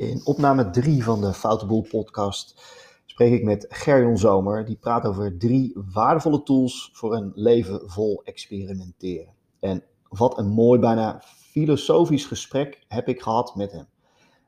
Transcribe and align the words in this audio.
In 0.00 0.20
opname 0.24 0.70
3 0.70 1.04
van 1.04 1.20
de 1.20 1.32
Foutenboel 1.34 1.86
podcast 1.90 2.62
spreek 3.06 3.32
ik 3.32 3.44
met 3.44 3.66
Gerjon 3.68 4.18
Zomer. 4.18 4.64
Die 4.64 4.76
praat 4.76 5.04
over 5.04 5.38
drie 5.38 5.76
waardevolle 5.92 6.42
tools 6.42 6.90
voor 6.92 7.14
een 7.14 7.32
leven 7.34 7.90
vol 7.90 8.22
experimenteren. 8.24 9.34
En 9.58 9.84
wat 10.08 10.38
een 10.38 10.48
mooi, 10.48 10.80
bijna 10.80 11.22
filosofisch 11.24 12.24
gesprek 12.24 12.84
heb 12.88 13.08
ik 13.08 13.22
gehad 13.22 13.54
met 13.56 13.72
hem. 13.72 13.86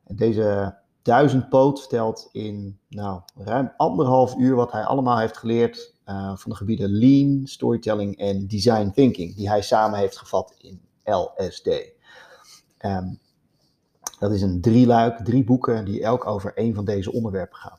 En 0.04 0.16
deze 0.16 0.78
duizendpoot 1.02 1.78
vertelt 1.78 2.28
in 2.32 2.78
nou, 2.88 3.20
ruim 3.34 3.72
anderhalf 3.76 4.36
uur 4.36 4.54
wat 4.54 4.72
hij 4.72 4.84
allemaal 4.84 5.18
heeft 5.18 5.36
geleerd 5.36 5.94
uh, 6.06 6.36
van 6.36 6.50
de 6.50 6.56
gebieden 6.56 6.90
lean, 6.90 7.40
storytelling 7.44 8.16
en 8.18 8.46
design 8.46 8.90
thinking, 8.94 9.36
die 9.36 9.48
hij 9.48 9.62
samen 9.62 9.98
heeft 9.98 10.18
gevat 10.18 10.54
in 10.58 10.80
LSD. 11.04 11.66
Um, 11.66 11.82
ehm, 12.78 13.14
dat 14.22 14.32
is 14.32 14.42
een 14.42 14.60
drieluik, 14.60 15.18
drie 15.18 15.44
boeken 15.44 15.84
die 15.84 16.02
elk 16.02 16.26
over 16.26 16.54
één 16.54 16.74
van 16.74 16.84
deze 16.84 17.12
onderwerpen 17.12 17.56
gaan. 17.56 17.78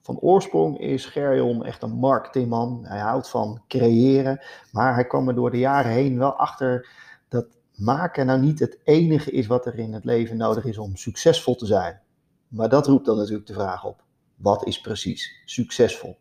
Van 0.00 0.18
oorsprong 0.18 0.80
is 0.80 1.06
Gerjon 1.06 1.64
echt 1.64 1.82
een 1.82 1.92
marketingman. 1.92 2.80
Hij 2.84 2.98
houdt 2.98 3.28
van 3.28 3.62
creëren, 3.68 4.40
maar 4.72 4.94
hij 4.94 5.06
kwam 5.06 5.28
er 5.28 5.34
door 5.34 5.50
de 5.50 5.58
jaren 5.58 5.90
heen 5.90 6.18
wel 6.18 6.32
achter 6.32 6.88
dat 7.28 7.46
maken 7.74 8.26
nou 8.26 8.40
niet 8.40 8.58
het 8.58 8.78
enige 8.84 9.30
is 9.30 9.46
wat 9.46 9.66
er 9.66 9.78
in 9.78 9.92
het 9.92 10.04
leven 10.04 10.36
nodig 10.36 10.64
is 10.64 10.78
om 10.78 10.96
succesvol 10.96 11.54
te 11.54 11.66
zijn. 11.66 12.00
Maar 12.48 12.68
dat 12.68 12.86
roept 12.86 13.06
dan 13.06 13.16
natuurlijk 13.16 13.46
de 13.46 13.54
vraag 13.54 13.84
op: 13.84 14.02
wat 14.36 14.66
is 14.66 14.80
precies 14.80 15.42
succesvol? 15.44 16.16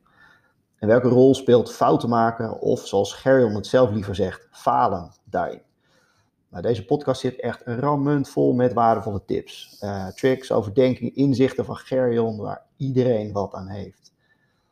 En 0.76 0.88
welke 0.88 1.08
rol 1.08 1.36
speelt 1.36 1.74
fouten 1.74 2.10
maken 2.10 2.60
of, 2.60 2.88
zoals 2.88 3.14
Gerjon 3.14 3.56
het 3.56 3.68
zelf 3.68 3.92
liever 3.92 4.16
zegt, 4.16 4.48
falen 4.52 5.12
daarin? 5.24 5.62
Nou, 6.52 6.64
deze 6.64 6.86
podcast 6.86 7.22
zit 7.22 7.40
echt 7.40 7.62
rammend 7.66 8.30
vol 8.30 8.54
met 8.54 8.74
waardevolle 8.74 9.26
tips, 9.26 9.78
uh, 9.84 10.08
tricks, 10.08 10.52
overdenkingen, 10.52 11.16
inzichten 11.16 11.66
van 11.66 11.76
Gerjon 11.76 12.38
waar 12.38 12.66
iedereen 12.78 13.32
wat 13.32 13.54
aan 13.54 13.68
heeft. 13.68 14.14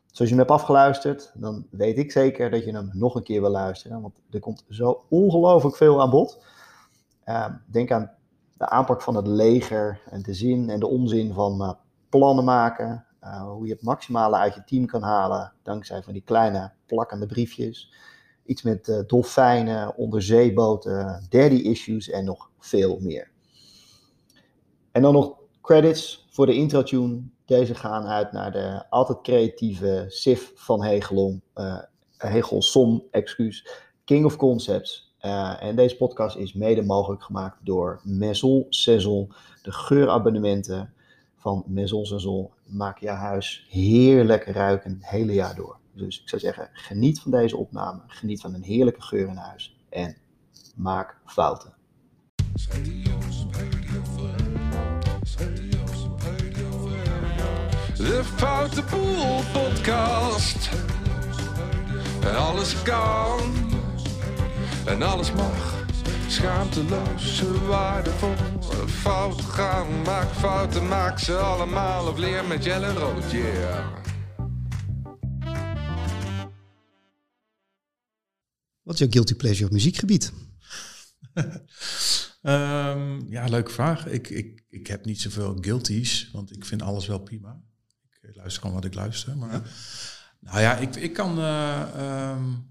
Zoals 0.06 0.30
je 0.30 0.36
hem 0.36 0.38
hebt 0.38 0.50
afgeluisterd, 0.50 1.32
dan 1.34 1.66
weet 1.70 1.98
ik 1.98 2.12
zeker 2.12 2.50
dat 2.50 2.64
je 2.64 2.72
hem 2.72 2.90
nog 2.92 3.14
een 3.14 3.22
keer 3.22 3.40
wil 3.40 3.50
luisteren, 3.50 4.00
want 4.00 4.20
er 4.30 4.40
komt 4.40 4.64
zo 4.68 5.04
ongelooflijk 5.08 5.76
veel 5.76 6.00
aan 6.00 6.10
bod. 6.10 6.44
Uh, 7.24 7.46
denk 7.66 7.90
aan 7.90 8.10
de 8.56 8.68
aanpak 8.68 9.02
van 9.02 9.16
het 9.16 9.26
leger 9.26 10.00
en 10.10 10.22
de 10.22 10.34
zin 10.34 10.70
en 10.70 10.80
de 10.80 10.86
onzin 10.86 11.32
van 11.32 11.62
uh, 11.62 11.72
plannen 12.08 12.44
maken, 12.44 13.06
uh, 13.24 13.42
hoe 13.42 13.66
je 13.66 13.72
het 13.72 13.82
maximale 13.82 14.36
uit 14.36 14.54
je 14.54 14.64
team 14.64 14.86
kan 14.86 15.02
halen 15.02 15.52
dankzij 15.62 16.02
van 16.02 16.12
die 16.12 16.22
kleine 16.22 16.72
plakkende 16.86 17.26
briefjes 17.26 17.92
iets 18.50 18.62
met 18.62 18.88
uh, 18.88 18.98
dolfijnen, 19.06 19.96
onderzeeboten, 19.96 21.26
daddy 21.28 21.54
issues 21.54 22.10
en 22.10 22.24
nog 22.24 22.50
veel 22.58 22.98
meer. 23.00 23.30
En 24.92 25.02
dan 25.02 25.12
nog 25.12 25.34
credits 25.60 26.26
voor 26.30 26.46
de 26.46 26.54
intro 26.54 26.82
tune. 26.82 27.22
Deze 27.44 27.74
gaan 27.74 28.06
uit 28.06 28.32
naar 28.32 28.52
de 28.52 28.84
altijd 28.90 29.20
creatieve 29.20 30.04
Sif 30.08 30.52
van 30.54 30.84
Hegelom, 30.84 31.42
uh, 31.54 31.78
Hegelsom, 32.16 33.04
excuus, 33.10 33.68
King 34.04 34.24
of 34.24 34.36
Concepts. 34.36 35.14
Uh, 35.22 35.62
en 35.62 35.76
deze 35.76 35.96
podcast 35.96 36.36
is 36.36 36.52
mede 36.52 36.82
mogelijk 36.82 37.22
gemaakt 37.22 37.58
door 37.62 38.00
Maison 38.04 38.66
Saison, 38.68 39.32
de 39.62 39.72
geurabonnementen 39.72 40.94
van 41.36 41.64
Maison 41.66 42.06
Saison. 42.06 42.50
Maak 42.64 42.98
je 42.98 43.08
huis 43.08 43.66
heerlijk 43.68 44.44
ruiken 44.44 44.90
het 44.90 45.08
hele 45.08 45.32
jaar 45.32 45.54
door. 45.54 45.79
Dus 46.06 46.20
ik 46.20 46.28
zou 46.28 46.40
zeggen, 46.40 46.68
geniet 46.72 47.20
van 47.20 47.30
deze 47.30 47.56
opname, 47.56 48.02
geniet 48.06 48.40
van 48.40 48.54
een 48.54 48.62
heerlijke 48.62 49.02
geur 49.02 49.28
in 49.28 49.36
huis 49.36 49.76
en 49.90 50.16
maak 50.76 51.16
fouten. 51.26 51.74
De 57.96 58.22
Foute 58.36 58.82
Boel 58.90 59.40
podcast. 59.52 60.70
En 62.22 62.36
alles 62.36 62.82
kan. 62.82 63.40
En 64.86 65.02
alles 65.02 65.32
mag. 65.32 65.84
Schaamteloos, 66.26 67.42
waardevol. 67.66 68.34
Fout 68.86 69.40
gaan, 69.40 70.02
maak 70.02 70.28
fouten, 70.28 70.88
maak 70.88 71.18
ze 71.18 71.36
allemaal. 71.36 72.06
Of 72.06 72.18
leer 72.18 72.44
met 72.44 72.64
Jelle 72.64 72.92
Rood, 72.92 73.30
yeah. 73.30 73.99
Wat 78.82 78.94
is 78.94 79.00
jouw 79.00 79.10
guilty 79.10 79.34
pleasure 79.34 79.66
op 79.66 79.72
muziekgebied? 79.72 80.32
um, 82.42 83.26
ja, 83.36 83.46
leuke 83.46 83.70
vraag. 83.70 84.06
Ik, 84.06 84.28
ik, 84.28 84.64
ik 84.68 84.86
heb 84.86 85.04
niet 85.04 85.20
zoveel 85.20 85.58
guilties, 85.60 86.30
want 86.32 86.56
ik 86.56 86.64
vind 86.64 86.82
alles 86.82 87.06
wel 87.06 87.18
prima. 87.18 87.62
Ik 88.20 88.36
luister 88.36 88.60
gewoon 88.60 88.76
wat 88.76 88.84
ik 88.84 88.94
luister. 88.94 89.36
Maar 89.36 89.62
nou 90.38 90.60
ja, 90.60 90.76
ik, 90.76 90.96
ik 90.96 91.12
kan. 91.12 91.38
Uh, 91.38 92.32
um, 92.36 92.68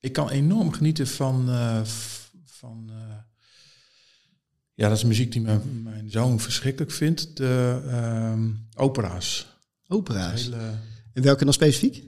ik 0.00 0.12
kan 0.12 0.30
enorm 0.30 0.72
genieten 0.72 1.06
van. 1.06 1.48
Uh, 1.48 1.80
van 2.44 2.90
uh, 2.90 3.16
ja, 4.74 4.88
dat 4.88 4.96
is 4.96 5.04
muziek 5.04 5.32
die 5.32 5.40
mijn, 5.40 5.82
mijn 5.82 6.10
zoon 6.10 6.40
verschrikkelijk 6.40 6.92
vindt. 6.92 7.36
De 7.36 7.82
um, 8.34 8.68
opera's. 8.74 9.46
Opera's. 9.86 10.42
Hele... 10.42 10.78
En 11.12 11.22
welke 11.22 11.44
dan 11.44 11.52
specifiek? 11.52 12.07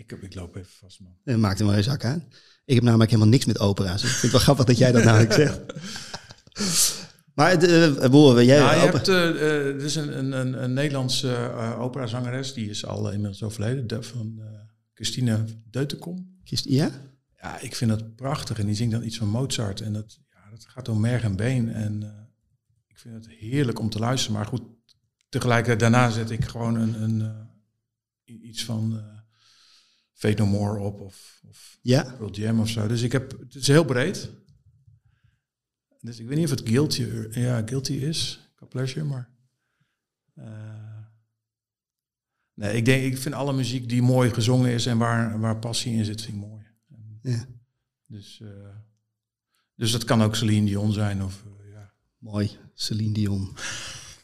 Ik, 0.00 0.12
ik 0.20 0.34
loop 0.34 0.56
even 0.56 0.70
vast, 0.80 1.00
man. 1.00 1.16
En 1.24 1.40
maakt 1.40 1.58
hem 1.58 1.66
maar 1.66 1.76
eens 1.76 1.86
zak 1.86 2.04
aan. 2.04 2.24
Ik 2.64 2.74
heb 2.74 2.84
namelijk 2.84 3.10
helemaal 3.10 3.32
niks 3.32 3.44
met 3.44 3.58
opera's. 3.58 4.02
ik 4.02 4.08
vind 4.08 4.22
het 4.22 4.30
wel 4.30 4.40
grappig 4.40 4.64
dat 4.64 4.78
jij 4.78 4.92
dat 4.92 5.04
namelijk 5.04 5.32
zegt. 5.32 5.60
Maar 7.34 7.58
de, 7.58 7.98
uh, 8.02 8.08
boeren, 8.10 8.44
jij... 8.44 8.58
Nou, 8.58 8.74
je 8.74 8.80
hebt, 8.80 9.08
uh, 9.08 9.16
uh, 9.16 9.84
is 9.84 9.94
een, 9.94 10.34
een, 10.34 10.62
een 10.62 10.72
Nederlandse 10.72 11.26
uh, 11.28 11.80
operazangeres, 11.80 12.52
die 12.54 12.70
is 12.70 12.86
al 12.86 13.10
inmiddels 13.10 13.42
overleden, 13.42 13.86
de, 13.86 14.02
van 14.02 14.42
Christine 14.94 15.44
Deutenkom. 15.70 16.40
Ja? 16.44 16.90
Ja, 17.36 17.60
ik 17.60 17.74
vind 17.74 17.90
dat 17.90 18.16
prachtig. 18.16 18.58
En 18.58 18.66
die 18.66 18.74
zingt 18.74 18.92
dan 18.92 19.04
iets 19.04 19.16
van 19.16 19.28
Mozart. 19.28 19.80
En 19.80 19.92
dat, 19.92 20.18
ja, 20.30 20.50
dat 20.50 20.66
gaat 20.68 20.88
om 20.88 21.00
merg 21.00 21.22
en 21.22 21.36
been. 21.36 21.72
En 21.72 22.02
ik 22.86 22.98
vind 22.98 23.14
het 23.14 23.28
heerlijk 23.28 23.78
om 23.78 23.90
te 23.90 23.98
luisteren. 23.98 24.36
Maar 24.36 24.46
goed, 24.46 24.62
tegelijkertijd 25.28 25.80
daarna 25.80 26.10
zet 26.10 26.30
ik 26.30 26.44
gewoon 26.44 26.74
een, 26.74 27.02
een 27.02 27.46
iets 28.24 28.64
van 28.64 29.00
Fate 30.20 30.42
No 30.42 30.46
More 30.46 30.78
op 30.78 31.00
of, 31.00 31.40
of 31.48 31.78
ja. 31.82 32.16
World 32.18 32.36
Jam 32.36 32.60
of 32.60 32.68
zo. 32.68 32.86
Dus 32.86 33.02
ik 33.02 33.12
heb, 33.12 33.38
het 33.38 33.54
is 33.54 33.66
heel 33.66 33.84
breed. 33.84 34.30
Dus 36.00 36.18
ik 36.18 36.26
weet 36.26 36.36
niet 36.36 36.44
of 36.44 36.58
het 36.58 36.68
guilty, 36.68 37.06
ja, 37.30 37.62
guilty 37.66 37.92
is, 37.92 38.40
qua 38.54 38.66
pleasure, 38.66 39.04
maar... 39.04 39.30
Uh, 40.38 40.44
nee, 42.54 42.76
ik 42.76 42.84
denk, 42.84 43.04
ik 43.12 43.18
vind 43.18 43.34
alle 43.34 43.52
muziek 43.52 43.88
die 43.88 44.02
mooi 44.02 44.30
gezongen 44.30 44.70
is 44.70 44.86
en 44.86 44.98
waar, 44.98 45.40
waar 45.40 45.58
passie 45.58 45.92
in 45.92 46.04
zit, 46.04 46.22
vind 46.22 46.36
ik 46.36 46.48
mooi. 46.48 46.66
Ja. 47.22 47.46
Dus, 48.06 48.40
uh, 48.42 48.48
dus 49.74 49.92
dat 49.92 50.04
kan 50.04 50.22
ook 50.22 50.36
Celine 50.36 50.66
Dion 50.66 50.92
zijn 50.92 51.22
of... 51.22 51.44
Uh, 51.46 51.72
ja. 51.72 51.92
Mooi, 52.18 52.58
Celine 52.74 53.12
Dion. 53.12 53.56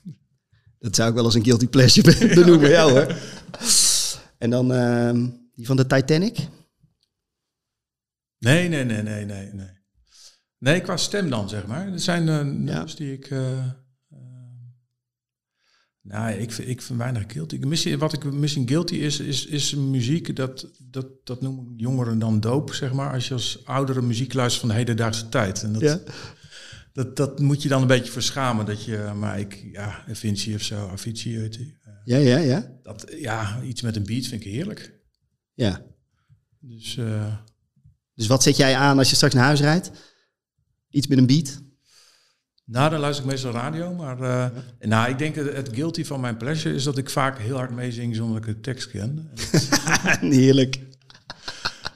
dat 0.79 0.95
zou 0.95 1.09
ik 1.09 1.15
wel 1.15 1.25
als 1.25 1.35
een 1.35 1.45
guilty 1.45 1.67
pleasure 1.67 2.29
benoemen, 2.35 2.69
ja. 2.69 2.75
jou 2.75 2.91
hoor. 2.91 3.17
En 4.39 4.51
dan... 4.51 4.71
Die 5.57 5.67
van 5.67 5.77
de 5.77 5.87
Titanic? 5.87 6.39
Nee, 8.39 8.69
nee, 8.69 8.85
nee, 8.85 9.03
nee, 9.03 9.25
nee, 9.25 9.53
nee. 9.53 9.75
Nee, 10.59 10.81
qua 10.81 10.97
stem 10.97 11.31
dan, 11.31 11.49
zeg 11.49 11.67
maar. 11.67 11.93
Er 11.93 12.01
zijn 12.01 12.27
uh, 12.27 12.41
nummers 12.41 12.95
die 12.95 13.13
ik... 13.13 13.31
Uh, 13.31 13.71
nou, 16.01 16.33
ik, 16.33 16.53
ik 16.53 16.83
vind 16.83 16.99
weinig 16.99 17.25
guilty. 17.27 17.59
Missie, 17.59 17.99
wat 17.99 18.13
ik 18.13 18.25
missing 18.25 18.69
guilty 18.69 18.95
is, 18.95 19.21
is, 19.21 19.47
is 19.47 19.75
muziek, 19.75 20.37
dat, 20.37 20.71
dat, 20.79 21.07
dat 21.25 21.41
noemen 21.41 21.75
jongeren 21.77 22.19
dan 22.19 22.41
doop, 22.41 22.75
zeg 22.75 22.93
maar. 22.93 23.13
Als 23.13 23.29
je 23.29 23.35
als 23.35 23.65
oudere 23.65 24.03
muziek 24.03 24.33
luistert 24.33 24.61
van 24.61 24.71
de 24.71 24.75
hedendaagse 24.75 25.29
tijd. 25.29 25.63
En 25.63 25.73
dat, 25.73 25.83
ja. 25.83 26.01
dat, 26.93 27.17
dat 27.17 27.41
moet 27.41 27.63
je 27.63 27.69
dan 27.69 27.81
een 27.81 27.89
beetje 27.89 28.13
verschamen. 28.13 28.67
Dat 28.67 28.85
je, 28.85 29.13
maar 29.17 29.41
ik, 29.41 29.69
ja, 29.73 30.05
Vinci 30.09 30.55
of 30.55 30.63
zo, 30.63 30.89
Avicii, 30.89 31.51
ja, 32.05 32.17
ja, 32.17 32.39
ja. 32.39 32.79
Dat, 32.83 33.07
ja, 33.19 33.63
iets 33.63 33.83
met 33.83 33.97
een 33.97 34.05
beat 34.05 34.27
vind 34.27 34.45
ik 34.45 34.53
heerlijk. 34.53 34.96
Ja. 35.57 35.83
Dus, 36.61 36.97
uh, 36.97 37.35
dus 38.15 38.27
wat 38.27 38.43
zet 38.43 38.57
jij 38.57 38.77
aan 38.77 38.99
als 38.99 39.11
je 39.11 39.17
straks 39.17 39.35
naar 39.35 39.45
huis 39.45 39.61
rijdt? 39.61 39.91
Iets 40.91 41.07
met 41.07 41.19
een 41.19 41.27
beat? 41.27 41.61
Nou, 42.65 42.91
dan 42.91 43.01
luister 43.01 43.25
ik 43.25 43.31
meestal 43.31 43.53
radio. 43.53 43.95
Maar 43.95 44.21
uh, 44.21 44.47
nou, 44.81 45.11
ik 45.11 45.19
denk 45.19 45.35
het, 45.35 45.53
het 45.53 45.69
guilty 45.73 46.05
van 46.05 46.21
mijn 46.21 46.37
pleasure 46.37 46.75
is 46.75 46.85
dat 46.85 46.99
ik 46.99 47.11
vaak 47.11 47.39
heel 47.39 47.57
hard 47.57 47.71
meezing 47.71 48.17
zonder 48.17 48.41
dat 48.41 48.49
ik 48.49 48.55
de 48.55 48.61
tekst 48.61 48.91
ken. 48.91 49.31
Heerlijk. 50.21 50.81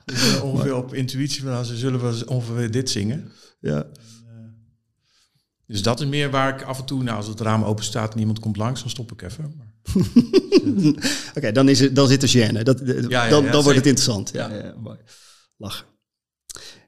Dus, 0.04 0.34
uh, 0.34 0.44
ongeveer 0.44 0.74
op 0.74 0.94
intuïtie 0.94 1.42
van, 1.42 1.50
nou, 1.50 1.64
ze 1.64 1.76
zullen 1.76 2.00
wel 2.00 2.20
ongeveer 2.26 2.70
dit 2.70 2.90
zingen. 2.90 3.32
Ja. 3.60 3.86
Dus 5.70 5.82
dat 5.82 6.00
is 6.00 6.06
meer 6.06 6.30
waar 6.30 6.54
ik 6.54 6.62
af 6.62 6.78
en 6.78 6.84
toe, 6.84 7.02
nou, 7.02 7.16
als 7.16 7.26
het 7.26 7.40
raam 7.40 7.64
open 7.64 7.84
staat 7.84 8.12
en 8.14 8.20
iemand 8.20 8.38
komt 8.38 8.56
langs, 8.56 8.80
dan 8.80 8.90
stop 8.90 9.12
ik 9.12 9.22
even. 9.22 9.54
Oké, 11.36 11.52
dan, 11.52 11.68
is 11.68 11.80
het, 11.80 11.94
dan 11.94 12.08
zit 12.08 12.22
er 12.22 12.28
gêne. 12.28 12.62
Dat, 12.62 12.82
ja, 13.08 13.28
dan, 13.28 13.44
dan 13.44 13.62
wordt 13.62 13.78
het 13.78 13.86
interessant. 13.86 14.30
Ja. 14.32 14.52
Ja, 14.52 14.74
Lachen. 15.56 15.86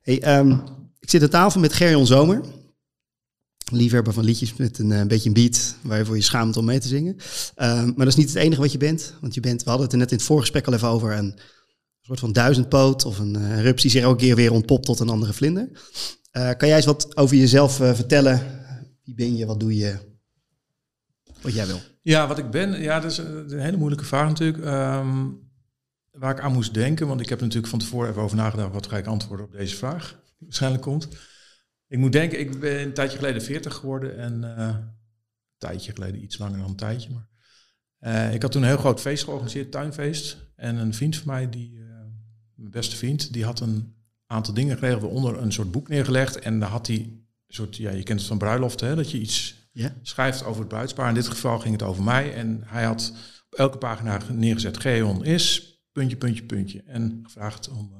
Hey, 0.02 0.38
um, 0.38 0.62
ik 1.00 1.10
zit 1.10 1.22
aan 1.22 1.28
tafel 1.28 1.60
met 1.60 1.72
Gerjon 1.72 2.06
Zomer. 2.06 2.40
liefhebber 3.72 4.12
van 4.12 4.24
liedjes 4.24 4.56
met 4.56 4.78
een, 4.78 4.90
een 4.90 5.08
beetje 5.08 5.28
een 5.28 5.34
beat 5.34 5.76
waar 5.82 5.98
je 5.98 6.04
voor 6.04 6.16
je 6.16 6.22
schaamt 6.22 6.56
om 6.56 6.64
mee 6.64 6.80
te 6.80 6.88
zingen. 6.88 7.16
Ehm, 7.54 7.84
maar 7.84 7.94
dat 7.96 8.06
is 8.06 8.16
niet 8.16 8.28
het 8.28 8.36
enige 8.36 8.60
wat 8.60 8.72
je 8.72 8.78
bent. 8.78 9.14
Want 9.20 9.34
je 9.34 9.40
bent, 9.40 9.62
we 9.62 9.68
hadden 9.68 9.84
het 9.84 9.92
er 9.92 10.00
net 10.00 10.10
in 10.10 10.16
het 10.16 10.26
voorgesprek 10.26 10.66
al 10.66 10.74
even 10.74 10.88
over, 10.88 11.12
een 11.12 11.38
soort 12.00 12.20
van 12.20 12.32
duizendpoot 12.32 13.04
of 13.04 13.18
een 13.18 13.36
uh, 13.38 13.62
rups 13.62 13.82
die 13.82 13.90
zich 13.90 14.02
elke 14.02 14.18
keer 14.18 14.36
weer 14.36 14.52
ontpopt 14.52 14.84
tot 14.86 15.00
een 15.00 15.08
andere 15.08 15.32
vlinder. 15.32 15.68
Uh, 16.32 16.50
kan 16.56 16.68
jij 16.68 16.76
eens 16.76 16.86
wat 16.86 17.16
over 17.16 17.36
jezelf 17.36 17.80
uh, 17.80 17.94
vertellen? 17.94 18.60
Wie 19.04 19.14
ben 19.14 19.36
je? 19.36 19.46
Wat 19.46 19.60
doe 19.60 19.76
je? 19.76 19.98
Wat 21.40 21.54
jij 21.54 21.66
wil. 21.66 21.80
Ja, 22.02 22.26
wat 22.26 22.38
ik 22.38 22.50
ben, 22.50 22.80
ja, 22.80 23.00
dat 23.00 23.10
is 23.10 23.18
een 23.18 23.60
hele 23.60 23.76
moeilijke 23.76 24.04
vraag 24.04 24.28
natuurlijk. 24.28 24.64
Um, 24.64 25.50
waar 26.10 26.36
ik 26.36 26.40
aan 26.40 26.52
moest 26.52 26.74
denken, 26.74 27.06
want 27.06 27.20
ik 27.20 27.28
heb 27.28 27.40
natuurlijk 27.40 27.68
van 27.68 27.78
tevoren 27.78 28.10
even 28.10 28.22
over 28.22 28.36
nagedacht, 28.36 28.72
wat 28.72 28.86
ga 28.86 28.96
ik 28.96 29.06
antwoorden 29.06 29.46
op 29.46 29.52
deze 29.52 29.76
vraag, 29.76 30.08
die 30.10 30.46
waarschijnlijk 30.46 30.82
komt. 30.82 31.08
Ik 31.86 31.98
moet 31.98 32.12
denken, 32.12 32.40
ik 32.40 32.60
ben 32.60 32.80
een 32.80 32.94
tijdje 32.94 33.18
geleden 33.18 33.42
40 33.42 33.74
geworden 33.74 34.18
en 34.18 34.42
uh, 34.42 34.66
een 34.66 34.92
tijdje 35.58 35.92
geleden, 35.92 36.22
iets 36.22 36.38
langer 36.38 36.58
dan 36.58 36.68
een 36.68 36.76
tijdje. 36.76 37.10
Maar, 37.10 37.28
uh, 38.00 38.34
ik 38.34 38.42
had 38.42 38.52
toen 38.52 38.62
een 38.62 38.68
heel 38.68 38.76
groot 38.76 39.00
feest 39.00 39.24
georganiseerd, 39.24 39.70
tuinfeest. 39.70 40.36
En 40.56 40.76
een 40.76 40.94
vriend 40.94 41.16
van 41.16 41.26
mij, 41.26 41.48
die, 41.48 41.80
mijn 42.54 42.70
beste 42.70 42.96
vriend, 42.96 43.32
die 43.32 43.44
had 43.44 43.60
een 43.60 43.94
aantal 44.26 44.54
dingen 44.54 44.78
geregeld, 44.78 45.12
onder 45.12 45.38
een 45.38 45.52
soort 45.52 45.70
boek 45.70 45.88
neergelegd. 45.88 46.38
En 46.38 46.60
daar 46.60 46.68
had 46.68 46.86
hij 46.86 47.22
soort, 47.54 47.76
ja, 47.76 47.90
je 47.90 48.02
kent 48.02 48.18
het 48.18 48.28
van 48.28 48.38
bruiloft, 48.38 48.80
hè, 48.80 48.94
dat 48.94 49.10
je 49.10 49.20
iets 49.20 49.54
yeah. 49.72 49.90
schrijft 50.02 50.44
over 50.44 50.60
het 50.60 50.68
bruidspaar. 50.68 51.08
In 51.08 51.14
dit 51.14 51.28
geval 51.28 51.58
ging 51.58 51.72
het 51.72 51.82
over 51.82 52.02
mij. 52.02 52.34
En 52.34 52.62
hij 52.64 52.84
had 52.84 53.12
op 53.50 53.58
elke 53.58 53.78
pagina 53.78 54.20
neergezet, 54.32 54.78
Geon 54.80 55.24
is, 55.24 55.76
puntje, 55.92 56.16
puntje, 56.16 56.44
puntje. 56.44 56.82
En 56.86 57.20
gevraagd 57.22 57.68
om... 57.68 57.92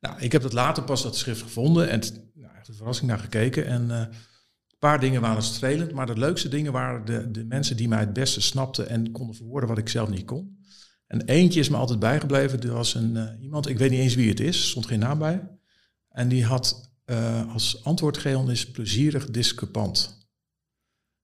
nou, 0.00 0.20
ik 0.20 0.32
heb 0.32 0.42
dat 0.42 0.52
later 0.52 0.82
pas 0.82 1.02
dat 1.02 1.16
schrift 1.16 1.42
gevonden 1.42 1.88
en 1.88 2.00
nou, 2.34 2.54
echt 2.56 2.68
een 2.68 2.74
verrassing 2.74 3.08
naar 3.08 3.18
gekeken. 3.18 3.66
En 3.66 3.84
uh, 3.88 3.98
een 3.98 4.78
paar 4.78 5.00
dingen 5.00 5.20
waren 5.20 5.42
strelend, 5.42 5.92
maar 5.92 6.06
de 6.06 6.18
leukste 6.18 6.48
dingen 6.48 6.72
waren 6.72 7.04
de, 7.04 7.30
de 7.30 7.44
mensen 7.44 7.76
die 7.76 7.88
mij 7.88 8.00
het 8.00 8.12
beste 8.12 8.40
snapten 8.40 8.88
en 8.88 9.12
konden 9.12 9.36
verwoorden 9.36 9.68
wat 9.68 9.78
ik 9.78 9.88
zelf 9.88 10.08
niet 10.08 10.24
kon. 10.24 10.56
En 11.06 11.22
eentje 11.24 11.60
is 11.60 11.68
me 11.68 11.76
altijd 11.76 11.98
bijgebleven. 11.98 12.60
Er 12.60 12.72
was 12.72 12.94
een, 12.94 13.14
uh, 13.14 13.42
iemand, 13.42 13.68
ik 13.68 13.78
weet 13.78 13.90
niet 13.90 14.00
eens 14.00 14.14
wie 14.14 14.28
het 14.28 14.40
is, 14.40 14.68
stond 14.68 14.86
geen 14.86 14.98
naam 14.98 15.18
bij. 15.18 15.48
En 16.08 16.28
die 16.28 16.44
had 16.44 16.87
uh, 17.10 17.52
als 17.52 17.84
antwoord 17.84 18.18
gegeven 18.18 18.50
is 18.50 18.70
plezierig 18.70 19.30
discrepant. 19.30 20.26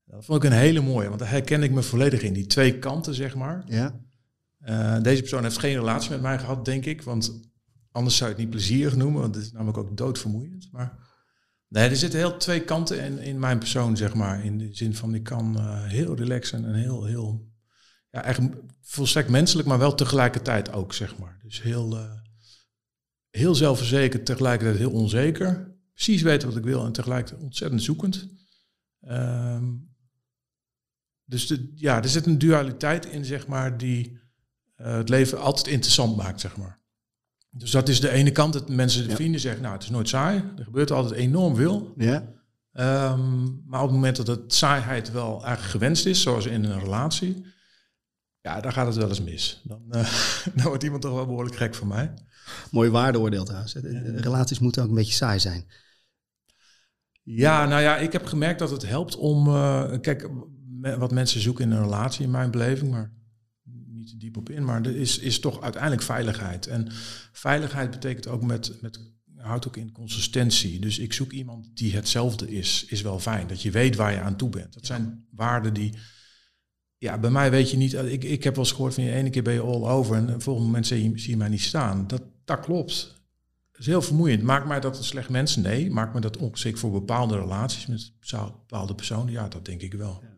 Dat 0.05 0.25
vond 0.25 0.45
ik 0.45 0.51
een 0.51 0.57
hele 0.57 0.81
mooie, 0.81 1.09
want 1.09 1.21
daar 1.21 1.31
herken 1.31 1.63
ik 1.63 1.71
me 1.71 1.83
volledig 1.83 2.23
in. 2.23 2.33
Die 2.33 2.47
twee 2.47 2.79
kanten, 2.79 3.15
zeg 3.15 3.35
maar. 3.35 3.65
Ja. 3.67 4.01
Uh, 4.67 5.03
deze 5.03 5.21
persoon 5.21 5.43
heeft 5.43 5.59
geen 5.59 5.75
relatie 5.75 6.11
met 6.11 6.21
mij 6.21 6.39
gehad, 6.39 6.65
denk 6.65 6.85
ik. 6.85 7.03
Want 7.03 7.41
anders 7.91 8.17
zou 8.17 8.31
je 8.31 8.37
het 8.37 8.45
niet 8.45 8.55
plezierig 8.55 8.97
noemen, 8.97 9.21
want 9.21 9.35
het 9.35 9.45
is 9.45 9.53
namelijk 9.53 9.79
ook 9.79 9.97
doodvermoeiend. 9.97 10.69
Maar 10.73 10.99
nee, 11.69 11.89
er 11.89 11.97
zitten 11.97 12.19
heel 12.19 12.37
twee 12.37 12.65
kanten 12.65 13.05
in, 13.05 13.19
in 13.19 13.39
mijn 13.39 13.59
persoon, 13.59 13.97
zeg 13.97 14.15
maar. 14.15 14.45
In 14.45 14.59
de 14.59 14.69
zin 14.75 14.95
van, 14.95 15.15
ik 15.15 15.23
kan 15.23 15.57
uh, 15.57 15.85
heel 15.85 16.17
relaxen 16.17 16.65
en 16.65 16.75
heel, 16.75 17.05
heel... 17.05 17.53
Ja, 18.11 18.23
eigenlijk 18.23 18.57
volstrekt 18.81 19.29
menselijk, 19.29 19.69
maar 19.69 19.79
wel 19.79 19.95
tegelijkertijd 19.95 20.73
ook, 20.73 20.93
zeg 20.93 21.19
maar. 21.19 21.39
Dus 21.43 21.63
heel, 21.63 21.97
uh, 21.97 22.13
heel 23.31 23.55
zelfverzekerd, 23.55 24.27
tegelijkertijd 24.27 24.79
heel 24.79 24.93
onzeker. 24.93 25.74
Precies 25.95 26.23
weten 26.23 26.49
wat 26.49 26.57
ik 26.57 26.65
wil 26.65 26.85
en 26.85 26.93
tegelijkertijd 26.93 27.43
ontzettend 27.43 27.83
zoekend. 27.83 28.29
Um, 29.09 29.95
dus 31.25 31.47
de, 31.47 31.73
ja, 31.75 32.03
er 32.03 32.09
zit 32.09 32.27
een 32.27 32.39
dualiteit 32.39 33.07
in, 33.07 33.25
zeg 33.25 33.47
maar, 33.47 33.79
die 33.79 34.19
uh, 34.77 34.97
het 34.97 35.09
leven 35.09 35.41
altijd 35.41 35.67
interessant 35.67 36.17
maakt, 36.17 36.41
zeg 36.41 36.57
maar. 36.57 36.83
Dus 37.51 37.71
dat 37.71 37.89
is 37.89 38.01
de 38.01 38.11
ene 38.11 38.31
kant, 38.31 38.53
dat 38.53 38.69
mensen, 38.69 39.03
de 39.03 39.09
ja. 39.09 39.15
vrienden 39.15 39.41
zeggen, 39.41 39.63
nou, 39.63 39.75
het 39.75 39.83
is 39.83 39.91
nooit 39.91 40.09
saai. 40.09 40.45
Er 40.57 40.65
gebeurt 40.65 40.91
altijd 40.91 41.21
enorm 41.21 41.57
veel. 41.57 41.95
Ja. 41.97 42.33
Um, 43.13 43.63
maar 43.67 43.81
op 43.81 43.87
het 43.87 43.95
moment 43.95 44.17
dat 44.17 44.27
het 44.27 44.55
saaiheid 44.55 45.13
wel 45.13 45.45
eigenlijk 45.45 45.71
gewenst 45.71 46.07
is, 46.07 46.23
zoals 46.23 46.47
in 46.47 46.65
een 46.65 46.81
relatie, 46.81 47.47
ja, 48.41 48.61
dan 48.61 48.73
gaat 48.73 48.87
het 48.87 48.97
wel 48.97 49.09
eens 49.09 49.23
mis. 49.23 49.61
Dan, 49.65 49.83
uh, 49.91 50.13
dan 50.57 50.67
wordt 50.67 50.83
iemand 50.83 51.03
toch 51.03 51.15
wel 51.15 51.27
behoorlijk 51.27 51.57
gek 51.57 51.75
van 51.75 51.89
mij. 51.89 52.15
Mooi 52.71 52.91
waardeoordeel 52.91 53.45
trouwens. 53.45 53.75
Relaties 54.17 54.59
moeten 54.59 54.83
ook 54.83 54.89
een 54.89 54.95
beetje 54.95 55.13
saai 55.13 55.41
zijn. 55.41 55.67
Ja, 57.25 57.67
nou 57.67 57.83
ja, 57.83 57.97
ik 57.97 58.13
heb 58.13 58.25
gemerkt 58.25 58.59
dat 58.59 58.71
het 58.71 58.87
helpt 58.87 59.17
om, 59.17 59.47
uh, 59.47 59.93
kijk, 60.01 60.29
wat 60.81 61.13
mensen 61.13 61.41
zoeken 61.41 61.65
in 61.65 61.71
een 61.71 61.83
relatie 61.83 62.25
in 62.25 62.31
mijn 62.31 62.51
beleving, 62.51 62.91
maar 62.91 63.13
niet 63.87 64.09
te 64.09 64.17
diep 64.17 64.37
op 64.37 64.51
in, 64.51 64.65
maar 64.65 64.83
er 64.83 64.97
is, 64.97 65.19
is 65.19 65.41
toch 65.41 65.61
uiteindelijk 65.63 66.03
veiligheid. 66.03 66.67
En 66.67 66.87
veiligheid 67.33 67.91
betekent 67.91 68.27
ook 68.27 68.43
met, 68.43 68.79
met 68.81 69.15
houdt 69.37 69.67
ook 69.67 69.77
in 69.77 69.93
consistentie. 69.93 70.81
Dus 70.81 70.99
ik 70.99 71.13
zoek 71.13 71.33
iemand 71.33 71.77
die 71.77 71.95
hetzelfde 71.95 72.51
is, 72.51 72.85
is 72.89 73.03
wel 73.03 73.21
fijn. 73.21 73.47
Dat 73.47 73.63
je 73.63 73.71
weet 73.71 73.97
waar 73.97 74.13
je 74.13 74.21
aan 74.21 74.37
toe 74.37 74.49
bent. 74.49 74.75
Dat 74.75 74.87
zijn 74.87 75.27
waarden 75.31 75.75
die, 75.75 75.93
ja, 76.99 77.19
bij 77.19 77.31
mij 77.31 77.51
weet 77.51 77.71
je 77.71 77.77
niet, 77.77 77.93
ik, 77.93 78.25
ik 78.25 78.45
heb 78.45 78.55
wel 78.55 78.65
eens 78.65 78.73
gehoord 78.73 78.95
van 78.95 79.05
je 79.05 79.13
ene 79.13 79.31
keer 79.31 79.43
ben 79.43 79.55
je 79.55 79.61
all 79.61 79.83
over 79.83 80.17
en 80.17 80.41
volgende 80.41 80.69
moment 80.69 80.87
zie 80.87 81.11
je, 81.11 81.19
zie 81.19 81.31
je 81.31 81.37
mij 81.37 81.49
niet 81.49 81.61
staan. 81.61 82.07
Dat, 82.07 82.23
dat 82.45 82.61
klopt. 82.61 83.14
Dat 83.75 83.83
is 83.83 83.89
heel 83.89 84.03
vermoeiend. 84.03 84.43
Maakt 84.43 84.67
mij 84.67 84.81
dat 84.81 84.99
een 84.99 85.05
slecht 85.05 85.29
mens? 85.29 85.57
Nee. 85.57 85.91
Maakt 85.91 86.15
me 86.15 86.21
dat 86.21 86.37
ongeschikt 86.37 86.79
voor 86.79 86.91
bepaalde 86.91 87.39
relaties 87.39 87.87
met 87.87 88.13
bepaalde 88.31 88.95
personen? 88.95 89.33
Ja, 89.33 89.49
dat 89.49 89.65
denk 89.65 89.81
ik 89.81 89.95
wel. 89.95 90.23
Ja. 90.23 90.33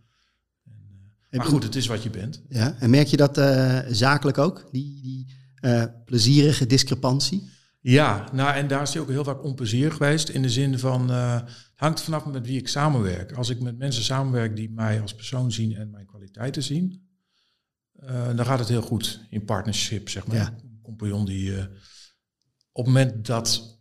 Maar 1.31 1.47
goed, 1.47 1.63
het 1.63 1.75
is 1.75 1.87
wat 1.87 2.03
je 2.03 2.11
bent. 2.11 2.43
Ja, 2.49 2.77
en 2.79 2.91
merk 2.91 3.07
je 3.07 3.17
dat 3.17 3.39
uh, 3.39 3.81
zakelijk 3.89 4.39
ook, 4.39 4.69
die, 4.73 5.01
die 5.03 5.35
uh, 5.61 5.85
plezierige 6.05 6.67
discrepantie? 6.67 7.51
Ja, 7.81 8.29
nou 8.33 8.55
en 8.55 8.69
daar 8.69 8.83
is 8.83 8.93
hij 8.93 9.03
ook 9.03 9.09
heel 9.09 9.25
vaak 9.25 9.45
onplezierig 9.45 9.93
geweest. 9.93 10.29
In 10.29 10.43
de 10.43 10.51
zin 10.51 10.79
van, 10.79 11.11
uh, 11.11 11.35
het 11.35 11.51
hangt 11.75 12.01
vanaf 12.01 12.27
met 12.27 12.47
wie 12.47 12.59
ik 12.59 12.69
samenwerk. 12.69 13.33
Als 13.33 13.49
ik 13.49 13.61
met 13.61 13.79
mensen 13.79 14.03
samenwerk 14.03 14.57
die 14.57 14.71
mij 14.71 15.01
als 15.01 15.15
persoon 15.15 15.53
zien 15.53 15.75
en 15.75 15.91
mijn 15.91 16.07
kwaliteiten 16.07 16.63
zien, 16.63 17.09
dan 18.35 18.45
gaat 18.45 18.59
het 18.59 18.69
heel 18.69 18.83
goed 18.83 19.21
in 19.31 19.45
partnership, 19.45 20.09
zeg 20.09 20.27
maar. 20.27 20.37
Ja. 20.37 20.47
Een 20.47 20.81
compagnon 20.83 21.25
die 21.25 21.53
op 22.77 22.85
het 22.85 22.95
moment 22.95 23.27
dat 23.27 23.81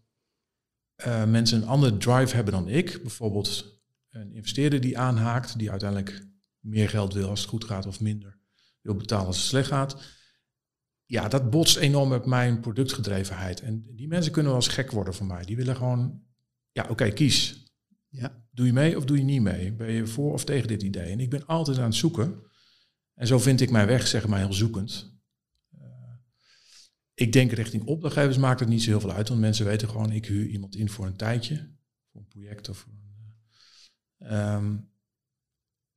mensen 1.25 1.61
een 1.61 1.67
andere 1.67 1.97
drive 1.97 2.35
hebben 2.35 2.53
dan 2.53 2.67
ik, 2.67 2.99
bijvoorbeeld 3.01 3.79
een 4.09 4.31
investeerder 4.31 4.81
die 4.81 4.97
aanhaakt, 4.97 5.57
die 5.57 5.71
uiteindelijk 5.71 6.27
meer 6.59 6.89
geld 6.89 7.13
wil 7.13 7.29
als 7.29 7.39
het 7.39 7.49
goed 7.49 7.63
gaat 7.63 7.85
of 7.85 7.99
minder 7.99 8.39
wil 8.81 8.95
betalen 8.95 9.25
als 9.25 9.37
het 9.37 9.45
slecht 9.45 9.67
gaat. 9.67 10.03
Ja, 11.05 11.27
dat 11.27 11.49
botst 11.49 11.77
enorm 11.77 12.09
met 12.09 12.25
mijn 12.25 12.59
productgedrevenheid. 12.59 13.61
En 13.61 13.85
die 13.95 14.07
mensen 14.07 14.31
kunnen 14.31 14.51
wel 14.51 14.61
eens 14.61 14.73
gek 14.73 14.91
worden 14.91 15.13
voor 15.13 15.25
mij. 15.25 15.45
Die 15.45 15.55
willen 15.55 15.75
gewoon, 15.75 16.23
ja, 16.71 16.83
oké, 16.83 16.91
okay, 16.91 17.11
kies. 17.11 17.65
Ja. 18.09 18.43
Doe 18.51 18.65
je 18.65 18.73
mee 18.73 18.97
of 18.97 19.05
doe 19.05 19.17
je 19.17 19.23
niet 19.23 19.41
mee? 19.41 19.73
Ben 19.73 19.91
je 19.91 20.07
voor 20.07 20.33
of 20.33 20.45
tegen 20.45 20.67
dit 20.67 20.83
idee? 20.83 21.11
En 21.11 21.19
ik 21.19 21.29
ben 21.29 21.45
altijd 21.45 21.77
aan 21.77 21.83
het 21.83 21.95
zoeken. 21.95 22.43
En 23.13 23.27
zo 23.27 23.39
vind 23.39 23.61
ik 23.61 23.71
mijn 23.71 23.87
weg, 23.87 24.07
zeg 24.07 24.27
maar, 24.27 24.39
heel 24.39 24.53
zoekend. 24.53 25.14
Ik 27.15 27.33
denk 27.33 27.51
richting 27.51 27.85
opdrachtgevers 27.85 28.37
maakt 28.37 28.59
het 28.59 28.69
niet 28.69 28.83
zo 28.83 28.89
heel 28.89 28.99
veel 28.99 29.11
uit. 29.11 29.27
Want 29.27 29.39
mensen 29.39 29.65
weten 29.65 29.89
gewoon, 29.89 30.11
ik 30.11 30.25
huur 30.25 30.45
iemand 30.45 30.75
in 30.75 30.89
voor 30.89 31.05
een 31.05 31.15
tijdje. 31.15 31.75
Voor 32.11 32.21
een 32.21 32.27
project 32.27 32.69
of... 32.69 32.87
Een, 34.17 34.53
um, 34.53 34.93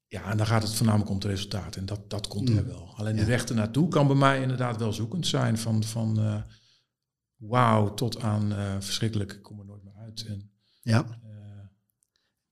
ja, 0.06 0.30
en 0.30 0.36
dan 0.36 0.46
gaat 0.46 0.62
het 0.62 0.74
voornamelijk 0.74 1.10
om 1.10 1.16
het 1.16 1.24
resultaat. 1.24 1.76
En 1.76 1.86
dat, 1.86 2.10
dat 2.10 2.26
komt 2.26 2.48
er 2.48 2.66
wel. 2.66 2.94
Alleen 2.96 3.14
de 3.14 3.20
ja. 3.20 3.26
weg 3.26 3.44
ernaartoe 3.44 3.88
kan 3.88 4.06
bij 4.06 4.16
mij 4.16 4.42
inderdaad 4.42 4.76
wel 4.76 4.92
zoekend 4.92 5.26
zijn. 5.26 5.58
Van, 5.58 5.84
van 5.84 6.20
uh, 6.20 6.42
wauw 7.36 7.94
tot 7.94 8.20
aan 8.20 8.52
uh, 8.52 8.76
verschrikkelijk, 8.80 9.32
ik 9.32 9.42
kom 9.42 9.58
er 9.58 9.64
nooit 9.64 9.84
meer 9.84 9.94
uit. 9.96 10.26
En, 10.26 10.50
ja. 10.82 11.20
Uh, 11.24 11.38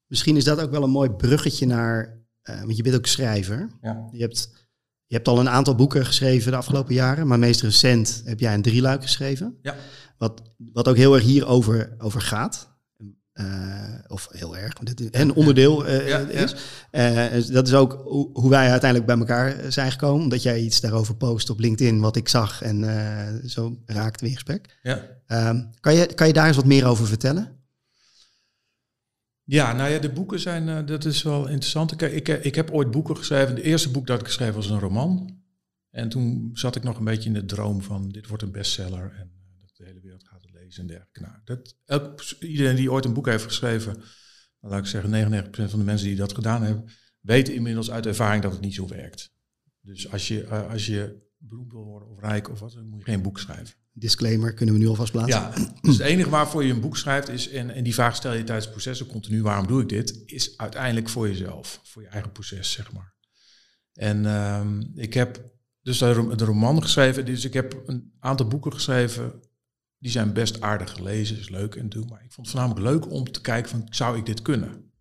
Misschien 0.06 0.36
is 0.36 0.44
dat 0.44 0.60
ook 0.60 0.70
wel 0.70 0.82
een 0.82 0.90
mooi 0.90 1.10
bruggetje 1.10 1.66
naar, 1.66 2.24
want 2.42 2.76
je 2.76 2.82
bent 2.82 2.96
ook 2.96 3.06
schrijver. 3.06 3.70
Ja. 3.80 4.08
Je, 4.12 4.20
hebt, 4.20 4.65
je 5.06 5.14
hebt 5.14 5.28
al 5.28 5.38
een 5.38 5.48
aantal 5.48 5.74
boeken 5.74 6.06
geschreven 6.06 6.50
de 6.50 6.56
afgelopen 6.56 6.94
jaren. 6.94 7.26
Maar 7.26 7.38
meest 7.38 7.62
recent 7.62 8.22
heb 8.24 8.40
jij 8.40 8.54
een 8.54 8.62
drieluik 8.62 9.02
geschreven. 9.02 9.58
Ja. 9.62 9.74
Wat, 10.18 10.42
wat 10.72 10.88
ook 10.88 10.96
heel 10.96 11.14
erg 11.14 11.24
hierover 11.24 11.94
over 11.98 12.20
gaat. 12.20 12.74
Uh, 13.34 13.44
of 14.06 14.28
heel 14.30 14.56
erg, 14.56 14.72
want 14.80 14.96
dit 14.96 15.16
een 15.16 15.34
onderdeel 15.34 15.86
uh, 15.86 16.08
ja, 16.08 16.18
is. 16.18 16.54
Ja. 16.92 17.34
Uh, 17.34 17.46
dat 17.52 17.66
is 17.66 17.74
ook 17.74 18.00
hoe 18.32 18.50
wij 18.50 18.70
uiteindelijk 18.70 19.10
bij 19.10 19.18
elkaar 19.18 19.72
zijn 19.72 19.90
gekomen. 19.90 20.22
Omdat 20.22 20.42
jij 20.42 20.60
iets 20.60 20.80
daarover 20.80 21.16
post 21.16 21.50
op 21.50 21.58
LinkedIn, 21.58 22.00
wat 22.00 22.16
ik 22.16 22.28
zag. 22.28 22.62
En 22.62 22.84
zo 23.46 23.78
raakte 23.86 24.24
we 24.24 24.30
in 24.30 24.34
gesprek. 24.34 24.78
Ja. 24.82 25.02
Ehm, 25.26 25.62
kan, 25.80 25.94
je, 25.94 26.06
kan 26.14 26.26
je 26.26 26.32
daar 26.32 26.46
eens 26.46 26.56
wat 26.56 26.64
meer 26.64 26.86
over 26.86 27.06
vertellen? 27.06 27.55
Ja, 29.48 29.72
nou 29.72 29.90
ja, 29.90 29.98
de 29.98 30.12
boeken 30.12 30.40
zijn, 30.40 30.86
dat 30.86 31.04
is 31.04 31.22
wel 31.22 31.46
interessant. 31.46 32.02
Ik, 32.02 32.28
ik 32.28 32.54
heb 32.54 32.70
ooit 32.70 32.90
boeken 32.90 33.16
geschreven. 33.16 33.54
De 33.54 33.62
eerste 33.62 33.90
boek 33.90 34.06
dat 34.06 34.20
ik 34.20 34.26
geschreven 34.26 34.54
was 34.54 34.70
een 34.70 34.78
roman. 34.78 35.40
En 35.90 36.08
toen 36.08 36.50
zat 36.52 36.76
ik 36.76 36.82
nog 36.82 36.98
een 36.98 37.04
beetje 37.04 37.28
in 37.28 37.34
de 37.34 37.44
droom 37.44 37.82
van, 37.82 38.08
dit 38.08 38.26
wordt 38.26 38.42
een 38.42 38.52
bestseller. 38.52 39.12
En 39.12 39.30
de 39.76 39.84
hele 39.84 40.00
wereld 40.00 40.28
gaat 40.28 40.42
het 40.42 40.52
lezen 40.52 40.80
en 40.80 40.86
dergelijke. 40.86 41.20
Nou, 41.20 41.34
dat, 41.44 41.76
elk, 41.84 42.20
iedereen 42.40 42.76
die 42.76 42.92
ooit 42.92 43.04
een 43.04 43.14
boek 43.14 43.26
heeft 43.26 43.44
geschreven, 43.44 43.94
dan 44.60 44.70
laat 44.70 44.78
ik 44.78 44.86
zeggen 44.86 45.44
99% 45.44 45.50
van 45.50 45.78
de 45.78 45.84
mensen 45.84 46.06
die 46.06 46.16
dat 46.16 46.34
gedaan 46.34 46.62
hebben, 46.62 46.84
weten 47.20 47.54
inmiddels 47.54 47.90
uit 47.90 48.06
ervaring 48.06 48.42
dat 48.42 48.52
het 48.52 48.60
niet 48.60 48.74
zo 48.74 48.88
werkt. 48.88 49.34
Dus 49.80 50.12
als 50.12 50.28
je, 50.28 50.48
als 50.48 50.86
je 50.86 51.30
beroemd 51.36 51.72
wil 51.72 51.84
worden 51.84 52.08
of 52.08 52.20
rijk 52.20 52.50
of 52.50 52.60
wat, 52.60 52.72
dan 52.72 52.88
moet 52.88 52.98
je 52.98 53.10
geen 53.10 53.22
boek 53.22 53.38
schrijven. 53.38 53.74
Disclaimer 53.98 54.54
kunnen 54.54 54.74
we 54.74 54.80
nu 54.80 54.88
alvast 54.88 55.12
plaatsen. 55.12 55.40
Ja, 55.40 55.72
dus 55.80 55.98
het 55.98 56.06
enige 56.06 56.30
waarvoor 56.30 56.64
je 56.64 56.72
een 56.72 56.80
boek 56.80 56.96
schrijft 56.96 57.28
is, 57.28 57.48
en, 57.48 57.70
en 57.70 57.84
die 57.84 57.94
vraag 57.94 58.16
stel 58.16 58.32
je 58.32 58.44
tijdens 58.44 58.66
het 58.66 58.74
proces 58.74 59.06
continu, 59.06 59.42
waarom 59.42 59.66
doe 59.66 59.82
ik 59.82 59.88
dit? 59.88 60.22
Is 60.26 60.58
uiteindelijk 60.58 61.08
voor 61.08 61.28
jezelf, 61.28 61.80
voor 61.84 62.02
je 62.02 62.08
eigen 62.08 62.32
proces, 62.32 62.72
zeg 62.72 62.92
maar. 62.92 63.14
En 63.92 64.26
ehm, 64.26 64.80
ik 64.94 65.14
heb 65.14 65.54
dus 65.82 65.98
de, 65.98 66.12
roman 66.36 66.82
geschreven, 66.82 67.24
dus 67.24 67.44
ik 67.44 67.52
heb 67.52 67.82
een 67.86 68.12
aantal 68.18 68.46
boeken 68.46 68.72
geschreven, 68.72 69.42
die 69.98 70.10
zijn 70.10 70.32
best 70.32 70.60
aardig 70.60 70.90
gelezen, 70.90 71.38
is 71.38 71.48
leuk 71.48 71.74
en 71.74 71.88
doen, 71.88 72.08
maar 72.08 72.24
ik 72.24 72.32
vond 72.32 72.46
het 72.46 72.56
voornamelijk 72.56 72.86
leuk 72.86 73.12
om 73.12 73.30
te 73.30 73.40
kijken 73.40 73.70
van, 73.70 73.86
zou 73.90 74.18
ik 74.18 74.26
dit 74.26 74.42
kunnen? 74.42 74.92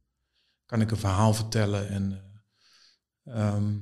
Kan 0.66 0.82
ik 0.82 0.92
een 0.92 0.98
verhaal 0.98 1.34
vertellen 1.34 1.90
en... 1.90 2.12
eh, 3.24 3.48
ehm, 3.48 3.78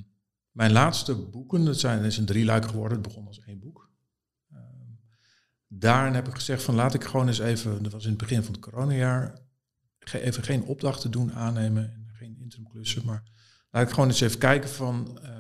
mijn 0.52 0.72
laatste 0.72 1.16
boeken, 1.16 1.66
dat 1.66 1.80
zijn, 1.80 2.04
is 2.04 2.18
een 2.18 2.26
drieluik 2.26 2.66
geworden, 2.66 2.98
het 2.98 3.08
begon 3.08 3.28
als 3.28 3.40
één 3.40 3.60
boek. 3.60 3.92
Daarin 5.80 6.14
heb 6.14 6.28
ik 6.28 6.34
gezegd 6.34 6.64
van 6.64 6.76
laat 6.76 6.94
ik 6.94 7.04
gewoon 7.04 7.28
eens 7.28 7.40
even, 7.40 7.84
dat 7.84 7.92
was 7.92 8.04
in 8.04 8.10
het 8.10 8.18
begin 8.18 8.44
van 8.44 8.54
het 8.54 8.62
coronajaar, 8.62 9.42
even 10.12 10.44
geen 10.44 10.64
opdrachten 10.64 11.12
doen, 11.12 11.34
aannemen 11.34 11.84
en 11.84 12.10
geen 12.14 12.38
interim 12.40 12.68
klussen, 12.68 13.06
maar 13.06 13.24
laat 13.70 13.88
ik 13.88 13.94
gewoon 13.94 14.08
eens 14.08 14.22
even 14.22 14.40
kijken 14.40 14.70
van 14.70 15.20
eh, 15.24 15.32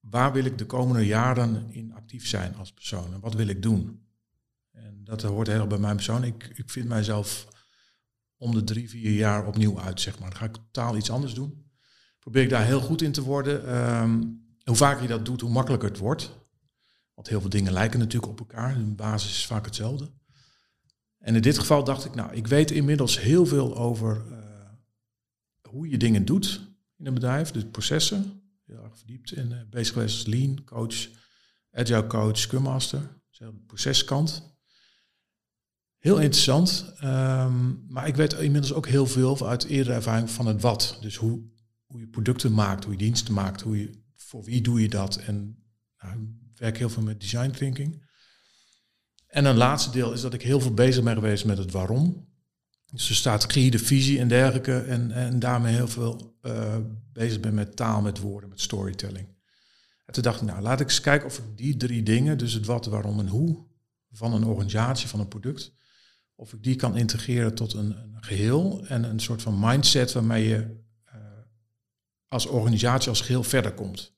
waar 0.00 0.32
wil 0.32 0.44
ik 0.44 0.58
de 0.58 0.66
komende 0.66 1.06
jaren 1.06 1.66
in 1.70 1.92
actief 1.94 2.26
zijn 2.26 2.56
als 2.56 2.72
persoon 2.72 3.14
en 3.14 3.20
wat 3.20 3.34
wil 3.34 3.48
ik 3.48 3.62
doen. 3.62 4.02
En 4.70 5.00
dat 5.04 5.22
hoort 5.22 5.46
heel 5.46 5.58
erg 5.58 5.68
bij 5.68 5.78
mijn 5.78 5.96
persoon. 5.96 6.24
Ik, 6.24 6.52
ik 6.54 6.70
vind 6.70 6.88
mijzelf 6.88 7.48
om 8.36 8.54
de 8.54 8.64
drie, 8.64 8.88
vier 8.90 9.12
jaar 9.12 9.46
opnieuw 9.46 9.80
uit, 9.80 10.00
zeg 10.00 10.18
maar. 10.18 10.30
Dan 10.30 10.38
ga 10.38 10.44
ik 10.44 10.54
totaal 10.54 10.96
iets 10.96 11.10
anders 11.10 11.34
doen 11.34 11.64
probeer 12.24 12.42
ik 12.42 12.50
daar 12.50 12.64
heel 12.64 12.80
goed 12.80 13.02
in 13.02 13.12
te 13.12 13.22
worden. 13.22 13.66
Ehm, 13.66 14.22
hoe 14.64 14.76
vaker 14.76 15.02
je 15.02 15.08
dat 15.08 15.24
doet, 15.24 15.40
hoe 15.40 15.50
makkelijker 15.50 15.88
het 15.88 15.98
wordt. 15.98 16.30
Want 17.14 17.28
heel 17.28 17.40
veel 17.40 17.50
dingen 17.50 17.72
lijken 17.72 17.98
natuurlijk 17.98 18.32
op 18.32 18.38
elkaar. 18.38 18.74
De 18.74 18.82
basis 18.82 19.30
is 19.30 19.46
vaak 19.46 19.64
hetzelfde. 19.64 20.10
En 21.18 21.34
in 21.34 21.42
dit 21.42 21.58
geval 21.58 21.84
dacht 21.84 22.04
ik, 22.04 22.14
nou, 22.14 22.34
ik 22.34 22.46
weet 22.46 22.70
inmiddels 22.70 23.20
heel 23.20 23.46
veel 23.46 23.76
over 23.76 24.32
eh, 24.32 24.44
hoe 25.68 25.88
je 25.88 25.96
dingen 25.96 26.24
doet 26.24 26.60
in 26.96 27.06
een 27.06 27.14
bedrijf, 27.14 27.50
dus 27.50 27.64
processen. 27.70 28.42
Heel 28.66 28.82
erg 28.82 28.98
verdiept 28.98 29.32
in 29.32 29.50
uh, 29.50 29.60
bezig 29.70 29.92
geweest 29.92 30.14
als 30.14 30.26
lean 30.26 30.64
coach, 30.64 31.08
agile 31.70 32.06
coach, 32.06 32.38
scrum 32.38 32.62
master, 32.62 33.00
dus 33.28 33.38
de 33.38 33.52
proceskant. 33.66 34.52
Heel 35.98 36.18
interessant, 36.20 36.92
ehm, 36.98 37.92
maar 37.92 38.06
ik 38.06 38.16
weet 38.16 38.32
inmiddels 38.32 38.72
ook 38.72 38.86
heel 38.86 39.06
veel 39.06 39.48
uit 39.48 39.64
eerdere 39.64 39.96
ervaring 39.96 40.30
van 40.30 40.46
het 40.46 40.60
wat. 40.60 40.98
Dus 41.00 41.16
hoe, 41.16 41.42
hoe 41.86 42.00
je 42.00 42.08
producten 42.08 42.52
maakt, 42.52 42.84
hoe 42.84 42.92
je 42.92 42.98
diensten 42.98 43.34
maakt, 43.34 43.60
hoe 43.60 43.78
je, 43.78 44.02
voor 44.14 44.44
wie 44.44 44.60
doe 44.60 44.80
je 44.80 44.88
dat. 44.88 45.16
En 45.16 45.64
nou, 45.98 46.36
werk 46.56 46.78
heel 46.78 46.90
veel 46.90 47.02
met 47.02 47.20
design 47.20 47.50
thinking. 47.50 48.02
En 49.26 49.44
een 49.44 49.56
laatste 49.56 49.90
deel 49.90 50.12
is 50.12 50.20
dat 50.20 50.34
ik 50.34 50.42
heel 50.42 50.60
veel 50.60 50.74
bezig 50.74 51.04
ben 51.04 51.14
geweest 51.14 51.44
met 51.44 51.58
het 51.58 51.70
waarom. 51.70 52.32
Dus 52.92 53.06
de 53.06 53.14
strategie, 53.14 53.70
de 53.70 53.78
visie 53.78 54.18
en 54.18 54.28
dergelijke. 54.28 54.78
En, 54.78 55.10
en 55.10 55.38
daarmee 55.38 55.74
heel 55.74 55.88
veel 55.88 56.36
uh, 56.42 56.76
bezig 57.12 57.40
ben 57.40 57.54
met 57.54 57.76
taal, 57.76 58.02
met 58.02 58.18
woorden, 58.18 58.48
met 58.48 58.60
storytelling. 58.60 59.28
En 60.06 60.12
toen 60.12 60.22
dacht 60.22 60.40
ik, 60.40 60.46
nou 60.46 60.60
laat 60.60 60.80
ik 60.80 60.88
eens 60.88 61.00
kijken 61.00 61.26
of 61.26 61.38
ik 61.38 61.56
die 61.56 61.76
drie 61.76 62.02
dingen, 62.02 62.38
dus 62.38 62.52
het 62.52 62.66
wat, 62.66 62.86
waarom 62.86 63.18
en 63.18 63.28
hoe, 63.28 63.66
van 64.10 64.34
een 64.34 64.44
organisatie, 64.44 65.08
van 65.08 65.20
een 65.20 65.28
product, 65.28 65.72
of 66.34 66.52
ik 66.52 66.62
die 66.62 66.76
kan 66.76 66.96
integreren 66.96 67.54
tot 67.54 67.72
een, 67.72 67.96
een 67.96 68.24
geheel 68.24 68.86
en 68.86 69.04
een 69.04 69.20
soort 69.20 69.42
van 69.42 69.58
mindset 69.60 70.12
waarmee 70.12 70.48
je 70.48 70.82
als 72.34 72.46
organisatie 72.46 73.08
als 73.08 73.20
geheel 73.20 73.42
verder 73.42 73.74
komt. 73.74 74.13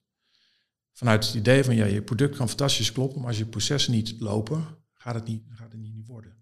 Vanuit 0.97 1.27
het 1.27 1.35
idee 1.35 1.65
van 1.65 1.75
ja, 1.75 1.85
je 1.85 2.03
product 2.03 2.37
kan 2.37 2.49
fantastisch 2.49 2.93
kloppen, 2.93 3.19
maar 3.19 3.29
als 3.29 3.39
je 3.39 3.47
processen 3.47 3.93
niet 3.93 4.15
lopen, 4.19 4.67
gaat 4.93 5.15
het 5.15 5.25
niet, 5.25 5.43
gaat 5.49 5.73
het 5.73 5.81
niet 5.81 6.07
worden. 6.07 6.37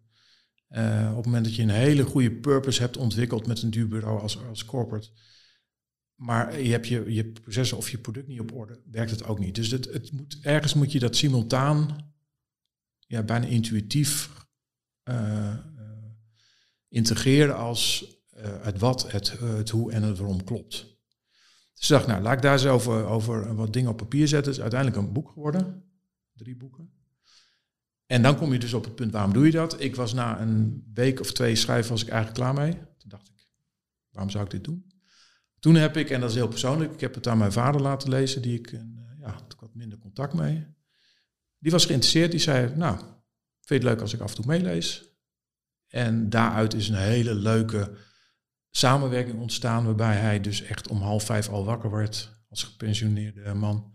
Uh, 0.69 1.09
op 1.11 1.17
het 1.17 1.25
moment 1.25 1.45
dat 1.45 1.55
je 1.55 1.63
een 1.63 1.69
hele 1.69 2.05
goede 2.05 2.33
purpose 2.33 2.81
hebt 2.81 2.97
ontwikkeld 2.97 3.47
met 3.47 3.63
een 3.63 3.71
duur 3.71 3.89
bureau 3.89 4.21
als, 4.21 4.45
als 4.45 4.65
corporate, 4.65 5.11
maar 6.15 6.61
je 6.61 6.71
hebt 6.71 6.89
je, 6.89 7.13
je 7.13 7.25
processen 7.25 7.77
of 7.77 7.91
je 7.91 7.99
product 7.99 8.27
niet 8.27 8.41
op 8.41 8.53
orde, 8.53 8.81
werkt 8.91 9.11
het 9.11 9.25
ook 9.25 9.39
niet. 9.39 9.55
Dus 9.55 9.71
het, 9.71 9.85
het 9.93 10.13
moet, 10.13 10.39
ergens 10.41 10.75
moet 10.75 10.93
je 10.93 10.99
dat 10.99 11.17
simultaan, 11.17 12.13
ja, 12.99 13.23
bijna 13.23 13.47
intuïtief 13.47 14.31
uh, 15.05 15.15
uh, 15.79 16.05
integreren 16.89 17.57
als 17.57 18.13
het 18.41 18.79
wat, 18.79 19.13
het, 19.13 19.39
het 19.39 19.71
hoe 19.71 19.93
en 19.93 20.03
het 20.03 20.19
waarom 20.19 20.45
klopt. 20.45 20.94
Dus 21.75 21.91
ik 21.91 21.97
dacht, 21.97 22.07
nou, 22.07 22.23
laat 22.23 22.35
ik 22.35 22.43
daar 22.43 22.53
eens 22.53 22.67
over, 22.67 23.05
over 23.05 23.55
wat 23.55 23.73
dingen 23.73 23.91
op 23.91 23.97
papier 23.97 24.29
zetten. 24.29 24.47
Het 24.47 24.57
is 24.57 24.63
uiteindelijk 24.63 25.03
een 25.03 25.13
boek 25.13 25.29
geworden. 25.29 25.85
Drie 26.33 26.57
boeken. 26.57 26.93
En 28.07 28.23
dan 28.23 28.37
kom 28.37 28.53
je 28.53 28.59
dus 28.59 28.73
op 28.73 28.85
het 28.85 28.95
punt, 28.95 29.13
waarom 29.13 29.33
doe 29.33 29.47
je 29.47 29.51
dat? 29.51 29.81
Ik 29.81 29.97
was 29.97 30.13
na 30.13 30.41
een 30.41 30.85
week 30.95 31.21
of 31.21 31.33
twee 31.33 31.57
schrijven, 31.57 31.91
was 31.91 32.03
ik 32.03 32.09
eigenlijk 32.09 32.41
klaar 32.41 32.55
mee. 32.55 32.73
Toen 32.73 33.09
dacht 33.09 33.29
ik, 33.29 33.35
waarom 34.11 34.31
zou 34.31 34.45
ik 34.45 34.51
dit 34.51 34.65
doen? 34.65 34.93
Toen 35.59 35.75
heb 35.75 35.97
ik, 35.97 36.11
en 36.11 36.21
dat 36.21 36.31
is 36.31 36.37
heel 36.37 36.49
persoonlijk, 36.49 36.93
ik 36.93 37.01
heb 37.01 37.15
het 37.15 37.29
aan 37.29 37.39
mijn 37.39 37.53
vader 37.53 37.81
laten 37.81 38.09
lezen, 38.09 38.43
die 38.43 38.59
ik, 38.59 38.71
ja, 39.21 39.31
had 39.31 39.57
wat 39.61 39.75
minder 39.75 39.99
contact 39.99 40.35
mee. 40.35 40.67
Die 41.59 41.73
was 41.73 41.87
geïnteresseerd, 41.87 42.31
die 42.31 42.41
zei, 42.41 42.77
nou, 42.77 42.97
vind 42.97 43.09
je 43.67 43.75
het 43.75 43.83
leuk 43.83 44.01
als 44.01 44.15
ik 44.15 44.21
af 44.21 44.31
en 44.31 44.37
toe 44.37 44.47
meelees? 44.47 45.09
En 45.87 46.31
daaruit 46.31 46.75
is 46.75 46.89
een 46.89 46.95
hele 46.95 47.35
leuke 47.35 47.97
samenwerking 48.77 49.41
ontstaan 49.41 49.85
waarbij 49.85 50.17
hij 50.17 50.41
dus 50.41 50.63
echt 50.63 50.89
om 50.89 51.01
half 51.01 51.25
vijf 51.25 51.49
al 51.49 51.65
wakker 51.65 51.91
werd 51.91 52.43
als 52.49 52.63
gepensioneerde 52.63 53.55
man. 53.55 53.93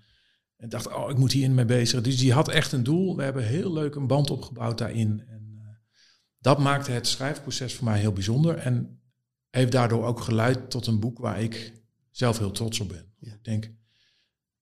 En 0.55 0.69
dacht, 0.69 0.93
oh, 0.93 1.09
ik 1.09 1.17
moet 1.17 1.31
hierin 1.31 1.53
mee 1.53 1.65
bezig. 1.65 2.01
Dus 2.01 2.17
die 2.17 2.33
had 2.33 2.49
echt 2.49 2.71
een 2.71 2.83
doel. 2.83 3.15
We 3.15 3.23
hebben 3.23 3.45
heel 3.45 3.73
leuk 3.73 3.95
een 3.95 4.07
band 4.07 4.29
opgebouwd 4.29 4.77
daarin. 4.77 5.23
En 5.27 5.51
uh, 5.55 5.67
dat 6.39 6.59
maakte 6.59 6.91
het 6.91 7.07
schrijfproces 7.07 7.73
voor 7.73 7.85
mij 7.85 7.99
heel 7.99 8.13
bijzonder. 8.13 8.57
En 8.57 9.01
heeft 9.49 9.71
daardoor 9.71 10.05
ook 10.05 10.19
geleid 10.19 10.69
tot 10.69 10.87
een 10.87 10.99
boek 10.99 11.19
waar 11.19 11.41
ik 11.41 11.73
zelf 12.11 12.37
heel 12.37 12.51
trots 12.51 12.79
op 12.79 12.87
ben. 12.87 13.13
Ja. 13.19 13.33
Ik 13.33 13.43
denk, 13.43 13.71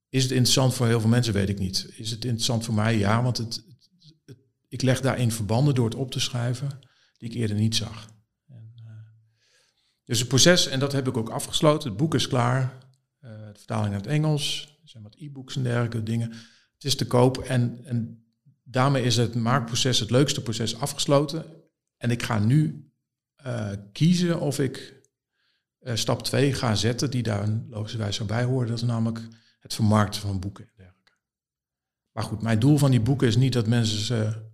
is 0.10 0.24
het 0.24 0.32
interessant 0.32 0.74
voor 0.74 0.88
heel 0.88 1.00
veel 1.00 1.10
mensen? 1.10 1.34
Weet 1.34 1.50
ik 1.50 1.60
niet. 1.60 1.90
Is 1.96 2.12
het 2.12 2.26
interessant 2.26 2.66
voor 2.66 2.74
mij? 2.74 2.98
Ja, 2.98 3.24
want 3.24 3.38
het, 3.38 3.56
het, 3.56 3.90
het, 4.26 4.38
ik 4.68 4.82
leg 4.82 5.02
daarin 5.02 5.32
verbanden 5.32 5.76
door 5.76 5.86
het 5.86 5.96
op 5.96 6.12
te 6.12 6.20
schrijven 6.20 6.80
die 7.18 7.30
ik 7.30 7.36
eerder 7.36 7.58
niet 7.58 7.76
zag. 7.76 8.16
Dus 10.08 10.20
het 10.20 10.28
proces, 10.28 10.68
en 10.68 10.80
dat 10.80 10.92
heb 10.92 11.08
ik 11.08 11.18
ook 11.18 11.30
afgesloten. 11.30 11.90
Het 11.90 11.98
boek 11.98 12.16
is 12.16 12.28
klaar. 12.28 12.62
Uh, 13.22 13.32
de 13.32 13.58
vertaling 13.58 13.90
naar 13.90 14.02
het 14.02 14.10
Engels. 14.10 14.78
Er 14.82 14.90
zijn 14.90 15.04
wat 15.04 15.16
e-books 15.18 15.56
en 15.56 15.64
dergelijke 15.64 16.04
dingen. 16.04 16.30
Het 16.74 16.84
is 16.84 16.96
te 16.96 17.08
koop. 17.08 17.38
En, 17.38 17.80
en 17.84 18.26
daarmee 18.64 19.04
is 19.04 19.18
het 19.18 19.36
maakproces, 19.36 20.00
het 20.00 20.10
leukste 20.10 20.42
proces, 20.42 20.80
afgesloten. 20.80 21.46
En 21.98 22.12
ik 22.12 22.24
ga 22.24 22.40
nu 22.40 22.92
uh, 23.46 23.72
kiezen 23.92 24.40
of 24.40 24.60
ik 24.60 25.02
uh, 25.82 25.96
stap 25.96 26.24
2 26.24 26.54
ga 26.54 26.76
zetten, 26.76 27.12
die 27.12 27.24
daar 27.24 27.62
logischerwijs 27.70 28.16
zou 28.16 28.28
bij 28.28 28.44
horen. 28.44 28.68
Dat 28.68 28.78
is 28.78 28.84
namelijk 28.84 29.28
het 29.60 29.74
vermarkten 29.74 30.22
van 30.22 30.40
boeken 30.40 30.66
en 30.66 30.74
dergelijke. 30.76 31.12
Maar 32.12 32.24
goed, 32.24 32.42
mijn 32.42 32.60
doel 32.60 32.78
van 32.78 32.92
die 32.92 33.02
boeken 33.02 33.28
is 33.28 33.36
niet 33.36 33.54
dat 33.54 33.68
mensen 33.68 34.00
ze 34.00 34.46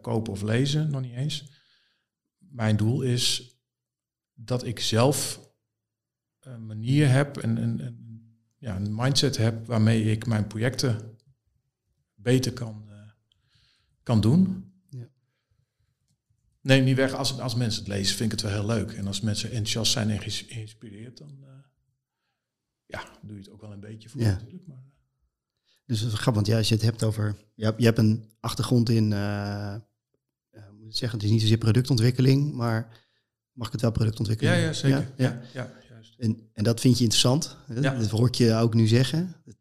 kopen 0.00 0.32
of 0.32 0.42
lezen, 0.42 0.90
nog 0.90 1.00
niet 1.00 1.14
eens. 1.14 1.44
Mijn 2.38 2.76
doel 2.76 3.02
is 3.02 3.55
dat 4.36 4.64
ik 4.64 4.80
zelf 4.80 5.40
een 6.40 6.66
manier 6.66 7.08
heb, 7.08 7.36
en 7.36 7.56
een, 7.56 7.86
een, 7.86 8.36
ja, 8.58 8.76
een 8.76 8.94
mindset 8.94 9.36
heb 9.36 9.66
waarmee 9.66 10.04
ik 10.04 10.26
mijn 10.26 10.46
projecten 10.46 11.18
beter 12.14 12.52
kan, 12.52 12.84
uh, 12.88 13.10
kan 14.02 14.20
doen. 14.20 14.72
Ja. 14.88 15.08
Neem 16.60 16.84
niet 16.84 16.96
weg, 16.96 17.12
als, 17.12 17.40
als 17.40 17.54
mensen 17.54 17.80
het 17.82 17.92
lezen, 17.92 18.16
vind 18.16 18.32
ik 18.32 18.38
het 18.40 18.50
wel 18.50 18.60
heel 18.60 18.76
leuk. 18.76 18.92
En 18.92 19.06
als 19.06 19.20
mensen 19.20 19.48
enthousiast 19.50 19.92
zijn 19.92 20.10
en 20.10 20.20
geïnspireerd, 20.20 21.18
dan 21.18 21.38
uh, 21.40 21.48
ja, 22.86 23.18
doe 23.22 23.36
je 23.36 23.42
het 23.42 23.50
ook 23.50 23.60
wel 23.60 23.72
een 23.72 23.80
beetje 23.80 24.08
voor 24.08 24.20
ja. 24.20 24.30
natuurlijk. 24.30 24.66
Maar, 24.66 24.84
dus 25.86 26.00
het 26.00 26.12
is 26.12 26.18
grappig, 26.18 26.34
want 26.34 26.46
ja, 26.46 26.56
als 26.56 26.68
je 26.68 26.74
het 26.74 26.84
hebt 26.84 27.04
over, 27.04 27.36
je 27.54 27.64
hebt, 27.64 27.78
je 27.78 27.84
hebt 27.84 27.98
een 27.98 28.32
achtergrond 28.40 28.88
in, 28.88 29.10
uh, 29.10 29.76
moet 30.78 30.86
ik 30.86 30.96
zeggen, 30.96 31.18
het 31.18 31.26
is 31.26 31.32
niet 31.32 31.40
zozeer 31.40 31.58
productontwikkeling, 31.58 32.52
maar 32.52 33.05
mag 33.56 33.66
ik 33.66 33.72
het 33.72 33.80
wel 33.80 33.90
productontwikkeling? 33.90 34.56
Ja, 34.56 34.62
ja 34.62 34.72
zeker. 34.72 35.12
Ja, 35.16 35.40
ja. 35.52 35.70
juist. 35.88 36.14
En, 36.18 36.50
en 36.52 36.64
dat 36.64 36.80
vind 36.80 36.96
je 36.96 37.02
interessant. 37.02 37.56
Hè? 37.66 37.80
Dat 37.80 38.10
hoor 38.10 38.26
ik 38.26 38.34
je 38.34 38.54
ook 38.54 38.74
nu 38.74 38.86
zeggen. 38.86 39.36
Het, 39.44 39.56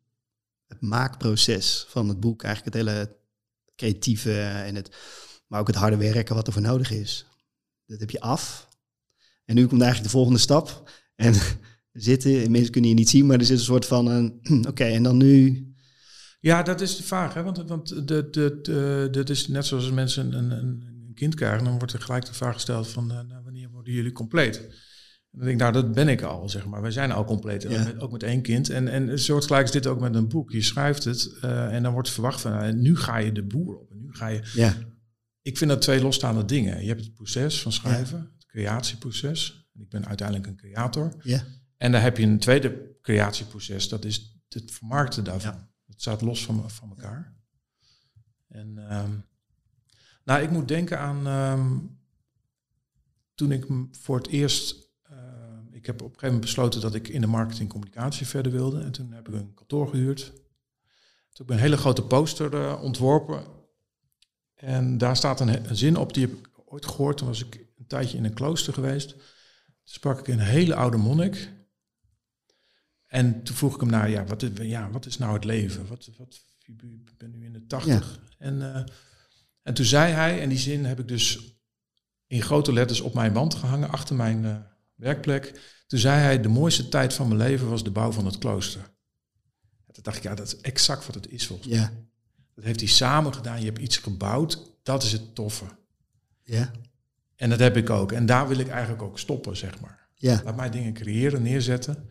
het, 0.68 0.82
maakproces 0.82 1.86
van 1.88 2.08
het 2.08 2.20
boek, 2.20 2.44
eigenlijk 2.44 2.76
het 2.76 2.86
hele 2.86 3.16
creatieve 3.76 4.42
en 4.42 4.76
het, 4.76 4.96
maar 5.48 5.60
ook 5.60 5.68
het 5.68 5.76
harde 5.76 5.98
werken 5.98 6.36
wat 6.36 6.48
er 6.48 6.54
voor 6.54 6.62
nodig 6.62 6.92
is. 6.92 7.26
Dat 7.86 8.00
heb 8.00 8.10
je 8.10 8.20
af. 8.20 8.68
En 9.46 9.56
nu 9.56 9.68
komt 9.68 9.82
eigenlijk 9.82 10.12
de 10.12 10.18
volgende 10.18 10.40
stap. 10.40 10.92
En 11.16 11.34
zitten, 11.92 12.52
mensen 12.52 12.72
kunnen 12.72 12.90
je 12.90 12.96
niet 12.96 13.10
zien, 13.10 13.26
maar 13.26 13.40
er 13.40 13.46
zit 13.46 13.58
een 13.58 13.64
soort 13.64 13.86
van 13.86 14.08
een, 14.08 14.40
oké, 14.60 14.68
okay, 14.68 14.94
en 14.94 15.04
dan 15.04 15.18
nu. 15.18 15.64
Ja, 16.40 16.64
dat 16.64 16.82
is 16.82 16.98
de 16.98 17.04
vraag, 17.04 17.34
hè? 17.34 17.44
want, 17.44 17.58
want 17.68 18.08
de, 18.08 18.30
de, 18.30 19.08
dat 19.12 19.30
is 19.30 19.48
net 19.48 19.66
zoals 19.66 19.92
mensen 19.92 20.34
een, 20.34 20.52
een 20.52 20.95
kind 21.16 21.36
krijgen, 21.36 21.64
dan 21.64 21.78
wordt 21.78 21.94
er 21.94 22.02
gelijk 22.02 22.26
de 22.26 22.34
vraag 22.34 22.54
gesteld 22.54 22.88
van 22.88 23.12
uh, 23.12 23.20
nou, 23.22 23.44
wanneer 23.44 23.70
worden 23.70 23.94
jullie 23.94 24.12
compleet? 24.12 24.58
En 24.58 25.42
dan 25.42 25.50
denk 25.50 25.52
ik, 25.52 25.60
nou, 25.60 25.74
dat 25.74 25.92
ben 25.92 26.08
ik 26.08 26.22
al, 26.22 26.50
zeg 26.50 26.66
maar. 26.66 26.82
Wij 26.82 26.92
zijn 26.92 27.12
al 27.12 27.26
compleet, 27.26 27.62
Ja. 27.64 27.84
met- 27.84 28.00
ook 28.00 28.12
met 28.12 28.24
één 28.24 28.42
kind. 28.42 28.70
En, 28.70 28.88
en 28.88 29.08
een 29.08 29.20
soortgelijk 29.20 29.64
is 29.66 29.72
dit 29.72 29.88
ook 29.88 30.00
met 30.00 30.16
een 30.16 30.28
boek. 30.28 30.52
Je 30.52 30.62
schrijft 30.62 31.04
het 31.04 31.38
eh, 31.42 31.74
en 31.74 31.84
dan 31.84 31.94
wordt 31.94 32.10
verwacht 32.10 32.42
van, 32.42 32.52
nou, 32.52 32.74
nu 32.74 32.96
ga 32.98 33.18
je 33.18 33.32
de 33.32 33.44
boer 33.44 33.78
op. 33.80 33.92
En 33.92 34.00
nu 34.02 34.14
ga 34.14 34.28
je... 34.28 34.42
Ja, 34.54 34.76
Ik 35.42 35.58
vind 35.58 35.70
dat 35.70 35.82
twee 35.82 36.02
losstaande 36.02 36.46
dingen. 36.46 36.82
Je 36.82 36.88
hebt 36.88 37.02
het 37.04 37.14
proces 37.14 37.62
van 37.62 37.72
schrijven, 37.72 38.20
het 38.38 38.46
creatieproces. 38.46 39.70
Ik 39.74 39.90
ben 39.90 40.06
uiteindelijk 40.08 40.48
een 40.48 40.56
creator. 40.56 41.14
ja, 41.24 41.44
En 41.78 41.92
dan 41.92 42.02
heb 42.02 42.18
je 42.18 42.24
een 42.26 42.40
tweede 42.40 42.98
creatieproces, 43.02 43.90
dat 43.90 44.06
is 44.06 44.40
het 44.50 44.72
vermarkten 44.72 45.24
daarvan. 45.24 45.68
Het 45.88 46.02
staat 46.02 46.22
los 46.22 46.46
van, 46.46 46.70
van 46.72 46.90
elkaar. 46.90 47.36
En 48.48 48.78
ehm, 48.90 49.12
nou, 50.26 50.42
ik 50.42 50.50
moet 50.50 50.68
denken 50.68 51.00
aan 51.00 51.28
ehm, 51.28 51.80
toen 53.36 53.52
ik 53.52 53.66
voor 53.92 54.18
het 54.18 54.28
eerst, 54.28 54.90
ehm, 55.04 55.68
ik 55.72 55.86
heb 55.86 55.96
op 55.96 56.02
een 56.02 56.20
gegeven 56.20 56.28
moment 56.28 56.46
besloten 56.46 56.82
dat 56.82 56.96
ik 56.96 57.08
in 57.08 57.22
de 57.22 57.28
marketing 57.28 57.70
communicatie 57.70 58.28
verder 58.28 58.52
wilde. 58.52 58.82
En 58.82 58.92
toen 58.92 59.12
heb 59.12 59.28
ik 59.28 59.34
een 59.34 59.54
kantoor 59.54 59.88
gehuurd. 59.88 60.26
Toen 60.26 61.46
heb 61.46 61.50
ik 61.50 61.50
een 61.50 61.70
hele 61.70 61.78
grote 61.78 62.04
poster 62.04 62.54
eh, 62.54 62.82
ontworpen. 62.84 63.44
En 64.56 64.98
daar 64.98 65.16
staat 65.16 65.40
een, 65.40 65.76
zin 65.76 65.98
op, 65.98 66.14
die 66.14 66.28
heb 66.28 66.38
ik 66.38 66.50
ooit 66.66 66.86
gehoord. 66.86 67.18
Toen 67.18 67.28
was 67.28 67.46
ik 67.46 67.68
een 67.78 67.88
tijdje 67.88 68.18
in 68.18 68.26
een 68.26 68.34
klooster 68.34 68.74
geweest. 68.74 69.10
Toen 69.10 69.20
sprak 69.84 70.20
ik 70.20 70.28
een 70.28 70.40
hele 70.40 70.76
oude 70.76 70.98
monnik. 70.98 71.54
En 73.08 73.44
toen 73.44 73.56
vroeg 73.56 73.74
ik 73.74 73.80
hem 73.80 73.90
naar, 73.90 74.10
ja, 74.10 74.26
wat 74.26 74.42
is, 74.42 74.50
ja, 74.62 74.90
wat 74.90 75.06
is 75.06 75.18
nou 75.18 75.34
het 75.34 75.44
leven? 75.44 75.88
Wat, 75.88 76.10
wat, 76.18 76.46
ik 76.66 77.18
ben 77.18 77.32
nu 77.32 77.46
in 77.46 77.54
de 77.54 77.66
tachtig. 77.66 78.20
En, 78.38 78.76
eh, 78.76 78.84
en 79.66 79.74
toen 79.74 79.86
zei 79.86 80.12
hij, 80.14 80.42
en 80.42 80.50
die 80.50 80.58
zin 80.58 80.86
heb 80.86 81.00
ik 81.00 81.08
dus 81.08 81.54
in 82.28 82.42
grote 82.42 82.74
letters 82.74 83.02
op 83.02 83.14
mijn 83.14 83.34
wand 83.34 83.56
gehangen, 83.56 83.90
achter 83.90 84.16
mijn 84.16 84.46
eh, 84.46 84.56
werkplek. 84.96 85.62
Toen 85.88 86.00
zei 86.00 86.20
hij, 86.22 86.42
de 86.42 86.48
mooiste 86.48 86.90
tijd 86.90 87.14
van 87.14 87.28
mijn 87.28 87.40
leven 87.40 87.70
was 87.70 87.84
de 87.84 87.92
bouw 87.92 88.12
van 88.12 88.26
het 88.26 88.38
klooster. 88.38 88.82
En 89.88 89.94
toen 89.94 90.04
dacht 90.04 90.18
ik, 90.18 90.24
ja, 90.24 90.36
dat 90.36 90.48
is 90.48 90.58
exact 90.58 91.06
wat 91.06 91.16
het 91.16 91.30
is 91.32 91.48
volgens 91.48 91.68
mij. 91.68 91.78
ja, 91.78 91.92
Dat 92.56 92.64
heeft 92.64 92.80
hij 92.80 92.90
samen 92.90 93.34
gedaan, 93.34 93.60
je 93.60 93.66
hebt 93.66 93.80
iets 93.80 93.98
gebouwd, 93.98 94.72
dat 94.84 95.04
is 95.04 95.12
het 95.12 95.36
toffe. 95.36 95.66
ja, 96.44 96.72
En 97.36 97.50
dat 97.50 97.60
heb 97.60 97.78
ik 97.78 97.90
ook. 97.90 98.12
En 98.12 98.26
daar 98.26 98.48
wil 98.48 98.60
ik 98.60 98.68
eigenlijk 98.68 99.02
ook 99.02 99.20
stoppen, 99.20 99.58
zeg 99.58 99.80
maar. 99.80 100.10
ja, 100.16 100.42
Laat 100.44 100.56
mij 100.56 100.70
dingen 100.70 100.94
creëren, 100.94 101.42
neerzetten. 101.42 102.10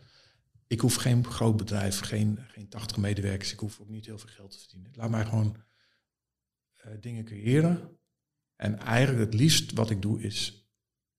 Ik 0.67 0.79
hoef 0.79 0.95
geen 0.95 1.25
groot 1.25 1.57
bedrijf, 1.57 1.99
geen, 1.99 2.39
geen 2.47 2.69
80 2.69 2.97
medewerkers. 2.97 3.51
Ik 3.51 3.59
hoef 3.59 3.79
ook 3.79 3.89
niet 3.89 4.05
heel 4.05 4.17
veel 4.17 4.29
geld 4.29 4.51
te 4.51 4.59
verdienen. 4.59 4.91
Laat 4.95 5.09
mij 5.09 5.25
gewoon 5.25 5.57
eh, 6.85 7.01
dingen 7.01 7.25
creëren. 7.25 7.97
En 8.55 8.77
eigenlijk 8.79 9.31
het 9.31 9.39
liefst 9.39 9.73
wat 9.73 9.89
ik 9.89 10.01
doe 10.01 10.21
is 10.21 10.67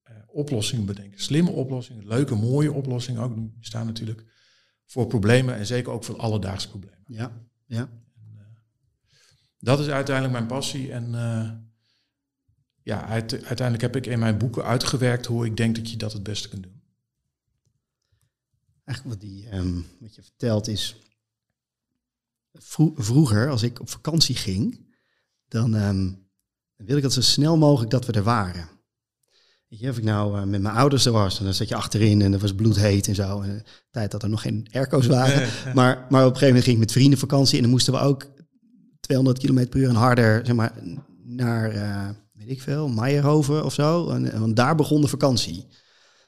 eh, 0.03 0.17
oplossingen 0.27 0.87
bedenken. 0.87 1.21
Slimme 1.21 1.51
oplossingen, 1.51 2.07
leuke, 2.07 2.35
mooie 2.35 2.73
oplossingen 2.73 3.23
ook. 3.23 3.35
Die 3.35 3.53
bestaan 3.59 3.87
natuurlijk 3.87 4.25
voor 4.85 5.07
problemen 5.07 5.55
en 5.57 5.67
zeker 5.67 5.93
ook 5.93 6.05
voor 6.05 6.17
alledaagse 6.17 6.69
problemen. 6.69 7.05
ja, 7.07 7.49
ja. 7.67 8.05
Dat 9.59 9.81
is 9.81 9.89
uiteindelijk 9.89 10.37
mijn 10.37 10.47
passie. 10.47 10.93
En 10.93 11.15
eh, 11.15 11.53
ja, 12.83 13.05
uit- 13.07 13.33
uiteindelijk 13.33 13.81
heb 13.81 13.97
ik 13.97 14.07
in 14.07 14.19
mijn 14.19 14.39
boeken 14.39 14.65
uitgewerkt 14.65 15.27
hoe 15.27 15.47
ik 15.47 15.57
denk 15.57 15.77
dat 15.77 15.91
je 15.91 15.97
dat 15.97 16.13
het 16.13 16.23
beste 16.23 16.49
kunt 16.49 16.63
doen. 16.63 16.83
Eigenlijk 18.85 19.21
wat, 19.21 19.29
die, 19.31 19.49
ehm, 19.49 19.81
wat 20.01 20.15
je 20.15 20.23
vertelt 20.23 20.67
is... 20.69 20.97
vro- 22.53 22.95
vroeger, 22.97 23.51
als 23.51 23.63
ik 23.63 23.81
op 23.81 23.89
vakantie 23.89 24.35
ging... 24.35 24.86
dan 25.49 25.75
ehm, 25.75 26.05
dan 26.76 26.87
wilde 26.87 26.97
ik 26.97 27.03
dat 27.03 27.12
zo 27.12 27.21
snel 27.21 27.57
mogelijk 27.57 27.91
dat 27.91 28.07
we 28.07 28.12
er 28.12 28.23
waren. 28.23 28.69
Weet 29.69 29.79
je, 29.79 29.88
of 29.91 29.97
ik 29.97 30.05
nou 30.05 30.37
eh, 30.37 30.45
met 30.45 30.61
mijn 30.61 30.75
ouders 30.75 31.07
er 31.07 31.12
was... 31.12 31.38
en 31.38 31.45
dan 31.45 31.55
zat 31.55 31.69
je 31.69 31.75
achterin 31.75 32.23
en 32.23 32.33
er 32.33 32.38
was 32.38 32.55
bloedheet 32.55 33.09
en 33.09 33.15
zo. 33.15 33.41
En, 33.41 33.57
de 33.57 33.62
tijd 33.91 34.11
dat 34.11 34.23
er 34.23 34.29
nog 34.29 34.43
geen 34.43 34.69
airco's 34.73 35.07
waren. 35.07 35.49
Maar, 35.75 36.07
maar 36.09 36.26
op 36.26 36.33
een 36.33 36.38
gegeven 36.38 36.47
moment 36.47 36.65
ging 36.65 36.76
ik 36.76 36.83
met 36.83 36.93
vrienden 36.93 37.19
vakantie... 37.19 37.57
en 37.57 37.62
dan 37.62 37.71
moesten 37.71 37.93
we 37.93 37.99
ook 37.99 38.26
200 39.00 39.38
km 39.38 39.69
per 39.69 39.81
uur 39.81 39.88
en 39.88 39.95
harder... 39.95 40.47
Zeg 40.47 40.55
maar, 40.55 40.73
naar, 41.25 41.71
eh, 41.71 42.09
weet 42.33 42.50
ik 42.50 42.62
veel, 42.62 42.88
Meijerhoven 42.88 43.65
of 43.65 43.75
zo. 43.75 44.09
En, 44.09 44.33
en 44.33 44.41
want 44.41 44.57
daar 44.57 44.75
begon 44.75 45.00
de 45.00 45.09
vakantie. 45.09 45.67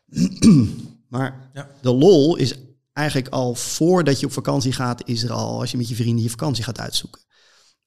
maar 1.09 1.51
Ja. 1.53 1.69
de 1.83 1.93
lol 1.95 2.37
is 2.37 2.55
eigenlijk 2.93 3.29
al 3.29 3.55
voordat 3.55 4.21
je 4.21 4.27
op 4.27 4.33
vakantie 4.33 4.73
gaat, 4.73 5.09
is 5.09 5.23
er 5.23 5.33
al 5.33 5.61
als 5.61 5.71
je 5.71 5.77
met 5.77 5.89
je 5.89 5.95
vrienden 5.95 6.23
je 6.23 6.31
vakantie 6.31 6.65
gaat 6.65 6.81
uitzoeken. 6.81 7.21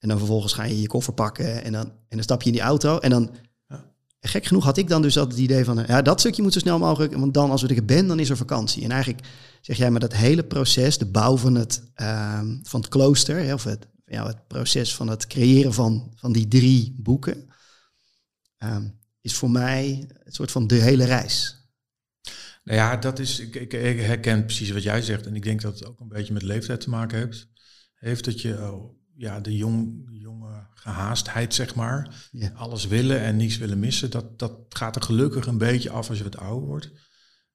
En 0.02 0.08
dan 0.10 0.18
vervolgens 0.18 0.54
ga 0.54 0.64
je 0.64 0.82
je 0.82 0.88
koffer 0.88 1.14
pakken 1.14 1.64
en 1.64 1.72
dan, 1.72 1.86
en 1.86 1.94
dan 2.10 2.24
stap 2.24 2.42
je 2.42 2.48
in 2.48 2.56
die 2.56 2.62
auto. 2.62 2.98
En 2.98 3.10
dan, 3.10 3.32
Ja. 3.68 3.84
gek 4.20 4.46
genoeg 4.46 4.64
had 4.64 4.78
ik 4.78 4.88
dan 4.88 5.02
dus 5.02 5.18
altijd 5.18 5.36
het 5.36 5.44
idee 5.50 5.66
van, 5.66 5.84
ja, 5.88 6.02
dat 6.02 6.20
stukje 6.20 6.42
moet 6.42 6.54
zo 6.54 6.60
snel 6.60 6.80
mogelijk, 6.80 7.14
want 7.14 7.34
dan 7.34 7.52
als 7.52 7.62
we 7.62 7.76
er 7.76 7.86
ben, 7.86 8.08
dan 8.08 8.20
is 8.20 8.30
er 8.30 8.38
vakantie. 8.38 8.84
En 8.84 8.92
eigenlijk 8.92 9.28
zeg 9.62 9.78
jij 9.78 9.92
maar 9.92 10.00
dat 10.00 10.14
hele 10.14 10.44
proces, 10.44 10.98
de 10.98 11.06
bouw 11.06 11.38
van 11.38 11.56
het, 11.56 11.84
ehm, 11.94 12.58
van 12.64 12.80
het 12.80 12.90
klooster, 12.90 13.44
hè, 13.44 13.54
of 13.54 13.64
het, 13.64 13.88
ja, 14.06 14.28
het 14.28 14.48
proces 14.48 14.96
van 14.96 15.08
het 15.08 15.28
creëren 15.28 15.74
van, 15.74 16.12
van 16.16 16.32
die 16.32 16.48
drie 16.48 16.96
boeken, 16.98 17.48
ehm, 18.58 18.88
is 19.22 19.34
voor 19.34 19.52
mij 19.52 20.10
een 20.24 20.32
soort 20.32 20.52
van 20.52 20.68
de 20.68 20.76
hele 20.76 21.06
reis. 21.06 21.60
Nou 22.64 22.78
ja, 22.78 22.98
dat 22.98 23.20
is, 23.20 23.40
ik, 23.40 23.56
ik, 23.56 23.74
ik 23.74 24.00
herken 24.00 24.46
precies 24.46 24.72
wat 24.72 24.84
jij 24.84 25.02
zegt. 25.02 25.26
En 25.26 25.36
ik 25.36 25.44
denk 25.44 25.62
dat 25.62 25.74
het 25.80 25.88
ook 25.88 26.00
een 26.00 26.08
beetje 26.08 26.34
met 26.34 26.42
leeftijd 26.42 26.82
te 26.82 26.90
maken 26.90 27.18
heeft. 27.18 27.48
Heeft 27.94 28.26
dat 28.26 28.42
je 28.42 28.72
oh, 28.72 29.00
ja, 29.16 29.40
de 29.40 29.56
jong, 29.56 30.08
jonge 30.12 30.68
gehaastheid, 30.74 31.54
zeg 31.54 31.76
maar. 31.76 32.28
Ja. 32.32 32.52
Alles 32.56 32.88
willen 32.88 33.20
en 33.20 33.36
niets 33.36 33.58
willen 33.58 33.80
missen. 33.80 34.12
Dat, 34.12 34.40
dat 34.40 34.54
gaat 34.70 34.96
er 34.96 35.02
gelukkig 35.02 35.46
een 35.46 35.58
beetje 35.58 35.90
af 35.90 36.10
als 36.10 36.18
je 36.18 36.24
wat 36.24 36.38
ouder 36.38 36.68
wordt. 36.68 36.92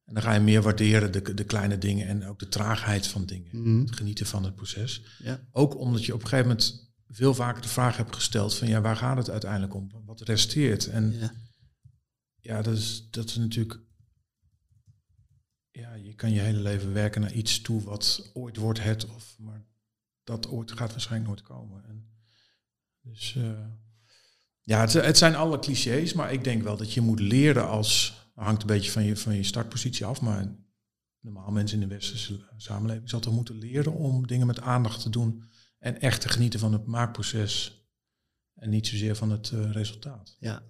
En 0.04 0.14
dan 0.14 0.22
ga 0.22 0.32
je 0.32 0.40
meer 0.40 0.62
waarderen 0.62 1.12
de, 1.12 1.34
de 1.34 1.44
kleine 1.44 1.78
dingen 1.78 2.06
en 2.06 2.26
ook 2.26 2.38
de 2.38 2.48
traagheid 2.48 3.06
van 3.06 3.26
dingen. 3.26 3.48
Mhm. 3.52 3.80
Het 3.80 3.96
genieten 3.96 4.26
van 4.26 4.44
het 4.44 4.54
proces. 4.54 5.02
Ja. 5.18 5.40
Ook 5.50 5.76
omdat 5.76 6.04
je 6.04 6.14
op 6.14 6.22
een 6.22 6.28
gegeven 6.28 6.50
moment 6.50 6.92
veel 7.08 7.34
vaker 7.34 7.62
de 7.62 7.68
vraag 7.68 7.96
hebt 7.96 8.14
gesteld 8.14 8.54
van 8.54 8.68
ja, 8.68 8.80
waar 8.80 8.96
gaat 8.96 9.16
het 9.16 9.30
uiteindelijk 9.30 9.74
om? 9.74 9.90
Wat 10.04 10.20
resteert? 10.20 10.86
En 10.86 11.12
Ja. 11.12 11.32
ja, 12.40 12.62
dat 12.62 12.76
is, 12.76 13.08
dat 13.10 13.28
is 13.28 13.36
natuurlijk. 13.36 13.80
Ja, 15.70 15.94
je 15.94 16.14
kan 16.14 16.32
je 16.32 16.40
hele 16.40 16.60
leven 16.60 16.92
werken 16.92 17.20
naar 17.20 17.32
iets 17.32 17.60
toe 17.60 17.82
wat 17.82 18.30
ooit 18.32 18.56
wordt 18.56 18.82
het, 18.82 19.06
of, 19.06 19.36
maar 19.38 19.64
dat 20.26 20.48
ooit 20.48 20.72
gaat 20.72 20.90
waarschijnlijk 20.90 21.30
nooit 21.30 21.42
komen. 21.42 21.84
En 21.84 22.08
dus 23.00 23.36
eh, 23.36 23.66
ja, 24.62 24.80
het, 24.80 24.92
het 24.92 25.18
zijn 25.18 25.34
alle 25.34 25.58
clichés, 25.58 26.12
maar 26.12 26.32
ik 26.32 26.44
denk 26.44 26.62
wel 26.62 26.76
dat 26.76 26.92
je 26.92 27.00
moet 27.00 27.20
leren 27.20 27.68
als. 27.68 28.20
hangt 28.34 28.60
een 28.60 28.66
beetje 28.66 28.90
van 28.90 29.04
je, 29.04 29.16
van 29.16 29.34
je 29.34 29.42
startpositie 29.42 30.04
af, 30.04 30.20
maar 30.20 30.56
normaal 31.20 31.50
mensen 31.50 31.80
in 31.80 31.88
de 31.88 31.94
westerse 31.94 32.48
samenleving 32.56 33.08
zal 33.08 33.20
toch 33.20 33.34
moeten 33.34 33.58
leren 33.58 33.92
om 33.92 34.26
dingen 34.26 34.46
met 34.46 34.60
aandacht 34.60 35.02
te 35.02 35.10
doen 35.10 35.44
en 35.78 36.00
echt 36.00 36.20
te 36.20 36.28
genieten 36.28 36.60
van 36.60 36.72
het 36.72 36.86
maakproces 36.86 37.84
en 38.54 38.70
niet 38.70 38.86
zozeer 38.86 39.16
van 39.16 39.30
het 39.30 39.50
eh, 39.50 39.70
resultaat. 39.70 40.36
Ja. 40.38 40.62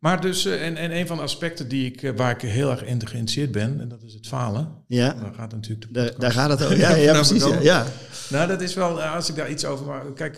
Maar 0.00 0.20
dus, 0.20 0.44
eh, 0.44 0.66
en, 0.66 0.76
en 0.76 0.96
een 0.96 1.06
van 1.06 1.16
de 1.16 1.22
aspecten 1.22 1.68
die 1.68 1.86
ik, 1.86 2.02
eh, 2.02 2.16
waar 2.16 2.30
ik 2.30 2.40
heel 2.40 2.70
erg 2.70 2.80
in 2.80 3.06
geïnteresseerd 3.06 3.52
ben, 3.52 3.80
en 3.80 3.88
dat 3.88 4.02
is 4.02 4.14
het 4.14 4.26
falen. 4.26 4.84
Ja, 4.86 5.12
Daar 5.12 5.34
gaat 5.34 5.52
natuurlijk 5.52 5.94
de 5.94 6.14
daar, 6.18 6.32
gaat 6.32 6.50
het 6.50 6.62
over. 6.62 6.78
Ja, 6.86 6.94
ja 6.94 7.12
precies. 7.12 7.44
Ja. 7.62 7.86
Nou, 8.30 8.48
dat 8.48 8.60
is 8.60 8.74
wel, 8.74 9.02
eh, 9.02 9.14
als 9.14 9.28
ik 9.28 9.34
daar 9.34 9.50
iets 9.50 9.64
over 9.64 9.86
maar 9.86 10.12
Kijk, 10.12 10.36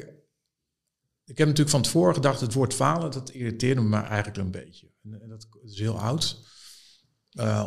ik 1.24 1.38
heb 1.38 1.46
natuurlijk 1.46 1.68
van 1.68 1.82
tevoren 1.82 2.14
gedacht, 2.14 2.40
het 2.40 2.52
woord 2.52 2.74
falen, 2.74 3.10
dat 3.10 3.30
irriteerde 3.30 3.80
me 3.80 3.96
eigenlijk 3.96 4.36
een 4.36 4.50
beetje. 4.50 4.90
En, 5.02 5.28
dat 5.28 5.46
is 5.64 5.78
heel 5.78 6.00
oud. 6.00 6.40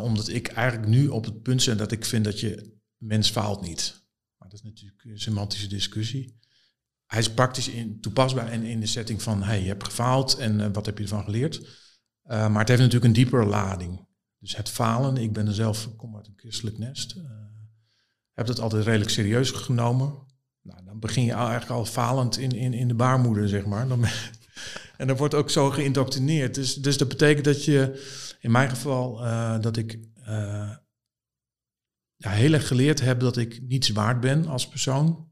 Omdat 0.01 0.27
ik 0.27 0.47
eigenlijk 0.47 0.89
nu 0.89 1.07
op 1.07 1.25
het 1.25 1.41
punt 1.41 1.65
ben 1.65 1.77
dat 1.77 1.91
ik 1.91 2.05
vind 2.05 2.25
dat 2.25 2.39
je, 2.39 2.73
mens 2.97 3.29
faalt 3.29 3.61
niet. 3.61 4.01
Maar 4.37 4.49
dat 4.49 4.59
is 4.59 4.65
natuurlijk 4.65 5.03
een 5.03 5.19
semantische 5.19 5.67
discussie. 5.67 6.39
Hij 7.05 7.19
is 7.19 7.29
praktisch 7.29 7.69
in, 7.69 8.01
toepasbaar 8.01 8.47
en 8.47 8.63
in 8.63 8.79
de 8.79 8.85
setting 8.85 9.21
van, 9.21 9.43
hey, 9.43 9.61
je 9.61 9.67
hebt 9.67 9.83
gefaald 9.83 10.37
en 10.37 10.73
wat 10.73 10.85
heb 10.85 10.97
je 10.97 11.03
ervan 11.03 11.23
geleerd? 11.23 11.83
Eh, 12.25 12.47
maar 12.49 12.59
het 12.59 12.67
heeft 12.67 12.81
natuurlijk 12.81 13.05
een 13.05 13.23
diepere 13.23 13.45
lading. 13.45 14.07
Dus 14.39 14.55
het 14.55 14.69
falen, 14.69 15.17
ik 15.17 15.33
ben 15.33 15.47
er 15.47 15.53
zelf, 15.53 15.95
kom 15.95 16.15
uit 16.15 16.27
een 16.27 16.37
christelijk 16.37 16.77
nest, 16.77 17.15
eh, 17.15 17.23
heb 18.33 18.45
dat 18.45 18.59
altijd 18.59 18.85
redelijk 18.85 19.09
serieus 19.09 19.51
genomen. 19.51 20.23
Nou, 20.61 20.85
dan 20.85 20.99
begin 20.99 21.23
je 21.23 21.31
eigenlijk 21.31 21.71
al 21.71 21.85
falend 21.85 22.37
in, 22.37 22.51
in, 22.51 22.73
in 22.73 22.87
de 22.87 22.93
baarmoeder, 22.93 23.49
zeg 23.49 23.65
maar. 23.65 23.87
Dan, 23.87 24.05
en 24.97 25.07
dat 25.07 25.17
wordt 25.17 25.33
ook 25.33 25.49
zo 25.49 25.69
geïndoctrineerd. 25.69 26.55
Dus, 26.55 26.75
dus 26.75 26.97
dat 26.97 27.07
betekent 27.07 27.45
dat 27.45 27.65
je, 27.65 28.03
in 28.39 28.51
mijn 28.51 28.69
geval, 28.69 29.25
eh, 29.25 29.59
dat 29.59 29.77
ik 29.77 29.99
ja, 32.15 32.29
heel 32.29 32.53
erg 32.53 32.67
geleerd 32.67 33.01
heb 33.01 33.19
dat 33.19 33.37
ik 33.37 33.61
niets 33.61 33.89
waard 33.89 34.19
ben 34.19 34.47
als 34.47 34.67
persoon. 34.67 35.31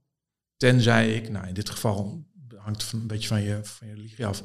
Tenzij 0.57 1.15
ik, 1.15 1.29
nou 1.29 1.47
in 1.47 1.53
dit 1.53 1.69
geval 1.69 2.25
hangt 2.55 2.83
van, 2.83 2.99
een 2.99 3.07
beetje 3.07 3.27
van 3.27 3.41
je, 3.41 3.59
van 3.63 3.87
je 3.87 3.93
religie 3.93 4.25
af. 4.25 4.43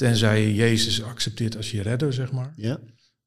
Tenzij 0.00 0.40
je 0.40 0.54
Jezus 0.54 1.02
accepteert 1.02 1.56
als 1.56 1.70
je 1.70 1.82
redder, 1.82 2.12
zeg 2.12 2.32
maar. 2.32 2.52
Ja. 2.56 2.80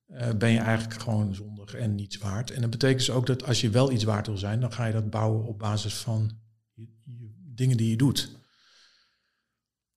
eh, 0.06 0.34
ben 0.34 0.52
je 0.52 0.60
eigenlijk 0.60 1.02
gewoon 1.02 1.36
zondig 1.36 1.74
en 1.74 1.96
niets 1.96 2.18
waard. 2.18 2.52
En 2.52 2.62
dat 2.62 2.70
betekent 2.70 3.00
dus 3.00 3.10
ook 3.10 3.26
dat 3.26 3.46
als 3.46 3.62
je 3.62 3.70
wel 3.70 3.92
iets 3.92 4.04
waard 4.04 4.28
wil 4.28 4.38
zijn, 4.38 4.60
dan 4.60 4.74
ga 4.74 4.86
je 4.86 4.94
dat 4.94 5.10
bouwen 5.10 5.46
op 5.46 5.60
basis 5.60 5.94
van 5.94 6.40
je, 6.74 6.88
je 7.04 7.32
dingen 7.56 7.78
die 7.78 7.90
je 7.90 7.98
doet. 7.98 8.38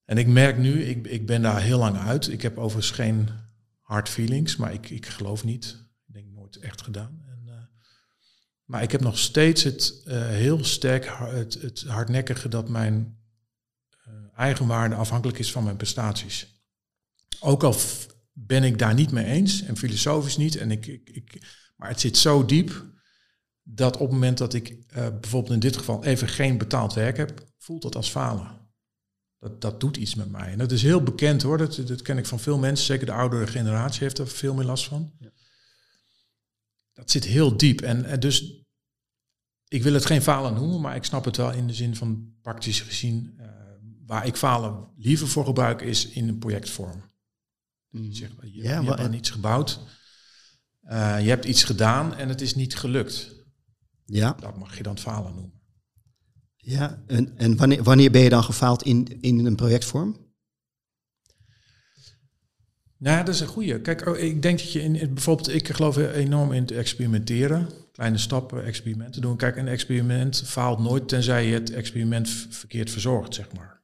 En 0.04 0.18
ik 0.18 0.26
merk 0.26 0.58
nu, 0.58 0.82
ik, 0.82 1.06
ik 1.06 1.26
ben 1.26 1.42
daar 1.42 1.60
heel 1.60 1.78
lang 1.78 1.96
uit. 1.96 2.28
Ik 2.28 2.42
heb 2.42 2.58
overigens 2.58 2.94
geen 2.94 3.28
hard 3.80 4.08
feelings, 4.08 4.56
maar 4.56 4.72
ik, 4.72 4.90
ik 4.90 5.06
geloof 5.06 5.44
niet. 5.44 5.86
Ik 6.06 6.14
denk 6.14 6.26
nooit 6.26 6.56
echt 6.56 6.82
gedaan. 6.82 7.22
En, 7.28 7.42
uh, 7.46 7.54
maar 8.64 8.82
ik 8.82 8.92
heb 8.92 9.00
nog 9.00 9.18
steeds 9.18 9.62
het 9.62 10.02
uh, 10.06 10.26
heel 10.26 10.64
sterk, 10.64 11.12
het, 11.18 11.54
het 11.54 11.84
hardnekkige 11.84 12.48
dat 12.48 12.68
mijn 12.68 13.18
eigenwaarde 14.34 14.94
afhankelijk 14.94 15.38
is 15.38 15.52
van 15.52 15.64
mijn 15.64 15.76
prestaties. 15.76 16.54
Ook 17.40 17.62
al 17.62 17.74
ben 18.32 18.64
ik 18.64 18.78
daar 18.78 18.94
niet 18.94 19.10
mee 19.10 19.24
eens 19.24 19.62
en 19.62 19.76
filosofisch 19.76 20.36
niet. 20.36 20.56
En 20.56 20.70
ik, 20.70 20.86
ik, 20.86 21.10
ik, 21.10 21.42
maar 21.76 21.88
het 21.88 22.00
zit 22.00 22.16
zo 22.16 22.44
diep 22.44 22.84
dat 23.62 23.94
op 23.94 24.00
het 24.00 24.10
moment 24.10 24.38
dat 24.38 24.54
ik 24.54 24.86
bijvoorbeeld 24.92 25.54
in 25.54 25.60
dit 25.60 25.76
geval 25.76 26.04
even 26.04 26.28
geen 26.28 26.58
betaald 26.58 26.94
werk 26.94 27.16
heb, 27.16 27.44
voelt 27.58 27.82
dat 27.82 27.96
als 27.96 28.10
falen. 28.10 28.64
Dat, 29.38 29.60
dat 29.60 29.80
doet 29.80 29.96
iets 29.96 30.14
met 30.14 30.30
mij. 30.30 30.52
En 30.52 30.58
dat 30.58 30.72
is 30.72 30.82
heel 30.82 31.02
bekend 31.02 31.42
hoor. 31.42 31.58
Dat, 31.58 31.82
dat 31.86 32.02
ken 32.02 32.18
ik 32.18 32.26
van 32.26 32.40
veel 32.40 32.58
mensen. 32.58 32.86
Zeker 32.86 33.06
de 33.06 33.12
oudere 33.12 33.46
generatie 33.46 34.02
heeft 34.02 34.18
er 34.18 34.28
veel 34.28 34.54
meer 34.54 34.64
last 34.64 34.84
van. 34.84 35.12
Ja. 35.18 35.30
Dat 36.92 37.10
zit 37.10 37.24
heel 37.24 37.56
diep. 37.56 37.80
En, 37.80 38.04
en, 38.04 38.20
dus 38.20 38.64
ik 39.68 39.82
wil 39.82 39.92
het 39.92 40.06
geen 40.06 40.22
falen 40.22 40.54
noemen, 40.54 40.80
maar 40.80 40.96
ik 40.96 41.04
snap 41.04 41.24
het 41.24 41.36
wel 41.36 41.52
in 41.52 41.66
de 41.66 41.74
zin 41.74 41.96
van 41.96 42.34
praktisch 42.42 42.80
gezien. 42.80 43.34
Uh, 43.38 43.46
waar 44.06 44.26
ik 44.26 44.36
falen 44.36 44.88
liever 44.96 45.28
voor 45.28 45.44
gebruik 45.44 45.80
is 45.80 46.08
in 46.08 46.28
een 46.28 46.38
projectvorm. 46.38 47.02
Mm. 47.98 48.12
Zeg, 48.12 48.30
je, 48.40 48.62
ja, 48.62 48.80
je 48.80 48.86
hebt 48.86 48.98
dan 48.98 49.12
iets 49.12 49.30
gebouwd. 49.30 49.80
Uh, 50.90 51.20
je 51.20 51.28
hebt 51.28 51.44
iets 51.44 51.64
gedaan 51.64 52.14
en 52.14 52.28
het 52.28 52.40
is 52.40 52.54
niet 52.54 52.76
gelukt. 52.76 53.34
Ja. 54.04 54.36
Dat 54.40 54.56
mag 54.56 54.76
je 54.76 54.82
dan 54.82 54.98
falen 54.98 55.34
noemen. 55.34 55.60
Ja, 56.56 57.02
en, 57.06 57.36
en 57.36 57.56
wanneer, 57.56 57.82
wanneer 57.82 58.10
ben 58.10 58.22
je 58.22 58.28
dan 58.28 58.44
gefaald 58.44 58.82
in, 58.82 59.20
in 59.20 59.46
een 59.46 59.56
projectvorm? 59.56 60.26
Nou, 62.98 63.24
dat 63.24 63.34
is 63.34 63.40
een 63.40 63.46
goede. 63.46 63.80
Kijk, 63.80 64.06
oh, 64.06 64.18
ik 64.18 64.42
denk 64.42 64.58
dat 64.58 64.72
je 64.72 64.82
in, 64.82 65.14
bijvoorbeeld, 65.14 65.54
ik 65.54 65.68
geloof 65.68 65.96
enorm 65.96 66.52
in 66.52 66.62
het 66.62 66.70
experimenteren. 66.70 67.68
Kleine 67.92 68.18
stappen, 68.18 68.64
experimenten 68.64 69.20
doen. 69.20 69.36
Kijk, 69.36 69.56
een 69.56 69.68
experiment 69.68 70.42
faalt 70.44 70.78
nooit 70.78 71.08
tenzij 71.08 71.46
je 71.46 71.54
het 71.54 71.70
experiment 71.70 72.28
verkeerd 72.50 72.90
verzorgt, 72.90 73.34
zeg 73.34 73.52
maar. 73.52 73.75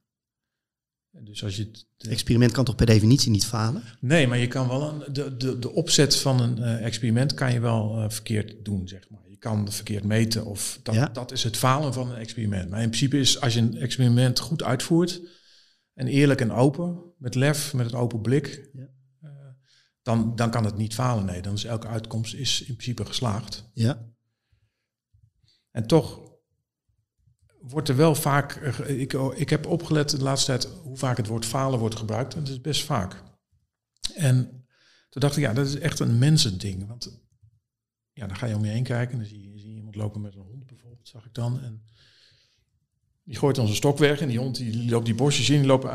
Dus 1.19 1.43
als 1.43 1.55
je 1.55 1.69
het 1.97 2.07
experiment 2.07 2.51
kan 2.51 2.65
toch 2.65 2.75
per 2.75 2.85
definitie 2.85 3.31
niet 3.31 3.45
falen? 3.45 3.83
Nee, 3.99 4.27
maar 4.27 4.37
je 4.37 4.47
kan 4.47 4.67
wel 4.67 4.89
een, 4.89 5.13
de, 5.13 5.37
de, 5.37 5.59
de 5.59 5.71
opzet 5.71 6.15
van 6.15 6.41
een 6.41 6.59
uh, 6.59 6.85
experiment 6.85 7.33
kan 7.33 7.53
je 7.53 7.59
wel 7.59 7.97
uh, 7.97 8.09
verkeerd 8.09 8.65
doen, 8.65 8.87
zeg 8.87 9.09
maar 9.09 9.23
kan 9.43 9.71
verkeerd 9.71 10.03
meten. 10.03 10.45
Of 10.45 10.79
dat, 10.83 11.15
dat 11.15 11.31
is 11.31 11.43
het 11.43 11.57
falen 11.57 11.93
van 11.93 12.11
een 12.11 12.17
experiment. 12.17 12.69
Maar 12.69 12.81
in 12.81 12.87
principe 12.87 13.19
is 13.19 13.41
als 13.41 13.53
je 13.53 13.59
een 13.59 13.77
experiment 13.77 14.39
goed 14.39 14.63
uitvoert 14.63 15.21
en 15.93 16.07
eerlijk 16.07 16.41
en 16.41 16.51
open, 16.51 17.13
met 17.17 17.35
lef, 17.35 17.73
met 17.73 17.91
een 17.91 17.97
open 17.97 18.21
blik, 18.21 18.69
ja. 18.73 18.87
dan, 20.01 20.35
dan 20.35 20.51
kan 20.51 20.65
het 20.65 20.77
niet 20.77 20.93
falen. 20.93 21.25
Nee, 21.25 21.41
dan 21.41 21.53
is 21.53 21.65
elke 21.65 21.87
uitkomst 21.87 22.33
is 22.33 22.59
in 22.59 22.75
principe 22.75 23.05
geslaagd. 23.05 23.69
Ja. 23.73 24.11
En 25.71 25.87
toch 25.87 26.32
wordt 27.67 27.89
er 27.89 27.95
wel 27.95 28.15
vaak, 28.15 28.55
ik, 28.87 29.13
ik 29.13 29.49
heb 29.49 29.65
opgelet 29.65 30.09
de 30.09 30.23
laatste 30.23 30.45
tijd 30.45 30.73
hoe 30.83 30.97
vaak 30.97 31.17
het 31.17 31.27
woord 31.27 31.45
falen 31.45 31.79
wordt 31.79 31.95
gebruikt. 31.95 32.33
En 32.33 32.39
dat 32.39 32.49
is 32.49 32.61
best 32.61 32.83
vaak. 32.83 33.23
En 34.15 34.65
toen 35.09 35.21
dacht 35.21 35.37
ik, 35.37 35.43
ja, 35.43 35.53
dat 35.53 35.67
is 35.67 35.79
echt 35.79 35.99
een 35.99 36.17
mensending. 36.17 36.87
Want 36.87 37.21
ja, 38.13 38.27
dan 38.27 38.35
ga 38.35 38.45
je 38.45 38.55
om 38.55 38.65
je 38.65 38.71
heen 38.71 38.83
kijken 38.83 39.13
en 39.13 39.19
dan 39.19 39.27
zie 39.27 39.41
je, 39.41 39.75
iemand 39.75 39.95
lopen 39.95 40.21
met 40.21 40.35
een 40.35 40.41
hond 40.41 40.65
bijvoorbeeld, 40.65 41.07
zag 41.07 41.25
ik 41.25 41.33
dan. 41.33 41.61
En 41.61 41.83
die 43.23 43.37
gooit 43.37 43.55
dan 43.55 43.65
zijn 43.65 43.77
stok 43.77 43.97
weg 43.97 44.21
en 44.21 44.27
die 44.27 44.39
hond 44.39 44.55
die 44.55 44.89
loopt 44.89 45.05
die 45.05 45.15
bosjes 45.15 45.49
in, 45.49 45.57
die 45.57 45.67
loopt 45.67 45.85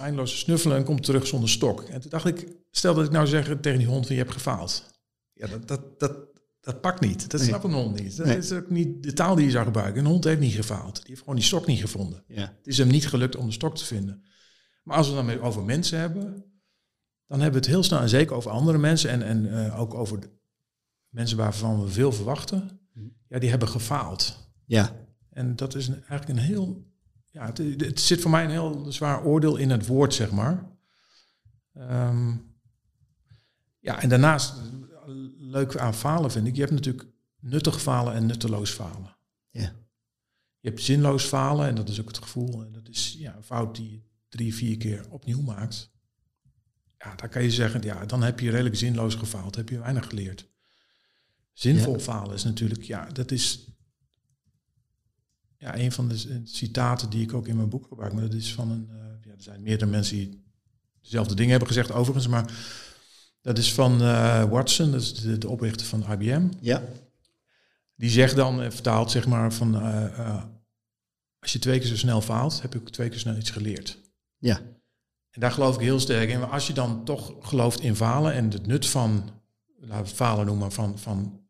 eindeloos 0.00 0.38
snuffelen 0.38 0.76
en 0.76 0.84
komt 0.84 1.02
terug 1.02 1.26
zonder 1.26 1.48
stok. 1.48 1.82
En 1.82 2.00
toen 2.00 2.10
dacht 2.10 2.26
ik, 2.26 2.48
stel 2.70 2.94
dat 2.94 3.04
ik 3.04 3.10
nou 3.10 3.26
zeg 3.26 3.56
tegen 3.60 3.78
die 3.78 3.88
hond, 3.88 4.08
je 4.08 4.14
hebt 4.14 4.32
gefaald. 4.32 4.90
Ja, 5.32 5.46
dat, 5.46 5.68
dat, 5.68 6.00
dat, 6.00 6.16
dat 6.62 6.80
pakt 6.80 7.00
niet. 7.00 7.30
Dat 7.30 7.40
nee. 7.40 7.48
snapt 7.48 7.64
een 7.64 7.72
hond 7.72 8.00
niet. 8.00 8.16
Dat 8.16 8.26
is 8.26 8.52
ook 8.52 8.70
niet 8.70 9.02
de 9.02 9.12
taal 9.12 9.34
die 9.34 9.44
je 9.44 9.50
zou 9.50 9.64
gebruiken. 9.64 10.00
Een 10.00 10.10
hond 10.10 10.24
heeft 10.24 10.40
niet 10.40 10.54
gefaald. 10.54 10.94
Die 10.94 11.04
heeft 11.06 11.20
gewoon 11.20 11.34
die 11.34 11.44
stok 11.44 11.66
niet 11.66 11.80
gevonden. 11.80 12.24
Ja. 12.26 12.40
Het 12.40 12.66
is 12.66 12.78
hem 12.78 12.88
niet 12.88 13.08
gelukt 13.08 13.36
om 13.36 13.46
de 13.46 13.52
stok 13.52 13.76
te 13.76 13.84
vinden. 13.84 14.24
Maar 14.82 14.96
als 14.96 15.08
we 15.08 15.14
dan 15.14 15.40
over 15.40 15.62
mensen 15.62 15.98
hebben, 15.98 16.44
dan 17.26 17.40
hebben 17.40 17.60
we 17.60 17.66
het 17.66 17.74
heel 17.74 17.82
snel, 17.82 18.00
en 18.00 18.08
zeker 18.08 18.36
over 18.36 18.50
andere 18.50 18.78
mensen 18.78 19.10
en, 19.10 19.22
en 19.22 19.44
uh, 19.44 19.80
ook 19.80 19.94
over 19.94 20.18
mensen 21.08 21.36
waarvan 21.36 21.82
we 21.82 21.88
veel 21.88 22.12
verwachten, 22.12 22.80
mhm. 22.92 23.06
ja, 23.28 23.38
die 23.38 23.50
hebben 23.50 23.68
gefaald. 23.68 24.50
Ja. 24.64 24.96
En 25.30 25.56
dat 25.56 25.74
is 25.74 25.88
een, 25.88 25.94
eigenlijk 25.94 26.28
een 26.28 26.46
heel, 26.46 26.92
ja, 27.30 27.46
het, 27.46 27.58
het, 27.58 28.00
zit 28.00 28.20
voor 28.20 28.30
mij 28.30 28.44
een 28.44 28.50
heel 28.50 28.92
zwaar 28.92 29.24
oordeel 29.24 29.56
in 29.56 29.70
het 29.70 29.86
woord, 29.86 30.14
zeg 30.14 30.30
maar. 30.30 30.70
Um, 31.74 32.50
ja, 33.78 34.00
en 34.00 34.08
daarnaast, 34.08 34.54
leuk 35.52 35.76
aan 35.76 35.94
falen 35.94 36.30
vind 36.30 36.46
ik, 36.46 36.54
je 36.54 36.60
hebt 36.60 36.72
natuurlijk 36.72 37.08
nuttig 37.40 37.82
falen 37.82 38.14
en 38.14 38.26
nutteloos 38.26 38.70
falen. 38.70 39.16
Ja. 39.50 39.72
Je 40.60 40.68
hebt 40.68 40.82
zinloos 40.82 41.24
falen 41.24 41.66
en 41.66 41.74
dat 41.74 41.88
is 41.88 42.00
ook 42.00 42.08
het 42.08 42.18
gevoel. 42.18 42.62
En 42.64 42.72
dat 42.72 42.88
is 42.88 43.16
ja, 43.18 43.36
een 43.36 43.42
fout 43.42 43.76
die 43.76 43.90
je 43.90 44.00
drie, 44.28 44.54
vier 44.54 44.76
keer 44.76 45.10
opnieuw 45.10 45.40
maakt. 45.40 45.90
Ja, 46.98 47.14
dan 47.14 47.28
kan 47.28 47.42
je 47.42 47.50
zeggen, 47.50 47.82
ja, 47.82 48.06
dan 48.06 48.22
heb 48.22 48.40
je 48.40 48.50
redelijk 48.50 48.76
zinloos 48.76 49.14
gefaald, 49.14 49.54
heb 49.54 49.68
je 49.68 49.78
weinig 49.78 50.06
geleerd. 50.06 50.50
Zinvol 51.52 51.98
falen 51.98 52.34
is 52.34 52.44
natuurlijk, 52.44 52.82
ja, 52.82 53.06
dat 53.06 53.30
is 53.30 53.66
ja, 55.56 55.78
een 55.78 55.92
van 55.92 56.08
de 56.08 56.40
citaten 56.44 57.10
die 57.10 57.22
ik 57.22 57.32
ook 57.32 57.48
in 57.48 57.56
mijn 57.56 57.68
boek 57.68 57.86
gebruik. 57.86 58.12
Maar 58.12 58.22
dat 58.22 58.34
is 58.34 58.54
van 58.54 58.70
een, 58.70 58.88
uh, 58.90 58.96
ja, 59.22 59.30
er 59.30 59.42
zijn 59.42 59.62
meerdere 59.62 59.90
mensen 59.90 60.16
die 60.16 60.44
dezelfde 61.00 61.34
dingen 61.34 61.50
hebben 61.50 61.68
gezegd 61.68 61.92
overigens, 61.92 62.26
maar 62.26 62.52
dat 63.42 63.58
is 63.58 63.74
van 63.74 64.02
uh, 64.02 64.44
Watson, 64.44 64.90
dat 64.90 65.00
is 65.00 65.14
de, 65.14 65.38
de, 65.38 65.48
oprichter 65.48 65.86
van 65.86 66.04
IBM. 66.12 66.48
Ja. 66.60 66.82
Die 67.94 68.10
zegt 68.10 68.36
dan, 68.36 68.62
uh, 68.62 68.70
vertaald 68.70 69.10
zeg 69.10 69.26
maar, 69.26 69.52
van 69.52 69.74
als 71.38 71.52
je 71.52 71.58
twee 71.58 71.78
keer 71.78 71.88
zo 71.88 71.96
snel 71.96 72.20
faalt, 72.20 72.62
heb 72.62 72.72
je 72.72 72.78
ook 72.78 72.90
twee 72.90 73.08
keer 73.08 73.18
snel 73.18 73.36
iets 73.36 73.50
geleerd. 73.50 73.98
Ja. 74.38 74.60
En 75.30 75.40
daar 75.40 75.52
geloof 75.52 75.74
ik 75.74 75.80
heel 75.80 76.00
sterk 76.00 76.30
in. 76.30 76.38
Maar 76.38 76.48
als 76.48 76.66
je 76.66 76.72
dan 76.72 77.04
toch 77.04 77.34
gelooft 77.40 77.80
in 77.80 77.96
falen 77.96 78.32
en 78.32 78.50
het 78.50 78.66
nut 78.66 78.86
van, 78.86 79.30
laten 79.78 80.02
we 80.02 80.08
het 80.08 80.12
falen 80.12 80.46
noemen, 80.46 80.72
van, 80.72 80.98
van 80.98 81.42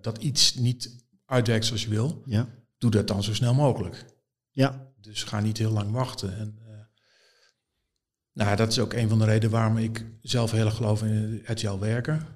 dat 0.00 0.18
iets 0.18 0.54
niet 0.54 0.96
uitwerkt 1.24 1.64
zoals 1.64 1.82
je 1.82 1.88
wil, 1.88 2.22
ja. 2.24 2.48
doe 2.78 2.90
dat 2.90 3.06
dan 3.06 3.22
zo 3.22 3.34
snel 3.34 3.54
mogelijk. 3.54 4.04
Ja. 4.50 4.92
Dus 5.00 5.22
ga 5.22 5.40
niet 5.40 5.58
heel 5.58 5.70
lang 5.70 5.90
wachten. 5.90 6.38
En, 6.38 6.58
nou, 8.44 8.56
dat 8.56 8.68
is 8.70 8.78
ook 8.78 8.92
een 8.92 9.08
van 9.08 9.18
de 9.18 9.24
redenen 9.24 9.50
waarom 9.50 9.76
ik 9.76 10.06
zelf 10.22 10.50
heel 10.50 10.64
erg 10.64 10.76
geloof 10.76 11.02
in 11.02 11.42
agile 11.46 11.78
werken. 11.78 12.26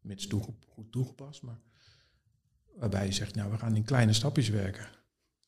Mits 0.00 0.28
goed 0.68 0.92
toegepast, 0.92 1.42
maar 1.42 1.60
waarbij 2.76 3.06
je 3.06 3.12
zegt, 3.12 3.34
nou, 3.34 3.50
we 3.50 3.58
gaan 3.58 3.76
in 3.76 3.84
kleine 3.84 4.12
stapjes 4.12 4.48
werken. 4.48 4.86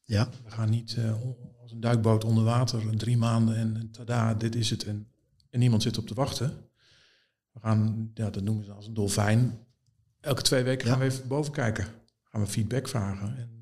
Ja. 0.04 0.28
We 0.44 0.50
gaan 0.50 0.70
niet 0.70 0.96
uh, 0.98 1.14
als 1.62 1.72
een 1.72 1.80
duikboot 1.80 2.24
onder 2.24 2.44
water, 2.44 2.96
drie 2.96 3.16
maanden 3.16 3.56
en 3.56 3.90
tada, 3.90 4.34
dit 4.34 4.54
is 4.54 4.70
het. 4.70 4.84
En, 4.84 5.08
en 5.50 5.58
niemand 5.58 5.82
zit 5.82 5.98
op 5.98 6.06
te 6.06 6.14
wachten. 6.14 6.52
We 7.52 7.60
gaan, 7.60 8.10
ja, 8.14 8.30
dat 8.30 8.42
noemen 8.42 8.64
ze 8.64 8.72
als 8.72 8.86
een 8.86 8.94
dolfijn, 8.94 9.58
elke 10.20 10.42
twee 10.42 10.62
weken 10.62 10.88
gaan 10.88 10.98
we 10.98 11.04
even 11.04 11.28
boven 11.28 11.52
kijken. 11.52 11.86
Gaan 12.22 12.40
we 12.40 12.46
feedback 12.46 12.88
vragen. 12.88 13.36
En, 13.36 13.55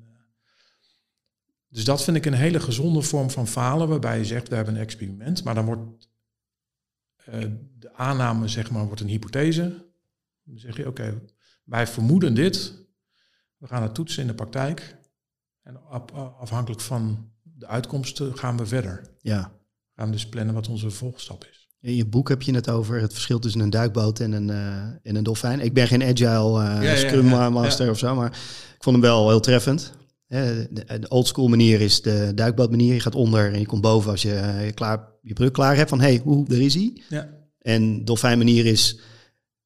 dus 1.75 1.83
dat 1.83 2.03
vind 2.03 2.17
ik 2.17 2.25
een 2.25 2.33
hele 2.33 2.59
gezonde 2.59 3.01
vorm 3.01 3.29
van 3.29 3.47
falen, 3.47 3.87
waarbij 3.87 4.17
je 4.17 4.25
zegt, 4.25 4.47
we 4.47 4.55
hebben 4.55 4.75
een 4.75 4.81
experiment, 4.81 5.43
maar 5.43 5.55
dan 5.55 5.65
wordt 5.65 6.09
uh, 7.29 7.45
de 7.79 7.93
aanname, 7.93 8.47
zeg 8.47 8.71
maar, 8.71 8.85
wordt 8.85 9.01
een 9.01 9.07
hypothese. 9.07 9.85
Dan 10.43 10.59
zeg 10.59 10.77
je, 10.77 10.87
oké, 10.87 11.01
okay, 11.01 11.21
wij 11.63 11.87
vermoeden 11.87 12.33
dit, 12.33 12.73
we 13.57 13.67
gaan 13.67 13.81
het 13.81 13.93
toetsen 13.93 14.21
in 14.21 14.27
de 14.27 14.33
praktijk. 14.35 14.97
En 15.63 15.89
afhankelijk 16.39 16.81
van 16.81 17.31
de 17.41 17.67
uitkomsten 17.67 18.37
gaan 18.37 18.57
we 18.57 18.65
verder. 18.65 19.09
Ja. 19.21 19.51
Gaan 19.95 20.05
we 20.05 20.11
dus 20.11 20.29
plannen 20.29 20.53
wat 20.53 20.67
onze 20.67 20.89
volgstap 20.89 21.45
is. 21.51 21.67
In 21.79 21.95
je 21.95 22.05
boek 22.05 22.29
heb 22.29 22.41
je 22.41 22.53
het 22.53 22.69
over 22.69 23.01
het 23.01 23.13
verschil 23.13 23.39
tussen 23.39 23.61
een 23.61 23.69
duikboot 23.69 24.19
en 24.19 24.31
een, 24.31 24.47
uh, 24.47 24.77
en 25.03 25.15
een 25.15 25.23
dolfijn. 25.23 25.59
Ik 25.59 25.73
ben 25.73 25.87
geen 25.87 26.03
agile 26.03 26.63
uh, 26.63 26.83
ja, 26.83 26.95
scrum 26.95 27.27
ja, 27.27 27.49
master 27.49 27.89
of 27.89 27.97
zo, 27.97 28.15
maar 28.15 28.31
ik 28.75 28.83
vond 28.83 28.95
hem 28.95 29.05
wel 29.05 29.29
heel 29.29 29.39
treffend. 29.39 29.93
De, 30.27 30.67
de 30.99 31.09
old 31.09 31.27
school 31.27 31.47
manier 31.47 31.81
is 31.81 32.01
de 32.01 32.31
duikboot 32.35 32.69
manier. 32.69 32.93
Je 32.93 32.99
gaat 32.99 33.15
onder 33.15 33.53
en 33.53 33.59
je 33.59 33.65
komt 33.65 33.81
boven 33.81 34.11
als 34.11 34.21
je 34.21 34.61
je, 34.65 34.71
klaar, 34.73 35.07
je 35.21 35.33
brug 35.33 35.51
klaar 35.51 35.75
hebt 35.75 35.89
van 35.89 35.99
hey, 35.99 36.21
hoe, 36.23 36.49
daar 36.49 36.59
is 36.59 36.73
hij. 36.73 37.01
Ja. 37.09 37.29
En 37.59 38.05
dolfijn 38.05 38.37
manier 38.37 38.65
is 38.65 38.99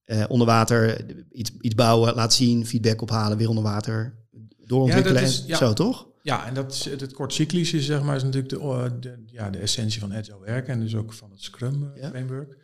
uh, 0.06 0.24
onder 0.28 0.48
water 0.48 1.06
iets, 1.32 1.52
iets 1.62 1.76
bouwen, 1.76 2.16
laten 2.16 2.38
zien, 2.38 2.66
feedback 2.66 3.02
ophalen, 3.02 3.38
weer 3.38 3.50
onder 3.50 3.64
water 3.64 4.18
doorontwikkelen. 4.58 5.22
Is, 5.22 5.46
zo 5.46 5.74
toch? 5.74 6.08
Ja, 6.22 6.48
en 6.48 6.54
dat 6.54 6.72
is 6.72 6.86
het 6.86 7.14
kortcyclische, 7.14 7.82
zeg 7.82 8.04
maar, 8.04 8.16
is 8.16 8.24
natuurlijk 8.24 8.50
de, 8.50 8.98
de, 9.00 9.24
ja, 9.26 9.50
de 9.50 9.58
essentie 9.58 10.00
van 10.00 10.14
agile 10.14 10.40
werken 10.40 10.74
en 10.74 10.80
dus 10.80 10.96
ook 10.96 11.14
van 11.14 11.32
het 11.32 11.42
Scrum 11.42 11.92
ja. 11.96 12.10
framework. 12.10 12.58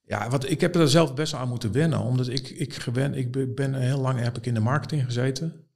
Ja, 0.00 0.30
wat 0.30 0.50
ik 0.50 0.60
heb 0.60 0.74
er 0.74 0.88
zelf 0.88 1.14
best 1.14 1.32
wel 1.32 1.40
aan 1.40 1.48
moeten 1.48 1.72
wennen, 1.72 2.00
omdat 2.00 2.28
ik, 2.28 2.50
ik 2.50 2.74
gewend, 2.74 3.16
ik 3.16 3.54
ben 3.54 3.74
heel 3.74 4.00
lang 4.00 4.18
heb 4.18 4.36
ik 4.36 4.46
in 4.46 4.54
de 4.54 4.60
marketing 4.60 5.04
gezeten. 5.04 5.68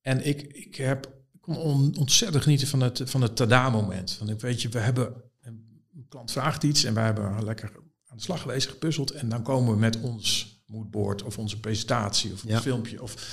En 0.00 0.26
ik, 0.26 0.42
ik 0.42 0.74
heb 0.76 1.18
ontzettend 1.96 2.42
genieten 2.42 2.68
van 2.68 2.80
het, 2.80 3.02
van 3.04 3.22
het 3.22 3.36
tada-moment. 3.36 4.12
Van, 4.12 4.38
weet 4.38 4.62
je, 4.62 4.68
we 4.68 4.78
hebben 4.78 5.22
een 5.42 6.06
klant 6.08 6.32
vraagt 6.32 6.62
iets 6.62 6.84
en 6.84 6.94
wij 6.94 7.04
hebben 7.04 7.44
lekker 7.44 7.72
aan 8.06 8.16
de 8.16 8.22
slag 8.22 8.40
geweest, 8.40 8.68
gepuzzeld. 8.68 9.10
En 9.10 9.28
dan 9.28 9.42
komen 9.42 9.72
we 9.72 9.78
met 9.78 10.00
ons 10.00 10.58
moodboard 10.66 11.22
of 11.22 11.38
onze 11.38 11.60
presentatie 11.60 12.32
of 12.32 12.42
Ja. 12.46 12.56
een 12.56 12.62
filmpje. 12.62 13.02
Of 13.02 13.32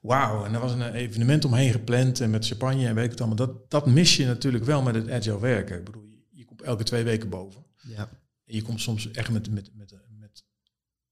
wauw, 0.00 0.44
en 0.44 0.54
er 0.54 0.60
was 0.60 0.72
een 0.72 0.92
evenement 0.92 1.44
omheen 1.44 1.72
gepland 1.72 2.20
en 2.20 2.30
met 2.30 2.46
champagne 2.46 2.86
en 2.86 2.94
weet 2.94 3.04
ik 3.04 3.10
het 3.10 3.20
allemaal. 3.20 3.46
Dat, 3.46 3.70
dat 3.70 3.86
mis 3.86 4.16
je 4.16 4.26
natuurlijk 4.26 4.64
wel 4.64 4.82
met 4.82 4.94
het 4.94 5.10
agile 5.10 5.40
werken. 5.40 5.78
Ik 5.78 5.84
bedoel, 5.84 6.04
je, 6.04 6.24
je 6.30 6.44
komt 6.44 6.62
elke 6.62 6.82
twee 6.82 7.04
weken 7.04 7.28
boven. 7.28 7.64
Ja. 7.82 8.08
En 8.44 8.54
je 8.54 8.62
komt 8.62 8.80
soms 8.80 9.10
echt 9.10 9.30
met, 9.30 9.50
met, 9.50 9.70
met, 9.74 9.94
met 10.18 10.44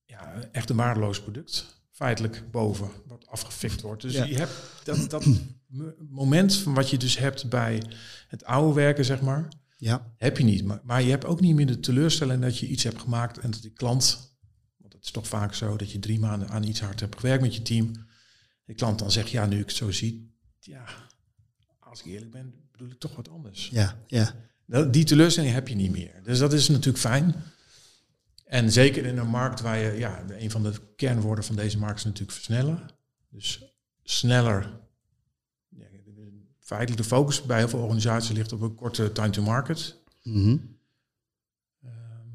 ja, 0.05 0.42
echt 0.53 0.71
een 0.71 0.77
waardeloos 0.77 1.23
product 1.23 1.76
feitelijk 1.96 2.50
boven, 2.50 2.88
wat 3.06 3.26
afgefikt 3.26 3.80
wordt. 3.80 4.02
Dus 4.02 4.12
Ja. 4.14 4.24
je 4.24 4.37
hebt 4.37 4.52
dat, 4.85 5.11
dat 5.11 5.26
mo- 5.66 5.94
moment 6.09 6.54
van 6.56 6.74
wat 6.74 6.90
je 6.90 6.96
dus 6.98 7.18
hebt 7.18 7.48
bij 7.48 7.82
het 8.28 8.44
oude 8.44 8.74
werken, 8.74 9.04
zeg 9.04 9.20
maar, 9.20 9.48
Ja. 9.76 10.12
heb 10.16 10.38
je 10.38 10.44
niet. 10.44 10.64
Maar, 10.64 10.80
maar 10.85 11.02
je 11.02 11.11
hebt 11.11 11.24
ook 11.24 11.40
niet 11.40 11.54
meer 11.54 11.66
de 11.66 11.80
teleurstelling 11.80 12.42
dat 12.42 12.59
je 12.59 12.66
iets 12.66 12.82
hebt 12.82 13.00
gemaakt 13.00 13.38
en 13.38 13.50
dat 13.50 13.62
die 13.62 13.70
klant, 13.72 14.37
want 14.76 14.92
het 14.92 15.04
is 15.04 15.11
toch 15.11 15.26
vaak 15.28 15.54
zo 15.54 15.76
dat 15.76 15.90
je 15.92 15.98
drie 15.98 16.18
maanden 16.18 16.48
aan 16.48 16.62
iets 16.64 16.80
hard 16.80 17.00
hebt 17.00 17.20
gewerkt 17.20 17.42
met 17.42 17.54
je 17.54 17.62
team, 17.62 17.92
de 18.64 18.74
klant 18.74 18.98
dan 18.98 19.11
zegt, 19.11 19.30
ja, 19.30 19.46
nu 19.46 19.59
ik 19.61 19.66
het 19.66 19.76
zo 19.76 19.90
zie, 19.90 20.35
ja, 20.61 20.85
als 21.80 22.00
ik 22.00 22.06
eerlijk 22.06 22.30
ben, 22.30 22.54
bedoel 22.72 22.90
ik 22.90 22.98
toch 22.98 23.16
wat 23.16 23.28
anders. 23.28 23.68
Ja. 23.72 23.98
Ja. 24.06 24.35
Dat- 24.66 24.92
Die 24.92 25.04
teleurstelling 25.04 25.52
heb 25.54 25.68
je 25.68 25.74
niet 25.74 25.90
meer. 25.90 26.20
Dus 26.22 26.38
dat 26.38 26.52
is 26.52 26.68
natuurlijk 26.68 26.98
fijn. 26.98 27.35
En 28.46 28.72
zeker 28.72 29.06
in 29.06 29.18
een 29.18 29.28
markt 29.28 29.61
waar 29.61 29.78
je, 29.78 29.98
ja, 29.98 30.24
een 30.28 30.50
van 30.50 30.62
de 30.62 30.72
kernwoorden 30.96 31.44
van 31.44 31.56
deze 31.56 31.78
markt 31.78 31.98
is 31.98 32.04
natuurlijk 32.04 32.32
versnellen. 32.32 32.88
Dus 33.28 33.76
sneller. 34.02 34.80
Ja, 35.68 35.87
feitelijk 36.59 37.02
de 37.02 37.09
focus 37.09 37.42
bij 37.42 37.59
heel 37.59 37.68
veel 37.68 37.80
organisaties 37.82 38.37
ligt 38.37 38.52
op 38.52 38.61
een 38.61 38.74
korte 38.74 39.12
time 39.12 39.30
to 39.30 39.42
market. 39.42 40.02
Mhm. 40.22 40.56
Ehm, 41.82 42.28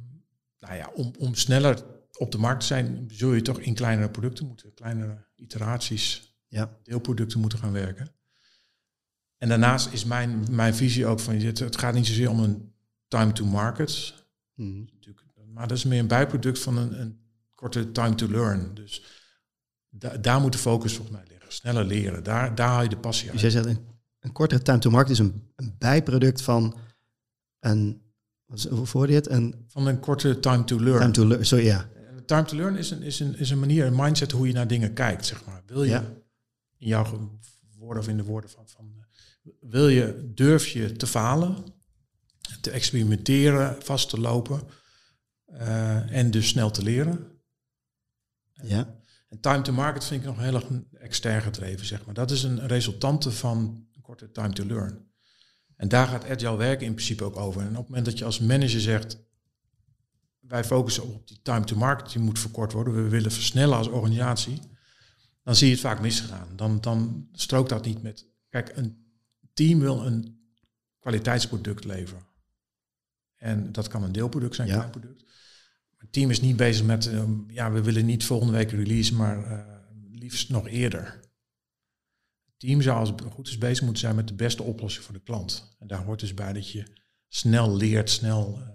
nou 0.59 0.75
ja, 0.75 0.91
om, 0.93 1.13
om 1.17 1.35
sneller 1.35 1.83
op 2.17 2.31
de 2.31 2.37
markt 2.37 2.59
te 2.59 2.65
zijn, 2.65 3.09
zul 3.11 3.33
je 3.33 3.41
toch 3.41 3.59
in 3.59 3.73
kleinere 3.73 4.09
producten 4.09 4.47
moeten, 4.47 4.73
kleinere 4.73 5.25
iteraties, 5.35 6.35
Ja. 6.47 6.77
deelproducten 6.83 7.39
moeten 7.39 7.59
gaan 7.59 7.71
werken. 7.71 8.11
En 9.37 9.49
daarnaast 9.49 9.93
is 9.93 10.05
mijn, 10.05 10.45
mijn 10.55 10.75
visie 10.75 11.05
ook 11.05 11.19
van, 11.19 11.35
het, 11.35 11.59
het 11.59 11.77
gaat 11.77 11.93
niet 11.93 12.07
zozeer 12.07 12.29
om 12.29 12.39
een 12.39 12.73
time 13.07 13.31
to 13.31 13.45
market, 13.45 14.19
Mhm. 14.53 14.83
Maar 15.53 15.67
dat 15.67 15.77
is 15.77 15.83
meer 15.83 15.99
een 15.99 16.07
bijproduct 16.07 16.59
van 16.59 16.77
een, 16.77 17.01
een 17.01 17.19
korte 17.55 17.91
time 17.91 18.15
to 18.15 18.27
learn. 18.27 18.73
Dus 18.73 19.03
da- 19.89 20.17
daar 20.17 20.41
moet 20.41 20.51
de 20.51 20.57
focus 20.57 20.93
volgens 20.95 21.17
mij 21.17 21.25
liggen. 21.29 21.51
Sneller 21.53 21.85
leren, 21.85 22.23
daar, 22.23 22.55
daar 22.55 22.67
haal 22.69 22.83
je 22.83 22.89
de 22.89 22.97
passie 22.97 23.31
Dus 23.31 23.41
jij 23.41 23.49
zegt, 23.49 23.65
een, 23.65 23.85
een 24.19 24.31
kortere 24.31 24.61
time 24.61 24.79
to 24.79 24.89
market 24.89 25.11
is 25.11 25.19
een, 25.19 25.51
een 25.55 25.75
bijproduct 25.77 26.41
van 26.41 26.77
een, 27.59 28.01
hoe 28.69 28.85
voor 28.85 29.07
je 29.09 29.15
het? 29.15 29.29
Een 29.29 29.65
Van 29.67 29.87
een 29.87 29.99
korte 29.99 30.39
time 30.39 30.63
to 30.63 30.79
learn. 30.79 30.99
time 30.99 31.11
to 31.11 31.25
learn. 31.25 31.45
Sorry, 31.45 31.65
ja. 31.65 31.89
Time 32.25 32.43
to 32.45 32.55
learn 32.55 32.75
is 32.75 32.91
een, 32.91 33.01
is, 33.01 33.19
een, 33.19 33.37
is 33.37 33.49
een 33.49 33.59
manier, 33.59 33.85
een 33.85 33.95
mindset 33.95 34.31
hoe 34.31 34.47
je 34.47 34.53
naar 34.53 34.67
dingen 34.67 34.93
kijkt, 34.93 35.25
zeg 35.25 35.45
maar. 35.45 35.61
Wil 35.65 35.83
je, 35.83 35.89
Ja. 35.89 36.01
in 36.77 36.87
jouw 36.87 37.29
woorden 37.77 38.03
of 38.03 38.09
in 38.09 38.17
de 38.17 38.23
woorden 38.23 38.49
van, 38.49 38.67
van 38.67 38.89
wil 39.59 39.87
je, 39.87 40.31
durf 40.35 40.67
je 40.67 40.91
te 40.91 41.07
falen, 41.07 41.55
te 42.61 42.71
experimenteren, 42.71 43.75
vast 43.83 44.09
te 44.09 44.19
lopen 44.19 44.61
eh, 45.51 46.17
en 46.17 46.31
dus 46.31 46.47
snel 46.47 46.71
te 46.71 46.83
leren. 46.83 47.27
Ja. 48.63 48.99
En 49.29 49.39
time 49.39 49.61
to 49.61 49.73
market 49.73 50.05
vind 50.05 50.21
ik 50.21 50.27
nog 50.27 50.39
heel 50.39 50.55
erg 50.55 50.65
extern 50.93 51.41
gedreven, 51.41 51.85
zeg 51.85 52.05
maar. 52.05 52.13
Dat 52.13 52.31
is 52.31 52.43
een 52.43 52.67
resultante 52.67 53.31
van 53.31 53.87
een 53.93 54.01
korte 54.01 54.31
time 54.31 54.53
to 54.53 54.65
learn. 54.65 55.09
En 55.75 55.87
daar 55.87 56.07
gaat 56.07 56.29
agile 56.29 56.57
werken 56.57 56.85
in 56.85 56.93
principe 56.93 57.23
ook 57.23 57.37
over. 57.37 57.61
En 57.61 57.69
op 57.69 57.75
het 57.75 57.87
moment 57.87 58.05
dat 58.05 58.17
je 58.17 58.25
als 58.25 58.39
manager 58.39 58.79
zegt, 58.81 59.17
wij 60.39 60.63
focussen 60.63 61.03
op 61.03 61.27
die 61.27 61.39
time 61.41 61.65
to 61.65 61.75
market, 61.75 62.11
die 62.11 62.21
moet 62.21 62.39
verkort 62.39 62.71
worden, 62.71 62.93
we 63.03 63.09
willen 63.09 63.31
versnellen 63.31 63.77
als 63.77 63.87
organisatie, 63.87 64.59
dan 65.43 65.55
zie 65.55 65.67
je 65.67 65.73
het 65.73 65.81
vaak 65.81 66.01
misgaan. 66.01 66.47
Dan, 66.55 66.81
dan 66.81 67.27
strookt 67.31 67.69
dat 67.69 67.85
niet 67.85 68.01
met, 68.01 68.27
kijk, 68.49 68.71
een 68.75 69.05
team 69.53 69.79
wil 69.79 70.05
een 70.05 70.39
kwaliteitsproduct 70.99 71.83
leveren. 71.85 72.25
En 73.35 73.71
dat 73.71 73.87
kan 73.87 74.03
een 74.03 74.11
deelproduct 74.11 74.55
zijn, 74.55 74.69
een 74.69 74.75
Ja. 74.75 74.87
product. 74.87 75.23
Het 76.01 76.11
team 76.11 76.29
is 76.29 76.41
niet 76.41 76.55
bezig 76.55 76.85
met, 76.85 77.07
eh, 77.07 77.23
ja, 77.47 77.71
we 77.71 77.81
willen 77.81 78.05
niet 78.05 78.23
volgende 78.25 78.53
week 78.53 78.71
release, 78.71 79.15
maar 79.15 79.43
eh, 79.43 79.75
liefst 80.11 80.49
nog 80.49 80.67
eerder. 80.67 81.05
Het 82.45 82.59
team 82.69 82.81
zou 82.81 82.99
als 82.99 83.09
het 83.09 83.21
goed 83.21 83.47
is 83.47 83.57
bezig 83.57 83.81
moeten 83.81 84.01
zijn 84.01 84.15
met 84.15 84.27
de 84.27 84.33
beste 84.33 84.63
oplossing 84.63 85.05
voor 85.05 85.13
de 85.13 85.21
klant. 85.21 85.75
En 85.79 85.87
daar 85.87 86.03
hoort 86.03 86.19
dus 86.19 86.33
bij 86.33 86.53
dat 86.53 86.69
je 86.69 86.83
snel 87.27 87.75
leert, 87.75 88.09
snel. 88.09 88.59
eh, 88.61 88.67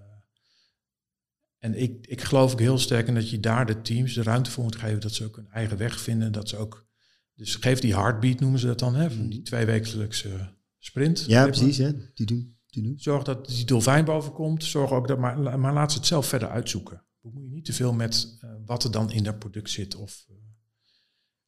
en 1.59 1.75
ik, 1.75 2.07
ik 2.07 2.21
geloof 2.21 2.53
ook 2.53 2.61
heel 2.61 2.79
sterk 2.79 3.07
in 3.09 3.15
dat 3.15 3.31
je 3.31 3.41
daar 3.41 3.67
de 3.67 3.83
teams 3.83 4.15
de 4.15 4.23
ruimte 4.23 4.51
voor 4.51 4.65
moet 4.65 4.77
geven 4.77 5.01
dat 5.01 5.13
ze 5.13 5.25
ook 5.25 5.37
hun 5.37 5.49
eigen 5.51 5.77
weg 5.77 6.01
vinden. 6.01 6.33
Dat 6.33 6.49
ze 6.49 6.57
ook, 6.57 6.87
dus 7.35 7.55
geef 7.55 7.79
die 7.79 7.95
heartbeat 7.95 8.41
noemen 8.41 8.61
ze 8.61 8.67
dat 8.67 8.79
dan, 8.79 8.95
hè, 8.95 9.11
van 9.11 9.29
die 9.29 9.43
tweewekelijkse 9.43 10.55
sprint. 10.79 11.25
ja, 11.27 11.45
precies. 11.45 11.77
Hè. 11.79 11.93
Die 12.15 12.27
doen, 12.27 12.59
die 12.67 12.83
doen. 12.83 12.99
Zorg 12.99 13.23
dat 13.23 13.47
die 13.47 13.65
dolfijn 13.65 14.05
boven 14.05 14.33
komt. 14.33 14.65
Zorg 14.65 14.91
ook 14.91 15.09
dat, 15.09 15.19
maar, 15.19 15.59
maar 15.59 15.73
laat 15.73 15.93
ze 15.93 15.99
het 15.99 16.07
zelf 16.07 16.27
verder 16.27 16.49
uitzoeken. 16.49 17.06
Bemoei 17.27 17.49
je 17.49 17.55
niet 17.55 17.65
te 17.65 17.73
veel 17.73 17.93
met 17.93 18.37
eh, 18.41 18.51
wat 18.65 18.85
er 18.85 18.91
dan 18.91 19.11
in 19.11 19.25
dat 19.25 19.39
product 19.39 19.71
zit. 19.71 19.95
Of, 19.95 20.27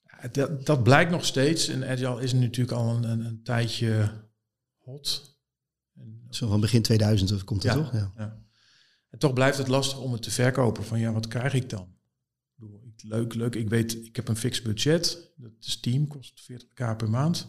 eh, 0.02 0.32
dat, 0.32 0.66
dat 0.66 0.82
blijkt 0.82 1.10
nog 1.10 1.24
steeds. 1.24 1.68
En 1.68 1.88
Agile 1.88 2.22
is 2.22 2.32
natuurlijk 2.32 2.78
al 2.78 2.96
een, 2.96 3.02
een, 3.02 3.24
een 3.24 3.42
tijdje 3.42 4.10
hot. 4.76 5.38
En, 5.94 6.26
Zo 6.30 6.48
van 6.48 6.60
begin 6.60 6.82
2000 6.82 7.32
of 7.32 7.44
komt 7.44 7.62
dat 7.62 7.74
Ja. 7.74 7.82
toch? 7.82 7.92
Ja. 7.92 8.12
ja. 8.16 8.46
En 9.10 9.18
toch 9.18 9.32
blijft 9.32 9.58
het 9.58 9.68
lastig 9.68 10.00
om 10.00 10.12
het 10.12 10.22
te 10.22 10.30
verkopen. 10.30 10.84
Van 10.84 10.98
ja, 10.98 11.12
wat 11.12 11.28
krijg 11.28 11.54
ik 11.54 11.70
dan? 11.70 11.96
Leuk, 12.96 13.34
leuk. 13.34 13.54
Ik 13.54 13.68
weet, 13.68 14.04
ik 14.06 14.16
heb 14.16 14.28
een 14.28 14.36
fix 14.36 14.62
budget. 14.62 15.32
Dat 15.36 15.52
is 15.60 15.80
team, 15.80 16.06
kost 16.06 16.50
40k 16.52 16.96
per 16.96 17.10
maand. 17.10 17.48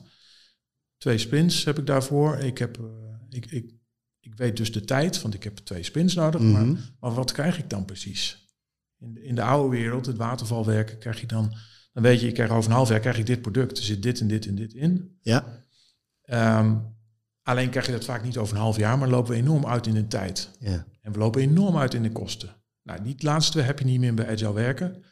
Twee 0.98 1.18
spins 1.18 1.64
heb 1.64 1.78
ik 1.78 1.86
daarvoor. 1.86 2.38
Ik, 2.38 2.58
heb, 2.58 2.78
eh, 2.80 2.86
ik, 3.30 3.46
ik, 3.46 3.74
ik 4.32 4.38
weet 4.38 4.58
dus 4.58 4.72
de 4.72 4.86
tijd, 4.86 5.22
want 5.22 5.34
ik 5.34 5.44
heb 5.44 5.58
twee 5.58 5.84
spins 5.84 6.16
nodig. 6.16 6.42
Mhm. 6.42 6.52
maar, 6.52 6.78
maar 7.00 7.14
wat 7.14 7.32
krijg 7.32 7.58
ik 7.58 7.70
dan 7.70 7.86
precies? 7.86 8.48
In 9.00 9.14
de, 9.14 9.24
in 9.24 9.36
de 9.36 9.42
oude 9.42 9.78
wereld, 9.78 10.06
het 10.06 10.18
watervalwerken, 10.18 10.98
krijg 10.98 11.20
je 11.22 11.28
dan... 11.28 11.54
Dan 11.94 12.04
weet 12.04 12.20
je, 12.22 12.28
ik 12.28 12.34
krijg 12.34 12.50
over 12.52 12.70
een 12.70 12.76
half 12.76 12.90
jaar 12.90 13.00
krijg 13.00 13.18
ik 13.18 13.26
dit 13.26 13.42
product. 13.42 13.78
Er 13.78 13.84
zit 13.84 14.04
dit 14.04 14.20
en 14.20 14.28
dit 14.28 14.46
en 14.48 14.56
dit 14.56 14.74
in. 14.74 15.18
Ja. 15.22 15.66
Ehm, 16.22 16.76
alleen 17.44 17.70
krijg 17.70 17.86
je 17.86 17.92
dat 17.92 18.06
vaak 18.06 18.24
niet 18.24 18.38
over 18.38 18.56
een 18.56 18.62
half 18.62 18.78
jaar, 18.78 18.98
maar 18.98 19.10
lopen 19.10 19.32
we 19.32 19.38
enorm 19.38 19.66
uit 19.66 19.88
in 19.88 19.94
de 19.94 20.08
tijd. 20.08 20.50
ja. 20.60 20.86
En 21.02 21.12
we 21.12 21.18
lopen 21.20 21.42
enorm 21.42 21.78
uit 21.78 21.94
in 21.94 22.04
de 22.04 22.12
kosten. 22.12 22.56
Nou, 22.84 23.02
die 23.04 23.16
laatste 23.18 23.62
heb 23.62 23.80
je 23.80 23.86
niet 23.86 24.00
meer 24.00 24.14
bij 24.14 24.28
agile 24.30 24.54
werken. 24.54 24.88
Ik 24.96 25.04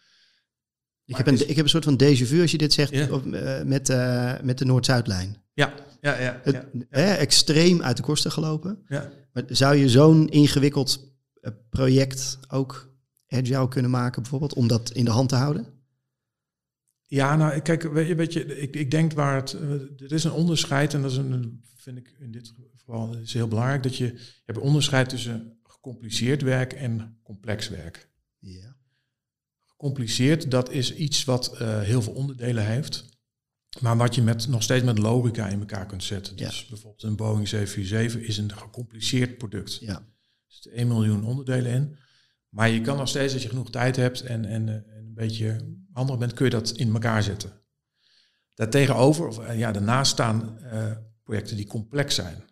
Maar 1.05 1.17
heb, 1.17 1.27
een, 1.27 1.33
is- 1.33 1.45
ik 1.45 1.55
heb 1.55 1.63
een 1.65 1.69
soort 1.71 1.83
van 1.83 2.01
déjà 2.03 2.23
vu 2.27 2.41
als 2.41 2.51
je 2.51 2.57
dit 2.57 2.73
zegt 2.73 2.91
Ja. 2.91 3.07
op, 3.11 3.33
eh, 3.33 3.63
met, 3.63 3.89
eh, 3.89 4.33
met 4.41 4.57
de 4.57 4.65
Noord-Zuidlijn. 4.65 5.37
Ja, 5.53 5.73
ja, 6.01 6.19
ja. 6.19 6.39
Het, 6.43 6.65
hè, 6.89 7.13
extreem 7.13 7.81
uit 7.81 7.97
de 7.97 8.03
kosten 8.03 8.31
gelopen. 8.31 8.83
ja. 8.87 9.11
Maar 9.33 9.43
zou 9.47 9.75
je 9.75 9.89
zo'n 9.89 10.29
ingewikkeld 10.29 11.13
eh, 11.41 11.51
project 11.69 12.39
ook 12.47 12.95
agile 13.27 13.67
kunnen 13.67 13.91
maken, 13.91 14.21
bijvoorbeeld, 14.21 14.53
om 14.53 14.67
dat 14.67 14.91
in 14.91 15.05
de 15.05 15.11
hand 15.11 15.29
te 15.29 15.35
houden? 15.35 15.67
Ja, 17.05 17.35
nou, 17.35 17.59
kijk, 17.59 17.83
weet 17.83 18.07
je, 18.07 18.15
weet 18.15 18.33
je 18.33 18.45
ik, 18.57 18.75
ik 18.75 18.91
denk 18.91 19.13
waar 19.13 19.35
het... 19.35 19.53
eh, 19.53 19.71
er 19.97 20.11
is 20.11 20.23
een 20.23 20.31
onderscheid, 20.31 20.93
en 20.93 21.01
dat 21.01 21.11
is 21.11 21.17
een, 21.17 21.63
vind 21.75 21.97
ik 21.97 22.15
in 22.19 22.31
dit 22.31 22.53
geval 22.75 23.17
is 23.17 23.33
heel 23.33 23.47
belangrijk, 23.47 23.83
dat 23.83 23.95
je, 23.95 24.05
je 24.05 24.41
hebt 24.45 24.57
een 24.57 24.63
onderscheid 24.63 25.09
tussen 25.09 25.59
gecompliceerd 25.63 26.41
werk 26.41 26.73
en 26.73 27.19
complex 27.23 27.69
werk. 27.69 28.09
Ja. 28.39 28.75
Gecompliceerd, 29.65 30.51
dat 30.51 30.71
is 30.71 30.95
iets 30.95 31.23
wat 31.23 31.57
eh, 31.57 31.81
heel 31.81 32.01
veel 32.01 32.13
onderdelen 32.13 32.65
heeft, 32.65 33.05
maar 33.81 33.97
wat 33.97 34.15
je 34.15 34.21
met, 34.21 34.47
nog 34.47 34.63
steeds 34.63 34.83
met 34.83 34.97
logica 34.97 35.47
in 35.47 35.59
elkaar 35.59 35.85
kunt 35.85 36.03
zetten. 36.03 36.37
Ja. 36.37 36.47
Dus 36.47 36.65
bijvoorbeeld 36.65 37.03
een 37.03 37.15
Boeing 37.15 37.47
747 37.47 38.21
is 38.29 38.37
een 38.37 38.57
gecompliceerd 38.57 39.37
product. 39.37 39.77
Ja. 39.79 39.95
Er 39.95 40.03
zitten 40.47 40.71
1 40.71 40.87
miljoen 40.87 41.23
onderdelen 41.23 41.71
in. 41.71 41.97
Maar 42.49 42.69
je 42.69 42.81
kan 42.81 42.97
nog 42.97 43.07
steeds, 43.07 43.33
als 43.33 43.43
je 43.43 43.49
genoeg 43.49 43.69
tijd 43.69 43.95
hebt 43.95 44.21
en, 44.21 44.45
en, 44.45 44.69
eh, 44.69 44.75
en 44.75 45.05
een 45.05 45.13
beetje 45.13 45.77
handig 45.91 46.17
bent, 46.17 46.33
kun 46.33 46.45
je 46.45 46.51
dat 46.51 46.71
in 46.71 46.93
elkaar 46.93 47.23
zetten. 47.23 47.61
Daartegenover, 48.53 49.27
of 49.27 49.39
eh, 49.39 49.59
ja, 49.59 49.71
daarnaast 49.71 50.11
staan 50.11 50.59
eh, 50.59 50.91
projecten 51.23 51.55
die 51.55 51.67
complex 51.67 52.15
zijn. 52.15 52.43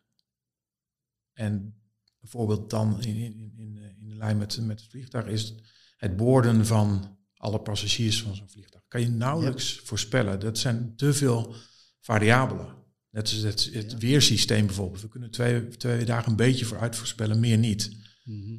En 1.33 1.81
bijvoorbeeld 2.19 2.69
dan 2.69 3.01
in, 3.01 3.15
in, 3.15 3.53
in, 3.57 3.77
in 3.99 4.07
de 4.07 4.15
lijn 4.15 4.37
met, 4.37 4.61
met 4.61 4.79
het 4.79 4.89
vliegtuig 4.89 5.25
is 5.25 5.55
het 5.97 6.17
boorden 6.17 6.65
van 6.65 7.17
alle 7.37 7.59
passagiers 7.59 8.21
van 8.21 8.35
zo'n 8.35 8.49
vliegtuig. 8.49 8.83
Kan 8.87 9.01
je 9.01 9.09
nauwelijks 9.09 9.79
voorspellen. 9.83 10.39
Dat 10.39 10.57
zijn 10.57 10.93
te 10.95 11.13
veel 11.13 11.55
variabelen. 12.01 12.75
Net 13.09 13.23
als 13.23 13.41
het, 13.41 13.69
het 13.73 13.91
Ja. 13.91 13.97
weersysteem 13.97 14.65
bijvoorbeeld. 14.65 15.01
We 15.01 15.07
kunnen 15.07 15.31
twee, 15.31 15.67
twee 15.67 16.05
dagen 16.05 16.29
een 16.29 16.35
beetje 16.37 16.65
vooruit 16.65 16.95
voorspellen, 16.95 17.39
meer 17.39 17.57
niet. 17.57 17.91
Mhm. 18.23 18.57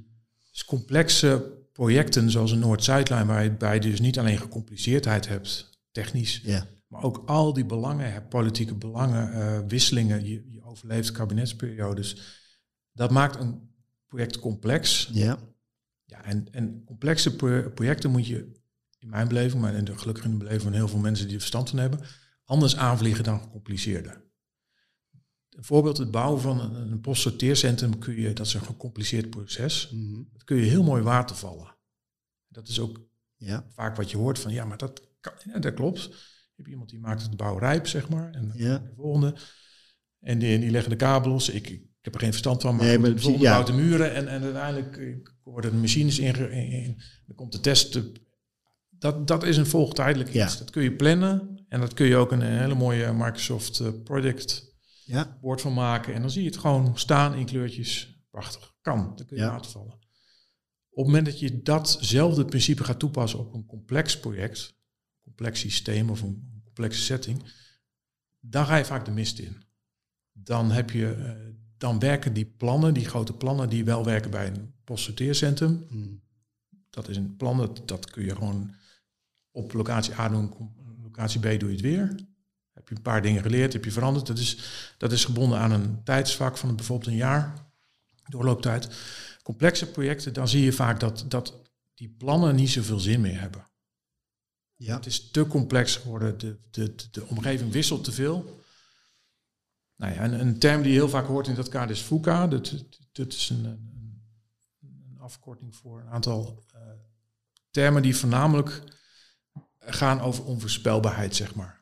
Dus 0.51 0.65
complexe 0.65 1.55
projecten 1.73 2.31
zoals 2.31 2.51
een 2.51 2.59
Noord-Zuidlijn, 2.59 3.27
waarbij 3.27 3.75
je 3.75 3.81
dus 3.81 4.01
niet 4.01 4.19
alleen 4.19 4.39
gecompliceerdheid 4.39 5.29
hebt, 5.29 5.71
technisch, 5.91 6.41
Ja. 6.45 6.67
maar 6.89 7.03
ook 7.03 7.23
al 7.27 7.53
die 7.53 7.65
belangen 7.67 8.29
politieke 8.29 8.75
belangen, 8.75 9.33
eh, 9.33 9.61
wisselingen, 9.69 10.25
je, 10.25 10.51
je 10.51 10.63
overleeft 10.63 11.13
kabinetsperiodes. 11.13 12.17
Dat 12.93 13.11
maakt 13.11 13.41
een 13.41 13.61
project 14.07 14.39
complex. 14.39 15.11
Ja. 15.13 15.39
Ja, 16.05 16.25
en, 16.25 16.49
en 16.51 16.83
complexe 16.85 17.37
pro- 17.37 17.71
projecten 17.75 18.11
moet 18.11 18.27
je, 18.27 18.53
in 19.07 19.13
mijn 19.13 19.29
beleving, 19.29 19.63
maar 19.63 19.75
in 19.75 19.85
de, 19.85 19.99
gelukkig 19.99 20.25
in 20.25 20.31
de 20.31 20.37
beleving 20.37 20.63
van 20.63 20.73
heel 20.73 20.89
veel 20.89 20.99
mensen 20.99 21.25
die 21.25 21.35
er 21.35 21.41
verstand 21.41 21.71
van 21.71 21.79
hebben, 21.79 22.01
anders 22.45 22.77
aanvliegen 22.77 23.25
dan 23.25 23.41
gecompliceerde. 23.41 24.25
Een 25.51 25.65
voorbeeld, 25.65 25.97
het 25.99 26.11
bouwen 26.11 26.41
van 26.41 26.61
een, 26.61 26.91
een 26.93 27.01
postsorteercentrum 27.01 27.99
kun 27.99 28.15
je, 28.21 28.33
dat 28.33 28.47
is 28.47 28.55
een 28.55 28.61
gecompliceerd 28.61 29.31
proces, 29.31 29.91
Mhm. 29.91 30.23
dat 30.33 30.45
kun 30.45 30.57
je 30.57 30.63
heel 30.63 30.83
mooi 30.83 31.03
watervallen. 31.03 31.77
Dat 32.49 32.69
is 32.69 32.81
ook 32.81 33.01
Ja. 33.37 33.67
vaak 33.69 33.97
wat 33.97 34.11
je 34.11 34.17
hoort 34.17 34.39
van, 34.39 34.53
ja, 34.53 34.65
maar 34.65 34.77
dat, 34.79 35.03
kan, 35.21 35.33
ja, 35.45 35.59
dat 35.59 35.75
klopt. 35.75 36.03
Je 36.03 36.63
hebt 36.63 36.69
iemand 36.69 36.91
die 36.91 36.99
maakt 36.99 37.23
het 37.23 37.37
bouw 37.37 37.59
rijp, 37.59 37.87
zeg 37.87 38.09
maar, 38.09 38.31
en 38.35 38.53
Ja. 38.55 38.79
de 38.79 38.93
volgende. 38.97 39.35
En 40.21 40.39
die, 40.39 40.59
die 40.59 40.71
leggen 40.71 40.91
de 40.91 40.97
kabels. 40.97 41.49
Ik, 41.49 41.69
ik 41.71 41.83
heb 42.01 42.15
er 42.15 42.21
geen 42.21 42.31
verstand 42.31 42.63
van, 42.63 42.77
maar, 42.77 42.87
Nee, 42.87 42.99
maar 42.99 43.15
de 43.15 43.19
volgende 43.21 43.49
bouwt 43.49 43.67
de 43.67 43.73
muren 43.73 44.15
en, 44.15 44.29
en 44.29 44.43
uiteindelijk 44.43 44.97
eh, 44.97 45.17
worden 45.43 45.71
de 45.71 45.77
machines 45.77 46.19
in, 46.19 46.35
in, 46.53 46.71
in- 46.71 47.01
dan 47.27 47.37
komt 47.37 47.53
de 47.53 47.61
test. 47.61 48.01
Dat, 48.99 49.27
dat 49.27 49.43
is 49.43 49.57
een 49.57 49.67
volgtijdelijk 49.67 50.33
Ja. 50.33 50.45
iets. 50.47 50.59
Dat 50.59 50.71
kun 50.71 50.83
je 50.83 50.93
plannen 50.97 51.65
en 51.69 51.81
dat 51.81 51.95
kun 51.95 52.07
je 52.07 52.17
ook 52.17 52.33
een, 52.33 52.43
hele 52.43 52.75
mooie 52.75 53.13
Microsoft 53.13 53.81
eh, 53.81 53.89
Project 54.05 54.75
Ja. 55.05 55.39
board 55.41 55.61
van 55.61 55.75
maken. 55.75 56.15
En 56.15 56.21
dan 56.21 56.31
zie 56.31 56.43
je 56.43 56.49
het 56.49 56.59
gewoon 56.59 56.99
staan 56.99 57.35
in 57.35 57.47
kleurtjes. 57.47 58.15
Prachtig. 58.31 58.75
Kan. 58.81 59.13
Dan 59.17 59.27
kun 59.27 59.37
je 59.37 59.43
Ja. 59.43 59.51
laten 59.51 59.71
vallen. 59.71 59.93
Op 60.91 61.05
het 61.05 61.07
moment 61.07 61.27
dat 61.27 61.39
je 61.39 61.63
datzelfde 61.63 62.45
principe 62.45 62.85
gaat 62.85 62.99
toepassen 62.99 63.39
op 63.39 63.55
een 63.55 63.67
complex 63.67 64.21
project, 64.21 64.75
complex 65.23 65.61
systeem 65.61 66.11
of 66.11 66.23
een 66.23 66.61
complexe 66.65 67.01
setting, 67.03 67.43
dan 68.41 68.67
ga 68.67 68.77
je 68.77 68.85
vaak 68.85 69.05
de 69.05 69.11
mist 69.11 69.39
in. 69.39 69.65
Dan, 70.33 70.71
heb 70.71 70.91
je, 70.91 71.13
eh, 71.13 71.31
dan 71.77 71.99
werken 71.99 72.33
die 72.33 72.47
plannen, 72.47 72.95
die 72.95 73.05
grote 73.05 73.33
plannen, 73.33 73.69
die 73.69 73.85
wel 73.85 74.05
werken 74.05 74.31
bij 74.31 74.47
een 74.47 74.75
postsorteercentrum. 74.85 75.87
Mhm. 75.91 76.09
Dat 76.91 77.09
is 77.09 77.17
een 77.17 77.37
plan, 77.37 77.57
dat, 77.57 77.89
dat 77.89 78.11
kun 78.11 78.25
je 78.25 78.35
gewoon 78.35 78.75
op 79.57 79.73
locatie 79.73 80.19
A 80.19 80.29
doen, 80.29 80.53
locatie 81.03 81.41
B 81.41 81.43
doe 81.43 81.69
je 81.69 81.75
het 81.75 81.81
weer. 81.81 82.15
Heb 82.73 82.89
je 82.89 82.95
een 82.95 83.03
paar 83.03 83.23
dingen 83.23 83.43
geleerd, 83.43 83.73
heb 83.73 83.85
je 83.85 83.91
veranderd. 83.91 84.27
Dat 84.27 84.39
is, 84.39 84.59
dat 84.99 85.13
is 85.13 85.25
gebonden 85.25 85.59
aan 85.59 85.73
een 85.73 86.03
tijdsvak 86.05 86.57
van 86.57 86.77
bijvoorbeeld 86.77 87.11
een 87.11 87.17
jaar, 87.17 87.55
doorlooptijd. 88.29 88.89
Complexe 89.43 89.91
projecten, 89.91 90.33
dan 90.33 90.49
zie 90.49 90.65
je 90.65 90.73
vaak 90.73 91.01
dat, 91.01 91.25
dat 91.29 91.55
die 91.95 92.09
plannen 92.09 92.55
niet 92.55 92.71
zoveel 92.71 92.99
zin 92.99 93.21
meer 93.21 93.41
hebben. 93.41 93.69
Ja. 94.75 94.97
Het 94.97 95.07
is 95.07 95.31
te 95.31 95.47
complex 95.47 95.97
geworden, 95.97 96.39
de, 96.39 96.59
de, 96.71 96.95
de, 97.11 97.27
omgeving 97.27 97.73
wisselt 97.73 98.05
te 98.05 98.13
veel. 98.13 98.61
Nou 99.97 100.15
ja, 100.15 100.25
een, 100.25 100.41
een 100.41 100.59
term 100.59 100.83
die 100.83 100.93
je 100.93 100.99
heel 100.99 101.09
vaak 101.09 101.27
hoort 101.27 101.47
in 101.49 101.55
dat 101.55 101.69
kader 101.69 101.91
is 101.91 102.03
VUCA. 102.03 102.47
Dat, 102.47 102.71
dat, 102.71 102.99
dat 103.13 103.33
is 103.33 103.51
een, 103.51 103.65
een, 103.65 104.23
een 104.81 105.19
afkorting 105.19 105.77
voor 105.77 106.01
een 106.01 106.09
aantal 106.09 106.65
eh, 106.73 106.81
termen 107.71 108.03
die 108.03 108.17
voornamelijk 108.17 108.83
gaan 109.87 110.21
over 110.21 110.45
onvoorspelbaarheid, 110.45 111.37
zeg 111.37 111.55
maar. 111.55 111.75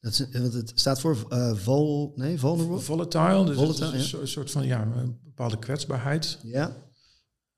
Dat 0.00 0.12
is, 0.12 0.28
want 0.40 0.52
het 0.52 0.72
staat 0.74 1.00
voor 1.00 1.26
eh 1.28 1.54
vol, 1.56 2.12
nee, 2.16 2.38
vulnerable. 2.38 2.78
Volatile, 2.78 3.44
dus 3.44 3.56
Volatile, 3.56 3.86
is 3.86 3.92
een 3.92 3.98
ja. 3.98 4.04
so- 4.04 4.26
soort 4.26 4.50
van 4.50 4.66
ja, 4.66 4.82
een 4.82 5.18
bepaalde 5.24 5.58
kwetsbaarheid. 5.58 6.38
Ja. 6.42 6.76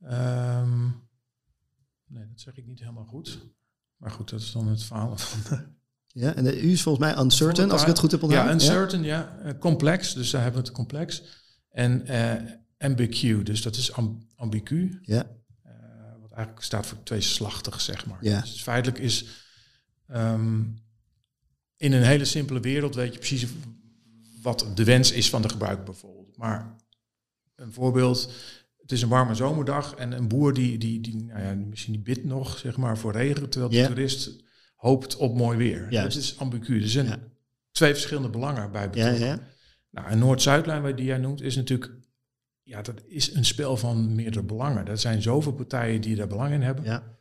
Ehm, 0.00 0.84
nee, 2.06 2.26
dat 2.28 2.40
zeg 2.40 2.56
ik 2.56 2.66
niet 2.66 2.78
helemaal 2.80 3.04
goed. 3.04 3.38
Maar 3.96 4.10
goed, 4.10 4.30
dat 4.30 4.40
is 4.40 4.52
dan 4.52 4.68
het 4.68 4.82
verhaal 4.82 5.16
van 5.16 5.58
Ja, 6.12 6.34
en 6.34 6.44
de 6.44 6.60
U 6.62 6.70
is 6.70 6.82
volgens 6.82 7.04
mij 7.04 7.22
uncertain, 7.22 7.70
als 7.70 7.80
ik 7.80 7.86
het 7.86 7.98
goed 7.98 8.10
heb 8.10 8.22
onthouden. 8.22 8.52
Ja, 8.58 8.60
uncertain, 8.60 9.02
ja. 9.02 9.38
Eh, 9.38 9.58
complex, 9.58 10.14
dus 10.14 10.30
daar 10.30 10.42
hebben 10.42 10.60
we 10.60 10.66
het 10.66 10.76
complex. 10.76 11.22
En 11.68 12.06
eh 12.06 12.52
ambiguë, 12.78 13.42
dus 13.42 13.62
dat 13.62 13.76
is 13.76 13.92
am- 13.92 14.28
ambigu. 14.34 14.98
Ja. 15.02 15.26
Eigenlijk 16.40 16.64
staat 16.66 16.86
voor 16.86 17.02
tweeslachtig, 17.02 17.80
zeg 17.80 18.06
maar. 18.06 18.18
Ja. 18.20 18.40
Dus 18.40 18.62
feitelijk 18.62 18.98
is... 19.02 19.24
ehm, 20.08 20.62
in 21.76 21.92
een 21.92 22.02
hele 22.02 22.24
simpele 22.24 22.60
wereld 22.60 22.94
weet 22.94 23.12
je 23.12 23.18
precies 23.18 23.46
wat 24.42 24.66
de 24.74 24.84
wens 24.84 25.12
is 25.12 25.30
van 25.30 25.42
de 25.42 25.48
gebruiker 25.48 25.84
bijvoorbeeld. 25.84 26.36
Maar 26.36 26.76
een 27.56 27.72
voorbeeld, 27.72 28.32
het 28.80 28.92
is 28.92 29.02
een 29.02 29.08
warme 29.08 29.34
zomerdag 29.34 29.94
en 29.94 30.12
een 30.12 30.28
boer 30.28 30.54
die, 30.54 30.78
die, 30.78 31.00
die 31.00 31.24
nou 31.24 31.40
ja, 31.42 31.54
misschien 31.54 31.92
die 31.92 32.02
bidt 32.02 32.24
nog 32.24 32.58
zeg 32.58 32.76
maar, 32.76 32.98
voor 32.98 33.12
regen, 33.12 33.48
terwijl 33.48 33.72
de 33.72 33.78
Ja. 33.78 33.86
toerist 33.86 34.44
hoopt 34.76 35.16
op 35.16 35.36
mooi 35.36 35.58
weer. 35.58 35.86
Juist. 35.92 36.14
Dat 36.14 36.22
is 36.24 36.38
ambigu. 36.38 36.82
Er 36.82 36.88
zijn 36.88 37.06
Ja. 37.06 37.18
twee 37.72 37.92
verschillende 37.92 38.30
belangen 38.30 38.72
bij 38.72 38.88
Ja, 38.92 39.08
ja. 39.08 39.38
Nou, 39.90 40.10
een 40.10 40.18
Noord-Zuidlijn, 40.18 40.96
die 40.96 41.04
jij 41.04 41.18
noemt, 41.18 41.40
is 41.40 41.56
natuurlijk... 41.56 41.92
Ja, 42.70 42.82
dat 42.82 43.02
is 43.06 43.34
een 43.34 43.44
spel 43.44 43.76
van 43.76 44.14
meerdere 44.14 44.44
belangen. 44.44 44.86
Er 44.86 44.98
zijn 44.98 45.22
zoveel 45.22 45.52
partijen 45.52 46.00
die 46.00 46.16
daar 46.16 46.26
belang 46.26 46.52
in 46.52 46.62
hebben. 46.62 46.84
ja. 46.84 47.18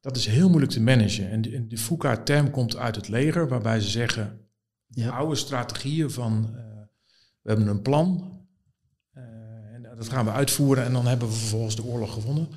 Dat 0.00 0.16
is 0.16 0.26
heel 0.26 0.48
moeilijk 0.48 0.72
te 0.72 0.80
managen. 0.80 1.30
En 1.30 1.42
de, 1.42 1.66
de 1.66 1.78
FUCA-term 1.78 2.50
komt 2.50 2.76
uit 2.76 2.96
het 2.96 3.08
leger, 3.08 3.48
waarbij 3.48 3.80
ze 3.80 3.88
zeggen... 3.88 4.48
De 4.86 5.00
Ja. 5.00 5.10
oude 5.10 5.34
strategieën 5.34 6.10
van... 6.10 6.44
eh, 6.56 6.62
we 7.42 7.48
hebben 7.50 7.66
een 7.68 7.82
plan, 7.82 8.38
eh, 9.12 9.22
en 9.74 9.82
dat 9.96 10.08
gaan 10.08 10.24
we 10.24 10.30
uitvoeren... 10.30 10.84
en 10.84 10.92
dan 10.92 11.06
hebben 11.06 11.28
we 11.28 11.34
vervolgens 11.34 11.76
de 11.76 11.84
oorlog 11.84 12.12
gewonnen. 12.12 12.48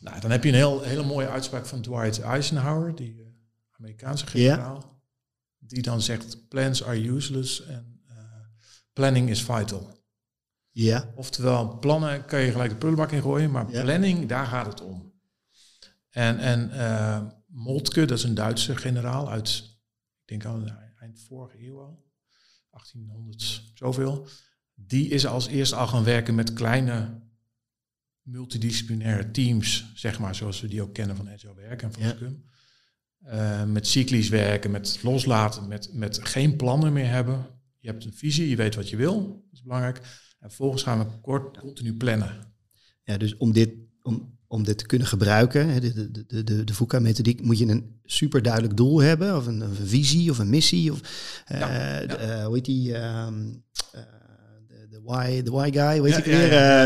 Nou, 0.00 0.20
dan 0.20 0.30
heb 0.30 0.42
je 0.42 0.48
een 0.48 0.54
heel, 0.54 0.82
hele 0.82 1.04
mooie 1.04 1.28
uitspraak 1.28 1.66
van 1.66 1.82
Dwight 1.82 2.20
Eisenhower... 2.20 2.94
die 2.94 3.20
eh, 3.22 3.26
Amerikaanse 3.78 4.26
generaal... 4.26 5.02
die 5.58 5.82
dan 5.82 6.00
zegt... 6.02 6.48
plans 6.48 6.84
are 6.84 7.08
useless 7.08 7.66
en 7.66 8.00
planning 8.92 9.28
is 9.28 9.42
vital. 9.42 10.00
Ja. 10.72 11.12
Oftewel, 11.14 11.78
plannen 11.78 12.24
kan 12.24 12.40
je 12.40 12.50
gelijk 12.50 12.70
de 12.70 12.76
prullenbak 12.76 13.10
in 13.12 13.22
gooien, 13.22 13.50
maar 13.50 13.70
Ja. 13.70 13.82
planning, 13.82 14.28
daar 14.28 14.46
gaat 14.46 14.66
het 14.66 14.80
om. 14.80 15.12
En, 16.10 16.38
en 16.38 16.70
eh, 16.70 17.22
Moltke, 17.46 18.04
dat 18.04 18.18
is 18.18 18.24
een 18.24 18.34
Duitse 18.34 18.76
generaal 18.76 19.30
uit, 19.30 19.48
ik 20.20 20.28
denk 20.28 20.44
al 20.44 20.64
eind 21.00 21.20
vorige 21.20 21.66
eeuw 21.66 21.80
al, 21.80 22.04
1800 22.70 23.62
zoveel. 23.74 24.26
Die 24.74 25.08
is 25.08 25.26
als 25.26 25.46
eerste 25.46 25.76
al 25.76 25.86
gaan 25.86 26.04
werken 26.04 26.34
met 26.34 26.52
kleine 26.52 27.20
multidisciplinaire 28.22 29.30
teams, 29.30 29.92
zeg 29.94 30.18
maar, 30.18 30.34
zoals 30.34 30.60
we 30.60 30.68
die 30.68 30.82
ook 30.82 30.94
kennen 30.94 31.16
van 31.16 31.30
Agile 31.30 31.54
werken 31.54 31.88
en 31.88 31.94
van 31.94 32.02
Ja. 32.02 32.08
Scrum. 32.10 32.44
Eh, 33.18 33.64
met 33.64 33.86
cyclisch 33.86 34.28
werken, 34.28 34.70
met 34.70 34.98
loslaten, 35.02 35.68
met, 35.68 35.92
met 35.92 36.26
geen 36.28 36.56
plannen 36.56 36.92
meer 36.92 37.08
hebben. 37.08 37.46
Je 37.78 37.88
hebt 37.88 38.04
een 38.04 38.12
visie, 38.12 38.48
je 38.48 38.56
weet 38.56 38.74
wat 38.74 38.88
je 38.88 38.96
wil, 38.96 39.26
dat 39.26 39.52
is 39.52 39.62
belangrijk. 39.62 40.00
En 40.42 40.48
vervolgens 40.48 40.82
gaan 40.82 40.98
we 40.98 41.04
kort 41.20 41.58
continu 41.58 41.94
plannen. 41.96 42.30
Ja, 43.04 43.16
dus 43.16 43.36
om 43.36 43.52
dit, 43.52 43.70
om, 44.02 44.38
om 44.46 44.64
dit 44.64 44.78
te 44.78 44.86
kunnen 44.86 45.06
gebruiken, 45.06 45.80
de, 45.80 46.10
de, 46.10 46.26
de, 46.26 46.44
de, 46.44 46.64
de 46.64 46.74
VUCA-methodiek, 46.74 47.42
moet 47.42 47.58
je 47.58 47.66
een 47.66 48.00
super 48.04 48.42
duidelijk 48.42 48.76
doel 48.76 49.00
hebben, 49.02 49.36
of 49.36 49.46
een, 49.46 49.62
of 49.62 49.78
een 49.78 49.86
visie, 49.86 50.30
of 50.30 50.38
een 50.38 50.50
missie, 50.50 50.92
of 50.92 51.00
eh, 51.46 51.60
Ja, 51.60 51.66
de- 52.00 52.06
ja. 52.06 52.16
eh, 52.16 52.44
hoe 52.44 52.54
heet 52.54 52.64
die, 52.64 52.94
eh, 52.94 53.26
de, 54.90 55.00
why, 55.04 55.42
de 55.42 55.50
why 55.50 55.70
guy, 55.72 56.02
heet 56.12 56.24
Ja, 56.24 56.30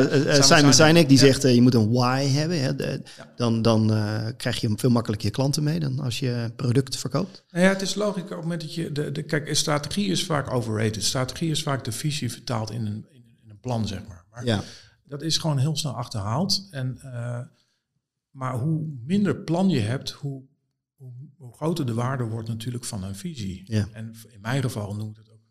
weer? 0.08 0.42
Simon 0.42 0.42
Simon 0.42 0.72
Sinek. 0.72 1.08
Die 1.08 1.18
zegt, 1.18 1.42
je 1.42 1.62
moet 1.62 1.74
een 1.74 1.90
why 1.92 2.26
hebben. 2.26 2.60
Hè, 2.60 2.74
de-. 2.76 3.02
Dan, 3.36 3.62
dan 3.62 3.86
krijg 4.36 4.60
je 4.60 4.72
veel 4.76 4.90
makkelijker 4.90 5.26
je 5.28 5.32
klanten 5.34 5.62
mee 5.62 5.80
dan 5.80 6.00
als 6.00 6.18
je 6.18 6.52
product 6.56 6.96
verkoopt. 6.96 7.44
Nou 7.50 7.64
ja, 7.64 7.70
het 7.70 7.82
is 7.82 7.94
logisch 7.94 8.22
op 8.22 8.28
het 8.28 8.40
moment 8.40 8.60
dat 8.60 8.74
je... 8.74 8.92
De, 8.92 9.12
de, 9.12 9.22
kijk, 9.22 9.56
strategie 9.56 10.10
is 10.10 10.24
vaak 10.24 10.50
overrated. 10.52 11.04
Strategie 11.04 11.50
is 11.50 11.62
vaak 11.62 11.84
de 11.84 11.92
visie 11.92 12.32
vertaald 12.32 12.70
in 12.70 12.86
een 12.86 13.06
plan, 13.66 13.86
zeg 13.86 14.06
maar. 14.06 14.24
maar 14.30 14.44
Ja, 14.44 14.62
dat 15.04 15.22
is 15.22 15.38
gewoon 15.38 15.58
heel 15.58 15.76
snel 15.76 15.92
achterhaald. 15.96 16.68
En, 16.70 16.98
eh, 16.98 17.46
maar 18.30 18.58
hoe 18.58 18.86
minder 19.04 19.36
plan 19.36 19.68
je 19.68 19.80
hebt, 19.80 20.10
hoe, 20.10 20.44
hoe, 20.94 21.12
hoe 21.36 21.54
groter 21.54 21.86
de 21.86 21.94
waarde 21.94 22.24
wordt 22.24 22.48
natuurlijk 22.48 22.84
van 22.84 23.04
een 23.04 23.14
visie. 23.14 23.62
Ja. 23.72 23.88
En 23.92 24.14
in 24.28 24.40
mijn 24.40 24.62
geval 24.62 24.94
noem 24.94 25.10
ik 25.10 25.16
het 25.16 25.30
ook 25.30 25.44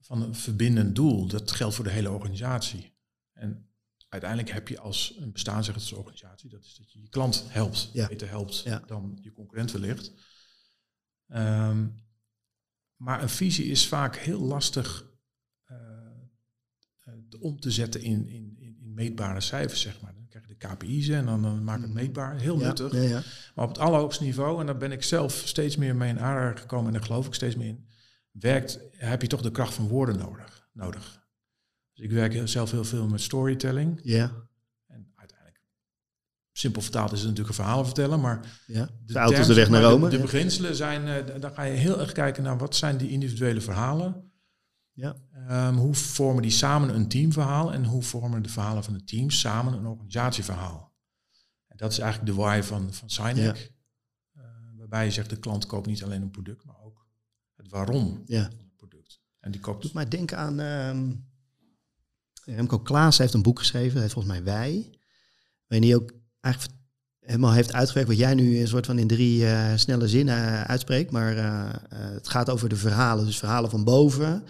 van 0.00 0.22
een 0.22 0.34
verbindend 0.34 0.94
doel. 0.94 1.26
Dat 1.26 1.50
geldt 1.50 1.74
voor 1.74 1.84
de 1.84 1.90
hele 1.90 2.10
organisatie. 2.10 2.94
En 3.32 3.68
uiteindelijk 4.08 4.50
heb 4.50 4.68
je 4.68 4.78
als 4.80 5.16
een 5.18 5.32
bestaansrechtsorganisatie, 5.32 6.50
dat 6.50 6.64
is 6.64 6.74
dat 6.76 6.92
je 6.92 7.00
je 7.00 7.08
klant 7.08 7.44
helpt, 7.48 7.90
Ja. 7.92 8.06
beter 8.08 8.28
helpt 8.28 8.60
Ja. 8.60 8.82
dan 8.86 9.18
je 9.20 9.32
concurrent 9.32 9.72
wellicht. 9.72 10.12
Ehm, 11.26 11.86
maar 12.96 13.22
een 13.22 13.28
visie 13.28 13.64
is 13.66 13.88
vaak 13.88 14.16
heel 14.16 14.40
lastig 14.40 15.09
om 17.38 17.60
te 17.60 17.70
zetten 17.70 18.00
in, 18.02 18.28
in, 18.28 18.56
in, 18.58 18.78
meetbare 18.94 19.40
cijfers, 19.40 19.80
zeg 19.80 20.00
maar. 20.00 20.14
Dan 20.14 20.26
krijg 20.28 20.46
je 20.48 20.54
de 20.58 20.66
KPI's 20.66 21.08
en 21.08 21.24
dan, 21.26 21.42
dan 21.42 21.64
maak 21.64 21.80
het 21.82 21.92
meetbaar. 21.92 22.36
Heel 22.38 22.58
ja, 22.58 22.66
nuttig. 22.66 22.92
ja, 22.92 23.00
ja. 23.00 23.22
Maar 23.54 23.64
op 23.64 23.70
het 23.70 23.78
allerhoogste 23.80 24.24
niveau, 24.24 24.60
en 24.60 24.66
daar 24.66 24.76
ben 24.76 24.92
ik 24.92 25.02
zelf 25.02 25.42
steeds 25.44 25.76
meer 25.76 25.96
mee 25.96 26.08
in 26.10 26.20
aanraking 26.20 26.60
gekomen 26.60 26.86
en 26.86 26.92
daar 26.92 27.02
geloof 27.02 27.26
ik 27.26 27.34
steeds 27.34 27.56
meer 27.56 27.68
in, 27.68 27.86
werkt, 28.30 28.78
heb 28.90 29.22
je 29.22 29.28
toch 29.28 29.42
de 29.42 29.50
kracht 29.50 29.74
van 29.74 29.88
woorden 29.88 30.18
nodig. 30.18 30.68
nodig. 30.72 31.24
Dus 31.92 32.04
ik 32.04 32.10
werk 32.10 32.48
zelf 32.48 32.70
heel 32.70 32.84
veel 32.84 33.08
met 33.08 33.20
storytelling. 33.20 34.00
ja, 34.02 34.32
En 34.86 35.12
uiteindelijk, 35.14 35.60
simpel 36.52 36.82
vertaald 36.82 37.12
is 37.12 37.18
het 37.18 37.28
natuurlijk 37.28 37.56
een 37.58 37.64
verhaal 37.64 37.84
vertellen, 37.84 38.20
maar 38.20 38.60
ja. 38.66 38.84
de 39.04 39.12
De 39.12 39.18
auto 39.18 39.30
is 39.30 39.46
terms, 39.46 39.46
de 39.46 39.54
weg 39.54 39.68
naar 39.70 39.82
Rome. 39.82 40.08
De, 40.08 40.18
beginselen 40.18 40.74
zijn, 40.76 41.24
d- 41.26 41.42
dan 41.42 41.52
ga 41.52 41.62
je 41.62 41.76
heel 41.76 42.00
erg 42.00 42.12
kijken 42.12 42.42
naar 42.42 42.58
wat 42.58 42.76
zijn 42.76 42.96
die 42.96 43.10
individuele 43.10 43.60
verhalen. 43.60 44.29
Ja. 45.00 45.16
Ehm, 45.48 45.74
hoe 45.74 45.94
vormen 45.94 46.42
die 46.42 46.50
samen 46.50 46.94
een 46.94 47.08
teamverhaal 47.08 47.72
en 47.72 47.84
hoe 47.84 48.02
vormen 48.02 48.42
de 48.42 48.48
verhalen 48.48 48.84
van 48.84 48.94
het 48.94 49.06
team 49.06 49.30
samen 49.30 49.72
een 49.72 49.86
organisatieverhaal? 49.86 50.92
En 51.66 51.76
dat 51.76 51.92
is 51.92 51.98
eigenlijk 51.98 52.32
de 52.32 52.42
why 52.42 52.60
van, 52.62 52.92
van. 52.92 53.08
Eh, 54.32 54.42
waarbij 54.78 55.04
je 55.04 55.10
zegt, 55.10 55.30
de 55.30 55.38
klant 55.38 55.66
koopt 55.66 55.86
niet 55.86 56.04
alleen 56.04 56.22
een 56.22 56.30
product, 56.30 56.64
maar 56.64 56.80
ook 56.84 57.06
het 57.56 57.68
waarom 57.68 58.22
Ja. 58.26 58.42
van 58.42 58.58
het 58.58 58.76
product. 58.76 59.20
En 59.40 59.50
die 59.50 59.60
koopt 59.60 59.82
doet 59.82 59.92
mij 59.92 60.08
denken 60.08 60.38
aan... 60.38 60.60
ehm, 60.60 61.12
Remco 62.44 62.78
Klaas 62.78 63.18
heeft 63.18 63.34
een 63.34 63.42
boek 63.42 63.58
geschreven, 63.58 63.92
hij 63.92 64.00
heeft 64.00 64.12
volgens 64.12 64.34
mij 64.34 64.44
Wij. 64.44 64.90
Waarin 65.66 65.88
hij 65.88 65.98
ook 65.98 66.12
eigenlijk 66.40 66.74
helemaal 67.20 67.52
heeft 67.52 67.72
uitgewerkt 67.72 68.08
wat 68.08 68.18
jij 68.18 68.34
nu 68.34 68.58
een 68.58 68.68
soort 68.68 68.86
van 68.86 68.98
in 68.98 69.06
drie 69.06 69.46
eh, 69.46 69.76
snelle 69.76 70.08
zinnen 70.08 70.36
eh, 70.36 70.62
uitspreekt. 70.62 71.10
Maar 71.10 71.36
het 71.94 72.28
gaat 72.28 72.50
over 72.50 72.68
de 72.68 72.76
verhalen, 72.76 73.26
dus 73.26 73.38
verhalen 73.38 73.70
van 73.70 73.84
boven. 73.84 74.44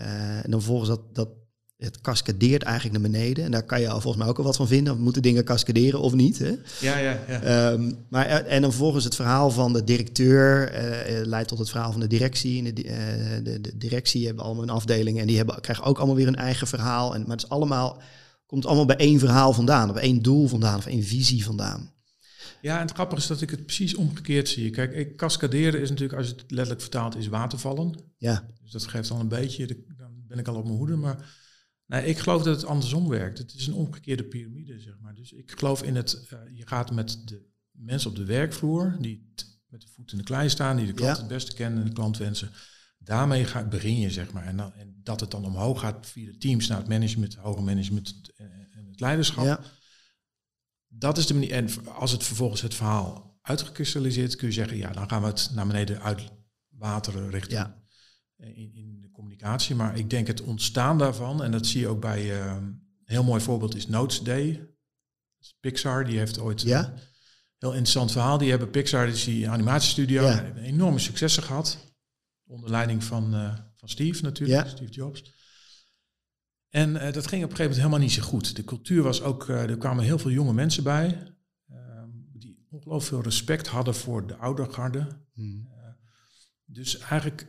Eh, 0.00 0.44
en 0.44 0.50
dan 0.50 0.62
volgens 0.62 0.88
dat, 0.88 1.00
dat 1.12 1.28
het 1.76 2.00
cascadeert 2.00 2.62
eigenlijk 2.62 3.00
naar 3.00 3.10
beneden. 3.10 3.44
En 3.44 3.50
daar 3.50 3.62
kan 3.62 3.80
je 3.80 3.88
al 3.88 4.00
volgens 4.00 4.22
mij 4.22 4.32
ook 4.32 4.38
al 4.38 4.44
wat 4.44 4.56
van 4.56 4.66
vinden. 4.66 5.00
Moeten 5.00 5.22
dingen 5.22 5.44
cascaderen 5.44 6.00
of 6.00 6.12
niet? 6.12 6.38
Hè? 6.38 6.54
Ja, 6.80 6.98
ja, 6.98 7.18
ja. 7.28 7.42
Ehm, 7.42 7.92
maar, 8.08 8.26
eh, 8.26 8.54
en 8.54 8.60
dan 8.62 8.70
vervolgens 8.70 9.04
het 9.04 9.14
verhaal 9.14 9.50
van 9.50 9.72
de 9.72 9.84
directeur 9.84 10.68
eh, 10.68 11.26
leidt 11.26 11.48
tot 11.48 11.58
het 11.58 11.70
verhaal 11.70 11.92
van 11.92 12.00
de 12.00 12.06
directie. 12.06 12.58
En 12.58 12.74
de, 12.74 12.82
de, 13.42 13.60
de 13.60 13.76
directie 13.76 14.26
hebben 14.26 14.44
allemaal 14.44 14.62
een 14.62 14.70
afdeling 14.70 15.20
en 15.20 15.26
die 15.26 15.36
hebben, 15.36 15.60
krijgen 15.60 15.84
ook 15.84 15.96
allemaal 15.98 16.16
weer 16.16 16.28
een 16.28 16.36
eigen 16.36 16.66
verhaal. 16.66 17.14
En, 17.14 17.20
maar 17.20 17.36
het 17.36 17.44
is 17.44 17.50
allemaal, 17.50 18.02
komt 18.46 18.66
allemaal 18.66 18.86
bij 18.86 18.96
één 18.96 19.18
verhaal 19.18 19.52
vandaan, 19.52 19.90
of 19.90 19.96
één 19.96 20.22
doel 20.22 20.48
vandaan, 20.48 20.78
of 20.78 20.86
één 20.86 21.04
visie 21.04 21.44
vandaan. 21.44 21.90
Ja, 22.62 22.74
en 22.76 22.82
het 22.86 22.92
grappige 22.94 23.20
is 23.20 23.26
dat 23.26 23.40
ik 23.40 23.50
het 23.50 23.64
precies 23.66 23.94
omgekeerd 23.94 24.48
zie. 24.48 24.70
Kijk, 24.70 24.92
ik, 24.92 25.16
cascaderen 25.16 25.80
is 25.80 25.88
natuurlijk, 25.88 26.18
als 26.18 26.28
je 26.28 26.32
het 26.34 26.50
letterlijk 26.50 26.80
vertaalt, 26.80 27.16
is 27.16 27.26
watervallen. 27.28 27.94
Ja, 28.16 28.46
Dus 28.62 28.70
dat 28.72 28.86
geeft 28.86 29.10
al 29.10 29.20
een 29.20 29.28
beetje, 29.28 29.66
de- 29.66 29.84
dan 29.96 30.12
ben 30.26 30.38
ik 30.38 30.48
al 30.48 30.56
op 30.56 30.64
mijn 30.64 30.76
hoede. 30.76 30.96
Maar 30.96 31.34
nee, 31.86 32.04
ik 32.06 32.18
geloof 32.18 32.42
dat 32.42 32.56
het 32.56 32.64
andersom 32.64 33.08
werkt. 33.08 33.38
Het 33.38 33.54
is 33.54 33.66
een 33.66 33.74
omgekeerde 33.74 34.24
piramide, 34.24 34.80
zeg 34.80 34.98
maar. 35.00 35.14
Dus 35.14 35.32
ik 35.32 35.52
geloof 35.58 35.82
in 35.82 35.96
het, 35.96 36.26
eh, 36.30 36.38
je 36.56 36.66
gaat 36.66 36.92
met 36.92 37.22
de 37.24 37.46
mensen 37.70 38.10
op 38.10 38.16
de 38.16 38.24
werkvloer, 38.24 38.96
die 39.00 39.32
met 39.68 39.80
de 39.80 39.88
voet 39.94 40.12
in 40.12 40.18
de 40.18 40.24
klei 40.24 40.48
staan, 40.48 40.76
die 40.76 40.86
de 40.86 40.92
klant 40.92 41.16
Ja. 41.16 41.22
het 41.22 41.32
beste 41.32 41.54
kennen 41.54 41.80
en 41.80 41.86
de 41.88 41.92
klantwensen. 41.94 42.50
Daarmee 42.98 43.44
ga, 43.44 43.64
begin 43.68 43.98
je, 44.00 44.10
zeg 44.10 44.32
maar. 44.32 44.44
En, 44.46 44.56
dan, 44.56 44.72
en 44.74 45.00
dat 45.02 45.20
het 45.20 45.30
dan 45.30 45.44
omhoog 45.44 45.80
gaat 45.80 46.06
via 46.06 46.30
de 46.32 46.38
teams 46.38 46.66
naar 46.68 46.78
het 46.78 46.88
management, 46.88 47.32
het 47.32 47.42
hoger 47.42 47.62
management 47.62 48.32
en, 48.36 48.68
en 48.72 48.86
het 48.86 49.00
leiderschap. 49.00 49.44
ja, 49.44 49.60
Dat 50.92 51.18
is 51.18 51.26
de 51.26 51.34
manier. 51.34 51.50
En 51.52 51.68
als 51.94 52.12
het 52.12 52.24
vervolgens 52.24 52.60
het 52.62 52.74
verhaal 52.74 53.38
uitgekristalliseerd, 53.42 54.36
kun 54.36 54.46
je 54.48 54.54
zeggen, 54.54 54.76
ja, 54.76 54.90
dan 54.92 55.08
gaan 55.08 55.20
we 55.22 55.26
het 55.28 55.50
naar 55.54 55.66
beneden 55.66 56.00
uitwateren 56.02 57.30
richting 57.30 57.52
Ja. 57.60 57.82
eh, 58.36 58.48
in, 58.48 58.74
in 58.74 59.00
de 59.00 59.10
communicatie. 59.10 59.74
Maar 59.74 59.96
ik 59.98 60.10
denk 60.10 60.26
het 60.26 60.40
ontstaan 60.40 60.98
daarvan, 60.98 61.42
en 61.42 61.50
dat 61.50 61.66
zie 61.66 61.80
je 61.80 61.88
ook 61.88 62.00
bij 62.00 62.40
eh, 62.40 62.46
een 62.56 62.82
heel 63.04 63.24
mooi 63.24 63.40
voorbeeld 63.40 63.74
is 63.76 63.86
Notes 63.86 64.20
Day. 64.20 64.68
Pixar, 65.60 66.04
die 66.04 66.18
heeft 66.18 66.38
ooit 66.38 66.60
Ja. 66.62 66.84
een 66.86 66.98
heel 67.58 67.70
interessant 67.70 68.12
verhaal. 68.12 68.38
Die 68.38 68.50
hebben 68.50 68.70
Pixar, 68.70 69.06
dus 69.06 69.24
die 69.24 69.48
animatiestudio, 69.48 70.22
Ja. 70.22 70.52
enorme 70.54 70.98
successen 70.98 71.42
gehad. 71.42 71.78
Onder 72.46 72.70
leiding 72.70 73.04
van, 73.04 73.34
eh, 73.34 73.58
van 73.76 73.88
Steve 73.88 74.22
natuurlijk. 74.22 74.68
Steve 74.68 74.90
Jobs. 74.92 75.22
En 76.70 76.96
eh, 76.96 77.12
dat 77.12 77.26
ging 77.26 77.44
op 77.44 77.50
een 77.50 77.56
gegeven 77.56 77.58
moment 77.62 77.76
helemaal 77.76 77.98
niet 77.98 78.12
zo 78.12 78.22
goed. 78.22 78.56
De 78.56 78.64
cultuur 78.64 79.02
was 79.02 79.22
ook, 79.22 79.48
eh, 79.48 79.62
er 79.70 79.76
kwamen 79.78 80.04
heel 80.04 80.18
veel 80.18 80.30
jonge 80.30 80.52
mensen 80.52 80.82
bij. 80.82 81.22
ehm, 81.70 82.08
die 82.32 82.66
ongelooflijk 82.70 83.04
veel 83.08 83.22
respect 83.22 83.66
hadden 83.66 83.94
voor 83.94 84.26
de 84.26 84.36
oude 84.36 84.72
garde. 84.72 85.06
Hm. 85.32 85.58
Dus 86.64 86.98
eigenlijk, 86.98 87.46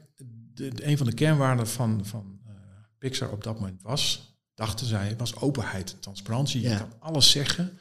de, 0.54 0.68
de- 0.74 0.86
een 0.88 0.98
van 0.98 1.06
de 1.06 1.14
kernwaarden 1.14 1.68
van, 1.68 2.06
van 2.06 2.40
eh, 2.48 2.54
Pixar 2.98 3.32
op 3.32 3.44
dat 3.44 3.60
moment 3.60 3.82
was, 3.82 4.36
dachten 4.54 4.86
zij, 4.86 5.16
was 5.18 5.36
openheid 5.36 5.94
en 5.94 6.00
transparantie. 6.00 6.62
Ja. 6.62 6.72
Je 6.72 6.78
kan 6.78 6.94
alles 7.00 7.30
zeggen. 7.32 7.78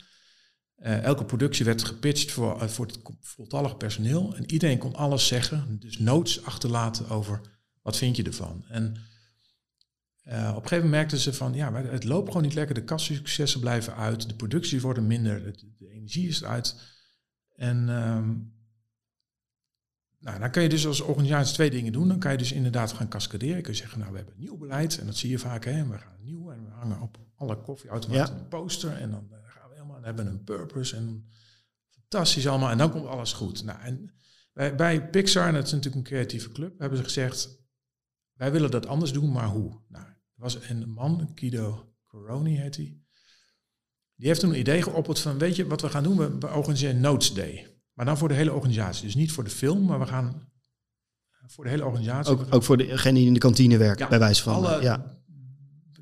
Eh, 0.75 1.03
elke 1.03 1.25
productie 1.25 1.65
werd 1.65 1.85
gepitcht 1.85 2.31
voor, 2.31 2.61
eh, 2.63 2.69
voor 2.69 2.87
het 2.87 2.99
voltallig 3.21 3.77
personeel. 3.77 4.35
En 4.37 4.51
iedereen 4.53 4.79
kon 4.79 4.95
alles 4.95 5.27
zeggen. 5.27 5.77
Dus 5.81 5.99
notes 5.99 6.45
achterlaten 6.45 7.09
over 7.09 7.41
wat 7.83 7.97
vind 7.97 8.17
je 8.17 8.23
ervan. 8.23 8.65
En 8.69 8.97
eh, 10.31 10.39
op 10.39 10.63
een 10.63 10.69
gegeven 10.69 10.77
moment 10.77 10.91
merkten 10.91 11.19
ze 11.19 11.33
van, 11.33 11.55
ja, 11.55 11.71
maar 11.71 11.85
het 11.85 12.05
loopt 12.05 12.27
gewoon 12.27 12.43
niet 12.43 12.55
lekker. 12.55 12.75
De 12.75 12.85
kassuccessen 12.85 13.61
blijven 13.61 13.95
uit. 13.97 14.29
De 14.29 14.35
producties 14.35 14.83
worden 14.83 15.07
minder. 15.07 15.43
De, 15.43 15.75
de 15.79 15.91
energie 15.91 16.29
is 16.29 16.41
eruit. 16.41 16.77
En 17.55 17.89
ehm, 17.89 18.29
nou, 20.19 20.39
dan 20.39 20.51
kan 20.51 20.63
je 20.63 20.69
dus 20.69 20.87
als 20.87 21.01
organisatie 21.01 21.55
twee 21.55 21.71
dingen 21.71 21.93
doen. 21.93 22.09
Dan 22.09 22.19
kan 22.19 22.33
je 22.33 22.39
dus 22.39 22.53
inderdaad 22.53 22.93
gaan 22.93 23.09
cascaderen. 23.09 23.57
Je 23.57 23.63
kan 23.63 23.75
zeggen, 23.75 23.99
nou, 23.99 24.11
we 24.11 24.17
hebben 24.17 24.35
een 24.35 24.41
nieuw 24.41 24.57
beleid. 24.57 24.99
En 24.99 25.07
dat 25.07 25.17
zie 25.17 25.31
je 25.31 25.39
vaak, 25.39 25.65
hè. 25.65 25.87
We 25.89 25.99
gaan 25.99 26.17
nieuw 26.23 26.51
en 26.51 26.65
we 26.65 26.71
hangen 26.71 27.01
op 27.01 27.19
alle 27.35 27.61
koffieautomaten 27.61 28.35
Ja. 28.35 28.41
een 28.41 28.49
poster. 28.49 28.93
En 28.93 29.11
dan 29.11 29.29
eh, 29.33 29.39
gaan 29.45 29.69
we 29.69 29.75
helemaal 29.75 29.97
en 29.97 30.05
hebben 30.05 30.27
een 30.27 30.45
purpose. 30.45 30.97
En 30.97 31.29
fantastisch 31.89 32.47
allemaal. 32.49 32.71
En 32.71 32.79
dan 32.79 32.91
komt 32.91 33.07
alles 33.07 33.33
goed. 33.33 33.65
Nou, 33.65 33.81
en 33.81 34.15
bij, 34.53 34.75
bij 34.75 35.09
Pixar, 35.09 35.47
en 35.47 35.55
dat 35.55 35.67
is 35.67 35.73
natuurlijk 35.73 35.97
een 35.97 36.13
creatieve 36.13 36.53
club, 36.53 36.79
hebben 36.79 36.99
ze 36.99 37.05
gezegd, 37.05 37.59
wij 38.33 38.53
willen 38.53 38.71
dat 38.71 38.87
anders 38.87 39.13
doen, 39.13 39.33
maar 39.33 39.49
hoe? 39.49 39.81
Nou, 39.89 40.07
was 40.41 40.69
een 40.69 40.91
man, 40.91 41.31
Guido 41.35 41.95
Coroni 42.07 42.57
heet 42.57 42.77
hij. 42.77 42.97
Die 44.15 44.29
heeft 44.29 44.41
toen 44.41 44.51
een 44.51 44.59
idee 44.59 44.83
geopperd 44.83 45.21
van, 45.21 45.39
weet 45.39 45.57
je 45.57 45.67
wat 45.67 45.81
we 45.81 45.89
gaan 45.89 46.03
doen? 46.03 46.17
We, 46.17 46.39
we 46.39 46.49
organiseren 46.49 46.95
een 46.95 47.01
Notes 47.01 47.35
Day. 47.35 47.67
Maar 47.93 48.07
dan 48.07 48.19
voor 48.19 48.29
de 48.29 48.35
hele 48.35 48.53
organisatie. 48.53 49.05
Dus 49.05 49.15
niet 49.15 49.33
voor 49.33 49.45
de 49.45 49.51
film, 49.51 49.85
maar 49.85 49.99
we 49.99 50.07
gaan 50.07 50.51
voor 51.47 51.65
de 51.65 51.71
hele 51.71 51.85
organisatie. 51.85 52.51
Ook, 52.51 52.63
voor 52.63 52.77
degene 52.77 53.19
die 53.19 53.27
in 53.27 53.33
de 53.33 53.39
kantine 53.39 53.77
werkt, 53.77 53.99
Ja, 53.99 54.09
bij 54.09 54.19
wijze 54.19 54.43
van. 54.43 54.55
alle 54.55 54.77
eh, 54.77 54.83
ja. 54.83 55.21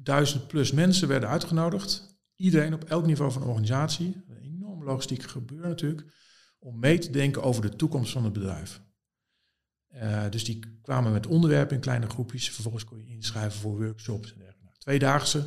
duizend 0.03 0.47
plus 0.47 0.73
mensen 0.73 1.09
werden 1.09 1.29
uitgenodigd. 1.29 2.19
Iedereen 2.37 2.75
op 2.75 2.85
elk 2.85 3.07
niveau 3.07 3.33
van 3.33 3.43
de 3.43 3.49
organisatie. 3.49 4.25
Een 4.29 4.43
enorm 4.43 4.85
logistiek 4.85 5.23
gebeuren 5.23 5.69
natuurlijk. 5.69 6.05
Om 6.59 6.79
mee 6.79 6.99
te 6.99 7.11
denken 7.11 7.43
over 7.43 7.63
de 7.63 7.77
toekomst 7.77 8.13
van 8.13 8.25
het 8.25 8.33
bedrijf. 8.33 8.81
Eh, 9.89 10.31
dus 10.31 10.45
die 10.45 10.59
kwamen 10.83 11.13
met 11.13 11.27
onderwerpen 11.27 11.75
in 11.75 11.83
kleine 11.83 12.09
groepjes. 12.09 12.51
Vervolgens 12.51 12.85
kon 12.85 12.99
je 12.99 13.07
inschrijven 13.07 13.61
voor 13.61 13.79
workshops 13.79 14.33
en 14.33 14.39
dergelijke. 14.39 14.65
Nou, 14.65 14.77
Tweedaagse. 14.79 15.45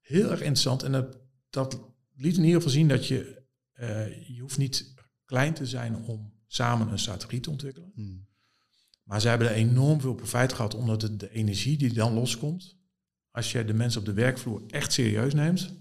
Heel 0.00 0.30
erg 0.30 0.40
interessant. 0.40 0.82
En 0.82 0.92
dat, 0.92 1.18
dat 1.50 1.80
liet 2.14 2.36
in 2.36 2.44
ieder 2.44 2.56
geval 2.56 2.74
zien 2.74 2.88
dat 2.88 3.06
je... 3.06 3.42
eh, 3.72 4.28
je 4.28 4.40
hoeft 4.40 4.58
niet 4.58 4.94
klein 5.24 5.54
te 5.54 5.66
zijn 5.66 5.96
om 5.96 6.32
samen 6.46 6.88
een 6.88 6.98
strategie 6.98 7.40
te 7.40 7.50
ontwikkelen. 7.50 7.92
Hm. 7.94 8.18
Maar 9.02 9.20
zij 9.20 9.30
hebben 9.30 9.48
er 9.48 9.54
enorm 9.54 10.00
veel 10.00 10.14
profijt 10.14 10.52
gehad, 10.52 10.74
omdat 10.74 11.02
het 11.02 11.20
de 11.20 11.30
energie 11.30 11.78
die 11.78 11.92
dan 11.92 12.12
loskomt, 12.12 12.78
als 13.30 13.52
je 13.52 13.64
de 13.64 13.74
mensen 13.74 14.00
op 14.00 14.06
de 14.06 14.12
werkvloer 14.12 14.62
echt 14.66 14.92
serieus 14.92 15.34
neemt, 15.34 15.74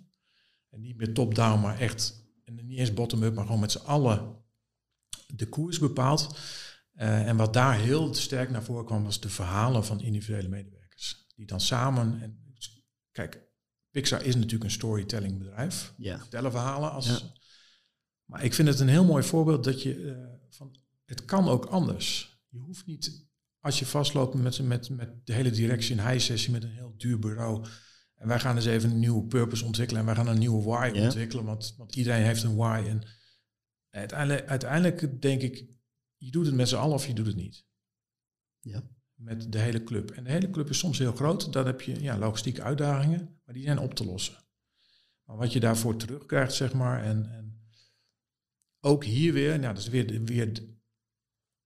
en 0.70 0.82
niet 0.82 0.97
meer 0.97 1.14
top-down, 1.14 1.62
maar 1.62 1.80
echt, 1.80 2.24
en 2.43 2.66
niet 2.66 2.78
eens 2.78 2.93
bottom-up, 2.93 3.34
maar 3.36 3.45
gewoon 3.45 3.60
met 3.60 3.72
z'n 3.72 3.86
allen 3.86 4.36
de 5.28 5.49
koers 5.49 5.80
bepaalt. 5.80 6.39
Eh, 7.00 7.28
en 7.28 7.38
wat 7.38 7.54
daar 7.54 7.76
heel 7.76 8.14
sterk 8.14 8.50
naar 8.50 8.64
voren 8.64 8.86
kwam, 8.86 9.04
was 9.04 9.20
de 9.20 9.30
verhalen 9.30 9.86
van 9.86 10.02
individuele 10.02 10.47
medewerkers. 10.47 11.26
Die 11.36 11.45
dan 11.45 11.62
samen, 11.62 12.22
en 12.22 12.43
kijk, 13.12 13.47
Pixar 13.91 14.24
is 14.26 14.36
natuurlijk 14.36 14.64
een 14.64 14.72
storytelling 14.72 15.38
bedrijf 15.38 15.93
ja. 15.97 16.20
vertellen 16.20 16.52
verhalen. 16.52 16.91
Als, 16.91 17.08
Ja. 17.08 17.20
Maar 18.26 18.43
ik 18.43 18.54
vind 18.54 18.68
het 18.68 18.80
een 18.80 18.88
heel 18.88 19.06
mooi 19.06 19.24
voorbeeld 19.24 19.64
dat 19.64 19.82
je 19.82 20.12
eh, 20.12 20.47
van 20.50 20.76
het 21.06 21.26
kan 21.26 21.47
ook 21.47 21.66
anders. 21.66 22.38
Je 22.50 22.60
hoeft 22.60 22.86
niet, 22.86 23.28
als 23.60 23.80
je 23.80 23.86
vastloopt 23.86 24.34
met, 24.34 24.62
met, 24.62 24.89
met 24.89 25.26
de 25.26 25.34
hele 25.34 25.52
directie 25.52 25.97
een 25.97 26.08
high-sessie 26.08 26.52
met 26.52 26.64
een 26.64 26.74
heel 26.74 26.93
duur 26.97 27.20
bureau. 27.20 27.66
En 28.16 28.28
wij 28.28 28.39
gaan 28.39 28.56
eens 28.56 28.66
even 28.66 28.91
een 28.91 29.00
nieuwe 29.00 29.28
purpose 29.28 29.66
ontwikkelen 29.66 30.02
en 30.02 30.08
wij 30.08 30.16
gaan 30.16 30.28
een 30.28 30.39
nieuwe 30.39 30.64
why 30.64 30.91
Ja. 30.93 31.04
ontwikkelen, 31.04 31.45
want, 31.45 31.74
want 31.78 31.95
iedereen 31.95 32.24
heeft 32.24 32.43
een 32.43 32.56
why. 32.56 32.84
En 32.88 33.02
uiteindelijk, 33.89 34.47
uiteindelijk 34.47 35.22
denk 35.22 35.41
ik, 35.41 35.78
je 36.20 36.32
doet 36.32 36.45
het 36.45 36.55
met 36.55 36.70
z'n 36.70 36.76
allen 36.76 36.95
of 36.95 37.07
je 37.07 37.13
doet 37.13 37.26
het 37.26 37.36
niet. 37.36 37.65
Ja. 38.59 38.84
Met 39.13 39.51
de 39.51 39.59
hele 39.59 39.84
club. 39.84 40.11
En 40.11 40.24
de 40.24 40.30
hele 40.30 40.49
club 40.49 40.70
is 40.70 40.78
soms 40.78 40.97
heel 40.97 41.15
groot. 41.15 41.53
Dan 41.53 41.65
heb 41.65 41.82
je 41.82 42.01
ja, 42.01 42.17
logistieke 42.17 42.61
uitdagingen, 42.61 43.39
maar 43.45 43.53
die 43.53 43.63
zijn 43.63 43.80
op 43.80 43.93
te 43.93 44.05
lossen. 44.05 44.47
Maar 45.24 45.38
wat 45.38 45.53
je 45.53 45.59
daarvoor 45.59 45.95
terugkrijgt, 45.95 46.53
zeg 46.53 46.74
maar, 46.74 47.03
en, 47.03 47.32
en 47.32 47.61
ook 48.80 49.03
hier 49.03 49.34
weer, 49.34 49.59
nou, 49.59 49.74
dat 49.74 49.84
is 49.84 49.89
weer, 49.89 50.07
de, 50.07 50.24
weer 50.24 50.53
de, 50.53 50.78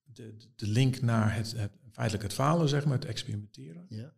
de, 0.03 0.37
de 0.55 0.67
link 0.67 1.01
naar 1.01 1.35
het, 1.35 1.51
het 1.51 1.71
feitelijk 1.91 2.23
het 2.23 2.33
falen, 2.33 2.69
zeg 2.69 2.85
maar, 2.85 2.93
het 2.93 3.05
experimenteren. 3.05 3.85
Ja. 3.89 4.13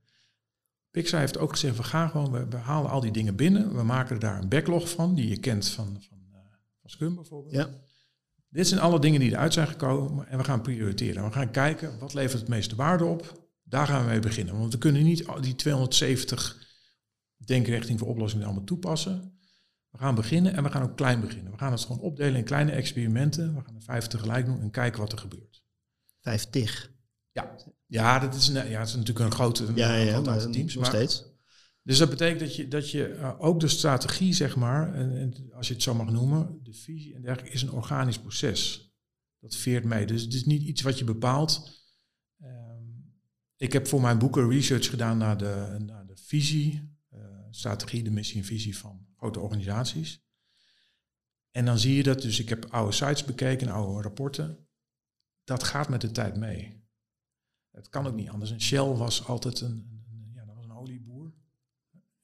Pixar 0.92 1.20
heeft 1.20 1.38
ook 1.38 1.52
gezegd, 1.52 1.78
we 1.78 1.84
gaan 1.84 2.10
gewoon, 2.10 2.32
we, 2.32 2.48
we 2.48 2.58
halen 2.58 2.92
al 2.92 3.00
die 3.00 3.12
dingen 3.12 3.36
binnen, 3.36 3.76
we 3.76 3.84
maken 3.84 4.16
er 4.16 4.22
daar 4.22 4.42
een 4.42 4.50
backlog 4.50 4.90
van, 4.90 5.16
die 5.16 5.28
je 5.28 5.40
kent 5.40 5.68
van, 5.68 6.02
van, 6.02 6.28
eh, 6.32 6.40
van 6.82 6.90
Scrum 6.90 7.16
bijvoorbeeld. 7.16 7.54
Ja. 7.54 7.70
Dit 8.50 8.68
zijn 8.68 8.80
alle 8.80 9.00
dingen 9.00 9.20
die 9.20 9.32
eruit 9.32 9.54
zijn 9.54 9.68
gekomen 9.68 10.28
en 10.28 10.38
we 10.38 10.44
gaan 10.44 10.62
prioriteren. 10.62 11.24
We 11.24 11.32
gaan 11.32 11.52
kijken, 11.52 12.00
wat 12.00 12.14
levert 12.14 12.40
het 12.40 12.50
meeste 12.50 12.76
waarde 12.76 13.06
op? 13.06 13.50
Daar 13.64 13.88
gaan 13.88 14.02
we 14.04 14.10
mee 14.10 14.20
beginnen. 14.20 14.60
Want 14.60 14.74
we 14.74 14.80
kunnen 14.80 15.04
niet 15.04 15.26
die 15.42 15.56
270 15.56 16.64
denkrichtingen 17.46 18.00
voor 18.00 18.08
oplossingen 18.10 18.46
allemaal 18.46 18.64
toepassen. 18.64 19.40
We 19.90 19.98
gaan 19.98 20.16
beginnen 20.16 20.54
en 20.54 20.64
we 20.64 20.70
gaan 20.72 20.84
ook 20.84 20.96
klein 20.96 21.20
beginnen. 21.22 21.52
We 21.52 21.58
gaan 21.58 21.72
het 21.72 21.82
gewoon 21.82 22.00
opdelen 22.02 22.36
in 22.36 22.44
kleine 22.44 22.72
experimenten. 22.72 23.56
We 23.56 23.62
gaan 23.66 23.76
er 23.76 23.82
vijf 23.82 24.08
tegelijk 24.08 24.46
doen 24.46 24.62
en 24.62 24.72
kijken 24.72 25.00
wat 25.00 25.12
er 25.12 25.18
gebeurt. 25.18 25.64
Vijftig. 26.22 26.92
Ja, 27.32 27.56
ja, 27.86 28.20
dat 28.20 28.36
is, 28.36 28.48
een, 28.48 28.70
ja, 28.70 28.80
het 28.80 28.88
is 28.88 28.96
natuurlijk 28.96 29.26
een 29.26 29.32
grote, 29.32 29.66
Ja, 29.76 29.96
ja, 29.96 30.12
groot 30.12 30.28
aantal 30.28 30.52
teams. 30.52 30.74
nog 30.74 30.84
Maar, 30.84 30.94
steeds. 30.94 31.26
Dus 31.86 31.98
dat 31.98 32.10
betekent 32.10 32.40
dat 32.40 32.56
je, 32.56 32.68
dat 32.68 32.92
je 32.92 33.08
eh, 33.08 33.36
ook 33.40 33.60
de 33.60 33.68
strategie, 33.68 34.34
zeg 34.34 34.56
maar, 34.56 34.94
en, 34.94 35.34
als 35.54 35.68
je 35.68 35.74
het 35.74 35.84
zo 35.84 35.94
mag 35.94 36.12
noemen, 36.12 36.60
de 36.64 36.74
visie 36.74 37.16
en 37.16 37.22
dergelijke, 37.22 37.54
is 37.54 37.62
een 37.62 37.72
organisch 37.72 38.20
proces. 38.20 38.90
Dat 39.40 39.56
veert 39.56 39.84
mee. 39.84 40.06
Dus 40.06 40.22
het 40.22 40.34
is 40.34 40.46
niet 40.46 40.62
iets 40.64 40.82
wat 40.82 41.00
je 41.00 41.04
bepaalt. 41.06 41.84
Ehm, 42.40 42.84
ik 43.56 43.74
heb 43.74 43.88
voor 43.88 44.02
mijn 44.02 44.18
boeken 44.20 44.50
research 44.50 44.90
gedaan 44.90 45.18
naar 45.18 45.38
de, 45.38 45.78
naar 45.86 46.06
de 46.06 46.16
visie, 46.18 46.96
eh, 47.10 47.20
strategie, 47.52 48.04
de 48.04 48.12
missie 48.12 48.38
en 48.38 48.46
visie 48.46 48.78
van 48.78 49.08
grote 49.18 49.40
organisaties. 49.40 50.24
En 51.52 51.66
dan 51.66 51.80
zie 51.80 51.96
je 51.96 52.04
dat, 52.04 52.22
dus 52.22 52.40
ik 52.40 52.50
heb 52.50 52.66
oude 52.66 52.92
sites 52.92 53.24
bekeken, 53.26 53.70
oude 53.70 54.02
rapporten. 54.02 54.68
Dat 55.44 55.64
gaat 55.64 55.90
met 55.90 56.02
de 56.02 56.12
tijd 56.12 56.36
mee. 56.38 56.84
Het 57.72 57.90
kan 57.90 58.08
ook 58.08 58.16
niet 58.16 58.30
anders. 58.30 58.52
En 58.52 58.62
Shell 58.62 58.86
was 58.94 59.26
altijd 59.28 59.62
een, 59.62 60.06
een- 60.12 60.32
ja, 60.34 60.46
dat 60.46 60.56
was 60.56 60.66
een 60.66 60.72
olieboer. 60.76 61.34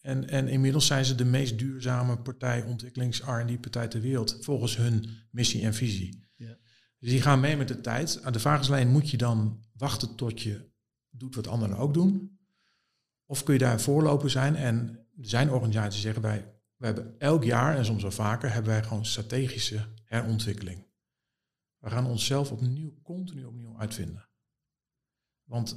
En, 0.01 0.29
en 0.29 0.47
inmiddels 0.47 0.85
zijn 0.85 1.05
ze 1.05 1.15
de 1.15 1.25
meest 1.25 1.57
duurzame 1.57 2.17
partij, 2.17 2.63
ontwikkelings 2.63 3.21
R&D-partij 3.21 3.87
ter 3.87 4.01
wereld, 4.01 4.37
volgens 4.41 4.77
hun 4.77 5.09
missie 5.31 5.63
en 5.63 5.73
visie. 5.73 6.29
Ja. 6.35 6.57
Dus 6.99 7.09
die 7.09 7.21
gaan 7.21 7.39
mee 7.39 7.57
met 7.57 7.67
de 7.67 7.81
tijd. 7.81 8.23
Aan 8.23 8.33
de 8.33 8.39
vraag 8.39 8.59
is 8.59 8.67
alleen, 8.67 8.87
moet 8.87 9.09
je 9.09 9.17
dan 9.17 9.63
wachten 9.73 10.15
tot 10.15 10.41
je 10.41 10.69
doet 11.09 11.35
wat 11.35 11.47
anderen 11.47 11.77
ook 11.77 11.93
doen? 11.93 12.39
Of 13.25 13.43
kun 13.43 13.53
je 13.53 13.59
daar 13.59 13.81
voorloper 13.81 14.29
zijn? 14.29 14.55
En 14.55 14.89
er 15.17 15.27
zijn 15.29 15.51
organisaties 15.51 15.93
die 15.93 16.01
zeggen 16.01 16.21
wij, 16.21 16.53
we 16.75 16.85
hebben 16.85 17.19
elk 17.19 17.43
jaar 17.43 17.77
en 17.77 17.85
soms 17.85 18.01
wel 18.01 18.11
vaker, 18.11 18.53
hebben 18.53 18.71
wij 18.71 18.83
gewoon 18.83 19.05
strategische 19.05 19.87
herontwikkeling. 20.03 20.85
We 21.77 21.89
gaan 21.89 22.05
onszelf 22.05 22.51
opnieuw, 22.51 23.01
continu 23.03 23.45
opnieuw 23.45 23.79
uitvinden. 23.79 24.29
Want 25.43 25.71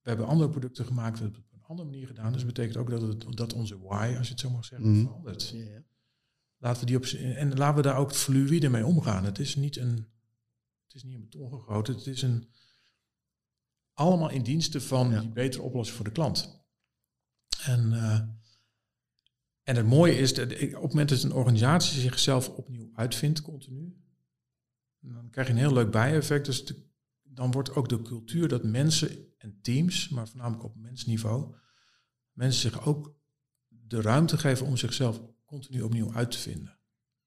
we 0.00 0.08
hebben 0.08 0.26
andere 0.26 0.50
producten 0.50 0.84
gemaakt, 0.84 1.18
we 1.18 1.24
hebben 1.24 1.44
andere 1.70 1.88
manier 1.88 2.06
gedaan. 2.06 2.32
Dus 2.32 2.42
dat 2.44 2.52
betekent 2.54 2.76
ook 2.76 2.90
dat, 2.90 3.02
het, 3.02 3.36
dat 3.36 3.52
onze 3.52 3.78
why, 3.78 4.14
als 4.18 4.26
je 4.26 4.32
het 4.32 4.40
zo 4.40 4.50
mag 4.50 4.64
zeggen, 4.64 4.90
Mhm. 4.90 5.00
verandert. 5.02 5.48
Ja, 5.48 5.64
ja. 5.64 5.82
Laten 6.58 6.80
we 6.80 6.86
die 6.86 6.96
op, 6.96 7.04
en 7.36 7.56
laten 7.56 7.76
we 7.76 7.82
daar 7.82 7.96
ook 7.96 8.12
fluïde 8.14 8.68
mee 8.68 8.86
omgaan. 8.86 9.24
Het 9.24 9.38
is 9.38 9.56
niet 9.56 9.76
een, 9.76 9.96
het 10.84 10.94
is 10.94 11.02
niet 11.02 11.14
een 11.14 11.20
beton 11.20 11.50
gegoten. 11.50 11.94
Het 11.94 12.06
is 12.06 12.22
een, 12.22 12.48
allemaal 13.94 14.30
in 14.30 14.42
diensten 14.42 14.82
van 14.82 15.10
Ja. 15.10 15.20
die 15.20 15.28
betere 15.30 15.62
oplossing 15.62 15.96
voor 15.96 16.06
de 16.06 16.12
klant. 16.12 16.64
En, 17.64 17.92
eh, 17.92 18.20
en 19.62 19.76
het 19.76 19.86
mooie 19.86 20.16
is, 20.18 20.34
dat 20.34 20.50
ik- 20.50 20.76
op 20.76 20.82
het 20.82 20.90
moment 20.90 21.08
dat 21.08 21.22
een 21.22 21.32
organisatie 21.32 22.00
zichzelf 22.00 22.48
opnieuw 22.48 22.90
uitvindt, 22.94 23.42
continu, 23.42 23.96
dan 25.00 25.30
krijg 25.30 25.46
je 25.46 25.52
een 25.52 25.58
heel 25.58 25.72
leuk 25.72 25.90
bijeffect. 25.90 26.44
Dus 26.46 26.64
de- 26.64 26.88
dan 27.32 27.50
wordt 27.50 27.74
ook 27.74 27.88
de 27.88 28.02
cultuur 28.02 28.48
dat 28.48 28.64
mensen 28.64 29.34
en 29.38 29.58
teams, 29.62 30.08
maar 30.08 30.28
voornamelijk 30.28 30.64
op 30.64 30.76
mensniveau, 30.76 31.54
mensen 32.32 32.60
zich 32.70 32.86
ook 32.86 33.14
de 33.68 34.00
ruimte 34.00 34.38
geven 34.38 34.66
om 34.66 34.76
zichzelf 34.76 35.20
continu 35.44 35.82
opnieuw 35.82 36.12
uit 36.12 36.30
te 36.30 36.38
vinden. 36.38 36.78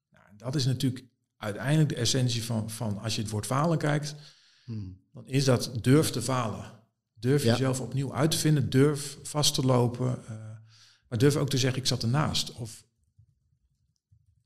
Nou, 0.10 0.26
en 0.30 0.38
dat 0.38 0.56
is 0.56 0.66
natuurlijk 0.66 1.06
uiteindelijk 1.38 1.89
de 1.89 1.95
essentie 1.95 2.43
van, 2.43 2.70
van 2.70 2.97
als 2.97 3.16
je 3.16 3.22
het 3.22 3.30
woord 3.32 3.45
falen 3.45 3.78
kijkt, 3.78 4.16
Hmm. 4.66 5.01
dan 5.12 5.28
is 5.28 5.45
dat 5.45 5.78
durf 5.82 6.10
te 6.10 6.22
falen. 6.22 6.82
Durf 7.14 7.43
Ja. 7.43 7.51
jezelf 7.51 7.80
opnieuw 7.82 8.14
uit 8.14 8.32
te 8.32 8.38
vinden, 8.38 8.70
durf 8.70 9.18
vast 9.24 9.54
te 9.54 9.62
lopen, 9.66 10.26
eh, 10.28 10.58
maar 11.08 11.18
durf 11.18 11.36
ook 11.36 11.49
te 11.49 11.58
zeggen 11.58 11.80
ik 11.82 11.88
zat 11.88 12.04
ernaast. 12.04 12.51
Of, 12.51 12.86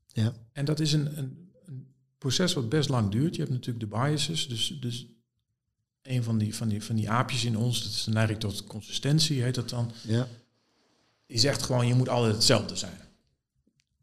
Ja. 0.07 0.33
en 0.51 0.65
dat 0.65 0.79
is 0.79 0.93
een, 0.93 1.17
een, 1.17 1.51
een 1.65 1.95
proces 2.17 2.53
wat 2.53 2.69
best 2.69 2.89
lang 2.89 3.11
duurt. 3.11 3.35
Je 3.35 3.41
hebt 3.41 3.53
natuurlijk 3.53 3.79
de 3.79 3.97
biases, 3.97 4.47
dus, 4.47 4.67
dus 4.79 5.07
een 6.07 6.23
van 6.23 6.37
die, 6.37 6.55
van, 6.55 6.67
die, 6.67 6.83
van 6.83 6.95
die 6.95 7.09
aapjes 7.09 7.43
in 7.45 7.57
ons, 7.57 7.83
dat 7.83 7.91
is 7.91 8.03
de 8.03 8.11
neiging 8.11 8.39
tot 8.39 8.63
consistentie, 8.63 9.41
heet 9.43 9.55
dat 9.55 9.69
dan. 9.69 9.91
Ja. 10.01 10.27
Die 11.25 11.39
zegt 11.39 11.63
gewoon 11.63 11.87
je 11.87 11.93
moet 11.93 12.09
altijd 12.09 12.33
hetzelfde 12.33 12.75
zijn. 12.75 12.99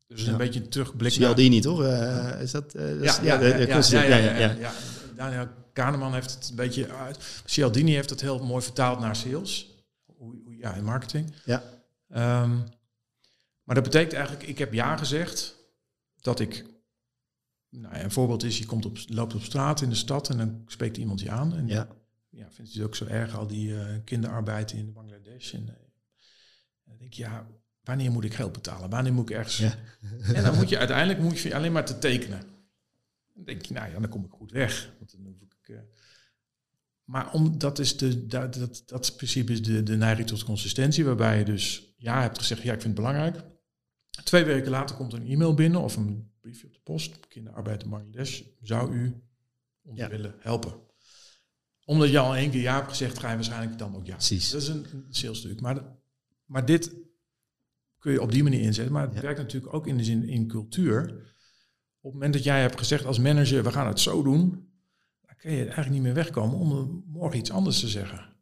Dus 0.06 0.24
Ja. 0.24 0.30
een 0.30 0.36
beetje 0.36 0.68
terugblik 0.68 1.12
Cialdini, 1.12 1.60
toch? 1.60 1.82
Eh, 1.82 2.40
is 2.40 2.50
dat... 2.50 2.74
is- 2.74 3.16
ja, 3.22 3.40
ja, 3.42 4.16
ja, 4.16 4.50
ja. 4.50 4.72
Daniel 5.16 5.48
Kahneman 5.72 6.14
heeft 6.14 6.30
het 6.34 6.48
een 6.48 6.56
beetje 6.56 6.92
uit. 6.92 7.18
Cialdini 7.44 7.94
heeft 7.94 8.10
het 8.10 8.20
heel 8.20 8.38
mooi 8.44 8.62
vertaald 8.62 9.00
naar 9.00 9.16
sales. 9.16 9.68
Ja, 10.58 10.74
in 10.74 10.84
marketing. 10.84 11.32
Ja. 11.44 11.62
Ehm, 12.10 12.56
maar 13.64 13.74
dat 13.74 13.84
betekent 13.84 14.12
eigenlijk, 14.12 14.46
ik 14.48 14.58
heb 14.58 14.72
ja 14.72 14.96
gezegd 14.96 15.54
dat 16.20 16.40
ik. 16.40 16.64
Nou, 17.80 17.94
ja, 17.94 18.04
een 18.04 18.10
voorbeeld 18.10 18.42
is, 18.42 18.58
je 18.58 18.66
komt 18.66 18.86
op, 18.86 18.98
loopt 19.06 19.34
op 19.34 19.42
straat 19.42 19.80
in 19.80 19.88
de 19.88 19.94
stad 19.94 20.30
en 20.30 20.36
dan 20.38 20.62
spreekt 20.66 20.96
iemand 20.96 21.20
je 21.20 21.30
aan. 21.30 21.54
En 21.54 21.66
Ja. 21.66 21.88
ja, 22.30 22.50
vindt 22.50 22.74
het 22.74 22.82
ook 22.82 22.94
zo 22.94 23.06
erg, 23.06 23.36
al 23.36 23.46
die 23.46 23.78
eh, 23.78 23.96
kinderarbeid 24.04 24.72
in 24.72 24.92
Bangladesh. 24.92 25.54
En, 25.54 25.68
eh, 25.68 25.74
dan 26.84 26.96
denk 26.98 27.10
ik, 27.10 27.14
ja, 27.14 27.46
wanneer 27.82 28.10
moet 28.10 28.24
ik 28.24 28.34
geld 28.34 28.52
betalen? 28.52 28.90
Wanneer 28.90 29.12
moet 29.12 29.30
ik 29.30 29.36
ergens... 29.36 29.58
Ja. 29.58 29.74
En 30.34 30.42
dan 30.42 30.54
moet 30.54 30.68
je 30.68 30.78
uiteindelijk 30.78 31.18
moet 31.18 31.38
je 31.38 31.54
alleen 31.54 31.72
maar 31.72 31.84
te 31.84 31.98
tekenen. 31.98 32.40
Dan 33.34 33.44
denk 33.44 33.64
je, 33.64 33.74
nou 33.74 33.90
ja, 33.90 33.98
dan 33.98 34.08
kom 34.08 34.24
ik 34.24 34.30
goed 34.30 34.50
weg. 34.50 34.92
Want 34.98 35.12
dan 35.12 35.24
hoef 35.24 35.40
ik, 35.40 35.68
eh, 35.68 35.80
maar 37.04 37.32
om, 37.32 37.58
dat, 37.58 37.78
is 37.78 37.96
de, 37.96 38.26
dat, 38.26 38.54
dat, 38.54 38.82
dat 38.86 39.16
principe 39.16 39.52
is 39.52 39.62
de, 39.62 39.82
de 39.82 39.96
neiging 39.96 40.28
tot 40.28 40.44
consistentie, 40.44 41.04
waarbij 41.04 41.38
je 41.38 41.44
dus 41.44 41.94
ja 41.96 42.20
hebt 42.20 42.38
gezegd, 42.38 42.62
ja, 42.62 42.72
ik 42.72 42.80
vind 42.80 42.98
het 42.98 43.06
belangrijk. 43.06 43.44
Twee 44.24 44.44
weken 44.44 44.70
later 44.70 44.96
komt 44.96 45.12
een 45.12 45.26
e-mail 45.26 45.54
binnen 45.54 45.80
of 45.80 45.96
een 45.96 46.32
briefje 46.44 46.66
op 46.66 46.74
de 46.74 46.80
post. 46.84 47.26
Kinderarbeid 47.28 47.82
in 47.82 47.90
Bangladesh, 47.90 48.42
zou 48.62 48.94
u 48.94 49.22
ons 49.82 49.98
Ja. 49.98 50.08
willen 50.08 50.34
helpen? 50.38 50.80
Omdat 51.84 52.10
je 52.10 52.18
al 52.18 52.36
één 52.36 52.50
keer 52.50 52.60
ja 52.60 52.74
hebt 52.74 52.88
gezegd, 52.88 53.18
ga 53.18 53.28
je 53.28 53.34
waarschijnlijk 53.34 53.78
dan 53.78 53.96
ook 53.96 54.06
ja. 54.06 54.14
Precies. 54.14 54.50
Dat 54.50 54.62
is 54.62 54.68
een, 54.68 54.86
een 54.92 55.06
salesstuk. 55.08 55.60
Maar, 55.60 55.96
maar 56.44 56.64
dit 56.66 56.94
kun 57.98 58.12
je 58.12 58.20
op 58.22 58.32
die 58.32 58.42
manier 58.42 58.60
inzetten. 58.60 58.92
Maar 58.92 59.06
het 59.06 59.14
Ja. 59.14 59.20
werkt 59.20 59.38
natuurlijk 59.38 59.74
ook 59.74 59.86
in 59.86 59.96
de 59.96 60.04
zin 60.04 60.28
in 60.28 60.48
cultuur. 60.48 61.00
Op 62.00 62.02
het 62.02 62.12
moment 62.12 62.32
dat 62.32 62.44
jij 62.44 62.60
hebt 62.60 62.78
gezegd 62.78 63.04
als 63.04 63.18
manager, 63.18 63.62
we 63.64 63.72
gaan 63.72 63.86
het 63.86 64.00
zo 64.00 64.22
doen, 64.22 64.50
dan 65.20 65.36
kun 65.36 65.50
je 65.52 65.58
eigenlijk 65.64 65.90
niet 65.90 66.02
meer 66.02 66.14
wegkomen 66.14 66.58
om 66.58 67.02
morgen 67.06 67.38
iets 67.38 67.50
anders 67.50 67.80
te 67.80 67.88
zeggen. 67.88 68.33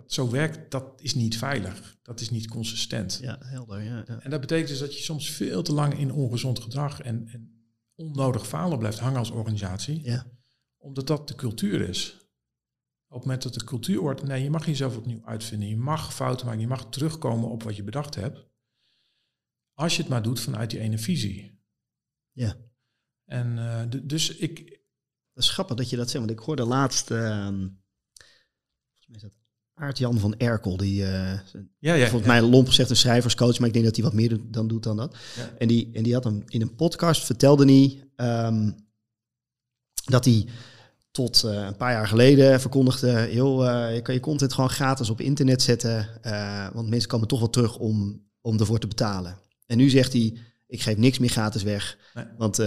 Dat 0.00 0.12
zo 0.12 0.30
werkt, 0.30 0.70
dat 0.70 1.00
is 1.00 1.14
niet 1.14 1.38
veilig. 1.38 1.98
Dat 2.02 2.20
is 2.20 2.30
niet 2.30 2.48
consistent. 2.48 3.18
Ja, 3.22 3.38
helder. 3.40 3.82
Ja, 3.82 4.04
ja. 4.06 4.20
En 4.20 4.30
dat 4.30 4.40
betekent 4.40 4.68
dus 4.68 4.78
dat 4.78 4.96
je 4.96 5.02
soms 5.02 5.30
veel 5.30 5.62
te 5.62 5.72
lang 5.72 5.98
in 5.98 6.12
ongezond 6.12 6.60
gedrag 6.60 7.00
en, 7.00 7.28
en 7.28 7.64
onnodig 7.94 8.46
falen 8.46 8.78
blijft 8.78 8.98
hangen 8.98 9.18
als 9.18 9.30
organisatie. 9.30 10.04
Ja. 10.04 10.26
Omdat 10.76 11.06
dat 11.06 11.28
de 11.28 11.34
cultuur 11.34 11.88
is. 11.88 12.12
Op 13.08 13.16
het 13.16 13.24
moment 13.24 13.42
dat 13.42 13.54
de 13.54 13.64
cultuur 13.64 14.00
wordt, 14.00 14.22
nee, 14.22 14.42
je 14.42 14.50
mag 14.50 14.66
jezelf 14.66 14.96
opnieuw 14.96 15.24
uitvinden. 15.24 15.68
Je 15.68 15.76
mag 15.76 16.14
fouten 16.14 16.46
maken, 16.46 16.60
je 16.60 16.66
mag 16.66 16.88
terugkomen 16.88 17.50
op 17.50 17.62
wat 17.62 17.76
je 17.76 17.82
bedacht 17.82 18.14
hebt. 18.14 18.48
Als 19.74 19.96
je 19.96 20.00
het 20.00 20.10
maar 20.10 20.22
doet 20.22 20.40
vanuit 20.40 20.70
die 20.70 20.80
ene 20.80 20.98
visie. 20.98 21.60
Ja. 22.32 22.56
En 23.24 23.58
eh, 23.58 24.00
dus 24.02 24.36
ik, 24.36 24.82
Dat 25.32 25.44
is 25.44 25.50
grappig 25.50 25.76
dat 25.76 25.90
je 25.90 25.96
dat 25.96 26.10
zegt, 26.10 26.24
want 26.24 26.38
ik 26.38 26.44
hoorde 26.44 26.64
laatst, 26.64 27.10
ehm 27.10 27.68
volgens 28.88 29.06
mij 29.06 29.16
is 29.16 29.22
dat 29.22 29.39
Aart-Jan 29.80 30.18
van 30.18 30.36
Erkel, 30.36 30.76
die 30.76 31.04
eh, 31.04 31.38
ja, 31.78 31.94
ja, 31.94 32.08
volgens 32.08 32.30
mij 32.30 32.42
lomp 32.42 32.66
gezegd 32.66 32.90
een 32.90 32.96
schrijverscoach, 32.96 33.58
maar 33.58 33.68
ik 33.68 33.72
denk 33.72 33.84
dat 33.84 33.94
hij 33.96 34.04
wat 34.04 34.14
meer 34.14 34.38
dan 34.50 34.68
doet 34.68 34.82
dan 34.82 34.96
dat. 34.96 35.16
Ja. 35.36 35.50
En, 35.58 35.68
die, 35.68 35.90
en 35.92 36.02
die 36.02 36.14
had 36.14 36.24
hem 36.24 36.42
in 36.46 36.60
een 36.60 36.74
podcast, 36.74 37.24
vertelde 37.24 37.64
hij 37.64 38.02
ehm, 38.16 38.70
dat 40.04 40.24
hij 40.24 40.46
tot 41.10 41.44
eh, 41.44 41.52
een 41.52 41.76
paar 41.76 41.92
jaar 41.92 42.08
geleden 42.08 42.60
verkondigde, 42.60 43.28
joh, 43.32 43.68
eh, 43.68 43.94
je 43.94 44.02
kan 44.02 44.14
je 44.14 44.20
content 44.20 44.52
gewoon 44.52 44.70
gratis 44.70 45.10
op 45.10 45.20
internet 45.20 45.62
zetten, 45.62 46.08
want 46.72 46.88
mensen 46.88 47.08
komen 47.08 47.28
toch 47.28 47.38
wel 47.38 47.50
terug 47.50 47.78
om, 47.78 48.22
om 48.40 48.58
ervoor 48.58 48.78
te 48.78 48.86
betalen. 48.86 49.38
En 49.66 49.76
nu 49.76 49.88
zegt 49.88 50.12
hij, 50.12 50.36
ik 50.66 50.82
geef 50.82 50.96
niks 50.96 51.18
meer 51.18 51.30
gratis 51.30 51.62
weg, 51.62 51.98
Nee. 52.14 52.24
want 52.38 52.58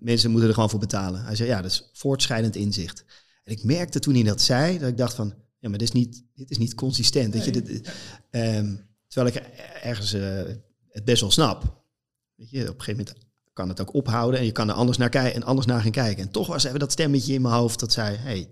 mensen 0.00 0.30
moeten 0.30 0.48
er 0.48 0.54
gewoon 0.54 0.70
voor 0.70 0.78
betalen. 0.78 1.24
Hij 1.24 1.36
zei, 1.36 1.48
ja, 1.48 1.62
dat 1.62 1.70
is 1.70 1.90
voortschrijdend 1.92 2.56
inzicht. 2.56 3.04
En 3.44 3.52
ik 3.52 3.64
merkte 3.64 3.98
toen 3.98 4.14
hij 4.14 4.22
dat 4.22 4.42
zei, 4.42 4.78
dat 4.78 4.88
ik 4.88 4.96
dacht 4.96 5.14
van, 5.14 5.34
ja, 5.60 5.68
maar 5.68 5.78
dit 5.78 5.88
is 5.88 5.94
niet, 5.94 6.24
dit 6.34 6.50
is 6.50 6.58
niet 6.58 6.74
consistent. 6.74 7.34
Weet 7.34 7.44
je, 7.44 7.50
Nee. 7.50 7.62
dit, 7.62 7.92
Ehm, 8.30 8.74
terwijl 9.08 9.34
ik 9.36 9.42
ergens 9.82 10.12
eh, 10.12 10.42
het 10.88 11.04
best 11.04 11.20
wel 11.20 11.30
snap. 11.30 11.84
Weet 12.34 12.50
je, 12.50 12.60
op 12.60 12.66
een 12.78 12.82
gegeven 12.82 13.04
moment 13.04 13.28
kan 13.52 13.68
het 13.68 13.80
ook 13.80 13.94
ophouden 13.94 14.40
en 14.40 14.46
je 14.46 14.52
kan 14.52 14.68
er 14.68 14.74
anders 14.74 14.98
naar 14.98 15.08
kijken 15.08 15.34
en 15.34 15.42
anders 15.46 15.66
naar 15.66 15.80
gaan 15.82 15.90
kijken. 15.90 16.22
En 16.22 16.30
toch 16.30 16.46
was 16.46 16.64
even 16.64 16.78
dat 16.78 16.92
stemmetje 16.92 17.32
in 17.32 17.42
mijn 17.42 17.54
hoofd 17.54 17.80
dat 17.80 17.92
zei: 17.92 18.16
hey, 18.16 18.50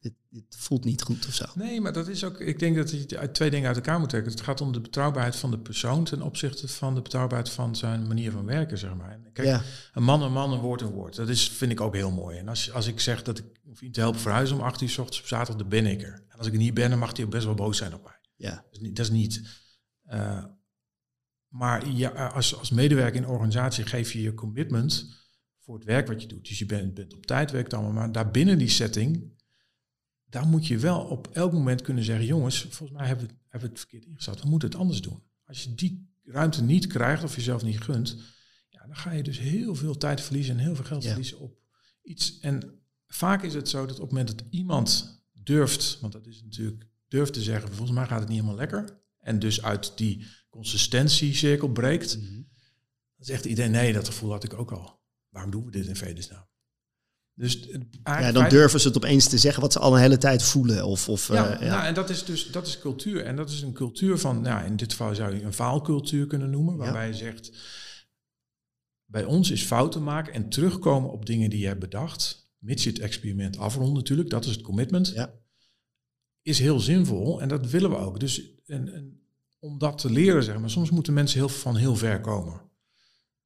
dit, 0.00 0.12
dit 0.30 0.44
voelt 0.48 0.84
niet 0.84 1.02
goed 1.02 1.26
of 1.26 1.34
zo. 1.34 1.44
Nee, 1.54 1.80
maar 1.80 1.92
dat 1.92 2.08
is 2.08 2.24
ook. 2.24 2.40
Ik 2.40 2.58
denk 2.58 2.76
dat 2.76 2.90
je 2.90 3.18
uit 3.18 3.34
twee 3.34 3.50
dingen 3.50 3.66
uit 3.66 3.76
elkaar 3.76 3.98
moet 3.98 4.08
trekken. 4.08 4.30
Het 4.30 4.40
gaat 4.40 4.60
om 4.60 4.72
de 4.72 4.80
betrouwbaarheid 4.80 5.36
van 5.36 5.50
de 5.50 5.58
persoon 5.58 6.04
ten 6.04 6.22
opzichte 6.22 6.68
van 6.68 6.94
de 6.94 7.02
betrouwbaarheid 7.02 7.50
van 7.50 7.76
zijn 7.76 8.06
manier 8.06 8.30
van 8.30 8.44
werken, 8.44 8.78
zeg 8.78 8.94
maar. 8.94 9.18
Kijk, 9.32 9.48
ja, 9.48 9.62
een 9.94 10.02
man, 10.02 10.22
een 10.22 10.32
man, 10.32 10.52
een 10.52 10.60
woord, 10.60 10.80
een 10.80 10.90
woord. 10.90 11.16
Dat 11.16 11.28
is, 11.28 11.48
vind 11.48 11.72
ik 11.72 11.80
ook 11.80 11.94
heel 11.94 12.10
mooi. 12.10 12.38
En 12.38 12.48
als, 12.48 12.72
als 12.72 12.86
ik 12.86 13.00
zeg 13.00 13.22
dat 13.22 13.38
ik 13.38 13.44
een 13.68 13.76
vriend 13.76 13.94
te 13.94 14.00
helpen 14.00 14.20
verhuizen 14.20 14.56
om 14.56 14.62
acht 14.62 14.80
uur 14.80 14.88
's 14.88 14.98
ochtends 14.98 15.20
op 15.20 15.26
zaterdag, 15.26 15.56
dan 15.56 15.68
ben 15.68 15.86
ik 15.86 16.02
er. 16.02 16.22
En 16.38 16.44
als 16.44 16.52
ik 16.52 16.52
er 16.58 16.64
niet 16.64 16.74
ben, 16.74 16.90
dan 16.90 16.98
mag 16.98 17.16
hij 17.16 17.24
ook 17.24 17.30
best 17.30 17.44
wel 17.44 17.54
boos 17.54 17.76
zijn 17.78 17.94
op 17.94 18.02
mij. 18.04 18.18
ja, 18.36 18.54
Dat 18.54 18.72
is 18.72 18.78
niet. 18.78 18.96
Dat 18.96 19.06
is 19.06 19.12
niet 19.12 19.42
eh, 20.04 20.44
maar 21.48 21.88
ja, 21.88 22.26
als, 22.26 22.56
als 22.56 22.70
medewerker 22.70 23.16
in 23.16 23.22
een 23.22 23.28
organisatie 23.28 23.84
geef 23.84 24.12
je 24.12 24.20
je 24.20 24.34
commitment 24.34 25.16
voor 25.58 25.74
het 25.74 25.84
werk 25.84 26.06
wat 26.06 26.22
je 26.22 26.28
doet. 26.28 26.48
Dus 26.48 26.58
je 26.58 26.66
bent, 26.66 26.94
bent 26.94 27.14
op 27.14 27.26
tijd, 27.26 27.50
werkt 27.50 27.74
allemaal. 27.74 27.92
Maar 27.92 28.12
daarbinnen 28.12 28.58
die 28.58 28.68
setting 28.68 29.36
daar 30.30 30.46
moet 30.46 30.66
je 30.66 30.78
wel 30.78 31.00
op 31.00 31.28
elk 31.32 31.52
moment 31.52 31.82
kunnen 31.82 32.04
zeggen, 32.04 32.26
jongens, 32.26 32.60
volgens 32.62 32.98
mij 32.98 33.06
hebben 33.06 33.26
we, 33.26 33.32
hebben 33.48 33.60
we 33.60 33.74
het 33.74 33.78
verkeerd 33.78 34.04
ingezet. 34.04 34.42
We 34.42 34.48
moeten 34.48 34.68
het 34.68 34.78
anders 34.78 35.00
doen. 35.00 35.22
Als 35.44 35.62
je 35.62 35.74
die 35.74 36.10
ruimte 36.24 36.62
niet 36.62 36.86
krijgt 36.86 37.22
of 37.24 37.36
jezelf 37.36 37.62
niet 37.62 37.80
gunt, 37.80 38.16
ja, 38.68 38.86
dan 38.86 38.96
ga 38.96 39.12
je 39.12 39.22
dus 39.22 39.38
heel 39.38 39.74
veel 39.74 39.96
tijd 39.96 40.20
verliezen 40.20 40.54
en 40.58 40.64
heel 40.64 40.74
veel 40.74 40.84
geld 40.84 41.02
Ja. 41.02 41.08
verliezen 41.08 41.38
op 41.38 41.58
iets. 42.02 42.38
En 42.38 42.80
vaak 43.06 43.42
is 43.42 43.54
het 43.54 43.68
zo 43.68 43.86
dat 43.86 43.96
op 43.96 44.00
het 44.00 44.10
moment 44.10 44.38
dat 44.38 44.46
iemand 44.50 45.17
durft, 45.48 45.98
want 46.00 46.12
dat 46.12 46.26
is 46.26 46.42
natuurlijk, 46.42 46.86
durft 47.08 47.32
te 47.32 47.42
zeggen, 47.42 47.68
volgens 47.68 47.98
mij 47.98 48.06
gaat 48.06 48.20
het 48.20 48.28
niet 48.28 48.38
helemaal 48.38 48.58
lekker. 48.58 49.02
En 49.18 49.38
dus 49.38 49.62
uit 49.62 49.92
die 49.96 50.26
consistentiecirkel 50.50 51.68
breekt, 51.68 52.20
dan 52.20 52.46
zegt 53.26 53.44
iedereen, 53.44 53.70
nee, 53.70 53.92
dat 53.92 54.06
gevoel 54.06 54.30
had 54.30 54.44
ik 54.44 54.54
ook 54.54 54.72
al. 54.72 55.00
Waarom 55.28 55.50
doen 55.50 55.64
we 55.64 55.70
dit 55.70 55.86
in 55.86 55.96
vredesnaam? 55.96 56.46
Dus 57.34 57.52
Ja, 57.52 57.78
eigenlijk 58.02 58.38
dan 58.38 58.48
durven 58.48 58.80
ze 58.80 58.86
het 58.88 58.96
opeens 58.96 59.28
te 59.28 59.38
zeggen 59.38 59.62
wat 59.62 59.72
ze 59.72 59.78
al 59.78 59.94
een 59.94 60.00
hele 60.00 60.18
tijd 60.18 60.42
voelen. 60.42 60.86
Of, 60.86 61.08
of, 61.08 61.28
ja, 61.28 61.54
eh, 61.54 61.66
ja. 61.66 61.74
Nou, 61.74 61.86
en 61.86 61.94
dat 61.94 62.10
is 62.10 62.24
dus 62.24 62.50
dat 62.50 62.66
is 62.66 62.78
cultuur. 62.78 63.24
En 63.24 63.36
dat 63.36 63.50
is 63.50 63.62
een 63.62 63.72
cultuur 63.72 64.18
van, 64.18 64.40
nou, 64.40 64.64
in 64.64 64.76
dit 64.76 64.90
geval 64.90 65.14
zou 65.14 65.34
je 65.34 65.42
een 65.42 65.52
faalcultuur 65.52 66.26
kunnen 66.26 66.50
noemen, 66.50 66.76
waarbij 66.76 67.06
je 67.06 67.14
zegt, 67.14 67.50
bij 69.04 69.24
ons 69.24 69.50
is 69.50 69.62
fouten 69.62 70.02
maken 70.02 70.32
en 70.32 70.48
terugkomen 70.48 71.10
op 71.10 71.26
dingen 71.26 71.50
die 71.50 71.58
je 71.58 71.66
hebt 71.66 71.80
bedacht, 71.80 72.47
mits 72.58 72.84
je 72.84 72.90
het 72.90 72.98
experiment 72.98 73.56
afrondt 73.58 73.94
natuurlijk, 73.94 74.30
dat 74.30 74.44
is 74.44 74.50
het 74.50 74.60
commitment, 74.60 75.08
Ja. 75.08 75.34
is 76.42 76.58
heel 76.58 76.80
zinvol 76.80 77.40
en 77.40 77.48
dat 77.48 77.70
willen 77.70 77.90
we 77.90 77.96
ook. 77.96 78.20
Dus 78.20 78.42
en, 78.66 78.92
en 78.94 79.20
om 79.58 79.78
dat 79.78 79.98
te 79.98 80.10
leren, 80.10 80.42
zeg 80.44 80.58
maar, 80.58 80.70
soms 80.70 80.90
moeten 80.90 81.12
mensen 81.12 81.38
heel, 81.38 81.48
van 81.48 81.76
heel 81.76 81.96
ver 81.96 82.20
komen. 82.20 82.60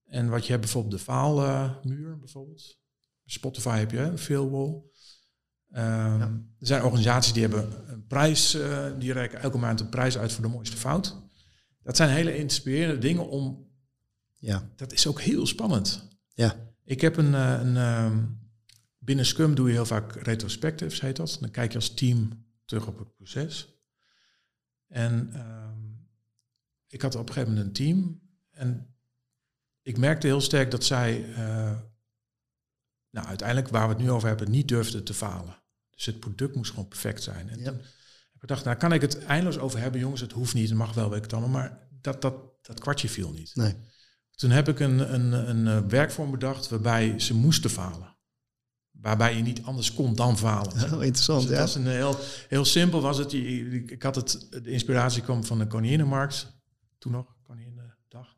En 0.05 0.29
wat 0.29 0.43
je 0.45 0.51
hebt 0.51 0.63
bijvoorbeeld 0.65 0.95
de 0.95 1.05
faalmuur, 1.05 2.19
bijvoorbeeld. 2.19 2.81
Spotify 3.25 3.79
heb 3.79 3.91
je, 3.91 4.19
Failwall. 4.19 4.83
Ehm, 5.71 6.21
Er 6.59 6.67
zijn 6.67 6.83
organisaties 6.83 7.33
die 7.33 7.43
hebben 7.43 7.91
een 7.93 8.07
prijs, 8.07 8.55
eh, 8.55 8.91
die 8.99 9.13
reiken 9.13 9.41
elke 9.41 9.59
maand 9.59 9.81
een 9.81 9.89
prijs 9.89 10.19
uit 10.19 10.33
voor 10.33 10.43
de 10.45 10.51
mooiste 10.51 10.77
fout. 10.77 11.17
Dat 11.83 11.97
zijn 11.97 12.11
hele 12.11 12.37
inspirerende 12.37 13.01
dingen 13.01 13.29
om, 13.29 13.71
Ja. 14.39 14.71
dat 14.77 14.93
is 14.93 15.07
ook 15.07 15.21
heel 15.21 15.47
spannend. 15.47 16.09
Ja. 16.35 16.75
Ik 16.85 17.01
heb 17.01 17.17
een, 17.17 17.35
eh, 17.35 17.59
een 17.63 17.77
ehm, 17.77 18.25
binnen 19.05 19.27
Scrum 19.27 19.55
doe 19.55 19.67
je 19.67 19.73
heel 19.73 19.87
vaak 19.87 20.13
retrospectives, 20.15 21.01
heet 21.01 21.17
dat. 21.17 21.37
Dan 21.41 21.51
kijk 21.51 21.71
je 21.73 21.79
als 21.79 21.95
team 21.95 22.47
terug 22.65 22.87
op 22.87 22.99
het 22.99 23.15
proces. 23.15 23.69
En 24.87 25.31
ehm, 25.33 25.81
ik 26.87 27.03
had 27.03 27.15
op 27.15 27.29
een 27.29 27.33
gegeven 27.35 27.55
moment 27.55 27.67
een 27.79 27.85
team 27.85 28.21
en 28.51 28.95
ik 29.83 29.99
merkte 29.99 30.27
heel 30.27 30.41
sterk 30.41 30.71
dat 30.71 30.85
zij, 30.85 31.33
eh, 31.35 31.79
nou 33.11 33.27
uiteindelijk 33.27 33.69
waar 33.69 33.89
we 33.89 33.95
het 33.95 34.03
nu 34.03 34.11
over 34.11 34.29
hebben, 34.29 34.51
niet 34.51 34.69
durfden 34.69 35.05
te 35.05 35.15
falen. 35.15 35.63
Dus 35.91 36.07
het 36.07 36.21
product 36.21 36.55
moest 36.55 36.71
gewoon 36.71 36.89
perfect 36.89 37.23
zijn. 37.23 37.49
En 37.49 37.59
Ja. 37.59 37.65
toen 37.65 37.75
heb 37.75 37.85
ik 38.35 38.41
gedacht, 38.41 38.65
nou 38.65 38.77
kan 38.77 38.93
ik 38.93 39.01
het 39.01 39.25
eindeloos 39.25 39.59
over 39.59 39.79
hebben, 39.81 40.01
jongens, 40.01 40.21
het 40.21 40.33
hoeft 40.33 40.55
niet, 40.55 40.69
het 40.69 40.79
mag 40.79 40.95
wel, 40.95 41.09
weet 41.09 41.17
ik 41.17 41.23
het 41.25 41.33
allemaal, 41.33 41.51
maar 41.61 41.89
dat, 42.01 42.23
dat, 42.23 42.35
dat 42.67 42.81
kwartje 42.81 43.09
viel 43.09 43.33
niet. 43.33 43.55
Nee. 43.55 43.75
Toen 44.31 44.51
heb 44.51 44.69
ik 44.69 44.81
een, 44.81 45.15
een, 45.15 45.33
een 45.33 45.67
eh, 45.67 45.89
werkvorm 45.89 46.31
bedacht 46.31 46.69
waarbij 46.69 47.19
ze 47.19 47.35
moesten 47.35 47.71
falen. 47.71 48.12
Waarbij 49.03 49.37
je 49.37 49.43
niet 49.43 49.63
anders 49.63 49.95
kon 49.95 50.15
dan 50.15 50.39
falen. 50.39 50.73
Oh, 50.95 51.05
interessant, 51.05 51.41
Dus 51.41 51.49
het 51.49 51.57
ja. 51.59 51.61
was 51.61 51.75
een 51.75 51.87
heel, 51.87 52.17
heel 52.49 52.65
simpel 52.65 53.01
was 53.01 53.19
het. 53.19 53.33
Ik 53.33 54.03
had 54.03 54.15
het, 54.15 54.47
de 54.51 54.71
inspiratie 54.71 55.23
kwam 55.23 55.45
van 55.45 55.59
de 55.59 55.67
Koninginnenmarkt. 55.67 56.53
Toen 56.99 57.13
nog, 57.13 57.27
Koninginnedag. 57.43 58.37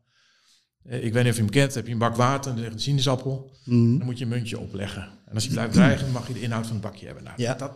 Eh, 0.83 1.05
Ik 1.05 1.13
weet 1.13 1.23
niet 1.23 1.33
of 1.33 1.39
je 1.39 1.43
hem 1.45 1.51
kent. 1.53 1.75
Heb 1.75 1.87
je 1.87 1.93
een 1.93 1.99
bak 1.99 2.17
water 2.17 2.53
en 2.53 2.59
er 2.65 2.73
een 2.73 2.79
sinaasappel. 2.81 3.51
Mhm. 3.65 3.97
Dan 3.99 4.07
moet 4.07 4.19
je 4.19 4.25
een 4.25 4.31
muntje 4.31 4.59
opleggen. 4.59 5.03
En 5.27 5.35
als 5.35 5.45
je 5.45 5.51
blijft 5.51 5.73
dreigen, 5.73 6.11
mag 6.11 6.27
je 6.27 6.33
de 6.33 6.41
inhoud 6.41 6.65
van 6.67 6.73
het 6.77 6.85
bakje 6.85 7.07
hebben. 7.07 7.25
Nou, 7.25 7.43
Ja. 7.43 7.55
dat, 7.55 7.73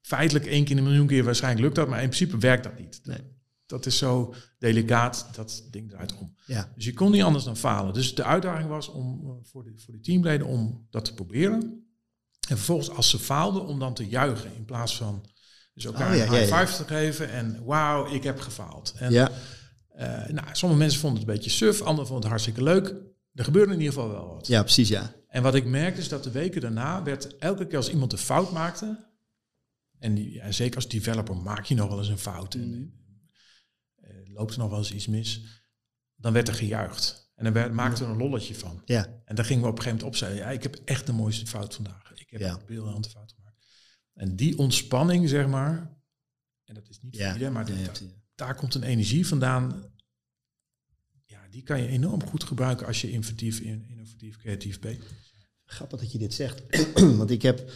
feitelijk 0.00 0.46
één 0.46 0.64
keer 0.64 0.72
in 0.76 0.78
een 0.82 0.88
miljoen 0.88 1.06
keer 1.06 1.24
waarschijnlijk 1.24 1.62
lukt 1.62 1.74
dat. 1.74 1.88
Maar 1.88 2.02
in 2.02 2.08
principe 2.08 2.38
werkt 2.38 2.64
dat 2.64 2.78
niet. 2.78 3.00
Nee. 3.02 3.18
Dat 3.66 3.86
is 3.86 3.98
zo 3.98 4.34
delicaat, 4.58 5.28
dat 5.34 5.66
ding 5.70 5.90
draait 5.90 6.16
om. 6.18 6.34
Ja. 6.46 6.72
Dus 6.74 6.84
je 6.84 6.92
kon 6.94 7.10
niet 7.10 7.22
anders 7.22 7.44
dan 7.44 7.56
falen. 7.56 7.94
Dus 7.94 8.14
de 8.14 8.24
uitdaging 8.24 8.68
was 8.68 8.88
om, 8.88 9.20
eh, 9.24 9.30
voor, 9.50 9.64
de, 9.64 9.72
voor 9.76 9.94
de 9.94 10.00
teamleden 10.00 10.46
om 10.46 10.86
dat 10.90 11.04
te 11.04 11.14
proberen. 11.14 11.60
En 12.48 12.56
vervolgens 12.56 12.90
als 12.90 13.10
ze 13.10 13.18
faalden, 13.18 13.66
om 13.66 13.78
dan 13.78 13.94
te 13.94 14.06
juichen. 14.06 14.54
In 14.56 14.64
plaats 14.64 14.96
van 14.96 15.26
dus 15.74 15.84
elkaar 15.84 16.10
Oh, 16.10 16.16
ja, 16.16 16.24
een 16.26 16.32
high 16.32 16.48
ja. 16.48 16.66
five 16.66 16.76
te 16.84 16.88
geven. 16.94 17.30
En 17.30 17.64
wauw, 17.64 18.06
ik 18.12 18.22
heb 18.22 18.40
gefaald. 18.40 18.94
En, 18.96 19.12
Ja. 19.12 19.30
eh, 19.88 20.06
nou, 20.28 20.46
sommige 20.52 20.80
mensen 20.80 21.00
vonden 21.00 21.20
het 21.20 21.28
een 21.28 21.34
beetje 21.34 21.50
suf. 21.50 21.80
Anderen 21.80 21.96
vonden 22.06 22.16
het 22.16 22.28
hartstikke 22.28 22.62
leuk. 22.62 22.94
Er 23.34 23.44
gebeurde 23.44 23.72
in 23.72 23.78
ieder 23.80 23.94
geval 23.94 24.10
wel 24.10 24.28
wat. 24.34 24.46
ja, 24.46 24.62
precies, 24.62 24.88
ja. 24.88 25.14
En 25.28 25.42
wat 25.42 25.54
ik 25.54 25.64
merkte 25.64 26.00
is 26.00 26.08
dat 26.08 26.24
de 26.24 26.30
weken 26.30 26.60
daarna 26.60 27.02
werd 27.02 27.36
elke 27.36 27.66
keer 27.66 27.76
als 27.76 27.90
iemand 27.90 28.12
een 28.12 28.18
fout 28.18 28.52
maakte. 28.52 29.12
En, 29.98 30.14
die, 30.14 30.42
zeker 30.48 30.76
als 30.76 30.88
developer 30.88 31.36
maak 31.36 31.64
je 31.64 31.74
nog 31.74 31.88
wel 31.88 31.98
eens 31.98 32.08
een 32.08 32.18
fout. 32.18 32.54
Eh, 32.54 32.62
loopt 34.34 34.52
er 34.52 34.58
nog 34.58 34.68
wel 34.70 34.78
eens 34.78 34.92
iets 34.92 35.06
mis. 35.06 35.40
Dan 36.14 36.32
werd 36.32 36.48
er 36.48 36.54
gejuicht. 36.54 37.32
En 37.34 37.44
dan 37.44 37.52
werd, 37.52 37.72
maakte 37.72 38.04
er 38.04 38.10
een 38.10 38.16
lolletje 38.16 38.54
van. 38.54 38.82
Ja, 38.84 39.22
En 39.24 39.34
dan 39.34 39.44
gingen 39.44 39.62
we 39.62 39.68
op 39.68 39.76
een 39.76 39.82
gegeven 39.82 40.04
moment 40.04 40.20
opzeggen. 40.22 40.38
Ja, 40.38 40.50
ik 40.50 40.62
heb 40.62 40.74
echt 40.84 41.06
de 41.06 41.12
mooiste 41.12 41.46
fout 41.46 41.74
vandaag. 41.74 42.12
Ik 42.14 42.30
heb 42.30 42.40
Ja. 42.40 42.52
een 42.52 42.64
briljante 42.64 43.08
fout 43.10 43.32
gemaakt. 43.32 43.66
En 44.14 44.36
die 44.36 44.58
ontspanning, 44.58 45.28
zeg 45.28 45.46
maar. 45.46 45.96
En 46.64 46.74
dat 46.74 46.88
is 46.88 47.00
niet 47.00 47.14
voor 47.16 47.24
ja. 47.24 47.32
iedereen, 47.32 47.52
maar 47.52 47.68
Ja, 47.68 47.74
ja, 47.74 47.80
da- 47.84 47.86
precies. 47.90 48.12
daar 48.34 48.54
komt 48.54 48.74
een 48.74 48.82
energie 48.82 49.26
vandaan. 49.26 49.92
Ja, 51.24 51.48
die 51.50 51.62
kan 51.62 51.82
je 51.82 51.88
enorm 51.88 52.24
goed 52.26 52.44
gebruiken 52.44 52.86
als 52.86 53.00
je 53.00 53.10
inventief, 53.10 53.60
in- 53.60 53.84
innovatief, 53.88 54.36
creatief 54.36 54.80
bent. 54.80 55.02
Grappig 55.64 56.00
dat 56.00 56.12
je 56.12 56.18
dit 56.18 56.34
zegt. 56.34 56.62
Want 57.18 57.30
ik 57.30 57.42
heb, 57.42 57.70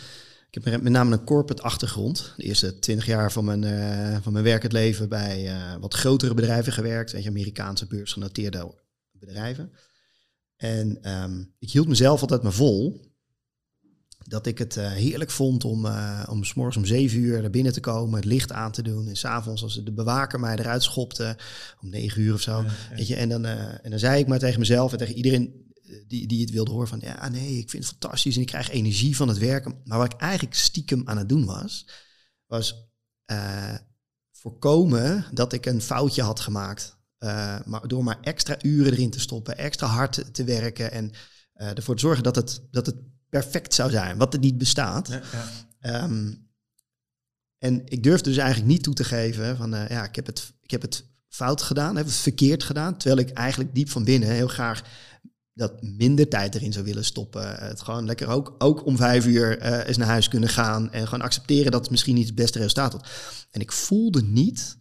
ik 0.50 0.64
heb 0.64 0.82
met 0.82 0.92
name 0.92 1.12
een 1.12 1.24
corporate 1.24 1.62
achtergrond. 1.62 2.32
De 2.36 2.42
eerste 2.42 2.78
twintig 2.78 3.06
jaar 3.06 3.32
van 3.32 3.44
mijn, 3.44 3.64
eh, 3.64 4.18
van 4.22 4.32
mijn 4.32 4.44
werkend 4.44 4.72
leven 4.72 5.08
bij 5.08 5.48
eh, 5.48 5.76
wat 5.80 5.94
grotere 5.94 6.34
bedrijven 6.34 6.72
gewerkt. 6.72 7.12
Weet 7.12 7.22
je, 7.22 7.28
Amerikaanse 7.28 7.86
beursgenoteerde 7.86 8.74
bedrijven. 9.12 9.72
En 10.56 10.98
ehm, 11.02 11.44
ik 11.58 11.70
hield 11.70 11.88
mezelf 11.88 12.20
altijd 12.20 12.42
maar 12.42 12.52
vol. 12.52 13.06
Dat 14.18 14.46
ik 14.46 14.58
het 14.58 14.76
eh, 14.76 14.90
heerlijk 14.90 15.30
vond 15.30 15.64
om, 15.64 15.86
om 16.28 16.44
s 16.44 16.54
morgens 16.54 16.76
om 16.76 16.84
zeven 16.84 17.18
uur 17.18 17.40
naar 17.40 17.50
binnen 17.50 17.72
te 17.72 17.80
komen, 17.80 18.14
het 18.14 18.24
licht 18.24 18.52
aan 18.52 18.72
te 18.72 18.82
doen. 18.82 19.08
En 19.08 19.16
s'avonds 19.16 19.62
als 19.62 19.84
de 19.84 19.92
bewaker 19.92 20.40
mij 20.40 20.56
eruit 20.56 20.82
schopte, 20.82 21.36
om 21.80 21.88
negen 21.88 22.22
uur 22.22 22.34
of 22.34 22.40
zo. 22.40 22.64
Weet 22.94 23.06
je, 23.06 23.16
en, 23.16 23.28
dan, 23.28 23.44
en 23.44 23.90
dan 23.90 23.98
zei 23.98 24.20
ik 24.20 24.26
maar 24.26 24.38
tegen 24.38 24.58
mezelf 24.58 24.92
en 24.92 24.98
tegen 24.98 25.14
iedereen 25.14 25.67
die, 26.06 26.26
die 26.26 26.40
het 26.40 26.50
wilde 26.50 26.70
horen 26.70 26.88
van... 26.88 27.00
ja, 27.02 27.28
nee, 27.28 27.58
ik 27.58 27.70
vind 27.70 27.84
het 27.84 27.92
fantastisch 27.92 28.34
en 28.34 28.40
ik 28.40 28.46
krijg 28.46 28.70
energie 28.70 29.16
van 29.16 29.28
het 29.28 29.38
werken. 29.38 29.80
Maar 29.84 29.98
wat 29.98 30.12
ik 30.12 30.20
eigenlijk 30.20 30.54
stiekem 30.54 31.02
aan 31.04 31.18
het 31.18 31.28
doen 31.28 31.44
was... 31.44 31.88
was 32.46 32.90
eh, 33.24 33.74
voorkomen 34.32 35.24
dat 35.32 35.52
ik 35.52 35.66
een 35.66 35.82
foutje 35.82 36.22
had 36.22 36.40
gemaakt. 36.40 36.96
Eh, 37.18 37.58
maar 37.64 37.88
door 37.88 38.04
maar 38.04 38.20
extra 38.20 38.56
uren 38.62 38.92
erin 38.92 39.10
te 39.10 39.20
stoppen, 39.20 39.58
extra 39.58 39.86
hard 39.86 40.34
te, 40.34 40.44
werken... 40.44 40.92
en 40.92 41.10
eh, 41.52 41.76
ervoor 41.76 41.94
te 41.94 42.00
zorgen 42.00 42.22
dat 42.22 42.36
het, 42.36 42.62
dat 42.70 42.86
het 42.86 42.96
perfect 43.28 43.74
zou 43.74 43.90
zijn, 43.90 44.18
wat 44.18 44.34
er 44.34 44.40
niet 44.40 44.58
bestaat. 44.58 45.08
Ja, 45.08 45.22
ja. 45.32 45.50
Ehm, 45.80 46.34
en 47.58 47.82
ik 47.84 48.02
durfde 48.02 48.28
dus 48.28 48.38
eigenlijk 48.38 48.70
niet 48.70 48.82
toe 48.82 48.94
te 48.94 49.04
geven 49.04 49.56
van 49.56 49.70
ja, 49.70 50.04
ik 50.04 50.16
heb, 50.16 50.26
het, 50.26 50.52
ik 50.60 50.70
heb 50.70 50.82
het 50.82 51.04
fout 51.28 51.62
gedaan, 51.62 51.96
heb 51.96 52.06
het 52.06 52.14
verkeerd 52.14 52.62
gedaan. 52.62 52.96
Terwijl 52.96 53.28
ik 53.28 53.36
eigenlijk 53.36 53.74
diep 53.74 53.90
van 53.90 54.04
binnen 54.04 54.28
heel 54.28 54.48
graag 54.48 54.82
dat 55.58 55.82
minder 55.82 56.28
tijd 56.28 56.54
erin 56.54 56.72
zou 56.72 56.84
willen 56.84 57.04
stoppen. 57.04 57.54
Het 57.54 57.80
gewoon 57.80 58.04
lekker 58.04 58.28
ook, 58.28 58.54
ook 58.58 58.86
om 58.86 58.96
vijf 58.96 59.26
uur 59.26 59.58
eh 59.58 59.88
eens 59.88 59.96
naar 59.96 60.06
huis 60.06 60.28
kunnen 60.28 60.48
gaan. 60.48 60.92
En 60.92 61.04
gewoon 61.04 61.24
accepteren 61.24 61.72
dat 61.72 61.80
het 61.80 61.90
misschien 61.90 62.14
niet 62.14 62.26
het 62.26 62.34
beste 62.34 62.58
resultaat 62.58 62.92
had. 62.92 63.08
En 63.50 63.60
ik 63.60 63.72
voelde 63.72 64.22
niet 64.22 64.76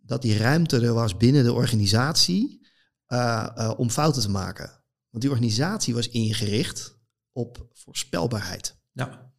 dat 0.00 0.22
die 0.22 0.36
ruimte 0.36 0.80
er 0.80 0.94
was 0.94 1.16
binnen 1.16 1.44
de 1.44 1.52
organisatie 1.52 2.66
eh, 3.06 3.48
eh, 3.54 3.72
om 3.76 3.90
fouten 3.90 4.22
te 4.22 4.30
maken. 4.30 4.70
Want 5.10 5.22
die 5.22 5.30
organisatie 5.30 5.94
was 5.94 6.08
ingericht 6.08 6.98
op 7.32 7.68
voorspelbaarheid. 7.72 8.76
Ja. 8.92 9.32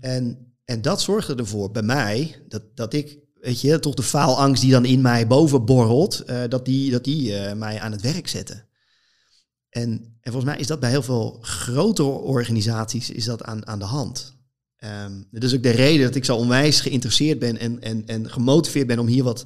En, 0.00 0.54
en 0.64 0.82
dat 0.82 1.00
zorgde 1.00 1.34
ervoor 1.34 1.70
bij 1.70 1.82
mij 1.82 2.44
dat, 2.48 2.62
dat 2.76 2.92
ik, 2.92 3.18
weet 3.34 3.60
je, 3.60 3.78
toch 3.78 3.94
de 3.94 4.02
faalangst 4.02 4.62
die 4.62 4.70
dan 4.70 4.84
in 4.84 5.00
mij 5.00 5.26
boven 5.26 5.64
borrelt, 5.64 6.20
eh, 6.20 6.42
dat 6.48 6.64
die, 6.64 6.90
dat 6.90 7.04
die 7.04 7.36
eh, 7.36 7.56
mij 7.56 7.80
aan 7.80 7.92
het 7.92 8.00
werk 8.00 8.28
zette. 8.28 8.67
En, 9.68 9.90
en 10.20 10.32
volgens 10.32 10.44
mij 10.44 10.60
is 10.60 10.66
dat 10.66 10.80
bij 10.80 10.90
heel 10.90 11.02
veel 11.02 11.38
grotere 11.40 12.08
organisaties 12.08 13.10
is 13.10 13.24
dat 13.24 13.42
aan, 13.42 13.66
aan 13.66 13.78
de 13.78 13.84
hand. 13.84 14.36
Ehm 14.76 15.22
dat 15.30 15.42
is 15.42 15.54
ook 15.54 15.62
de 15.62 15.70
reden 15.70 16.06
dat 16.06 16.14
ik 16.14 16.24
zo 16.24 16.36
onwijs 16.36 16.80
geïnteresseerd 16.80 17.38
ben 17.38 17.58
en, 17.58 17.80
en, 17.80 18.06
en 18.06 18.30
gemotiveerd 18.30 18.86
ben 18.86 18.98
om 18.98 19.06
hier 19.06 19.24
wat 19.24 19.44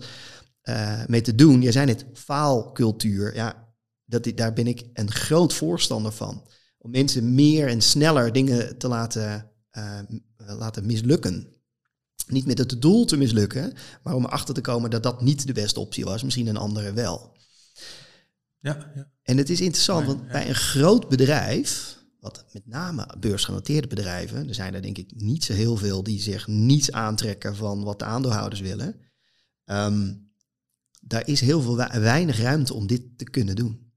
eh, 0.63 1.05
mee 1.07 1.21
te 1.21 1.35
doen. 1.35 1.63
Jij 1.63 1.73
zei 1.73 1.87
net, 1.87 2.05
faalcultuur. 2.15 3.35
Ja, 3.35 3.75
dat, 4.05 4.33
daar 4.35 4.53
ben 4.53 4.67
ik 4.67 4.85
een 4.93 5.11
groot 5.11 5.53
voorstander 5.53 6.13
van. 6.13 6.47
Om 6.79 6.91
mensen 6.91 7.35
meer 7.35 7.69
en 7.69 7.81
sneller 7.81 8.33
dingen 8.33 8.79
te 8.79 8.89
laten, 8.89 9.51
eh, 9.71 9.99
laten 10.37 10.87
mislukken. 10.87 11.47
Niet 12.27 12.47
met 12.47 12.59
het 12.59 12.83
doel 12.83 13.05
te 13.05 13.17
mislukken, 13.17 13.73
maar 14.03 14.15
om 14.15 14.25
erachter 14.25 14.55
te 14.55 14.61
komen 14.61 14.91
dat 14.91 15.03
dat 15.03 15.23
niet 15.23 15.47
de 15.47 15.53
beste 15.53 15.81
optie 15.81 16.05
was. 16.05 16.23
Misschien 16.23 16.47
een 16.47 16.57
andere 16.57 16.93
wel. 16.93 17.37
Ja, 18.63 18.93
ja. 18.95 19.11
En 19.23 19.37
het 19.37 19.51
is 19.51 19.61
interessant, 19.61 20.07
want 20.07 20.29
bij 20.29 20.49
een 20.49 20.55
groot 20.55 21.09
bedrijf 21.09 22.01
wat 22.21 22.45
met 22.53 22.67
name 22.67 23.17
beursgenoteerde 23.19 23.87
bedrijven, 23.87 24.49
er 24.49 24.55
zijn 24.55 24.75
er 24.75 24.83
denk 24.83 24.99
ik 24.99 25.13
niet 25.15 25.45
zo 25.45 25.53
heel 25.53 25.77
veel 25.77 26.03
die 26.03 26.21
zich 26.21 26.47
niets 26.47 26.93
aantrekken 26.93 27.57
van 27.57 27.85
wat 27.85 27.99
de 27.99 28.05
aandeelhouders 28.05 28.61
willen. 28.61 29.01
Ehm, 29.65 30.15
daar 31.01 31.29
is 31.29 31.41
heel 31.41 31.61
veel 31.61 31.77
weinig 32.01 32.39
ruimte 32.39 32.75
om 32.75 32.87
dit 32.87 33.19
te 33.19 33.25
kunnen 33.25 33.57
doen. 33.57 33.93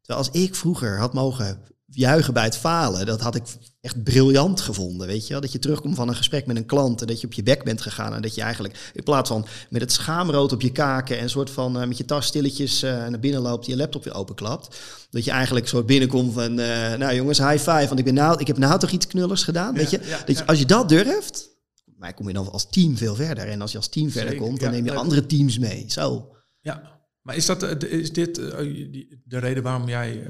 Terwijl 0.00 0.26
als 0.26 0.42
ik 0.42 0.54
vroeger 0.54 0.98
had 0.98 1.12
mogen 1.12 1.62
juichen 1.94 2.34
bij 2.34 2.44
het 2.44 2.56
falen, 2.56 3.06
dat 3.06 3.20
had 3.20 3.34
ik 3.34 3.42
echt 3.80 4.02
briljant 4.02 4.60
gevonden. 4.60 5.06
Weet 5.06 5.26
je? 5.26 5.40
Dat 5.40 5.52
je 5.52 5.58
terugkomt 5.58 5.94
van 5.94 6.08
een 6.08 6.16
gesprek 6.16 6.46
met 6.46 6.56
een 6.56 6.66
klant 6.66 7.00
en 7.00 7.06
dat 7.06 7.20
je 7.20 7.26
op 7.26 7.32
je 7.32 7.42
bek 7.42 7.64
bent 7.64 7.80
gegaan. 7.80 8.14
En 8.14 8.22
dat 8.22 8.34
je 8.34 8.42
eigenlijk 8.42 8.90
in 8.94 9.02
plaats 9.02 9.28
van 9.28 9.46
met 9.70 9.80
het 9.80 9.92
schaamrood 9.92 10.52
op 10.52 10.60
je 10.60 10.72
kaken 10.72 11.16
en 11.16 11.22
een 11.22 11.30
soort 11.30 11.50
van 11.50 11.80
uh, 11.80 11.86
met 11.86 11.96
je 11.96 12.04
tas 12.04 12.26
stilletjes 12.26 12.82
uh, 12.82 12.90
naar 12.90 13.20
binnen 13.20 13.40
loopt, 13.40 13.66
je 13.66 13.76
laptop 13.76 14.04
weer 14.04 14.14
openklapt. 14.14 14.78
Dat 15.10 15.24
je 15.24 15.30
eigenlijk 15.30 15.68
soort 15.68 15.86
binnenkomt 15.86 16.32
van, 16.32 16.58
uh, 16.58 16.94
nou 16.94 17.14
jongens, 17.14 17.38
high 17.38 17.70
five, 17.70 17.86
want 17.86 17.98
ik, 17.98 18.04
ben 18.04 18.14
nou, 18.14 18.40
ik 18.40 18.46
heb 18.46 18.58
nou 18.58 18.78
toch 18.78 18.90
iets 18.90 19.06
knullers 19.06 19.42
gedaan. 19.42 19.74
weet 19.74 19.90
je? 19.90 19.98
dat 20.26 20.38
je, 20.38 20.46
als 20.46 20.58
je 20.58 20.66
dat 20.66 20.88
durft, 20.88 21.48
maar 21.96 22.14
kom 22.14 22.28
je 22.28 22.34
dan 22.34 22.50
als 22.50 22.70
team 22.70 22.96
veel 22.96 23.14
verder. 23.14 23.48
En 23.48 23.60
als 23.60 23.72
je 23.72 23.78
als 23.78 23.88
team 23.88 24.10
verder 24.10 24.36
komt, 24.36 24.60
dan 24.60 24.70
neem 24.70 24.84
je 24.84 24.94
andere 24.94 25.26
teams 25.26 25.58
mee. 25.58 25.84
Zo. 25.88 26.36
Ja, 26.60 27.00
maar 27.22 27.36
is, 27.36 27.46
dat, 27.46 27.82
is 27.84 28.12
dit 28.12 28.34
de 28.34 29.38
reden 29.38 29.62
waarom 29.62 29.88
jij 29.88 30.26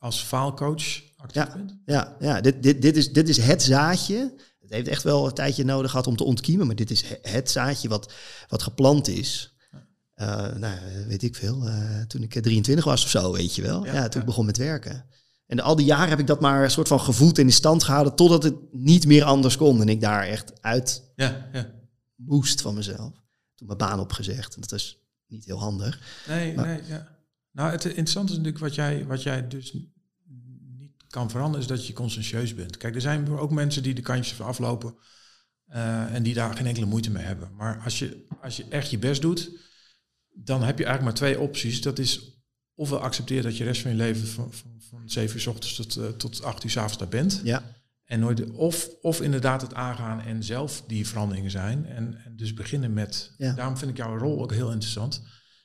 als 0.00 0.22
faalcoach 0.22 1.02
actief 1.16 1.42
ja, 1.42 1.52
bent? 1.54 1.76
Ja, 1.84 2.16
ja 2.20 2.40
dit, 2.40 2.62
dit, 2.62 2.82
dit, 2.82 2.96
is, 2.96 3.12
dit 3.12 3.28
is 3.28 3.36
het 3.36 3.62
zaadje. 3.62 4.34
Het 4.60 4.70
heeft 4.70 4.88
echt 4.88 5.02
wel 5.02 5.26
een 5.26 5.34
tijdje 5.34 5.64
nodig 5.64 5.90
gehad 5.90 6.06
om 6.06 6.16
te 6.16 6.24
ontkiemen, 6.24 6.66
maar 6.66 6.76
dit 6.76 6.90
is 6.90 7.04
het 7.22 7.50
zaadje 7.50 7.88
wat, 7.88 8.12
wat 8.48 8.62
geplant 8.62 9.08
is. 9.08 9.54
Uh, 10.16 10.54
nou, 10.54 10.78
weet 11.06 11.22
ik 11.22 11.34
veel. 11.34 11.66
Uh, 11.66 12.00
toen 12.00 12.22
ik 12.22 12.42
23 12.42 12.84
was 12.84 13.04
of 13.04 13.10
zo, 13.10 13.32
weet 13.32 13.54
je 13.54 13.62
wel. 13.62 13.84
Ja, 13.84 14.08
toen 14.08 14.20
ik 14.20 14.26
begon 14.26 14.46
met 14.46 14.56
werken. 14.56 15.06
En 15.46 15.60
al 15.60 15.76
die 15.76 15.86
jaren 15.86 16.08
heb 16.08 16.18
ik 16.18 16.26
dat 16.26 16.40
maar 16.40 16.64
een 16.64 16.70
soort 16.70 16.88
van 16.88 17.00
gevoed 17.00 17.38
in 17.38 17.52
stand 17.52 17.84
gehouden 17.84 18.14
totdat 18.14 18.42
het 18.42 18.54
niet 18.72 19.06
meer 19.06 19.24
anders 19.24 19.56
kon. 19.56 19.80
En 19.80 19.88
ik 19.88 20.00
daar 20.00 20.22
echt 20.22 20.62
uit 20.62 21.02
ja, 21.16 21.48
ja. 21.52 21.70
moest 22.14 22.60
van 22.60 22.74
mezelf. 22.74 23.12
Toen 23.54 23.66
mijn 23.66 23.78
baan 23.78 24.00
opgezegd. 24.00 24.54
En 24.54 24.60
dat 24.60 24.72
is 24.72 24.98
niet 25.26 25.44
heel 25.44 25.58
handig. 25.58 26.00
Nee, 26.28 26.54
maar, 26.54 26.66
nee, 26.66 26.80
ja. 26.86 27.19
Nou, 27.52 27.70
het 27.70 27.84
interessante 27.84 28.32
is 28.32 28.38
natuurlijk 28.38 28.64
wat 28.64 28.74
jij, 28.74 29.06
wat 29.06 29.22
jij 29.22 29.48
dus 29.48 29.72
niet 29.72 29.88
kan 31.08 31.30
veranderen, 31.30 31.60
is 31.60 31.66
dat 31.66 31.86
je 31.86 31.92
conscientieus 31.92 32.54
bent. 32.54 32.76
Kijk, 32.76 32.94
er 32.94 33.00
zijn 33.00 33.28
ook 33.28 33.50
mensen 33.50 33.82
die 33.82 33.94
de 33.94 34.02
kantjes 34.02 34.40
aflopen 34.40 34.94
uh, 35.68 36.14
en 36.14 36.22
die 36.22 36.34
daar 36.34 36.56
geen 36.56 36.66
enkele 36.66 36.86
moeite 36.86 37.10
mee 37.10 37.24
hebben. 37.24 37.54
Maar 37.54 37.80
als 37.84 37.98
je, 37.98 38.26
als 38.40 38.56
je 38.56 38.64
echt 38.68 38.90
je 38.90 38.98
best 38.98 39.22
doet, 39.22 39.50
dan 40.34 40.62
heb 40.62 40.78
je 40.78 40.84
eigenlijk 40.84 41.02
maar 41.02 41.28
twee 41.28 41.40
opties. 41.40 41.80
Dat 41.80 41.98
is 41.98 42.40
ofwel 42.74 43.00
accepteer 43.00 43.42
dat 43.42 43.52
je 43.52 43.58
de 43.58 43.64
rest 43.64 43.82
van 43.82 43.90
je 43.90 43.96
leven 43.96 44.26
van, 44.26 44.52
van, 44.52 44.80
van 44.90 45.08
7 45.08 45.34
uur 45.34 45.42
s 45.42 45.46
ochtends 45.46 45.76
tot, 45.76 45.96
uh, 45.96 46.08
tot 46.08 46.42
8 46.42 46.64
uur 46.64 46.70
s 46.70 46.76
avonds 46.76 46.98
daar 46.98 47.08
bent. 47.08 47.40
Ja. 47.44 47.78
En 48.04 48.20
nooit, 48.20 48.50
of, 48.50 48.88
of 49.00 49.20
inderdaad 49.20 49.62
het 49.62 49.74
aangaan 49.74 50.20
en 50.20 50.44
zelf 50.44 50.82
die 50.86 51.06
veranderingen 51.06 51.50
zijn. 51.50 51.86
En, 51.86 52.24
en 52.24 52.36
dus 52.36 52.54
beginnen 52.54 52.92
met. 52.92 53.34
Ja. 53.36 53.54
Daarom 53.54 53.76
vind 53.76 53.90
ik 53.90 53.96
jouw 53.96 54.18
rol 54.18 54.42
ook 54.42 54.52
heel 54.52 54.72
interessant. 54.72 55.22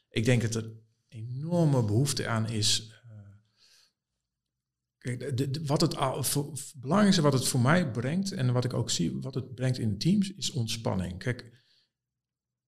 Ik 0.10 0.26
denk 0.26 0.42
dat 0.42 0.56
er 0.56 0.72
enorme 1.16 1.86
behoefte 1.86 2.28
aan 2.28 2.50
is. 2.50 2.94
Uh, 5.00 5.20
de, 5.20 5.34
de, 5.34 5.62
wat 5.66 5.82
het 5.82 5.96
voor, 6.28 6.58
belangrijkste 6.76 7.22
wat 7.22 7.34
het 7.34 7.48
voor 7.48 7.60
mij 7.60 7.92
brengt 7.92 8.32
en 8.32 8.54
wat 8.54 8.66
ik 8.66 8.74
ook 8.74 8.90
zie, 8.90 9.20
wat 9.22 9.34
het 9.34 9.56
brengt 9.56 9.78
in 9.78 9.98
teams, 9.98 10.34
is 10.34 10.52
ontspanning. 10.52 11.18
Kijk, 11.18 11.64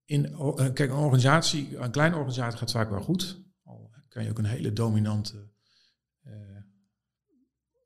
in, 0.06 0.26
uh, 0.26 0.56
kijk 0.56 0.80
een 0.80 0.92
organisatie, 0.92 1.78
een 1.78 1.92
kleine 1.92 2.16
organisatie 2.16 2.58
gaat 2.58 2.72
vaak 2.72 2.90
wel 2.90 3.02
goed. 3.02 3.44
Al 3.64 3.92
kan 4.08 4.24
je 4.24 4.30
ook 4.30 4.38
een 4.38 4.46
hele 4.46 4.74
dominante 4.74 5.52
uh, 6.24 6.34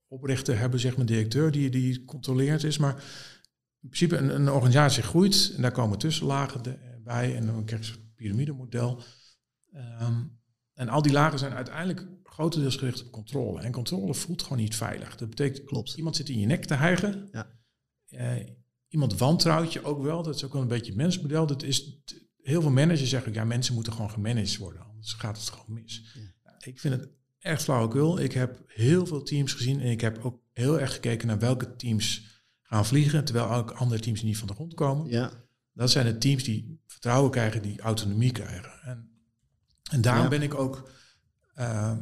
oprichter 0.07 0.57
hebben, 0.57 0.79
zeg 0.79 0.97
maar, 0.97 1.05
directeur 1.05 1.51
die, 1.51 1.69
die 1.69 2.05
controlerend 2.05 2.63
is. 2.63 2.77
Maar 2.77 2.95
in 3.79 3.89
principe 3.89 4.17
een, 4.17 4.35
een 4.35 4.49
organisatie 4.49 5.03
groeit 5.03 5.53
en 5.55 5.61
daar 5.61 5.71
komen 5.71 5.97
tussenlagen 5.97 6.63
de, 6.63 6.99
bij 7.03 7.35
en 7.35 7.45
dan 7.45 7.65
krijg 7.65 7.87
je 7.87 7.93
een 7.93 8.13
piramidemodel. 8.15 9.03
Um, 10.01 10.40
en 10.81 10.89
al 10.89 11.01
die 11.01 11.11
lagen 11.11 11.39
zijn 11.39 11.53
uiteindelijk 11.53 12.07
grotendeels 12.23 12.75
gericht 12.75 13.05
op 13.05 13.11
controle. 13.11 13.61
En 13.61 13.71
controle 13.71 14.13
voelt 14.13 14.41
gewoon 14.41 14.57
niet 14.57 14.75
veilig. 14.75 15.15
Dat 15.15 15.29
betekent, 15.29 15.63
Klopt. 15.63 15.93
iemand 15.93 16.15
zit 16.15 16.29
in 16.29 16.39
je 16.39 16.45
nek 16.45 16.65
te 16.65 16.73
hijgen. 16.73 17.29
Ja. 17.31 17.47
Uh, 18.09 18.45
iemand 18.87 19.17
wantrouwt 19.17 19.73
je 19.73 19.83
ook 19.83 20.01
wel. 20.03 20.23
Dat 20.23 20.35
is 20.35 20.43
ook 20.43 20.53
wel 20.53 20.61
een 20.61 20.67
beetje 20.67 20.91
het 20.91 21.01
mensmodel. 21.01 21.47
Dat 21.47 21.63
is, 21.63 22.01
heel 22.41 22.61
veel 22.61 22.71
managers 22.71 23.09
zeggen, 23.09 23.33
ja, 23.33 23.43
mensen 23.43 23.73
moeten 23.73 23.93
gewoon 23.93 24.09
gemanaged 24.09 24.57
worden. 24.57 24.81
Anders 24.81 25.13
gaat 25.13 25.37
het 25.37 25.49
gewoon 25.49 25.81
mis. 25.81 26.15
Ja. 26.43 26.55
Ik 26.59 26.79
vind 26.79 26.93
het 26.93 27.09
echt 27.39 27.63
flauwekul. 27.63 28.19
Ik 28.19 28.31
heb 28.31 28.63
heel 28.67 29.05
veel 29.05 29.23
teams 29.23 29.53
gezien. 29.53 29.79
En 29.79 29.89
ik 29.91 30.01
heb 30.01 30.25
ook 30.25 30.41
heel 30.53 30.79
erg 30.79 30.93
gekeken 30.93 31.27
naar 31.27 31.39
welke 31.39 31.75
teams 31.75 32.25
gaan 32.61 32.85
vliegen. 32.85 33.25
Terwijl 33.25 33.49
ook 33.49 33.71
andere 33.71 34.01
teams 34.01 34.21
niet 34.21 34.37
van 34.37 34.47
de 34.47 34.53
grond 34.53 34.73
komen. 34.73 35.09
Ja. 35.09 35.31
Dat 35.73 35.91
zijn 35.91 36.05
de 36.05 36.17
teams 36.17 36.43
die 36.43 36.81
vertrouwen 36.85 37.31
krijgen, 37.31 37.61
die 37.61 37.81
autonomie 37.81 38.31
krijgen. 38.31 38.81
En 38.83 39.10
en 39.91 40.01
daarom 40.01 40.23
ja. 40.23 40.29
ben 40.29 40.41
ik 40.41 40.53
ook 40.53 40.89
uh, 41.57 41.97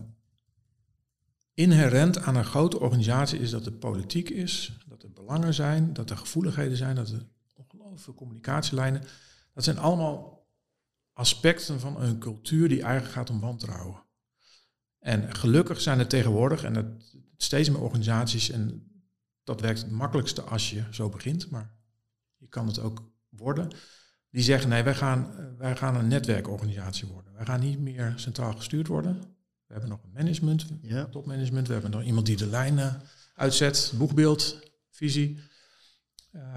inherent 1.53 2.17
aan 2.17 2.35
een 2.35 2.45
grote 2.45 2.79
organisatie 2.79 3.39
is 3.39 3.49
dat 3.49 3.65
er 3.65 3.71
politiek 3.71 4.29
is, 4.29 4.77
dat 4.87 5.03
er 5.03 5.11
belangen 5.11 5.53
zijn, 5.53 5.93
dat 5.93 6.09
er 6.09 6.17
gevoeligheden 6.17 6.77
zijn, 6.77 6.95
dat 6.95 7.09
er 7.09 7.27
ongelooflijke 7.53 8.13
communicatielijnen. 8.13 9.03
Dat 9.53 9.63
zijn 9.63 9.77
allemaal 9.77 10.47
aspecten 11.13 11.79
van 11.79 12.01
een 12.01 12.19
cultuur 12.19 12.69
die 12.69 12.81
eigenlijk 12.81 13.13
gaat 13.13 13.29
om 13.29 13.39
wantrouwen. 13.39 14.03
En 14.99 15.35
gelukkig 15.35 15.81
zijn 15.81 15.99
er 15.99 16.07
tegenwoordig, 16.07 16.63
en 16.63 16.75
het 16.75 17.15
steeds 17.37 17.69
meer 17.69 17.81
organisaties, 17.81 18.49
en 18.49 18.91
dat 19.43 19.61
werkt 19.61 19.81
het 19.81 19.91
makkelijkste 19.91 20.41
als 20.41 20.69
je 20.69 20.83
zo 20.91 21.09
begint, 21.09 21.49
maar 21.49 21.75
je 22.37 22.47
kan 22.47 22.67
het 22.67 22.79
ook 22.79 23.11
worden 23.29 23.71
die 24.31 24.43
zeggen, 24.43 24.69
nee, 24.69 24.83
wij 24.83 24.95
gaan, 24.95 25.31
wij 25.57 25.75
gaan 25.75 25.95
een 25.95 26.07
netwerkorganisatie 26.07 27.07
worden. 27.07 27.33
Wij 27.33 27.45
gaan 27.45 27.59
niet 27.59 27.79
meer 27.79 28.13
centraal 28.15 28.53
gestuurd 28.53 28.87
worden. 28.87 29.13
We 29.67 29.75
hebben 29.75 29.89
nog 29.89 30.03
een 30.03 30.11
management, 30.13 30.65
ja. 30.81 31.05
topmanagement. 31.05 31.67
We 31.67 31.73
hebben 31.73 31.91
nog 31.91 32.03
iemand 32.03 32.25
die 32.25 32.37
de 32.37 32.47
lijnen 32.47 33.01
uitzet, 33.35 33.93
boegbeeld, 33.97 34.59
visie. 34.89 35.39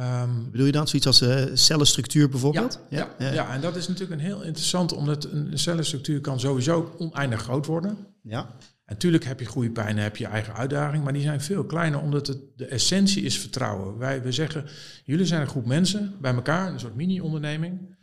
Um, 0.00 0.50
Bedoel 0.50 0.66
je 0.66 0.72
dan 0.72 0.88
zoiets 0.88 1.06
als 1.06 1.22
uh, 1.22 1.44
cellenstructuur 1.54 2.28
bijvoorbeeld? 2.28 2.78
Ja, 2.88 2.98
ja, 3.18 3.26
ja, 3.26 3.32
ja, 3.32 3.52
en 3.54 3.60
dat 3.60 3.76
is 3.76 3.88
natuurlijk 3.88 4.20
een 4.20 4.26
heel 4.26 4.42
interessant, 4.42 4.92
omdat 4.92 5.24
een 5.24 5.58
cellenstructuur 5.58 6.20
kan 6.20 6.40
sowieso 6.40 6.94
oneindig 6.98 7.42
groot 7.42 7.66
worden. 7.66 8.06
Ja. 8.22 8.56
Natuurlijk 8.92 9.24
heb 9.24 9.40
je 9.40 9.46
groeipijnen, 9.46 10.02
heb 10.02 10.16
je 10.16 10.26
eigen 10.26 10.54
uitdaging, 10.54 11.04
maar 11.04 11.12
die 11.12 11.22
zijn 11.22 11.40
veel 11.40 11.64
kleiner 11.64 12.00
omdat 12.00 12.26
het, 12.26 12.38
de 12.56 12.66
essentie 12.66 13.22
is 13.22 13.38
vertrouwen. 13.38 13.98
Wij 13.98 14.22
we 14.22 14.32
zeggen, 14.32 14.64
jullie 15.04 15.26
zijn 15.26 15.40
een 15.40 15.46
groep 15.46 15.66
mensen 15.66 16.16
bij 16.20 16.34
elkaar, 16.34 16.72
een 16.72 16.80
soort 16.80 16.94
mini-onderneming. 16.94 17.96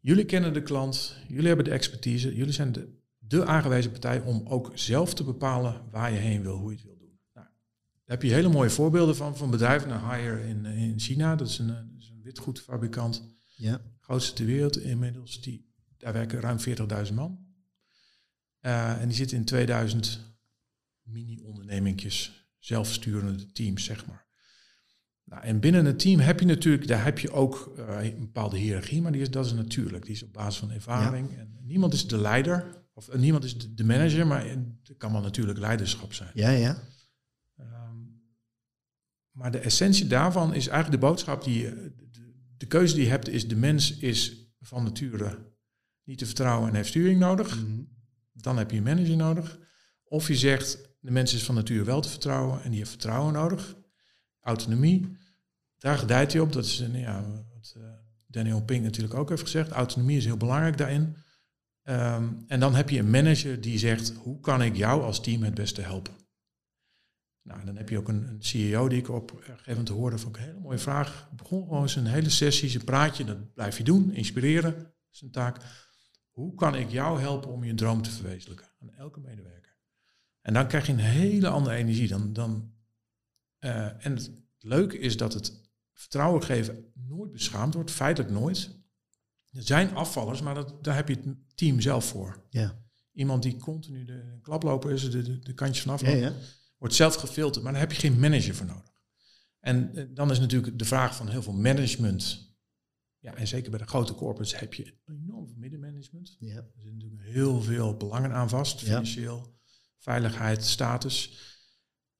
Jullie 0.00 0.24
kennen 0.24 0.52
de 0.52 0.62
klant, 0.62 1.16
jullie 1.28 1.46
hebben 1.46 1.64
de 1.64 1.70
expertise, 1.70 2.34
jullie 2.34 2.52
zijn 2.52 2.72
de, 2.72 2.88
de 3.18 3.44
aangewezen 3.44 3.90
partij 3.90 4.20
om 4.20 4.42
ook 4.44 4.70
zelf 4.74 5.14
te 5.14 5.24
bepalen 5.24 5.80
waar 5.90 6.12
je 6.12 6.18
heen 6.18 6.42
wil, 6.42 6.56
hoe 6.56 6.70
je 6.70 6.76
het 6.76 6.86
wil 6.86 6.98
doen. 6.98 7.18
Nou, 7.34 7.46
daar 8.04 8.16
heb 8.16 8.22
je 8.22 8.32
hele 8.32 8.48
mooie 8.48 8.70
voorbeelden 8.70 9.16
van, 9.16 9.36
van 9.36 9.50
bedrijven, 9.50 9.90
een 9.90 9.98
Haier 9.98 10.38
in, 10.38 10.64
in 10.66 11.00
China, 11.00 11.36
dat 11.36 11.48
is 11.48 11.58
een, 11.58 11.66
dat 11.66 11.98
is 11.98 12.08
een 12.08 12.22
witgoedfabrikant, 12.22 13.22
ja. 13.56 13.80
grootste 14.00 14.32
ter 14.32 14.46
wereld 14.46 14.78
inmiddels, 14.78 15.40
die, 15.40 15.72
daar 15.96 16.12
werken 16.12 16.40
ruim 16.40 16.58
40.000 17.08 17.14
man. 17.14 17.48
Uh, 18.62 19.00
en 19.00 19.08
die 19.08 19.16
zitten 19.16 19.36
in 19.36 19.44
2000 19.44 20.20
mini-ondernemingjes, 21.02 22.48
zelfsturende 22.58 23.52
teams, 23.52 23.84
zeg 23.84 24.06
maar. 24.06 24.26
Nou, 25.24 25.42
en 25.42 25.60
binnen 25.60 25.86
een 25.86 25.96
team 25.96 26.20
heb 26.20 26.40
je 26.40 26.46
natuurlijk, 26.46 26.86
daar 26.86 27.04
heb 27.04 27.18
je 27.18 27.30
ook 27.30 27.72
uh, 27.78 28.04
een 28.04 28.20
bepaalde 28.20 28.58
hiërarchie, 28.58 29.02
maar 29.02 29.12
die 29.12 29.20
is, 29.20 29.30
dat 29.30 29.46
is 29.46 29.52
natuurlijk, 29.52 30.04
die 30.04 30.14
is 30.14 30.22
op 30.22 30.32
basis 30.32 30.56
van 30.56 30.70
ervaring. 30.70 31.30
Ja. 31.30 31.38
En 31.38 31.58
niemand 31.62 31.92
is 31.92 32.06
de 32.06 32.18
leider, 32.18 32.84
of 32.92 33.08
uh, 33.08 33.14
niemand 33.14 33.44
is 33.44 33.58
de, 33.58 33.74
de, 33.74 33.84
manager, 33.84 34.26
maar 34.26 34.46
er 34.46 34.96
kan 34.98 35.12
wel 35.12 35.20
natuurlijk 35.20 35.58
leiderschap 35.58 36.12
zijn. 36.12 36.30
Ja, 36.34 36.50
ja. 36.50 36.78
Um, 37.58 38.22
maar 39.30 39.50
de 39.50 39.58
essentie 39.58 40.06
daarvan 40.06 40.54
is 40.54 40.66
eigenlijk 40.66 41.00
de 41.00 41.06
boodschap 41.06 41.44
die 41.44 41.58
je, 41.62 41.94
de, 42.10 42.32
de, 42.56 42.66
keuze 42.66 42.94
die 42.94 43.04
je 43.04 43.10
hebt, 43.10 43.28
is 43.28 43.48
de 43.48 43.56
mens 43.56 43.96
is 43.96 44.48
van 44.60 44.82
nature 44.82 45.38
niet 46.04 46.18
te 46.18 46.26
vertrouwen 46.26 46.68
en 46.68 46.74
heeft 46.74 46.88
sturing 46.88 47.20
nodig. 47.20 47.56
Mhm. 47.56 47.70
Mm 47.70 47.76
-hmm 47.76 47.98
dan 48.42 48.58
heb 48.58 48.70
je 48.70 48.76
een 48.76 48.82
manager 48.82 49.16
nodig. 49.16 49.58
Of 50.04 50.28
je 50.28 50.36
zegt, 50.36 50.78
de 51.00 51.10
mens 51.10 51.34
is 51.34 51.44
van 51.44 51.54
nature 51.54 51.84
wel 51.84 52.00
te 52.00 52.08
vertrouwen 52.08 52.62
en 52.62 52.68
die 52.68 52.78
heeft 52.78 52.90
vertrouwen 52.90 53.32
nodig. 53.32 53.76
Autonomie, 54.40 55.16
daar 55.78 55.98
gedijt 55.98 56.32
hij 56.32 56.40
op. 56.40 56.52
Dat 56.52 56.64
is 56.64 56.78
een, 56.78 56.98
ja, 56.98 57.24
wat 57.54 57.74
uh, 57.76 57.84
Daniel 58.26 58.62
Pink 58.62 58.82
natuurlijk 58.82 59.14
ook 59.14 59.28
heeft 59.28 59.42
gezegd. 59.42 59.70
Autonomie 59.70 60.16
is 60.16 60.24
heel 60.24 60.36
belangrijk 60.36 60.78
daarin. 60.78 61.16
Um, 61.84 62.44
en 62.46 62.60
dan 62.60 62.74
heb 62.74 62.90
je 62.90 62.98
een 62.98 63.10
manager 63.10 63.60
die 63.60 63.78
zegt, 63.78 64.12
hoe 64.22 64.40
kan 64.40 64.62
ik 64.62 64.76
jou 64.76 65.02
als 65.02 65.20
team 65.20 65.42
het 65.42 65.54
beste 65.54 65.80
helpen? 65.80 66.14
Nou, 67.42 67.64
dan 67.64 67.76
heb 67.76 67.88
je 67.88 67.98
ook 67.98 68.08
een, 68.08 68.28
een 68.28 68.42
CEO 68.42 68.88
die 68.88 68.98
ik 68.98 69.08
op 69.08 69.30
een 69.30 69.42
gegeven 69.42 69.64
moment 69.68 69.88
hoorde 69.88 70.18
van 70.18 70.34
een 70.34 70.40
hele 70.40 70.60
mooie 70.60 70.78
vraag. 70.78 71.28
Begon 71.36 71.62
gewoon 71.62 71.88
een 71.94 72.06
hele 72.06 72.30
sessie, 72.30 72.68
zijn 72.68 72.84
praatje, 72.84 73.24
dat 73.24 73.54
blijf 73.54 73.76
je 73.76 73.84
doen, 73.84 74.12
inspireren, 74.12 74.94
is 75.12 75.20
een 75.20 75.30
taak. 75.30 75.56
Hoe 76.40 76.54
kan 76.54 76.74
ik 76.74 76.90
jou 76.90 77.20
helpen 77.20 77.50
om 77.50 77.64
je 77.64 77.74
droom 77.74 78.02
te 78.02 78.10
verwezenlijken 78.10 78.68
aan 78.80 78.90
elke 78.94 79.20
medewerker? 79.20 79.76
En 80.40 80.54
dan 80.54 80.66
krijg 80.66 80.86
je 80.86 80.92
een 80.92 80.98
hele 80.98 81.48
andere 81.48 81.76
energie. 81.76 82.08
Dan, 82.08 82.32
dan, 82.32 82.72
eh, 83.58 84.06
en 84.06 84.14
het 84.14 84.30
leuke 84.58 84.98
is 84.98 85.16
dat 85.16 85.34
het 85.34 85.60
vertrouwen 85.92 86.42
geven 86.42 86.92
nooit 86.94 87.32
beschaamd 87.32 87.74
wordt, 87.74 87.90
feitelijk 87.90 88.32
nooit. 88.32 88.70
Er 89.50 89.62
zijn 89.62 89.94
afvallers, 89.94 90.42
maar 90.42 90.54
dat, 90.54 90.84
daar 90.84 90.94
heb 90.94 91.08
je 91.08 91.14
het 91.14 91.36
team 91.54 91.80
zelf 91.80 92.04
voor. 92.04 92.46
Ja. 92.50 92.82
Iemand 93.12 93.42
die 93.42 93.56
continu 93.56 94.04
de 94.04 94.38
klaploper 94.42 94.90
is, 94.90 95.10
de, 95.10 95.22
de, 95.22 95.38
de 95.38 95.54
kantjes 95.54 95.82
vanaf 95.82 96.00
Ja, 96.00 96.08
ja. 96.08 96.32
wordt 96.78 96.94
zelf 96.94 97.14
gefilterd, 97.14 97.64
maar 97.64 97.72
daar 97.72 97.82
heb 97.82 97.92
je 97.92 97.98
geen 97.98 98.20
manager 98.20 98.54
voor 98.54 98.66
nodig. 98.66 98.92
En 99.60 99.94
eh, 99.94 100.04
dan 100.10 100.30
is 100.30 100.38
natuurlijk 100.40 100.78
de 100.78 100.84
vraag 100.84 101.16
van 101.16 101.28
heel 101.28 101.42
veel 101.42 101.52
management. 101.52 102.49
Ja, 103.20 103.34
en 103.34 103.46
zeker 103.48 103.70
bij 103.70 103.78
de 103.78 103.86
grote 103.86 104.14
corporates 104.14 104.58
heb 104.60 104.74
je 104.74 104.94
enorm 105.06 105.46
veel 105.46 105.56
middenmanagement. 105.58 106.36
ja. 106.38 106.56
Er 106.56 106.70
zitten 106.74 106.92
natuurlijk 106.98 107.22
heel 107.22 107.60
veel 107.62 107.96
belangen 107.96 108.32
aan 108.32 108.48
vast, 108.48 108.80
financieel, 108.82 109.58
veiligheid, 109.98 110.64
status. 110.64 111.38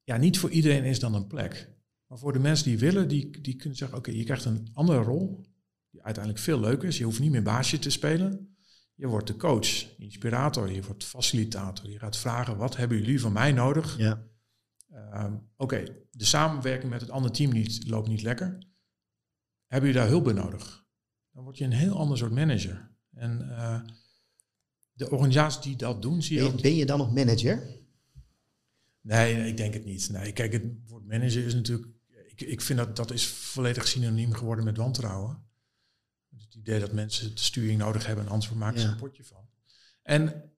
Ja, 0.03 0.17
niet 0.17 0.39
voor 0.39 0.51
iedereen 0.51 0.85
is 0.85 0.99
dan 1.01 1.15
een 1.15 1.27
plek. 1.27 1.79
Maar 2.07 2.19
voor 2.19 2.33
de 2.33 2.39
mensen 2.39 2.67
die 2.67 2.79
willen, 2.79 3.09
die, 3.09 3.41
die 3.41 3.57
kunnen 3.57 3.79
zeggen, 3.79 3.99
oké, 3.99 4.11
je 4.11 4.25
krijgt 4.25 4.45
een 4.45 4.69
andere 4.73 5.03
rol, 5.03 5.47
die 5.91 6.03
uiteindelijk 6.03 6.45
veel 6.45 6.61
leuker 6.61 6.89
is. 6.89 6.99
Je 6.99 7.05
hoeft 7.05 7.21
niet 7.21 7.31
meer 7.31 7.43
baasje 7.43 7.79
te 7.79 7.91
spelen. 7.91 8.57
Je 8.95 9.07
wordt 9.07 9.27
de 9.27 9.37
coach, 9.37 9.97
inspirator, 9.99 10.73
je 10.73 10.83
wordt 10.83 11.05
facilitator. 11.05 11.91
Je 11.91 11.99
gaat 11.99 12.17
vragen, 12.17 12.57
wat 12.57 12.77
hebben 12.77 12.99
jullie 12.99 13.21
van 13.21 13.33
mij 13.33 13.53
nodig? 13.53 13.99
ja. 13.99 14.29
Ehm, 15.13 15.37
Oké, 15.57 15.85
de 16.11 16.25
samenwerking 16.25 16.91
met 16.91 17.01
het 17.01 17.11
andere 17.11 17.35
team 17.35 17.53
niet, 17.53 17.89
loopt 17.89 18.09
niet 18.09 18.23
lekker. 18.23 18.59
Hebben 19.67 19.89
jullie 19.91 20.03
daar 20.05 20.11
hulp 20.11 20.25
bij 20.25 20.33
nodig? 20.33 20.89
Dan 21.33 21.43
word 21.45 21.59
je 21.59 21.65
een 21.65 21.73
heel 21.73 21.99
ander 21.99 22.19
soort 22.19 22.33
manager. 22.33 22.91
En 23.15 23.51
eh, 23.57 23.81
de 24.93 25.11
organisaties 25.11 25.63
die 25.63 25.77
dat 25.77 26.03
doen, 26.03 26.23
zie 26.23 26.37
je 26.37 26.43
Ben, 26.43 26.57
je, 26.57 26.63
ben 26.63 26.75
je 26.75 26.87
dan 26.87 26.99
nog 26.99 27.15
manager? 27.15 27.79
Nee, 29.01 29.37
nee, 29.37 29.49
ik 29.49 29.57
denk 29.57 29.75
het 29.75 29.85
niet. 29.85 30.09
Nee, 30.11 30.33
kijk, 30.33 30.53
het 30.53 30.65
woord 30.87 31.07
manager 31.07 31.45
is 31.45 31.55
natuurlijk. 31.55 31.89
Ik, 32.27 32.41
ik 32.41 32.61
vind 32.61 32.79
dat 32.79 32.97
dat 32.97 33.11
is 33.11 33.27
volledig 33.27 33.89
synoniem 33.89 34.33
geworden 34.33 34.65
met 34.65 34.77
wantrouwen. 34.77 35.49
Het 36.39 36.55
idee 36.55 36.81
dat 36.81 36.93
mensen 36.93 37.35
de 37.35 37.41
sturing 37.41 37.79
nodig 37.79 38.07
hebben 38.07 38.25
en 38.25 38.31
anders 38.31 38.53
maken 38.53 38.81
ze 38.81 38.87
Ja. 38.87 38.93
een 38.93 38.99
potje 38.99 39.25
van. 39.25 39.49
En 40.03 40.53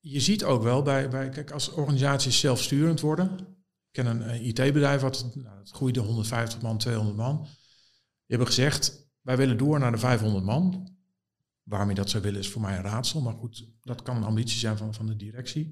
je 0.00 0.20
ziet 0.20 0.44
ook 0.44 0.62
wel 0.62 0.82
bij, 0.82 1.08
bij 1.08 1.28
kijk, 1.28 1.50
als 1.50 1.70
organisaties 1.70 2.40
zelfsturend 2.40 3.00
worden. 3.00 3.38
Ik 3.38 4.04
ken 4.04 4.06
een, 4.06 4.44
IT-bedrijf 4.44 5.00
wat 5.00 5.34
nou, 5.34 5.58
het 5.58 5.70
groeide 5.70 6.00
150 6.00 6.60
man, 6.60 6.78
200 6.78 7.16
man. 7.16 7.42
Die 7.42 7.50
hebben 8.26 8.46
gezegd: 8.46 9.07
wij 9.28 9.36
willen 9.36 9.56
door 9.56 9.78
naar 9.78 9.92
de 9.92 9.98
500 9.98 10.44
man. 10.44 10.88
Waarom 11.62 11.88
je 11.88 11.94
dat 11.94 12.10
zou 12.10 12.22
willen 12.22 12.40
is 12.40 12.50
voor 12.50 12.60
mij 12.60 12.76
een 12.76 12.82
raadsel, 12.82 13.20
maar 13.20 13.34
goed, 13.34 13.68
dat 13.80 14.02
kan 14.02 14.16
een 14.16 14.22
ambitie 14.22 14.58
zijn 14.58 14.76
van, 14.76 14.94
van 14.94 15.06
de 15.06 15.16
directie. 15.16 15.64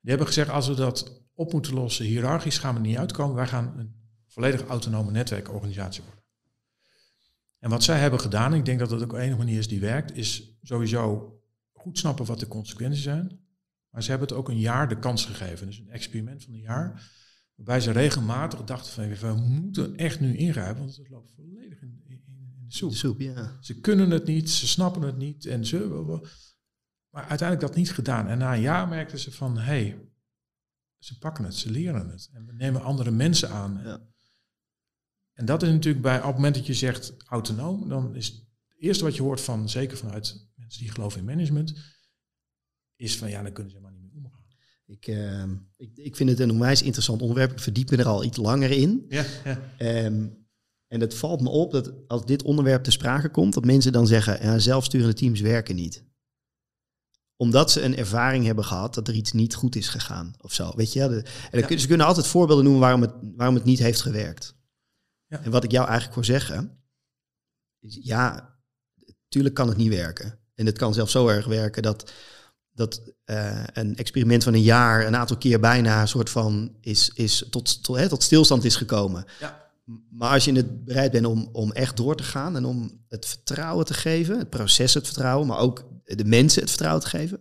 Die 0.00 0.10
hebben 0.10 0.26
gezegd, 0.26 0.50
als 0.50 0.68
we 0.68 0.74
dat 0.74 1.22
op 1.34 1.52
moeten 1.52 1.74
lossen, 1.74 2.04
hiërarchisch 2.04 2.58
gaan 2.58 2.74
we 2.74 2.80
niet 2.80 2.96
uitkomen. 2.96 3.36
Wij 3.36 3.46
gaan 3.46 3.78
een 3.78 3.94
volledig 4.26 4.66
autonome 4.66 5.10
netwerkorganisatie 5.10 6.02
worden. 6.02 6.22
En 7.58 7.70
wat 7.70 7.82
zij 7.82 7.98
hebben 7.98 8.20
gedaan, 8.20 8.54
ik 8.54 8.64
denk 8.64 8.78
dat 8.78 8.88
dat 8.88 9.02
ook 9.02 9.10
de 9.10 9.18
enige 9.18 9.38
manier 9.38 9.58
is 9.58 9.68
die 9.68 9.80
werkt, 9.80 10.16
is 10.16 10.58
sowieso 10.62 11.32
goed 11.72 11.98
snappen 11.98 12.26
wat 12.26 12.40
de 12.40 12.48
consequenties 12.48 13.02
zijn. 13.02 13.40
Maar 13.90 14.02
ze 14.02 14.10
hebben 14.10 14.28
het 14.28 14.36
ook 14.36 14.48
een 14.48 14.58
jaar 14.58 14.88
de 14.88 14.98
kans 14.98 15.24
gegeven. 15.24 15.66
Dus 15.66 15.78
een 15.78 15.90
experiment 15.90 16.44
van 16.44 16.52
een 16.52 16.60
jaar. 16.60 17.14
Waarbij 17.54 17.80
ze 17.80 17.90
regelmatig 17.90 18.64
dachten 18.64 19.18
van, 19.18 19.34
we 19.36 19.40
moeten 19.40 19.96
echt 19.96 20.20
nu 20.20 20.36
ingrijpen, 20.36 20.78
want 20.78 20.96
het 20.96 21.08
loopt 21.08 21.32
volledig 21.34 21.82
in 21.82 22.04
de 22.68 22.74
soep. 22.74 22.90
De 22.90 22.96
soep, 22.96 23.20
ja. 23.20 23.56
Ze 23.60 23.80
kunnen 23.80 24.10
het 24.10 24.26
niet, 24.26 24.50
ze 24.50 24.68
snappen 24.68 25.02
het 25.02 25.16
niet 25.16 25.46
en 25.46 25.66
ze. 25.66 25.86
Maar 27.10 27.24
uiteindelijk 27.24 27.68
dat 27.68 27.76
niet 27.76 27.92
gedaan. 27.92 28.28
En 28.28 28.38
na 28.38 28.54
een 28.54 28.60
jaar 28.60 28.88
merkten 28.88 29.18
ze 29.18 29.32
van, 29.32 29.58
hé, 29.58 29.62
hey, 29.62 29.98
ze 30.98 31.18
pakken 31.18 31.44
het, 31.44 31.54
ze 31.54 31.70
leren 31.70 32.08
het. 32.08 32.30
En 32.32 32.46
we 32.46 32.52
nemen 32.52 32.82
andere 32.82 33.10
mensen 33.10 33.50
aan. 33.50 33.80
Ja. 33.84 34.00
En 35.32 35.44
dat 35.44 35.62
is 35.62 35.68
natuurlijk 35.68 36.02
bij, 36.02 36.18
op 36.18 36.24
het 36.24 36.34
moment 36.34 36.54
dat 36.54 36.66
je 36.66 36.74
zegt 36.74 37.14
autonoom, 37.26 37.88
dan 37.88 38.14
is 38.14 38.26
het 38.26 38.44
eerste 38.78 39.04
wat 39.04 39.16
je 39.16 39.22
hoort 39.22 39.40
van, 39.40 39.68
zeker 39.68 39.96
vanuit 39.96 40.48
mensen 40.54 40.80
die 40.80 40.90
geloven 40.90 41.20
in 41.20 41.26
management, 41.26 41.74
is 42.96 43.18
van, 43.18 43.30
ja, 43.30 43.42
dan 43.42 43.52
kunnen 43.52 43.72
ze 43.72 43.78
helemaal 43.78 44.00
niet 44.00 44.12
meer 44.12 44.22
omgaan. 44.24 44.44
Ik, 44.86 45.06
ehm, 45.06 45.56
ik, 45.76 45.96
ik 45.96 46.16
vind 46.16 46.30
het 46.30 46.40
een 46.40 46.50
onwijs 46.50 46.82
interessant 46.82 47.20
onderwerp. 47.20 47.52
Ik 47.52 47.60
verdiep 47.60 47.90
me 47.90 47.96
er 47.96 48.06
al 48.06 48.24
iets 48.24 48.36
langer 48.36 48.70
in. 48.70 49.04
Ja, 49.08 49.24
ja. 49.44 49.60
Ehm, 49.78 50.28
en 50.88 51.00
het 51.00 51.14
valt 51.14 51.40
me 51.40 51.48
op 51.48 51.72
dat 51.72 51.92
als 52.06 52.24
dit 52.24 52.42
onderwerp 52.42 52.82
te 52.84 52.90
sprake 52.90 53.28
komt, 53.30 53.54
dat 53.54 53.64
mensen 53.64 53.92
dan 53.92 54.06
zeggen, 54.06 54.42
ja, 54.42 54.58
zelfsturende 54.58 55.14
teams 55.14 55.40
werken 55.40 55.74
niet. 55.74 56.04
Omdat 57.36 57.70
ze 57.70 57.82
een 57.82 57.96
ervaring 57.96 58.44
hebben 58.44 58.64
gehad 58.64 58.94
dat 58.94 59.08
er 59.08 59.14
iets 59.14 59.32
niet 59.32 59.54
goed 59.54 59.76
is 59.76 59.88
gegaan 59.88 60.34
of 60.40 60.52
zo. 60.52 60.72
Weet 60.76 60.92
je, 60.92 61.08
de, 61.08 61.24
en 61.50 61.58
Ja. 61.68 61.78
ze 61.78 61.86
kunnen 61.86 62.06
altijd 62.06 62.26
voorbeelden 62.26 62.64
noemen 62.64 62.82
waarom 62.82 63.00
het, 63.00 63.12
waarom 63.36 63.54
het 63.54 63.64
niet 63.64 63.78
heeft 63.78 64.00
gewerkt. 64.00 64.54
Ja. 65.26 65.42
En 65.42 65.50
wat 65.50 65.64
ik 65.64 65.70
jou 65.70 65.84
eigenlijk 65.84 66.14
voor 66.14 66.24
zeggen, 66.24 66.82
is 67.80 67.98
ja, 68.02 68.54
tuurlijk 69.28 69.54
kan 69.54 69.68
het 69.68 69.76
niet 69.76 69.88
werken. 69.88 70.38
En 70.54 70.66
het 70.66 70.78
kan 70.78 70.94
zelfs 70.94 71.12
zo 71.12 71.28
erg 71.28 71.46
werken 71.46 71.82
dat, 71.82 72.12
dat 72.70 73.12
eh, 73.24 73.64
een 73.72 73.96
experiment 73.96 74.44
van 74.44 74.54
een 74.54 74.62
jaar 74.62 75.06
een 75.06 75.16
aantal 75.16 75.36
keer 75.36 75.60
bijna 75.60 76.00
een 76.00 76.08
soort 76.08 76.30
van 76.30 76.76
is, 76.80 77.10
is 77.14 77.46
tot, 77.50 77.82
tot, 77.82 77.96
hè, 77.96 78.08
tot 78.08 78.22
stilstand 78.22 78.64
is 78.64 78.76
gekomen. 78.76 79.24
ja. 79.40 79.64
Maar 80.10 80.32
als 80.32 80.44
je 80.44 80.52
het 80.52 80.84
bereid 80.84 81.12
bent 81.12 81.26
om, 81.26 81.48
om 81.52 81.72
echt 81.72 81.96
door 81.96 82.16
te 82.16 82.22
gaan 82.22 82.56
en 82.56 82.64
om 82.64 83.04
het 83.08 83.26
vertrouwen 83.26 83.84
te 83.86 83.94
geven, 83.94 84.38
het 84.38 84.50
proces 84.50 84.94
het 84.94 85.04
vertrouwen, 85.06 85.46
maar 85.46 85.58
ook 85.58 85.88
de 86.04 86.24
mensen 86.24 86.60
het 86.60 86.70
vertrouwen 86.70 87.02
te 87.02 87.08
geven, 87.08 87.40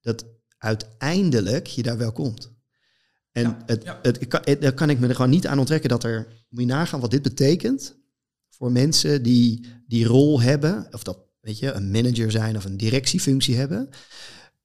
dat 0.00 0.24
uiteindelijk 0.58 1.66
je 1.66 1.82
daar 1.82 1.98
wel 1.98 2.12
komt. 2.12 2.56
En 3.32 3.42
Ja, 3.42 3.62
het, 3.66 3.82
ja. 3.84 3.98
Het, 4.02 4.20
ik 4.20 4.28
kan, 4.28 4.40
het- 4.44 4.60
daar 4.60 4.72
kan 4.74 4.90
ik 4.90 4.98
me 4.98 5.08
er 5.08 5.14
gewoon 5.14 5.30
niet 5.30 5.46
aan 5.46 5.58
onttrekken 5.58 5.88
dat 5.88 6.04
er, 6.04 6.44
moet 6.48 6.60
je 6.60 6.66
nagaan 6.66 7.00
wat 7.00 7.10
dit 7.10 7.22
betekent 7.22 7.96
voor 8.48 8.72
mensen 8.72 9.22
die 9.22 9.66
die 9.86 10.06
rol 10.06 10.40
hebben, 10.40 10.88
of 10.90 11.02
dat, 11.02 11.18
weet 11.40 11.58
je, 11.58 11.72
een 11.72 11.90
manager 11.90 12.30
zijn 12.30 12.56
of 12.56 12.64
een 12.64 12.76
directiefunctie 12.76 13.56
hebben. 13.56 13.88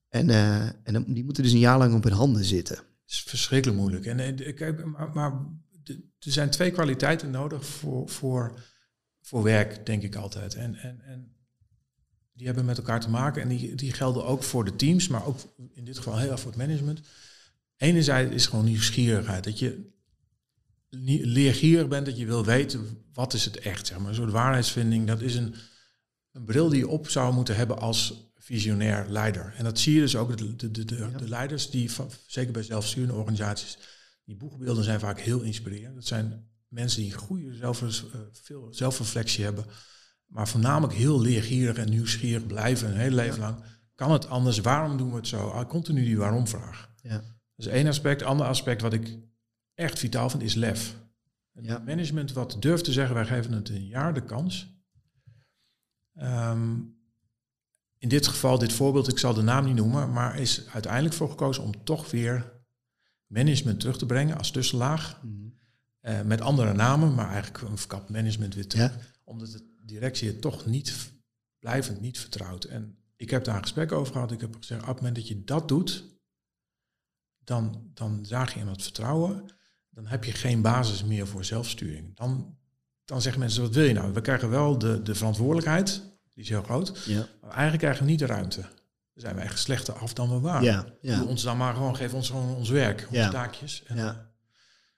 En, 0.09 0.29
eh, 0.29 0.65
en 0.83 1.05
die 1.07 1.23
moeten 1.23 1.43
dus 1.43 1.51
een 1.51 1.59
jaar 1.59 1.77
lang 1.77 1.93
op 1.95 2.03
hun 2.03 2.13
handen 2.13 2.43
zitten. 2.45 2.75
Het 2.75 3.11
is 3.11 3.21
verschrikkelijk 3.21 3.79
moeilijk. 3.79 4.05
En 4.05 4.19
eh, 4.19 4.55
kijk, 4.55 4.85
maar, 4.85 5.09
maar 5.13 5.31
er 5.83 6.31
zijn 6.31 6.49
twee 6.49 6.71
kwaliteiten 6.71 7.31
nodig 7.31 7.65
voor, 7.65 8.09
voor, 8.09 8.59
voor 9.21 9.43
werk, 9.43 9.85
denk 9.85 10.03
ik 10.03 10.15
altijd. 10.15 10.55
En, 10.55 10.75
en, 10.75 11.01
en 11.01 11.35
die 12.33 12.45
hebben 12.45 12.65
met 12.65 12.77
elkaar 12.77 12.99
te 12.99 13.09
maken 13.09 13.41
en 13.41 13.47
die, 13.47 13.75
die 13.75 13.93
gelden 13.93 14.25
ook 14.25 14.43
voor 14.43 14.65
de 14.65 14.75
teams, 14.75 15.07
maar 15.07 15.25
ook 15.25 15.39
in 15.73 15.85
dit 15.85 15.97
geval 15.97 16.17
heel 16.17 16.31
erg 16.31 16.39
voor 16.39 16.51
het 16.51 16.59
management. 16.59 17.01
Enerzijds 17.77 18.33
is 18.33 18.45
gewoon 18.45 18.65
nieuwsgierigheid. 18.65 19.43
Dat 19.43 19.59
je 19.59 19.91
leergierig 21.23 21.87
bent, 21.87 22.05
dat 22.05 22.17
je 22.17 22.25
wil 22.25 22.45
weten 22.45 23.03
wat 23.13 23.33
is 23.33 23.45
het 23.45 23.57
echt. 23.57 23.87
Zeg 23.87 23.97
maar. 23.97 24.09
Een 24.09 24.15
soort 24.15 24.31
waarheidsvinding, 24.31 25.07
dat 25.07 25.21
is 25.21 25.35
een, 25.35 25.55
een 26.31 26.43
bril 26.43 26.69
die 26.69 26.79
je 26.79 26.87
op 26.87 27.09
zou 27.09 27.33
moeten 27.33 27.55
hebben 27.55 27.79
als 27.79 28.31
visionair 28.37 29.05
leider. 29.09 29.53
En 29.57 29.63
dat 29.63 29.79
zie 29.79 29.93
je 29.93 29.99
dus 29.99 30.15
ook, 30.15 30.37
de, 30.37 30.55
de, 30.55 30.71
de, 30.71 30.85
de, 30.85 31.11
de 31.17 31.29
leiders 31.29 31.69
die, 31.69 31.89
zeker 32.27 32.53
bij 32.53 32.63
zelfsturende 32.63 33.13
organisaties, 33.13 33.77
die 34.23 34.35
boegbeelden 34.35 34.83
zijn 34.83 34.99
vaak 34.99 35.19
heel 35.19 35.41
inspirerend. 35.41 35.95
Dat 35.95 36.05
zijn 36.05 36.47
mensen 36.67 37.01
die 37.01 37.13
goede 37.13 37.53
zelf, 37.53 37.81
eh, 37.81 38.19
veel 38.31 38.73
zelfreflectie 38.73 39.43
hebben, 39.43 39.65
maar 40.25 40.47
voornamelijk 40.47 40.93
heel 40.93 41.21
leergierig 41.21 41.77
en 41.77 41.89
nieuwsgierig 41.89 42.47
blijven 42.47 42.87
een 42.89 42.97
hele 42.97 43.15
leven 43.15 43.39
lang. 43.39 43.63
Kan 43.95 44.11
het 44.11 44.27
anders? 44.27 44.59
Waarom 44.59 44.97
doen 44.97 45.09
we 45.09 45.15
het 45.15 45.27
zo? 45.27 45.47
Ah, 45.49 45.69
Continu 45.69 46.03
die 46.03 46.17
waarom-vraag. 46.17 46.93
Ja. 47.01 47.17
Dat 47.55 47.65
is 47.65 47.67
één 47.67 47.87
aspect. 47.87 48.23
Ander 48.23 48.45
aspect 48.47 48.81
wat 48.81 48.93
ik 48.93 49.17
echt 49.73 49.99
vitaal 49.99 50.29
vind 50.29 50.43
is 50.43 50.53
lef. 50.53 50.95
Een 51.53 51.63
Ja. 51.63 51.79
management 51.79 52.33
wat 52.33 52.55
durft 52.59 52.83
te 52.83 52.91
zeggen, 52.91 53.15
wij 53.15 53.25
geven 53.25 53.51
het 53.51 53.69
een 53.69 53.85
jaar 53.87 54.13
de 54.13 54.23
kans. 54.23 54.71
Ehm, 56.15 56.73
in 57.97 58.09
dit 58.09 58.27
geval, 58.27 58.57
dit 58.57 58.73
voorbeeld, 58.73 59.07
ik 59.07 59.17
zal 59.17 59.33
de 59.33 59.41
naam 59.41 59.65
niet 59.65 59.75
noemen, 59.75 60.11
maar 60.13 60.39
is 60.39 60.67
uiteindelijk 60.67 61.15
voor 61.15 61.29
gekozen 61.29 61.63
om 61.63 61.83
toch 61.83 62.11
weer 62.11 62.61
management 63.33 63.79
terug 63.79 63.97
te 63.97 64.05
brengen 64.05 64.37
als 64.37 64.51
tussenlaag. 64.51 65.21
Eh, 65.99 66.21
met 66.21 66.41
andere 66.41 66.73
namen, 66.73 67.13
maar 67.13 67.31
eigenlijk 67.31 67.63
een 67.63 67.77
verkapt 67.77 68.09
management 68.09 68.55
weer 68.55 68.67
terug. 68.67 68.95
Ja. 68.95 69.01
Omdat 69.23 69.51
de 69.51 69.63
directie 69.85 70.27
het 70.27 70.41
toch 70.41 70.65
niet, 70.65 71.11
blijvend 71.59 72.01
niet 72.01 72.19
vertrouwt. 72.19 72.63
En 72.63 72.97
ik 73.15 73.29
heb 73.29 73.43
daar 73.43 73.55
een 73.55 73.61
gesprek 73.61 73.91
over 73.91 74.13
gehad. 74.13 74.31
Ik 74.31 74.41
heb 74.41 74.55
gezegd, 74.55 74.81
op 74.81 74.87
het 74.87 74.95
moment 74.95 75.15
dat 75.15 75.27
je 75.27 75.43
dat 75.43 75.67
doet, 75.67 76.03
dan, 77.43 77.91
dan 77.93 78.25
zaag 78.25 78.53
je 78.53 78.59
in 78.59 78.67
het 78.67 78.83
vertrouwen. 78.83 79.45
Dan 79.89 80.05
heb 80.05 80.23
je 80.23 80.31
geen 80.31 80.61
basis 80.61 81.03
meer 81.03 81.27
voor 81.27 81.45
zelfsturing. 81.45 82.15
Dan, 82.15 82.57
dan 83.05 83.21
zeggen 83.21 83.41
mensen, 83.41 83.61
wat 83.61 83.73
wil 83.73 83.83
je 83.83 83.93
nou? 83.93 84.13
We 84.13 84.21
krijgen 84.21 84.49
wel 84.49 84.77
de, 84.77 85.01
de 85.01 85.15
verantwoordelijkheid, 85.15 86.01
die 86.33 86.43
is 86.43 86.49
heel 86.49 86.63
groot. 86.63 87.03
Ja. 87.05 87.27
Maar 87.41 87.51
eigenlijk 87.51 87.79
krijgen 87.79 88.03
we 88.03 88.09
niet 88.09 88.19
de 88.19 88.25
ruimte. 88.25 88.65
Zijn 89.13 89.35
we 89.35 89.41
echt 89.41 89.59
slechter 89.59 89.93
af 89.93 90.13
dan 90.13 90.29
we 90.29 90.39
waren. 90.39 90.63
Ja, 90.63 90.81
Doe 90.81 90.93
ja. 91.01 91.23
ons 91.23 91.43
dan 91.43 91.57
maar 91.57 91.73
gewoon, 91.73 91.95
geef 91.95 92.13
ons 92.13 92.29
gewoon 92.29 92.55
ons 92.55 92.69
werk, 92.69 92.99
onze 93.07 93.19
Ja. 93.19 93.29
taakjes. 93.29 93.83
En, 93.83 93.95
Ja. 93.97 94.31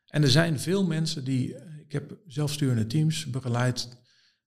en 0.06 0.24
er 0.24 0.30
zijn 0.30 0.60
veel 0.60 0.86
mensen 0.86 1.24
die, 1.24 1.56
ik 1.80 1.92
heb 1.92 2.18
zelfsturende 2.28 2.88
teams 2.88 3.26
begeleid. 3.26 3.90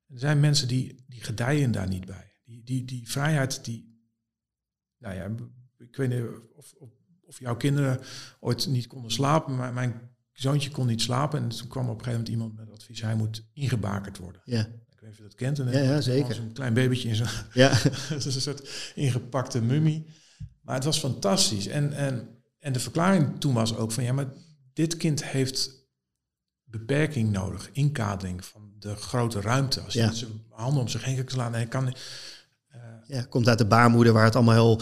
Er 0.09 0.19
zijn 0.19 0.41
mensen 0.41 0.69
die, 0.69 1.05
die 1.09 1.23
gedijen 1.23 1.71
daar 1.73 1.89
niet 1.89 2.07
bij. 2.07 2.33
Die, 2.45 2.63
die, 2.65 2.85
die 2.85 3.11
vrijheid, 3.11 3.65
die, 3.65 4.03
nou 4.99 5.15
ja, 5.15 5.31
ik 5.79 5.97
weet 5.97 6.09
niet 6.09 6.23
of, 6.55 6.73
of 6.79 6.91
of 7.29 7.39
jouw 7.39 7.57
kinderen 7.57 8.01
ooit 8.41 8.67
niet 8.67 8.87
konden 8.87 9.11
slapen. 9.11 9.57
Maar 9.57 9.73
mijn 9.73 10.11
zoontje 10.33 10.71
kon 10.71 10.87
niet 10.87 11.01
slapen. 11.03 11.43
En 11.43 11.49
toen 11.49 11.69
kwam 11.69 11.89
op 11.89 11.99
een 11.99 12.05
gegeven 12.05 12.25
moment 12.25 12.29
iemand 12.29 12.57
met 12.57 12.71
advies. 12.71 13.01
Hij 13.03 13.15
moet 13.15 13.49
ingebakerd 13.53 14.19
worden. 14.19 14.43
Ja. 14.45 14.67
Weet 15.09 15.17
je 15.17 15.23
dat 15.23 15.35
kent. 15.35 15.59
En 15.59 15.71
Ja, 15.73 15.79
ja, 15.79 16.01
zeker. 16.01 16.35
Zo'n 16.35 16.53
klein 16.53 16.75
babytje 16.75 17.09
in 17.09 17.15
zo'n 17.15 17.27
Ja. 17.53 17.71
het 18.15 18.25
is 18.25 18.35
een 18.35 18.41
soort 18.41 18.69
ingepakte 18.95 19.63
mummie. 19.63 20.07
Maar 20.63 20.75
het 20.75 20.85
was 20.85 20.99
fantastisch. 20.99 21.67
En, 21.67 21.93
en, 21.93 22.29
en 22.59 22.73
de 22.73 22.81
verklaring 22.81 23.41
toen 23.41 23.55
was 23.55 23.77
ook 23.77 23.93
van 23.93 24.05
ja, 24.05 24.13
maar 24.13 24.33
dit 24.73 24.97
kind 24.97 25.25
heeft 25.25 25.71
beperking 26.65 27.33
nodig, 27.33 27.71
inkadering 27.73 28.45
van 28.45 28.73
de 28.79 28.95
grote 28.95 29.41
ruimte. 29.41 29.81
Als 29.81 29.93
je 29.95 30.01
Ja. 30.01 30.13
zijn 30.13 30.31
handen 30.51 30.81
om 30.83 30.89
zich 30.89 31.05
heen 31.05 31.17
kan 31.17 31.29
slaan 31.29 31.53
en 31.53 31.59
hij 31.59 31.67
kan. 31.69 31.95
ja, 33.07 33.23
komt 33.23 33.49
uit 33.49 33.59
de 33.59 33.67
baarmoeder 33.67 34.13
waar 34.13 34.25
het 34.25 34.35
allemaal 34.37 34.55
heel 34.55 34.81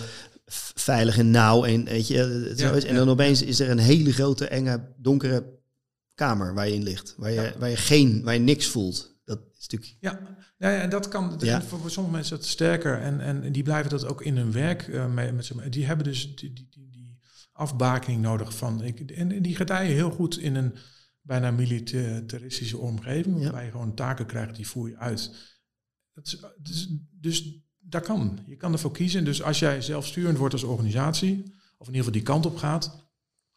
veilig 0.75 1.19
en 1.19 1.31
nauw 1.31 1.65
en 1.65 1.85
weet 1.85 2.07
je, 2.09 2.17
het 2.17 2.59
zo 2.59 2.67
Ja, 2.67 2.73
is. 2.73 2.85
En 2.85 2.93
ja. 2.93 2.99
dan 2.99 3.09
opeens 3.09 3.43
is 3.43 3.61
er 3.61 3.71
een 3.71 3.79
hele 3.79 4.13
grote, 4.13 4.47
enge, 4.49 4.81
donkere 4.97 5.55
kamer 6.15 6.55
waar 6.55 6.69
je 6.69 6.75
in 6.75 6.83
ligt. 6.83 7.15
Waar 7.17 7.31
je, 7.31 7.41
Ja. 7.41 7.53
waar 7.59 7.69
je 7.71 7.77
geen, 7.77 8.23
waar 8.25 8.35
je 8.35 8.41
niks 8.41 8.67
voelt. 8.67 9.16
Dat 9.27 9.39
is 9.59 9.67
natuurlijk... 9.69 9.97
Ja, 10.01 10.21
ja, 10.59 10.71
ja, 10.71 10.81
en 10.81 10.91
dat 10.91 11.09
kan. 11.09 11.31
dat- 11.31 11.43
Ja. 11.43 11.63
Voor, 11.63 11.91
sommige 11.91 12.15
mensen 12.15 12.37
is 12.37 12.43
dat 12.43 12.51
sterker. 12.51 13.01
En, 13.01 13.21
en 13.21 13.53
die 13.53 13.63
blijven 13.63 13.91
dat 13.91 14.05
ook 14.07 14.23
in 14.23 14.37
hun 14.37 14.53
werk 14.53 14.89
eh, 14.89 15.07
mee, 15.13 15.33
met 15.33 15.53
Die 15.71 15.87
hebben 15.87 16.05
dus 16.05 16.37
die, 16.37 16.53
die, 16.53 16.69
die, 16.71 16.91
die 16.91 17.19
afbakening 17.53 18.23
nodig 18.23 18.57
van. 18.57 18.83
Ik, 18.83 19.11
en 19.11 19.43
die 19.43 19.57
gedijen 19.57 19.95
heel 19.95 20.11
goed 20.11 20.39
in 20.39 20.55
een 20.55 20.75
bijna 21.21 21.51
militaristische 21.51 22.79
omgeving. 22.79 23.37
Ja. 23.37 23.43
Waarbij 23.43 23.65
je 23.65 23.71
gewoon 23.71 23.95
taken 23.95 24.27
krijgt, 24.27 24.57
die 24.57 24.69
voer 24.69 24.89
je 24.89 24.97
uit. 24.97 25.31
Dat 26.13 26.27
is, 26.27 26.41
dus, 26.59 26.89
dus 27.11 27.59
dat 27.79 28.05
kan. 28.05 28.39
Je 28.47 28.57
kan 28.57 28.73
ervoor 28.73 28.93
kiezen. 28.93 29.25
Dus 29.25 29.43
als 29.43 29.59
jij 29.59 29.83
zelfsturend 29.83 30.39
wordt 30.39 30.55
als 30.55 30.63
organisatie, 30.63 31.55
of 31.79 31.87
in 31.89 31.95
ieder 31.95 32.07
geval 32.07 32.13
die 32.13 32.23
kant 32.23 32.47
op 32.47 32.57
gaat. 32.57 33.05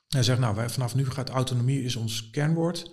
En 0.10 0.24
zegt, 0.24 0.40
nou, 0.40 0.56
wij, 0.56 0.70
vanaf 0.70 0.96
nu 0.96 1.06
gaat 1.06 1.30
autonomie 1.30 1.84
is 1.84 1.96
ons 1.96 2.30
kernwoord. 2.30 2.92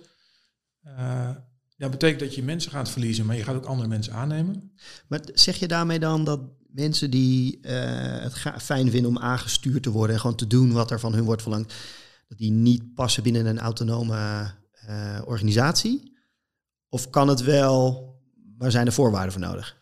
Eh, 0.81 1.35
dat 1.77 1.91
betekent 1.91 2.19
dat 2.19 2.35
je 2.35 2.43
mensen 2.43 2.71
gaat 2.71 2.89
verliezen, 2.89 3.25
maar 3.25 3.35
je 3.35 3.43
gaat 3.43 3.55
ook 3.55 3.65
andere 3.65 3.89
mensen 3.89 4.13
aannemen. 4.13 4.71
Maar 5.07 5.19
zeg 5.33 5.55
je 5.55 5.67
daarmee 5.67 5.99
dan 5.99 6.23
dat 6.23 6.39
mensen 6.67 7.09
die 7.11 7.59
eh, 7.61 8.21
het 8.21 8.63
fijn 8.63 8.91
vinden 8.91 9.09
om 9.09 9.19
aangestuurd 9.19 9.83
te 9.83 9.91
worden 9.91 10.15
en 10.15 10.21
gewoon 10.21 10.35
te 10.35 10.47
doen 10.47 10.71
wat 10.71 10.91
er 10.91 10.99
van 10.99 11.13
hun 11.13 11.23
wordt 11.23 11.41
verlangd, 11.41 11.73
dat 12.27 12.37
die 12.37 12.51
niet 12.51 12.93
passen 12.93 13.23
binnen 13.23 13.45
een 13.45 13.59
autonome 13.59 14.51
eh, 14.71 15.21
organisatie? 15.25 16.15
Of 16.89 17.09
kan 17.09 17.27
het 17.27 17.43
wel, 17.43 18.05
waar 18.57 18.71
zijn 18.71 18.85
de 18.85 18.91
voorwaarden 18.91 19.31
voor 19.31 19.41
nodig? 19.41 19.77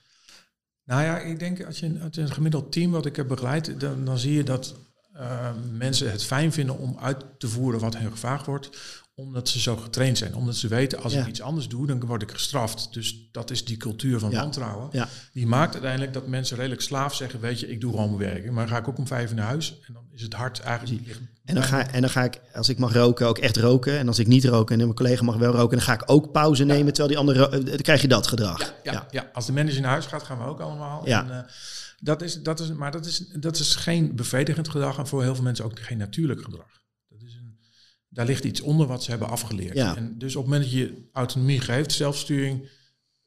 Nou 0.83 1.03
ja, 1.03 1.19
ik 1.19 1.39
denk 1.39 1.65
als 1.65 1.79
je, 1.79 1.93
je 2.11 2.21
een 2.21 2.31
gemiddeld 2.31 2.71
team 2.71 2.91
wat 2.91 3.05
ik 3.05 3.15
heb 3.15 3.27
begeleid, 3.27 3.79
dan, 3.79 4.05
dan 4.05 4.17
zie 4.17 4.33
je 4.33 4.43
dat 4.43 4.75
eh, 5.13 5.49
mensen 5.71 6.11
het 6.11 6.23
fijn 6.23 6.51
vinden 6.51 6.77
om 6.77 6.97
uit 6.99 7.25
te 7.37 7.47
voeren 7.47 7.79
wat 7.79 7.97
hen 7.97 8.11
gevraagd 8.11 8.45
wordt, 8.45 8.69
omdat 9.17 9.49
ze 9.49 9.59
zo 9.59 9.75
getraind 9.75 10.17
zijn. 10.17 10.35
Omdat 10.35 10.55
ze 10.55 10.67
weten, 10.67 11.01
als 11.03 11.13
Ja. 11.13 11.21
ik 11.21 11.27
iets 11.27 11.41
anders 11.41 11.67
doe, 11.67 11.87
dan 11.87 12.05
word 12.05 12.21
ik 12.21 12.31
gestraft. 12.31 12.87
Dus 12.93 13.27
dat 13.31 13.51
is 13.51 13.65
die 13.65 13.77
cultuur 13.77 14.19
van 14.19 14.31
Ja. 14.31 14.39
wantrouwen. 14.39 14.89
Ja. 14.91 15.07
Die 15.33 15.47
maakt 15.47 15.73
uiteindelijk 15.73 16.13
dat 16.13 16.27
mensen 16.27 16.55
redelijk 16.57 16.81
slaaf 16.81 17.15
zeggen, 17.15 17.39
weet 17.39 17.59
je, 17.59 17.67
ik 17.71 17.81
doe 17.81 17.91
gewoon 17.91 18.15
mijn 18.17 18.31
werk. 18.33 18.45
Maar 18.51 18.65
dan 18.65 18.73
ga 18.75 18.77
ik 18.81 18.87
ook 18.87 18.97
om 18.97 19.07
vijf 19.07 19.29
uur 19.29 19.35
naar 19.35 19.45
huis 19.45 19.79
en 19.87 19.93
dan 19.93 20.03
is 20.11 20.21
het 20.21 20.33
hart 20.33 20.59
eigenlijk... 20.59 21.05
ligt- 21.07 21.19
En 21.45 21.55
dan, 21.55 21.63
ga, 21.63 21.87
en 21.91 22.01
dan 22.01 22.09
ga 22.09 22.23
ik, 22.23 22.39
als 22.53 22.69
ik 22.69 22.77
mag 22.77 22.93
roken, 22.93 23.27
ook 23.27 23.37
echt 23.37 23.57
roken. 23.57 23.97
En 23.97 24.07
als 24.07 24.19
ik 24.19 24.27
niet 24.27 24.45
roken 24.45 24.73
en 24.75 24.81
mijn 24.81 24.93
collega 24.95 25.23
mag 25.23 25.35
wel 25.35 25.53
roken, 25.53 25.77
dan 25.77 25.85
ga 25.85 25.93
ik 25.93 26.03
ook 26.05 26.31
pauze 26.31 26.63
nemen. 26.63 26.93
Terwijl 26.93 27.07
die 27.07 27.17
andere, 27.17 27.49
eh, 27.49 27.65
dan 27.65 27.77
krijg 27.77 28.01
je 28.01 28.07
dat 28.07 28.27
gedrag. 28.27 28.73
Ja, 28.83 29.07
ja. 29.11 29.29
als 29.33 29.45
de 29.45 29.51
manager 29.53 29.81
naar 29.81 29.91
huis 29.91 30.05
gaat, 30.05 30.23
gaan 30.23 30.37
we 30.37 30.43
ook 30.45 30.59
allemaal. 30.59 31.07
Ja. 31.07 31.23
En, 31.23 31.31
eh, 31.31 31.51
dat 31.99 32.21
is, 32.21 32.41
dat 32.41 32.59
is, 32.59 32.71
maar 32.71 32.91
dat 32.91 33.05
is, 33.05 33.23
dat 33.39 33.59
is 33.59 33.75
geen 33.75 34.15
bevredigend 34.15 34.69
gedrag 34.69 34.97
en 34.97 35.07
voor 35.07 35.23
heel 35.23 35.35
veel 35.35 35.43
mensen 35.43 35.65
ook 35.65 35.79
geen 35.79 35.97
natuurlijk 35.97 36.41
gedrag. 36.43 36.83
Daar 38.15 38.25
ligt 38.25 38.43
iets 38.43 38.61
onder 38.61 38.87
wat 38.87 39.03
ze 39.03 39.09
hebben 39.09 39.29
afgeleerd. 39.29 39.75
Ja. 39.75 39.95
En 39.95 40.17
dus 40.17 40.35
op 40.35 40.43
het 40.43 40.51
moment 40.51 40.71
dat 40.71 40.79
je 40.79 41.07
autonomie 41.11 41.59
geeft, 41.59 41.91
zelfsturing, 41.91 42.69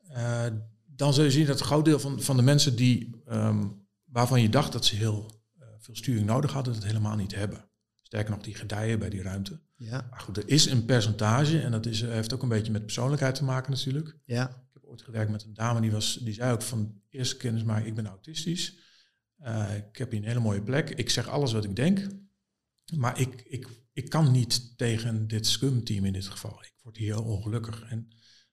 eh, 0.08 0.46
dan 0.86 1.14
zul 1.14 1.24
je 1.24 1.30
zien 1.30 1.46
dat 1.46 1.60
een 1.60 1.66
groot 1.66 1.84
deel 1.84 2.00
van, 2.00 2.22
van 2.22 2.36
de 2.36 2.42
mensen 2.42 2.76
die, 2.76 3.22
ehm, 3.26 3.66
waarvan 4.04 4.42
je 4.42 4.48
dacht 4.48 4.72
dat 4.72 4.84
ze 4.84 4.96
heel 4.96 5.42
eh, 5.58 5.66
veel 5.78 5.96
sturing 5.96 6.26
nodig 6.26 6.52
hadden, 6.52 6.74
dat 6.74 6.84
helemaal 6.84 7.16
niet 7.16 7.34
hebben. 7.34 7.68
Sterker 8.02 8.30
nog, 8.30 8.42
die 8.42 8.54
gedijen 8.54 8.98
bij 8.98 9.10
die 9.10 9.22
ruimte. 9.22 9.60
Ja, 9.76 10.06
Maar 10.10 10.20
goed, 10.20 10.36
er 10.36 10.48
is 10.48 10.66
een 10.66 10.84
percentage 10.84 11.60
en 11.60 11.70
dat 11.70 11.86
is, 11.86 12.02
eh, 12.02 12.10
heeft 12.10 12.34
ook 12.34 12.42
een 12.42 12.48
beetje 12.48 12.72
met 12.72 12.84
persoonlijkheid 12.84 13.34
te 13.34 13.44
maken 13.44 13.70
natuurlijk. 13.70 14.16
ja, 14.24 14.48
Ik 14.48 14.72
heb 14.72 14.84
ooit 14.84 15.02
gewerkt 15.02 15.30
met 15.30 15.44
een 15.44 15.54
dame 15.54 15.80
die, 15.80 15.92
was, 15.92 16.18
die 16.22 16.34
zei 16.34 16.52
ook 16.52 16.62
van 16.62 17.00
eerste 17.10 17.36
kennismaking, 17.36 17.86
ik 17.86 17.94
ben 17.94 18.06
autistisch. 18.06 18.76
Ik 19.76 19.96
heb 19.96 20.10
hier 20.10 20.20
een 20.20 20.26
hele 20.26 20.40
mooie 20.40 20.62
plek. 20.62 20.90
Ik 20.90 21.10
zeg 21.10 21.28
alles 21.28 21.52
wat 21.52 21.64
ik 21.64 21.76
denk. 21.76 22.06
Maar 22.96 23.20
ik, 23.20 23.42
ik, 23.46 23.68
ik 23.92 24.08
kan 24.08 24.32
niet 24.32 24.78
tegen 24.78 25.26
dit 25.26 25.46
scrum-team 25.46 26.04
in 26.04 26.12
dit 26.12 26.26
geval. 26.26 26.62
Ik 26.62 26.74
word 26.82 26.96
hier 26.96 27.14
heel 27.14 27.24
ongelukkig. 27.24 27.82
En 27.82 28.08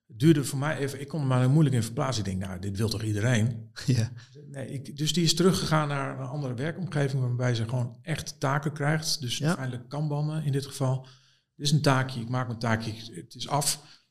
het 0.08 0.20
duurde 0.20 0.44
voor 0.44 0.60
mij 0.60 0.78
even, 0.78 1.02
ik 1.02 1.08
kon 1.08 1.20
me 1.22 1.26
maar 1.28 1.50
moeilijk 1.50 1.76
in 1.76 1.84
verplaatsen. 1.84 2.26
Ik 2.26 2.30
denk, 2.30 2.42
nou, 2.46 2.60
dit 2.60 2.78
wil 2.78 2.90
toch 2.90 3.04
iedereen? 3.04 3.70
ja. 3.86 4.12
Nee, 4.48 4.68
ik, 4.68 4.98
dus 4.98 5.14
die 5.14 5.24
is 5.24 5.36
teruggegaan 5.36 5.88
naar 5.88 6.20
een 6.20 6.28
andere 6.28 6.54
werkomgeving 6.54 7.22
waarbij 7.22 7.56
ze 7.56 7.68
gewoon 7.70 7.98
echt 8.02 8.40
taken 8.40 8.74
krijgt. 8.74 9.22
Dus 9.22 9.38
Ja. 9.38 9.54
feitelijk 9.54 9.90
kanbannen 9.90 10.44
in 10.44 10.52
dit 10.52 10.66
geval. 10.66 11.08
Dit 11.56 11.66
is 11.66 11.72
een 11.72 11.82
taakje, 11.82 12.22
ik 12.22 12.30
maak 12.30 12.48
mijn 12.48 12.60
taakje, 12.60 13.14
het 13.14 13.36
is 13.36 13.48
af. 13.48 14.04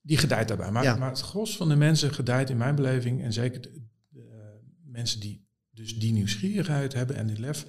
Die 0.00 0.16
gedijt 0.18 0.48
daarbij. 0.48 0.70
Maar, 0.70 0.82
Ja. 0.82 0.96
maar 0.96 1.10
het 1.10 1.20
gros 1.20 1.56
van 1.56 1.68
de 1.68 1.76
mensen 1.76 2.14
gedijt 2.14 2.50
in 2.50 2.56
mijn 2.56 2.74
beleving, 2.74 3.22
en 3.22 3.32
zeker 3.32 3.60
de, 3.60 3.82
de 4.08 4.60
mensen 4.84 5.20
die 5.20 5.46
dus 5.70 5.98
die 5.98 6.12
nieuwsgierigheid 6.12 6.92
hebben 6.92 7.16
en 7.16 7.26
die 7.26 7.38
lef, 7.40 7.66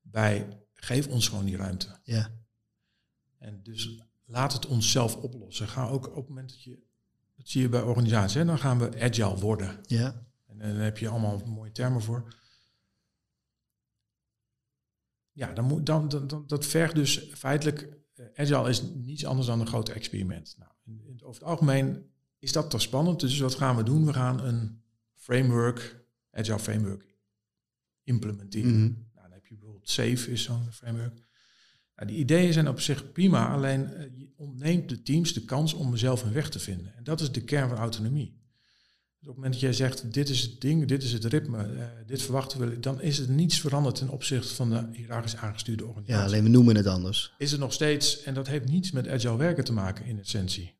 bij 0.00 0.58
geef 0.80 1.06
ons 1.08 1.28
gewoon 1.28 1.44
die 1.44 1.56
ruimte. 1.56 2.00
ja. 2.02 2.38
En 3.38 3.62
dus 3.62 4.00
laat 4.24 4.52
het 4.52 4.66
ons 4.66 4.90
zelf 4.90 5.16
oplossen. 5.16 5.68
Ga 5.68 5.88
ook 5.88 6.06
op 6.08 6.14
het 6.16 6.28
moment 6.28 6.48
dat 6.50 6.62
je, 6.62 6.78
dat 7.36 7.48
zie 7.48 7.62
je 7.62 7.68
bij 7.68 7.82
organisaties, 7.82 8.34
hè, 8.34 8.44
dan 8.44 8.58
gaan 8.58 8.78
we 8.78 9.00
agile 9.00 9.38
worden. 9.38 9.80
ja. 9.86 10.28
En 10.46 10.58
dan 10.58 10.68
heb 10.68 10.98
je 10.98 11.08
allemaal 11.08 11.38
mooie 11.46 11.72
termen 11.72 12.02
voor. 12.02 12.34
Ja, 15.32 15.52
dan 15.52 15.64
moet, 15.64 15.86
dan, 15.86 16.08
dan, 16.08 16.26
dan- 16.26 16.46
dat 16.46 16.66
vergt 16.66 16.94
dus 16.94 17.18
feitelijk... 17.18 17.88
eh, 18.14 18.26
Agile 18.34 18.68
is 18.68 18.82
niets 18.82 19.24
anders 19.24 19.46
dan 19.46 19.60
een 19.60 19.66
groot 19.66 19.88
experiment. 19.88 20.54
Nou, 20.58 20.70
in, 20.84 21.00
in- 21.06 21.22
over 21.24 21.40
het 21.40 21.50
algemeen 21.50 22.10
is 22.38 22.52
dat 22.52 22.70
toch 22.70 22.80
spannend. 22.82 23.20
Dus 23.20 23.38
wat 23.38 23.54
gaan 23.54 23.76
we 23.76 23.82
doen? 23.82 24.06
We 24.06 24.12
gaan 24.12 24.40
een 24.44 24.82
framework, 25.14 26.04
Agile 26.30 26.58
framework, 26.58 27.16
implementeren. 28.02 28.84
Mhm 28.84 28.92
dan 29.14 29.30
heb 29.32 29.46
je 29.46 29.54
bijvoorbeeld 29.54 29.79
SAFe 29.90 30.30
is 30.30 30.42
zo'n 30.42 30.72
framework. 30.72 31.28
Nou, 31.96 32.12
die 32.12 32.20
ideeën 32.20 32.52
zijn 32.52 32.68
op 32.68 32.80
zich 32.80 33.12
prima, 33.12 33.52
alleen 33.52 33.94
eh, 33.94 34.04
je 34.16 34.32
ontneemt 34.36 34.88
de 34.88 35.02
teams 35.02 35.32
de 35.32 35.44
kans 35.44 35.72
om 35.72 35.96
zelf 35.96 36.22
een 36.22 36.32
weg 36.32 36.48
te 36.48 36.58
vinden. 36.58 36.94
En 36.96 37.04
dat 37.04 37.20
is 37.20 37.32
de 37.32 37.44
kern 37.44 37.68
van 37.68 37.78
autonomie. 37.78 38.38
Dus 39.18 39.28
op 39.28 39.34
het 39.34 39.44
moment 39.44 39.52
dat 39.52 39.62
jij 39.62 39.72
zegt, 39.72 40.12
dit 40.12 40.28
is 40.28 40.42
het 40.42 40.60
ding, 40.60 40.86
dit 40.86 41.02
is 41.02 41.12
het 41.12 41.24
ritme, 41.24 41.58
eh, 41.58 41.84
dit 42.06 42.22
verwachten 42.22 42.60
we, 42.60 42.80
dan 42.80 43.00
is 43.00 43.18
er 43.18 43.30
niets 43.30 43.60
veranderd 43.60 43.94
ten 43.94 44.08
opzichte 44.08 44.54
van 44.54 44.70
de 44.70 44.88
hiërarchisch 44.92 45.36
aangestuurde 45.36 45.82
ja, 45.82 45.88
organisatie. 45.88 46.26
alleen 46.26 46.42
we 46.42 46.48
noemen 46.48 46.76
het 46.76 46.86
anders. 46.86 47.34
Is 47.38 47.50
het 47.50 47.60
nog 47.60 47.72
steeds, 47.72 48.22
en 48.22 48.34
dat 48.34 48.46
heeft 48.46 48.68
niets 48.68 48.90
met 48.90 49.08
agile 49.08 49.36
werken 49.36 49.64
te 49.64 49.72
maken 49.72 50.04
in 50.04 50.18
essentie. 50.18 50.78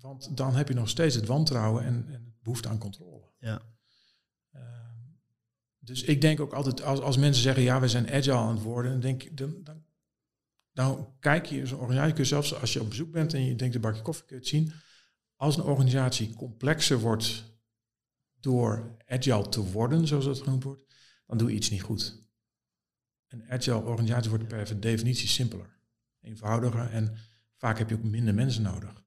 Want 0.00 0.36
dan 0.36 0.54
heb 0.54 0.68
je 0.68 0.74
nog 0.74 0.88
steeds 0.88 1.14
het 1.14 1.26
wantrouwen 1.26 1.84
en, 1.84 2.04
en 2.06 2.24
het 2.24 2.42
behoefte 2.42 2.68
aan 2.68 2.78
controle. 2.78 3.32
Ja. 3.38 3.62
Dus 5.88 6.02
ik 6.02 6.20
denk 6.20 6.40
ook 6.40 6.52
altijd, 6.52 6.82
als, 6.82 7.00
als 7.00 7.16
mensen 7.16 7.42
zeggen, 7.42 7.62
ja, 7.62 7.80
we 7.80 7.88
zijn 7.88 8.10
agile 8.10 8.36
aan 8.36 8.54
het 8.54 8.62
worden, 8.62 8.90
dan 8.92 9.00
denk 9.00 9.22
ik, 9.22 9.36
dan, 9.36 9.64
dan, 10.72 11.14
kijk 11.20 11.46
je 11.46 11.66
zo'n 11.66 11.78
organisatie, 11.78 12.24
zelfs 12.24 12.54
als 12.54 12.72
je 12.72 12.80
op 12.80 12.88
bezoek 12.88 13.10
bent 13.10 13.34
en 13.34 13.44
je 13.44 13.54
denkt 13.54 13.74
een 13.74 13.80
bakje 13.80 14.02
koffie, 14.02 14.24
kun 14.24 14.36
je 14.36 14.42
het 14.42 14.50
zien. 14.50 14.72
Als 15.36 15.56
een 15.56 15.62
organisatie 15.62 16.34
complexer 16.34 16.98
wordt 16.98 17.44
door 18.40 18.96
agile 19.06 19.48
te 19.48 19.70
worden, 19.70 20.06
zoals 20.06 20.24
dat 20.24 20.42
genoemd 20.42 20.64
wordt, 20.64 20.84
dan 21.26 21.38
doe 21.38 21.48
je 21.48 21.56
iets 21.56 21.70
niet 21.70 21.82
goed. 21.82 22.28
Een 23.28 23.50
agile 23.50 23.82
organisatie 23.82 24.30
wordt 24.30 24.48
per 24.48 24.80
definitie 24.80 25.28
simpeler, 25.28 25.80
eenvoudiger 26.20 26.90
en 26.90 27.16
vaak 27.56 27.78
heb 27.78 27.88
je 27.88 27.94
ook 27.94 28.02
minder 28.02 28.34
mensen 28.34 28.62
nodig. 28.62 29.04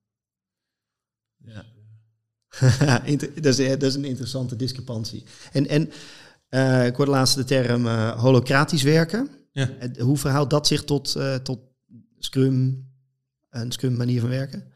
Ja. 1.37 1.65
Dat, 3.41 3.59
is, 3.59 3.67
dat 3.67 3.83
is 3.83 3.95
een 3.95 4.05
interessante 4.05 4.55
discrepantie. 4.55 5.23
En, 5.51 5.67
en 5.67 5.91
eh, 6.51 6.85
ik 6.85 6.95
hoorde 6.95 7.11
laatst 7.11 7.35
de 7.35 7.43
term 7.43 7.87
eh, 7.87 8.19
holocratisch 8.19 8.83
werken. 8.83 9.29
Ja. 9.51 9.69
En 9.79 9.99
Hoe 9.99 10.17
verhoudt 10.17 10.49
dat 10.49 10.67
zich 10.67 10.83
tot, 10.83 11.15
eh, 11.15 11.35
tot 11.35 11.59
Scrum, 12.19 12.89
een 13.49 13.71
Scrum 13.71 13.97
manier 13.97 14.19
van 14.21 14.29
werken? 14.29 14.73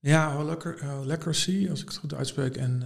Ja, 0.00 0.42
lekker, 0.42 0.84
holacracy, 0.86 1.66
als 1.70 1.80
ik 1.82 1.88
het 1.88 1.96
goed 1.96 2.14
uitspreek, 2.14 2.56
en 2.56 2.82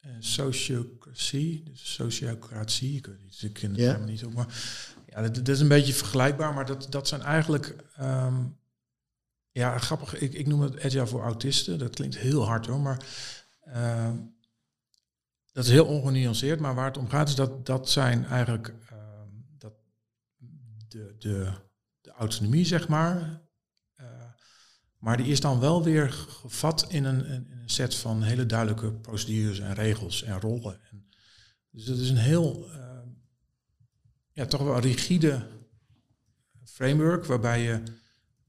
en 0.00 0.22
sociocracy, 0.22 1.62
dus 1.64 1.94
sociocratie, 1.94 2.96
ik 2.96 3.06
weet 3.06 3.22
niet, 3.22 3.42
ik 3.42 3.52
ken 3.52 3.70
het 3.70 3.78
Ja. 3.80 3.86
helemaal 3.86 4.08
niet 4.08 4.24
ook, 4.24 4.34
maar 4.34 4.46
ja, 5.06 5.22
dat, 5.22 5.34
dat 5.34 5.48
is 5.48 5.60
een 5.60 5.68
beetje 5.68 5.92
vergelijkbaar, 5.92 6.54
maar 6.54 6.66
dat, 6.66 6.86
dat 6.90 7.08
zijn 7.08 7.22
eigenlijk, 7.22 7.76
ehm, 7.96 8.44
ja, 9.50 9.78
grappig, 9.78 10.18
ik, 10.18 10.32
ik 10.32 10.46
noem 10.46 10.60
het 10.60 10.82
agile 10.84 11.06
voor 11.06 11.22
autisten, 11.22 11.78
dat 11.78 11.94
klinkt 11.94 12.16
heel 12.16 12.46
hard 12.46 12.66
hoor, 12.66 12.80
maar 12.80 13.04
ehm, 13.60 14.16
dat 15.54 15.64
is 15.64 15.70
heel 15.70 15.86
ongenuanceerd, 15.86 16.60
maar 16.60 16.74
waar 16.74 16.86
het 16.86 16.96
om 16.96 17.08
gaat 17.08 17.28
is 17.28 17.34
dat 17.34 17.66
dat 17.66 17.90
zijn 17.90 18.24
eigenlijk, 18.24 18.74
ehm, 18.88 19.28
dat 19.58 19.72
de, 20.88 21.14
de, 21.18 21.52
de 22.00 22.10
autonomie, 22.10 22.64
zeg 22.64 22.88
maar. 22.88 23.42
Uh, 24.00 24.06
maar 24.98 25.16
die 25.16 25.26
is 25.26 25.40
dan 25.40 25.60
wel 25.60 25.82
weer 25.82 26.10
gevat 26.12 26.86
in 26.88 27.04
een, 27.04 27.30
een 27.32 27.62
set 27.64 27.94
van 27.94 28.22
hele 28.22 28.46
duidelijke 28.46 28.92
procedures 28.92 29.58
en 29.58 29.74
regels 29.74 30.22
en 30.22 30.40
rollen. 30.40 30.80
En 30.90 31.08
dus 31.70 31.86
het 31.86 31.98
is 31.98 32.10
een 32.10 32.16
heel, 32.16 32.70
uh, 32.70 33.00
ja, 34.32 34.46
toch 34.46 34.62
wel 34.62 34.78
rigide 34.78 35.46
framework 36.64 37.24
waarbij 37.24 37.62
je 37.62 37.82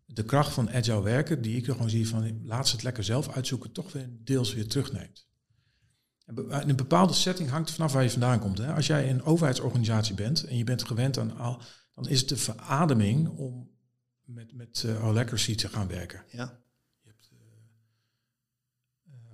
de 0.06 0.24
kracht 0.24 0.54
van 0.54 0.72
agile 0.72 1.02
werken, 1.02 1.42
die 1.42 1.58
ik 1.58 1.68
er 1.68 1.74
gewoon 1.74 1.90
zie 1.90 2.08
van 2.08 2.46
laat 2.46 2.68
ze 2.68 2.76
het 2.76 2.84
lekker 2.84 3.04
zelf 3.04 3.30
uitzoeken, 3.30 3.72
toch 3.72 3.92
weer 3.92 4.10
deels 4.12 4.54
weer 4.54 4.68
terugneemt. 4.68 5.25
In 6.26 6.70
een 6.70 6.76
bepaalde 6.76 7.14
setting 7.14 7.50
hangt 7.50 7.68
het 7.68 7.76
vanaf 7.76 7.94
waar 7.94 8.04
je 8.04 8.10
vandaan 8.10 8.40
komt. 8.40 8.58
Hè. 8.58 8.74
Als 8.74 8.88
jij 8.88 9.10
een 9.10 9.24
overheidsorganisatie 9.24 10.16
bent 10.16 10.44
en 10.44 10.58
je 10.58 10.64
bent 10.64 10.84
gewend 10.84 11.18
aan 11.18 11.38
al, 11.38 11.62
dan 11.94 12.08
is 12.08 12.20
het 12.20 12.30
de 12.30 12.38
verademing 12.38 13.30
om 13.30 13.72
met, 14.24 14.54
met 14.54 14.84
uh, 14.86 15.02
Holacracy 15.02 15.56
te 15.56 15.68
gaan 15.68 15.88
werken. 15.88 16.24
Ja. 16.32 16.60
Je 17.02 17.10
hebt, 17.10 17.30
uh, 17.34 17.40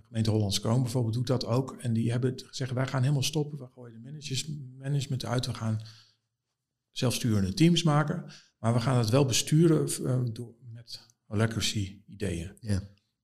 gemeente 0.05 0.29
Hollands 0.29 0.59
Kroon 0.59 0.81
bijvoorbeeld 0.81 1.13
doet 1.13 1.27
dat 1.27 1.45
ook. 1.45 1.77
En 1.79 1.93
die 1.93 2.11
hebben 2.11 2.39
gezegd, 2.45 2.71
wij 2.71 2.87
gaan 2.87 3.01
helemaal 3.01 3.23
stoppen. 3.23 3.57
We 3.57 3.67
gooien 3.67 3.93
de 3.93 4.09
managers, 4.09 4.47
management 4.77 5.25
uit. 5.25 5.45
We 5.45 5.53
gaan 5.53 5.81
zelfsturende 6.91 7.53
teams 7.53 7.83
maken. 7.83 8.25
Maar 8.59 8.73
we 8.73 8.79
gaan 8.79 8.97
het 8.97 9.09
wel 9.09 9.25
besturen 9.25 9.89
uh, 10.01 10.33
door, 10.33 10.55
met 10.59 11.07
Holacracy 11.25 12.03
ideeën. 12.05 12.55
Ja. 12.59 12.79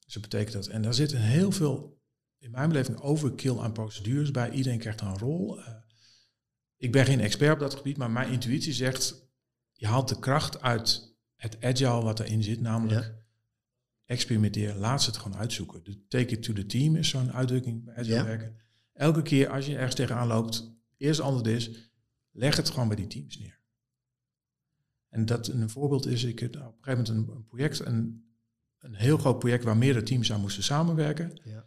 Dus 0.05 0.13
dat 0.13 0.21
betekent 0.21 0.53
dat. 0.53 0.67
En 0.67 0.81
daar 0.81 0.93
zit 0.93 1.11
een 1.11 1.21
heel 1.21 1.51
veel 1.51 1.96
in 2.37 2.51
mijn 2.51 2.69
beleving 2.69 2.99
overkill 2.99 3.57
aan 3.57 3.71
procedures 3.71 4.31
bij. 4.31 4.51
Iedereen 4.51 4.79
krijgt 4.79 5.01
een 5.01 5.17
rol. 5.17 5.59
Uh, 5.59 5.67
ik 6.75 6.91
ben 6.91 7.05
geen 7.05 7.19
expert 7.19 7.53
op 7.53 7.59
dat 7.59 7.75
gebied, 7.75 7.97
maar 7.97 8.11
mijn 8.11 8.31
intuïtie 8.31 8.73
zegt, 8.73 9.29
je 9.71 9.87
haalt 9.87 10.07
de 10.07 10.19
kracht 10.19 10.61
uit 10.61 11.15
het 11.35 11.63
agile 11.63 12.01
wat 12.01 12.19
erin 12.19 12.43
zit, 12.43 12.61
namelijk 12.61 13.05
ja. 13.05 13.15
experimenteren, 14.05 14.77
laat 14.77 15.03
ze 15.03 15.09
het 15.09 15.19
gewoon 15.19 15.37
uitzoeken. 15.37 15.83
De 15.83 16.07
take 16.07 16.35
it 16.35 16.43
to 16.43 16.53
the 16.53 16.65
team 16.65 16.95
is 16.95 17.09
zo'n 17.09 17.33
uitdrukking 17.33 17.83
bij 17.83 17.95
agile 17.95 18.15
ja. 18.15 18.25
werken. 18.25 18.57
Elke 18.93 19.21
keer 19.21 19.49
als 19.49 19.65
je 19.65 19.75
ergens 19.75 19.95
tegenaan 19.95 20.27
loopt, 20.27 20.75
eerst 20.97 21.19
antwoord 21.19 21.47
is, 21.47 21.91
leg 22.31 22.55
het 22.55 22.69
gewoon 22.69 22.87
bij 22.87 22.97
die 22.97 23.07
teams 23.07 23.37
neer. 23.39 23.59
En 25.09 25.25
dat 25.25 25.47
een 25.47 25.69
voorbeeld 25.69 26.05
is, 26.05 26.23
ik 26.23 26.39
heb 26.39 26.55
op 26.55 26.61
een 26.61 26.83
gegeven 26.83 27.13
moment 27.13 27.29
een, 27.29 27.35
een 27.35 27.45
project, 27.45 27.79
een, 27.79 28.25
een 28.77 28.95
heel 28.95 29.17
groot 29.17 29.39
project 29.39 29.63
waar 29.63 29.77
meerdere 29.77 30.05
teams 30.05 30.31
aan 30.31 30.41
moesten 30.41 30.63
samenwerken. 30.63 31.39
Ja. 31.43 31.65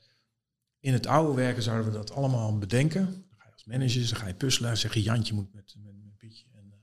In 0.81 0.93
het 0.93 1.07
oude 1.07 1.35
werken 1.35 1.63
zouden 1.63 1.87
we 1.87 1.99
dat 1.99 2.13
allemaal 2.13 2.59
bedenken. 2.59 3.05
Dan 3.05 3.39
ga 3.39 3.47
je 3.47 3.53
als 3.53 3.65
manager, 3.65 4.09
dan 4.09 4.17
ga 4.17 4.27
je 4.27 4.35
puzzelen, 4.35 4.79
zeg 4.79 4.95
je 4.95 5.03
Jantje 5.03 5.35
moet 5.35 5.55
met, 5.55 5.75
met, 5.83 6.17
Pietje. 6.17 6.47
En, 6.53 6.65
uh, 6.67 6.75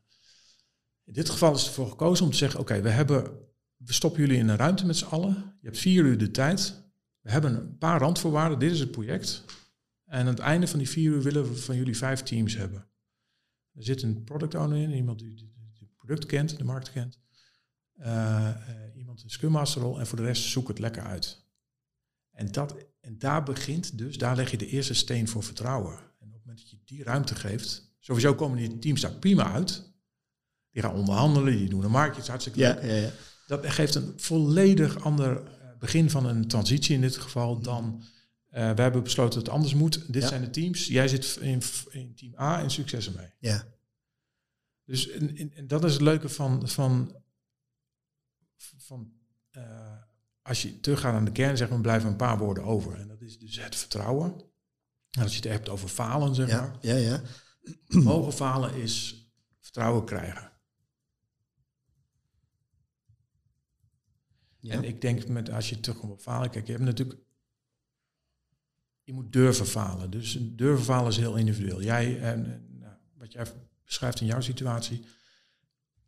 in 1.04 1.14
dit 1.14 1.30
geval 1.30 1.54
is 1.54 1.66
ervoor 1.66 1.90
gekozen 1.90 2.26
om 2.26 2.32
te 2.32 2.38
zeggen, 2.38 2.60
oké, 2.60 2.82
we 2.82 2.90
hebben, 2.90 3.24
we 3.76 3.94
stoppen 3.94 4.22
jullie 4.22 4.38
in 4.38 4.48
een 4.48 4.58
ruimte 4.58 4.86
met 4.86 4.98
z'n 4.98 5.06
allen. 5.06 5.34
Je 5.34 5.68
hebt 5.68 5.80
vier 5.80 6.06
uur 6.06 6.18
de 6.18 6.32
tijd. 6.32 6.84
We 7.20 7.32
hebben 7.32 7.56
een 7.56 7.78
paar 7.78 8.00
randvoorwaarden, 8.00 8.60
dit 8.60 8.72
is 8.72 8.80
het 8.80 8.92
project. 8.92 9.46
En 10.06 10.20
aan 10.20 10.28
het 10.28 10.40
einde 10.40 10.68
van 10.68 10.80
die 10.80 10.90
vier 10.90 11.12
uur 11.12 11.22
willen 11.22 11.50
we 11.50 11.56
van 11.56 11.76
jullie 11.76 11.98
vijf 11.98 12.24
teams 12.24 12.56
hebben. 12.56 12.90
Er 13.74 13.84
zit 13.84 14.02
een 14.02 14.24
product 14.24 14.56
owner 14.56 14.78
in, 14.78 14.92
iemand 14.92 15.20
die 15.20 15.30
het 15.80 15.96
product 15.96 16.26
kent, 16.26 16.58
de 16.58 16.64
markt 16.64 16.92
kent. 16.92 17.20
Uh, 18.00 18.06
uh, 18.06 18.96
iemand 18.96 19.24
een 19.24 19.30
Scrum 19.30 19.52
Master 19.52 19.82
rol 19.82 20.00
en 20.00 20.08
voor 20.08 20.18
de 20.18 20.24
rest 20.24 20.44
zoek 20.44 20.68
het 20.68 20.80
lekker 20.80 21.04
uit. 21.04 21.46
En, 22.32 22.52
dat, 22.52 22.76
en 23.08 23.18
daar 23.18 23.44
begint 23.44 23.98
dus, 23.98 24.18
daar 24.18 24.36
leg 24.36 24.52
je 24.52 24.58
de 24.58 24.68
eerste 24.68 24.94
steen 24.94 25.28
voor 25.28 25.44
vertrouwen. 25.44 25.94
En 25.98 26.28
op 26.28 26.34
het 26.34 26.46
moment 26.46 26.58
dat 26.60 26.70
je 26.70 26.80
die 26.86 27.04
ruimte 27.04 27.36
geeft, 27.36 27.96
sowieso 28.00 28.36
komen 28.36 28.58
die 28.58 28.80
teams 28.80 29.02
daar 29.02 29.14
prima 29.14 29.52
uit. 29.52 29.94
Die 30.72 30.82
gaan 30.82 30.96
onderhandelen, 30.96 31.58
die 31.58 31.70
doen 31.70 31.84
een 31.84 31.92
marktje, 31.92 32.32
hartstikke 32.32 32.60
ja, 32.60 32.74
leuk. 32.74 32.84
ja, 32.84 32.94
ja. 32.96 33.12
Dat 33.48 33.66
geeft 33.66 33.96
een 33.96 34.14
volledig 34.20 35.04
ander 35.04 35.44
begin 35.80 36.10
van 36.10 36.26
een 36.26 36.48
transitie 36.48 36.96
in 36.96 37.02
dit 37.02 37.18
geval 37.18 37.60
dan... 37.60 38.04
Uh, 38.52 38.72
we 38.74 38.82
hebben 38.82 39.04
besloten 39.04 39.34
dat 39.34 39.46
het 39.46 39.56
anders 39.56 39.74
moet. 39.74 40.14
Dit 40.14 40.22
Ja. 40.22 40.28
zijn 40.28 40.42
de 40.42 40.50
teams. 40.50 40.88
Jij 40.88 41.08
zit 41.08 41.38
in, 41.42 41.62
in 41.90 42.16
team 42.16 42.34
A 42.40 42.62
en 42.62 42.72
succes 42.72 43.08
ermee. 43.08 43.30
Ja. 43.40 43.68
Dus 44.84 45.10
en, 45.10 45.38
en, 45.38 45.54
en 45.54 45.68
dat 45.68 45.84
is 45.84 45.94
het 45.94 46.02
leuke 46.02 46.30
van, 46.30 46.70
van, 46.70 47.16
van 48.78 49.12
uh, 49.52 49.97
als 50.48 50.62
je 50.62 50.80
teruggaat 50.80 51.14
aan 51.14 51.26
de 51.26 51.32
kern, 51.32 51.58
zeg 51.58 51.70
maar, 51.70 51.82
blijven 51.82 52.10
een 52.10 52.16
paar 52.16 52.38
woorden 52.38 52.64
over. 52.64 53.00
En 53.00 53.08
dat 53.08 53.22
is 53.22 53.40
dus 53.40 53.60
het 53.64 53.76
vertrouwen. 53.76 54.42
En 55.12 55.22
als 55.24 55.32
je 55.32 55.42
het 55.42 55.52
hebt 55.52 55.70
over 55.70 55.90
falen, 55.90 56.36
zeg 56.36 56.50
Ja, 56.50 56.62
maar. 56.62 56.78
ja, 56.82 56.96
ja. 56.96 57.22
Mogen 58.04 58.34
falen 58.34 58.76
is 58.76 59.26
vertrouwen 59.60 60.06
krijgen. 60.06 60.52
Ja. 64.60 64.74
En 64.74 64.84
ik 64.84 65.02
denk 65.02 65.28
met 65.28 65.52
als 65.52 65.70
je 65.70 65.80
terugkomt 65.80 66.12
op 66.12 66.22
falen, 66.22 66.50
kijk, 66.50 66.66
je 66.66 66.72
hebt 66.72 66.84
natuurlijk. 66.84 67.20
Je 69.04 69.14
moet 69.14 69.34
durven 69.34 69.66
falen. 69.66 70.10
Dus 70.12 70.38
durven 70.42 70.86
falen 70.86 71.10
is 71.10 71.18
heel 71.18 71.36
individueel. 71.36 71.82
Jij 71.82 72.20
en, 72.22 72.68
nou, 72.80 72.94
wat 73.18 73.32
jij 73.32 73.46
beschrijft 73.86 74.22
in 74.22 74.28
jouw 74.28 74.42
situatie, 74.42 75.06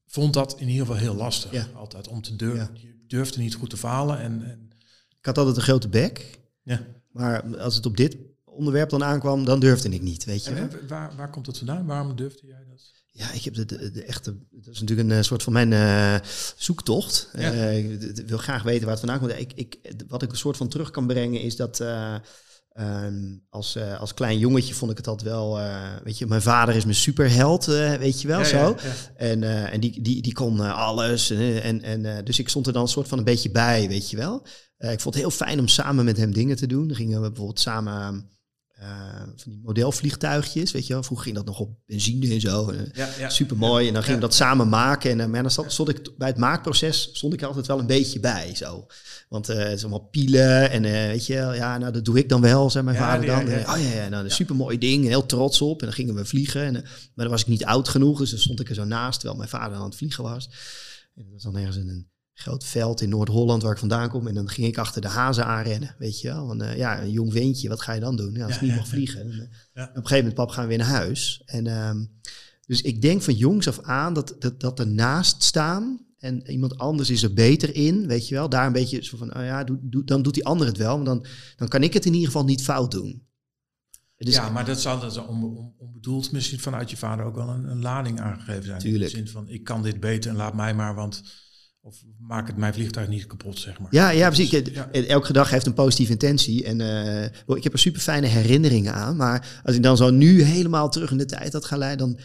vond 0.06 0.34
dat 0.34 0.60
in 0.60 0.68
ieder 0.68 0.86
geval 0.86 1.02
heel 1.02 1.16
lastig. 1.16 1.52
Ja. 1.52 1.68
Altijd 1.76 2.08
om 2.08 2.22
te 2.22 2.36
durven. 2.36 2.76
Ja. 2.76 2.99
Durfde 3.10 3.40
niet 3.40 3.56
goed 3.56 3.70
te 3.70 3.78
falen. 3.78 4.20
En, 4.20 4.44
en 4.44 4.70
Ik 5.20 5.26
had 5.26 5.38
altijd 5.38 5.56
een 5.56 5.62
grote 5.62 5.90
bek. 5.90 6.40
ja. 6.64 6.86
Maar 7.12 7.58
als 7.58 7.76
het 7.76 7.86
op 7.86 7.98
dit 7.98 8.18
onderwerp 8.44 8.90
dan 8.90 9.04
aankwam, 9.04 9.46
dan 9.46 9.60
durfde 9.60 9.90
ik 9.90 10.02
niet, 10.02 10.26
weet 10.26 10.46
je. 10.46 10.52
En, 10.52 10.88
waar, 10.88 11.16
waar 11.16 11.30
komt 11.30 11.46
dat 11.46 11.58
vandaan? 11.58 11.86
Waarom 11.86 12.16
durfde 12.16 12.48
jij 12.48 12.66
dat? 12.70 12.92
Ja, 13.12 13.32
ik 13.32 13.44
heb 13.44 13.54
de, 13.54 13.66
de, 13.66 13.92
de 13.92 14.04
echte. 14.04 14.36
Dat 14.52 14.74
is 14.74 14.80
natuurlijk 14.80 15.10
een 15.10 15.18
eh, 15.18 15.24
soort 15.24 15.44
van 15.44 15.54
mijn 15.54 15.74
eh, 15.74 16.28
zoektocht. 16.58 17.30
Ja. 17.34 17.52
Eh, 17.54 17.78
ik 18.18 18.28
wil 18.28 18.38
graag 18.38 18.64
weten 18.64 18.82
waar 18.82 18.98
het 18.98 19.00
vandaan 19.00 19.20
komt. 19.20 19.40
Ik, 19.40 19.54
ik, 19.54 19.78
wat 20.08 20.22
ik 20.22 20.32
een 20.32 20.38
soort 20.38 20.58
van 20.58 20.68
terug 20.68 20.92
kan 20.92 21.08
brengen 21.08 21.42
is 21.42 21.56
dat. 21.56 21.84
Ehm, 22.80 23.38
als, 23.50 23.76
eh, 23.76 24.00
als 24.00 24.14
klein 24.14 24.38
jongetje 24.38 24.74
vond 24.74 24.92
ik 24.92 24.98
het 24.98 25.08
altijd 25.08 25.30
wel. 25.30 25.60
eh, 25.60 25.96
weet 26.04 26.18
je, 26.18 26.26
mijn 26.26 26.42
vader 26.42 26.76
is 26.76 26.84
mijn 26.84 26.96
superheld, 26.96 27.68
eh, 27.68 27.94
weet 27.94 28.22
je 28.22 28.28
wel 28.28 28.40
Ja, 28.40 28.46
zo. 28.46 28.58
ja, 28.58 28.76
ja. 28.84 28.94
En, 29.16 29.44
en 29.72 29.80
die, 29.80 30.02
die, 30.02 30.22
die 30.22 30.34
kon 30.34 30.60
alles. 30.60 31.30
En, 31.30 31.82
en, 31.82 32.26
dus 32.26 32.40
ik 32.40 32.50
stond 32.50 32.68
er 32.68 32.74
dan 32.74 32.82
een 32.82 32.88
soort 32.88 33.08
van 33.08 33.18
een 33.18 33.24
beetje 33.24 33.52
bij, 33.52 33.88
weet 33.88 34.10
je 34.10 34.18
wel. 34.18 34.46
Ik 34.78 35.00
vond 35.00 35.14
het 35.16 35.24
heel 35.24 35.32
fijn 35.32 35.60
om 35.60 35.68
samen 35.68 36.06
met 36.06 36.18
hem 36.18 36.34
dingen 36.34 36.56
te 36.56 36.68
doen. 36.68 36.88
Dan 36.88 36.96
gingen 36.96 37.22
we 37.22 37.28
bijvoorbeeld 37.28 37.60
samen 37.60 38.30
eh, 38.80 39.20
van 39.36 39.52
die 39.52 39.60
modelvliegtuigjes, 39.64 40.72
weet 40.72 40.88
je 40.88 40.94
wel. 40.94 41.04
Vroeger 41.04 41.26
ging 41.26 41.38
dat 41.38 41.46
nog 41.46 41.60
op 41.60 41.70
benzine 41.86 42.34
en 42.34 42.40
zo. 42.42 42.70
En, 42.70 42.92
Ja, 42.94 43.10
ja. 43.20 43.30
Super 43.30 43.58
mooi. 43.58 43.88
En 43.88 43.94
dan 43.94 44.04
gingen 44.04 44.20
we 44.20 44.26
dat 44.26 44.36
samen 44.36 44.70
maken. 44.70 45.12
En, 45.12 45.20
eh, 45.20 45.28
maar 45.28 45.42
dan 45.42 45.52
stond, 45.52 45.72
stond 45.72 45.90
ik 45.90 46.18
bij 46.18 46.28
het 46.28 46.38
maakproces 46.38 47.10
stond 47.14 47.34
ik 47.34 47.42
er 47.42 47.48
altijd 47.48 47.68
wel 47.68 47.80
een 47.80 47.86
beetje 47.88 48.20
bij. 48.20 48.56
Zo. 48.56 48.86
Want 49.30 49.50
eh, 49.50 49.58
het 49.58 49.72
is 49.72 49.82
allemaal 49.82 50.08
pielen. 50.12 50.72
En 50.72 50.86
eh, 50.86 50.92
weet 50.92 51.26
je, 51.26 51.34
ja, 51.34 51.78
nou 51.78 51.92
dat 51.94 52.06
doe 52.06 52.18
ik 52.18 52.30
dan 52.30 52.42
wel, 52.42 52.70
zei 52.70 52.84
mijn 52.84 52.98
vader 52.98 53.26
dan. 53.26 53.48
ja. 53.48 53.58
Eh, 53.58 53.74
Oh 53.74 53.82
ja, 53.82 53.94
ja 54.04 54.10
nou, 54.10 54.24
een 54.24 54.32
super 54.32 54.56
mooi 54.56 54.78
ding. 54.78 55.06
Heel 55.06 55.26
trots 55.26 55.62
op. 55.62 55.80
En 55.80 55.86
dan 55.86 55.96
gingen 55.96 56.16
we 56.16 56.26
vliegen. 56.26 56.62
En, 56.64 56.76
eh, 56.76 56.82
maar 56.84 57.26
dan 57.26 57.30
was 57.30 57.42
ik 57.42 57.48
niet 57.48 57.66
oud 57.66 57.88
genoeg. 57.90 58.20
Dus 58.20 58.30
dan 58.30 58.40
stond 58.40 58.60
ik 58.60 58.70
er 58.70 58.76
zo 58.76 58.84
naast, 58.86 59.14
terwijl 59.20 59.38
mijn 59.40 59.50
vader 59.50 59.78
aan 59.78 59.84
het 59.84 59.96
vliegen 59.96 60.24
was. 60.24 60.50
En 61.16 61.24
dat 61.24 61.34
was 61.34 61.44
dan 61.44 61.58
ergens 61.58 61.78
in 61.78 61.90
een 61.90 62.09
groot 62.40 62.64
veld 62.64 63.02
in 63.02 63.10
Noord-Holland 63.10 63.62
waar 63.62 63.72
ik 63.72 63.78
vandaan 63.78 64.10
kom. 64.10 64.28
En 64.28 64.34
dan 64.34 64.50
ging 64.50 64.68
ik 64.68 64.78
achter 64.78 65.02
de 65.02 65.08
hazen 65.08 65.46
aanrennen, 65.46 65.96
weet 65.98 66.22
je 66.22 66.28
wel. 66.28 66.48
Want 66.48 66.62
eh, 66.62 66.78
ja, 66.78 67.02
een 67.02 67.12
jong 67.12 67.32
ventje, 67.34 67.70
wat 67.70 67.82
ga 67.82 67.94
je 67.94 68.00
dan 68.00 68.16
doen? 68.16 68.34
Ja, 68.34 68.46
als 68.46 68.54
Ja, 68.54 68.62
ik 68.62 68.68
niet 68.68 68.76
mag 68.76 68.88
vliegen. 68.88 69.30
dan, 69.30 69.40
eh. 69.74 69.84
Op 69.84 69.96
een 69.96 70.02
gegeven 70.02 70.18
moment, 70.18 70.34
pap, 70.34 70.50
gaan 70.50 70.64
we 70.64 70.70
weer 70.70 70.78
naar 70.78 70.88
huis. 70.88 71.42
En 71.46 71.68
ehm, 71.68 72.06
dus 72.66 72.82
ik 72.82 73.02
denk 73.02 73.22
van 73.22 73.34
jongs 73.34 73.68
af 73.68 73.80
aan 73.82 74.14
dat, 74.14 74.36
dat, 74.40 74.60
dat 74.60 74.80
ernaast 74.80 75.44
staan 75.44 76.06
en 76.20 76.52
iemand 76.52 76.78
anders 76.78 77.10
is 77.10 77.24
er 77.24 77.34
beter 77.34 77.76
in, 77.76 78.08
weet 78.08 78.28
je 78.28 78.36
wel. 78.36 78.50
Daar 78.50 78.66
een 78.66 78.74
beetje 78.74 79.04
zo 79.04 79.18
van, 79.18 79.36
oh 79.36 79.44
ja, 79.44 79.64
doe, 79.64 79.80
doe, 79.82 80.04
dan 80.04 80.22
doet 80.22 80.34
die 80.34 80.46
ander 80.46 80.68
het 80.68 80.78
wel. 80.78 80.94
Want 80.94 81.06
dan, 81.06 81.26
dan 81.56 81.68
kan 81.68 81.84
ik 81.84 81.94
het 81.94 82.06
in 82.06 82.14
ieder 82.14 82.28
geval 82.28 82.46
niet 82.46 82.64
fout 82.64 82.92
doen. 82.92 83.28
Dus 84.18 84.34
ja, 84.36 84.50
maar 84.50 84.66
dat 84.66 84.82
zal 84.82 85.00
dat 85.00 85.14
zal 85.14 85.26
onbedoeld 85.78 86.32
misschien 86.32 86.60
vanuit 86.60 86.90
je 86.90 86.98
vader 86.98 87.26
ook 87.26 87.36
wel 87.36 87.50
een, 87.50 87.72
een 87.72 87.82
lading 87.82 88.20
aangegeven 88.20 88.64
zijn. 88.64 88.80
Tuurlijk. 88.80 89.12
In 89.12 89.24
de 89.24 89.30
zin 89.30 89.34
van, 89.34 89.50
ik 89.50 89.64
kan 89.64 89.84
dit 89.84 90.00
beter 90.00 90.30
en 90.30 90.38
laat 90.38 90.54
mij 90.54 90.74
maar, 90.74 90.96
want... 90.96 91.24
Of 91.82 92.04
maak 92.20 92.48
het 92.48 92.58
mijn 92.58 92.74
vliegtuig 92.74 93.08
niet 93.08 93.28
kapot, 93.28 93.60
zeg 93.60 93.80
maar. 93.80 93.88
Ja, 93.92 94.10
ja, 94.10 94.28
precies. 94.28 94.50
Dus, 94.50 94.74
ja. 94.74 94.92
Elke 94.92 95.34
dag 95.34 95.50
heeft 95.50 95.66
een 95.66 95.74
positieve 95.74 96.12
intentie. 96.12 96.64
En 96.64 96.82
eh, 96.82 97.56
ik 97.56 97.64
heb 97.64 97.74
er 97.74 97.80
super 97.80 98.02
fijne 98.02 98.28
herinneringen 98.28 98.94
aan. 98.94 99.16
Maar 99.16 99.62
als 99.64 99.76
ik 99.76 99.84
dan 99.84 99.98
zo 99.98 100.10
nu 100.10 100.42
helemaal 100.42 100.90
terug 100.90 101.12
in 101.12 101.18
de 101.18 101.26
tijd 101.26 101.54
had 101.54 101.66
gaan 101.66 101.78
leiden, 101.78 102.08
dan 102.08 102.20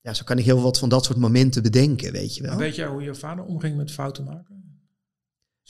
ja, 0.00 0.14
zo 0.14 0.24
kan 0.24 0.38
ik 0.38 0.44
heel 0.44 0.60
wat 0.60 0.78
van 0.78 0.88
dat 0.88 1.04
soort 1.04 1.18
momenten 1.18 1.62
bedenken, 1.62 2.12
weet 2.12 2.36
je 2.36 2.42
wel. 2.42 2.56
Weet 2.56 2.74
jij 2.74 2.86
hoe 2.86 3.02
je 3.02 3.14
vader 3.14 3.44
omging 3.44 3.76
met 3.76 3.90
fouten 3.90 4.24
maken? 4.24 4.69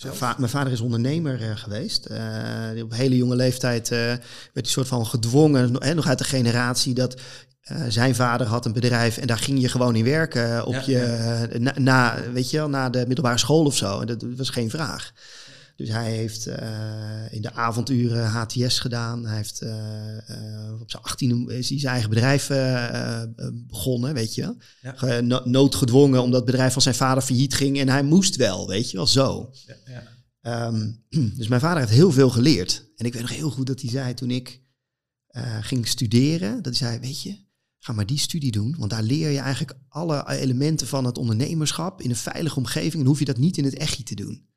Mijn, 0.03 0.17
Zelf? 0.17 0.31
va- 0.31 0.39
mijn 0.39 0.51
vader 0.51 0.73
is 0.73 0.81
ondernemer 0.81 1.43
eh, 1.43 1.57
geweest. 1.57 2.09
Die 2.73 2.83
op 2.83 2.93
hele 2.93 3.17
jonge 3.17 3.37
leeftijd 3.37 3.91
eh, 3.91 3.99
werd 3.99 4.21
hij 4.53 4.65
soort 4.65 4.89
van 4.89 5.07
gedwongen, 5.07 5.77
hè, 5.79 5.95
nog 5.95 6.07
uit 6.07 6.19
de 6.19 6.25
generatie 6.25 6.95
dat 6.95 7.21
zijn 7.89 8.15
vader 8.15 8.47
had 8.47 8.67
een 8.67 8.73
bedrijf 8.73 9.17
en 9.17 9.27
daar 9.27 9.39
ging 9.39 9.61
je 9.61 9.69
gewoon 9.69 9.97
in 9.97 10.05
werken 10.05 10.67
op 10.67 10.75
Ja, 10.75 10.83
je, 10.87 11.59
na, 11.59 11.73
na, 11.79 12.17
weet 12.33 12.51
je 12.51 12.57
wel, 12.57 12.69
na 12.69 12.91
de 12.91 13.05
middelbare 13.07 13.39
school 13.39 13.65
of 13.65 13.77
zo. 13.77 14.01
En 14.01 14.07
dat 14.07 14.25
was 14.37 14.51
geen 14.51 14.71
vraag. 14.71 15.13
Dus 15.81 15.89
hij 15.89 16.11
heeft 16.13 16.47
uh, 16.47 17.33
in 17.33 17.43
de 17.43 17.53
avonduren 17.53 18.27
HTS 18.27 18.79
gedaan. 18.79 19.27
Hij 19.27 19.37
heeft 19.37 19.63
uh, 19.63 19.71
uh, 20.31 20.81
op 20.81 20.91
zijn 20.91 21.03
18 21.03 21.49
is 21.49 21.69
hij 21.69 21.79
zijn 21.79 21.93
eigen 21.93 22.11
bedrijf 22.11 22.47
begonnen, 23.53 24.15
weet 24.15 24.35
je. 24.35 24.57
Ja. 24.81 25.21
noodgedwongen 25.45 26.23
omdat 26.23 26.41
het 26.41 26.51
bedrijf 26.51 26.73
van 26.73 26.83
zijn 26.83 26.95
vader 26.95 27.23
failliet 27.23 27.55
ging. 27.55 27.79
En 27.79 27.89
hij 27.89 28.03
moest 28.03 28.37
wel, 28.37 28.69
weet 28.69 28.91
je 28.91 28.97
wel, 28.97 29.07
zo. 29.07 29.51
Ja, 29.67 29.75
ja. 30.43 30.67
Um, 30.67 31.05
dus 31.39 31.49
mijn 31.49 31.61
vader 31.61 31.79
heeft 31.79 31.93
heel 31.93 32.13
veel 32.13 32.31
geleerd. 32.31 32.91
En 32.97 33.07
ik 33.07 33.13
weet 33.13 33.23
nog 33.23 33.35
heel 33.35 33.51
goed 33.51 33.67
dat 33.67 33.81
hij 33.81 33.91
zei 33.91 34.15
toen 34.15 34.31
ik 34.31 34.63
ging 35.61 35.89
studeren, 35.89 36.63
dat 36.63 36.79
hij 36.79 36.89
zei, 36.89 36.99
weet 36.99 37.23
je, 37.23 37.37
ga 37.79 37.93
maar 37.93 38.07
die 38.07 38.19
studie 38.19 38.53
doen. 38.53 38.75
Want 38.79 38.91
daar 38.91 39.03
leer 39.03 39.31
je 39.31 39.39
eigenlijk 39.39 39.79
alle 39.89 40.29
elementen 40.29 40.87
van 40.87 41.05
het 41.05 41.19
ondernemerschap 41.19 42.03
in 42.03 42.11
een 42.11 42.17
veilige 42.17 42.57
omgeving. 42.57 43.03
En 43.03 43.09
hoef 43.09 43.19
je 43.19 43.25
dat 43.25 43.39
niet 43.39 43.57
in 43.57 43.65
het 43.65 43.75
echtje 43.75 44.03
te 44.03 44.15
doen 44.15 44.49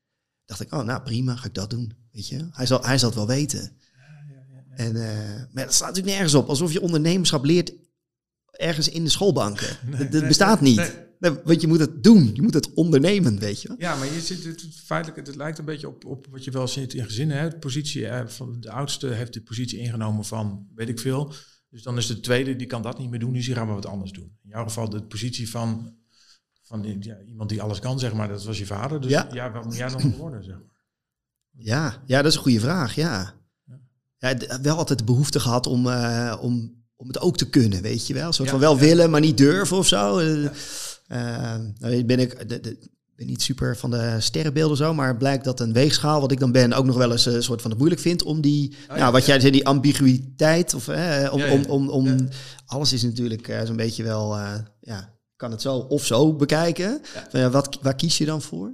dacht 0.45 0.61
ik, 0.61 0.73
oh 0.73 0.83
nou 0.83 1.01
prima, 1.01 1.35
ga 1.35 1.45
ik 1.45 1.53
dat 1.53 1.69
doen. 1.69 1.93
Weet 2.11 2.27
je, 2.27 2.47
hij 2.51 2.65
zal, 2.65 2.85
hij 2.85 2.97
zal 2.97 3.09
het 3.09 3.17
wel 3.17 3.27
weten. 3.27 3.77
En, 4.75 4.95
uh, 4.95 5.03
maar 5.51 5.63
dat 5.63 5.73
staat 5.73 5.87
natuurlijk 5.87 6.15
nergens 6.15 6.33
op. 6.33 6.47
Alsof 6.47 6.73
je 6.73 6.81
ondernemerschap 6.81 7.43
leert 7.43 7.73
ergens 8.51 8.89
in 8.89 9.03
de 9.03 9.09
schoolbanken. 9.09 9.77
dat, 10.11 10.27
bestaat 10.27 10.61
niet. 10.61 11.01
Nee, 11.19 11.31
want 11.43 11.61
je 11.61 11.67
moet 11.67 11.79
het 11.79 12.03
doen. 12.03 12.31
Je 12.33 12.41
moet 12.41 12.53
het 12.53 12.73
ondernemen, 12.73 13.39
weet 13.39 13.61
je. 13.61 13.75
Ja, 13.77 13.95
maar 13.95 14.13
je 14.13 14.21
zit 14.21 14.43
het, 14.43 14.65
feitelijk, 14.85 15.27
het 15.27 15.35
lijkt 15.35 15.57
een 15.57 15.65
beetje 15.65 15.87
op, 15.87 16.05
op 16.05 16.27
wat 16.31 16.43
je 16.43 16.51
wel 16.51 16.67
ziet 16.67 16.93
in 16.93 17.05
gezinnen. 17.05 17.37
Hè? 17.37 17.49
De 17.49 17.57
positie 17.57 18.07
eh, 18.07 18.27
van 18.27 18.57
de 18.59 18.71
oudste 18.71 19.07
heeft 19.07 19.33
de 19.33 19.41
positie 19.41 19.79
ingenomen 19.79 20.25
van 20.25 20.67
weet 20.75 20.89
ik 20.89 20.99
veel. 20.99 21.33
Dus 21.69 21.83
dan 21.83 21.97
is 21.97 22.07
de 22.07 22.19
tweede, 22.19 22.55
die 22.55 22.67
kan 22.67 22.81
dat 22.81 22.97
niet 22.97 23.09
meer 23.09 23.19
doen, 23.19 23.33
dus 23.33 23.45
die 23.45 23.55
gaan 23.55 23.67
we 23.67 23.73
wat 23.73 23.85
anders 23.85 24.11
doen. 24.11 24.37
In 24.43 24.49
jouw 24.49 24.63
geval 24.63 24.89
de 24.89 25.03
positie 25.03 25.49
van 25.49 25.95
van 26.73 26.95
ja, 26.99 27.17
iemand 27.27 27.49
die 27.49 27.61
alles 27.61 27.79
kan, 27.79 27.99
zeg 27.99 28.13
maar. 28.13 28.27
Dat 28.27 28.43
was 28.43 28.57
je 28.57 28.65
vader. 28.65 29.01
Dus 29.01 29.11
ja, 29.11 29.27
ja 29.31 29.51
wat 29.51 29.65
moet 29.65 29.75
jij 29.75 29.89
dan 29.89 30.15
worden, 30.17 30.43
zeg 30.43 30.55
maar? 30.55 30.71
Ja, 31.51 32.01
ja, 32.05 32.21
dat 32.21 32.31
is 32.31 32.37
een 32.37 32.43
goede 32.43 32.59
vraag, 32.59 32.95
ja. 32.95 33.33
ja. 34.17 34.37
wel 34.61 34.77
altijd 34.77 34.99
de 34.99 35.05
behoefte 35.05 35.39
gehad 35.39 35.67
om, 35.67 35.87
uh, 35.87 36.37
om, 36.41 36.83
om 36.95 37.07
het 37.07 37.19
ook 37.19 37.37
te 37.37 37.49
kunnen, 37.49 37.81
weet 37.81 38.07
je 38.07 38.13
wel. 38.13 38.27
Een 38.27 38.33
soort 38.33 38.49
van 38.49 38.59
wel 38.59 38.77
willen, 38.77 39.09
maar 39.09 39.21
niet 39.21 39.37
durven 39.37 39.77
of 39.77 39.87
zo. 39.87 40.19
Uh, 40.19 40.49
nou, 41.77 42.05
ben 42.05 42.19
ik 42.19 42.49
de, 42.49 42.59
de, 42.59 42.77
ben 43.15 43.27
niet 43.27 43.41
super 43.41 43.77
van 43.77 43.91
de 43.91 44.15
sterrenbeelden 44.19 44.77
zo, 44.77 44.93
maar 44.93 45.17
blijkt 45.17 45.43
dat 45.43 45.59
een 45.59 45.73
weegschaal, 45.73 46.21
wat 46.21 46.31
ik 46.31 46.39
dan 46.39 46.51
ben, 46.51 46.73
ook 46.73 46.85
nog 46.85 46.97
wel 46.97 47.11
eens 47.11 47.25
een 47.25 47.43
soort 47.43 47.61
van 47.61 47.69
het 47.69 47.79
moeilijk 47.79 48.01
vindt 48.01 48.23
om 48.23 48.41
die, 48.41 48.75
oh, 48.89 48.97
ja, 48.97 49.11
wat 49.11 49.25
jij 49.25 49.39
zei, 49.39 49.51
die 49.51 49.67
ambiguïteit, 49.67 50.73
of 50.73 50.87
om, 51.31 51.43
om, 51.43 51.65
om, 51.65 51.89
om, 51.89 52.27
alles 52.65 52.93
is 52.93 53.03
natuurlijk 53.03 53.61
zo'n 53.65 53.75
beetje 53.75 54.03
wel, 54.03 54.37
ja, 54.79 55.13
kan 55.43 55.51
het 55.51 55.61
zo 55.61 55.75
of 55.75 56.05
zo 56.05 56.35
bekijken. 56.35 57.01
Ja. 57.13 57.39
ja 57.39 57.49
wat, 57.49 57.77
waar 57.81 57.95
kies 57.95 58.17
je 58.17 58.25
dan 58.25 58.41
voor? 58.41 58.73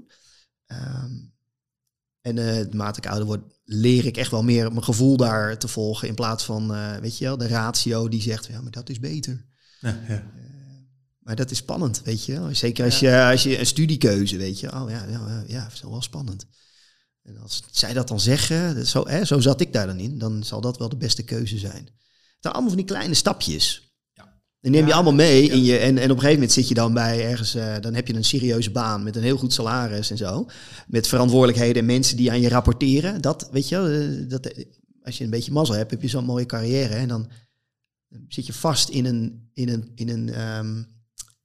Um, 0.67 1.33
en 2.21 2.37
uh, 2.37 2.45
naarmate 2.45 2.99
ik 2.99 3.07
ouder 3.07 3.25
word, 3.25 3.41
leer 3.63 4.05
ik 4.05 4.17
echt 4.17 4.31
wel 4.31 4.43
meer 4.43 4.71
mijn 4.71 4.83
gevoel 4.83 5.17
daar 5.17 5.57
te 5.57 5.67
volgen. 5.67 6.07
In 6.07 6.15
plaats 6.15 6.43
van, 6.43 6.75
uh, 6.75 6.95
weet 6.95 7.17
je 7.17 7.25
wel, 7.25 7.37
de 7.37 7.47
ratio 7.47 8.09
die 8.09 8.21
zegt, 8.21 8.45
ja, 8.45 8.61
maar 8.61 8.71
dat 8.71 8.89
is 8.89 8.99
beter. 8.99 9.45
Ja, 9.79 9.99
ja. 10.07 10.13
Uh, 10.13 10.21
maar 11.19 11.35
dat 11.35 11.51
is 11.51 11.57
spannend, 11.57 12.01
weet 12.03 12.25
je 12.25 12.39
wel. 12.39 12.55
Zeker 12.55 12.85
als, 12.85 12.99
je, 12.99 13.23
als 13.31 13.43
je 13.43 13.59
een 13.59 13.65
studiekeuze, 13.65 14.37
weet 14.37 14.59
je. 14.59 14.73
Oh 14.73 14.89
ja, 14.89 15.05
ja, 15.05 15.43
ja, 15.47 15.67
is 15.73 15.81
wel 15.81 16.01
spannend. 16.01 16.45
En 17.23 17.37
als 17.37 17.63
zij 17.71 17.93
dat 17.93 18.07
dan 18.07 18.19
zeggen, 18.19 18.87
zo, 18.87 19.07
hè, 19.07 19.25
zo 19.25 19.39
zat 19.39 19.61
ik 19.61 19.73
daar 19.73 19.87
dan 19.87 19.99
in, 19.99 20.17
dan 20.17 20.43
zal 20.43 20.61
dat 20.61 20.77
wel 20.77 20.89
de 20.89 20.97
beste 20.97 21.23
keuze 21.23 21.57
zijn. 21.57 21.85
Het 21.85 22.39
zijn 22.39 22.53
allemaal 22.53 22.71
van 22.71 22.81
die 22.85 22.95
kleine 22.95 23.13
stapjes. 23.13 23.88
Dan 24.61 24.71
neem 24.71 24.87
je 24.87 24.93
allemaal 24.93 25.13
mee 25.13 25.49
in 25.49 25.63
je, 25.63 25.77
en, 25.77 25.97
en 25.97 26.03
op 26.03 26.09
een 26.09 26.09
gegeven 26.09 26.33
moment 26.33 26.51
zit 26.51 26.67
je 26.67 26.73
dan 26.73 26.93
bij 26.93 27.29
ergens, 27.29 27.55
uh, 27.55 27.79
dan 27.79 27.93
heb 27.93 28.07
je 28.07 28.13
een 28.13 28.23
serieuze 28.23 28.71
baan 28.71 29.03
met 29.03 29.15
een 29.15 29.23
heel 29.23 29.37
goed 29.37 29.53
salaris 29.53 30.11
en 30.11 30.17
zo. 30.17 30.45
Met 30.87 31.07
verantwoordelijkheden 31.07 31.75
en 31.75 31.85
mensen 31.85 32.17
die 32.17 32.31
aan 32.31 32.41
je 32.41 32.49
rapporteren. 32.49 33.21
Dat, 33.21 33.49
weet 33.51 33.69
je, 33.69 33.77
uh, 34.21 34.29
dat, 34.29 34.65
als 35.03 35.17
je 35.17 35.23
een 35.23 35.29
beetje 35.29 35.51
mazzel 35.51 35.75
hebt, 35.75 35.91
heb 35.91 36.01
je 36.01 36.07
zo'n 36.07 36.25
mooie 36.25 36.45
carrière. 36.45 36.95
En 36.95 37.07
dan 37.07 37.29
zit 38.27 38.45
je 38.45 38.53
vast 38.53 38.89
in 38.89 39.05
een, 39.05 39.49
in 39.53 39.69
een, 39.69 39.91
in 39.95 40.09
een 40.09 40.41
um, 40.57 40.87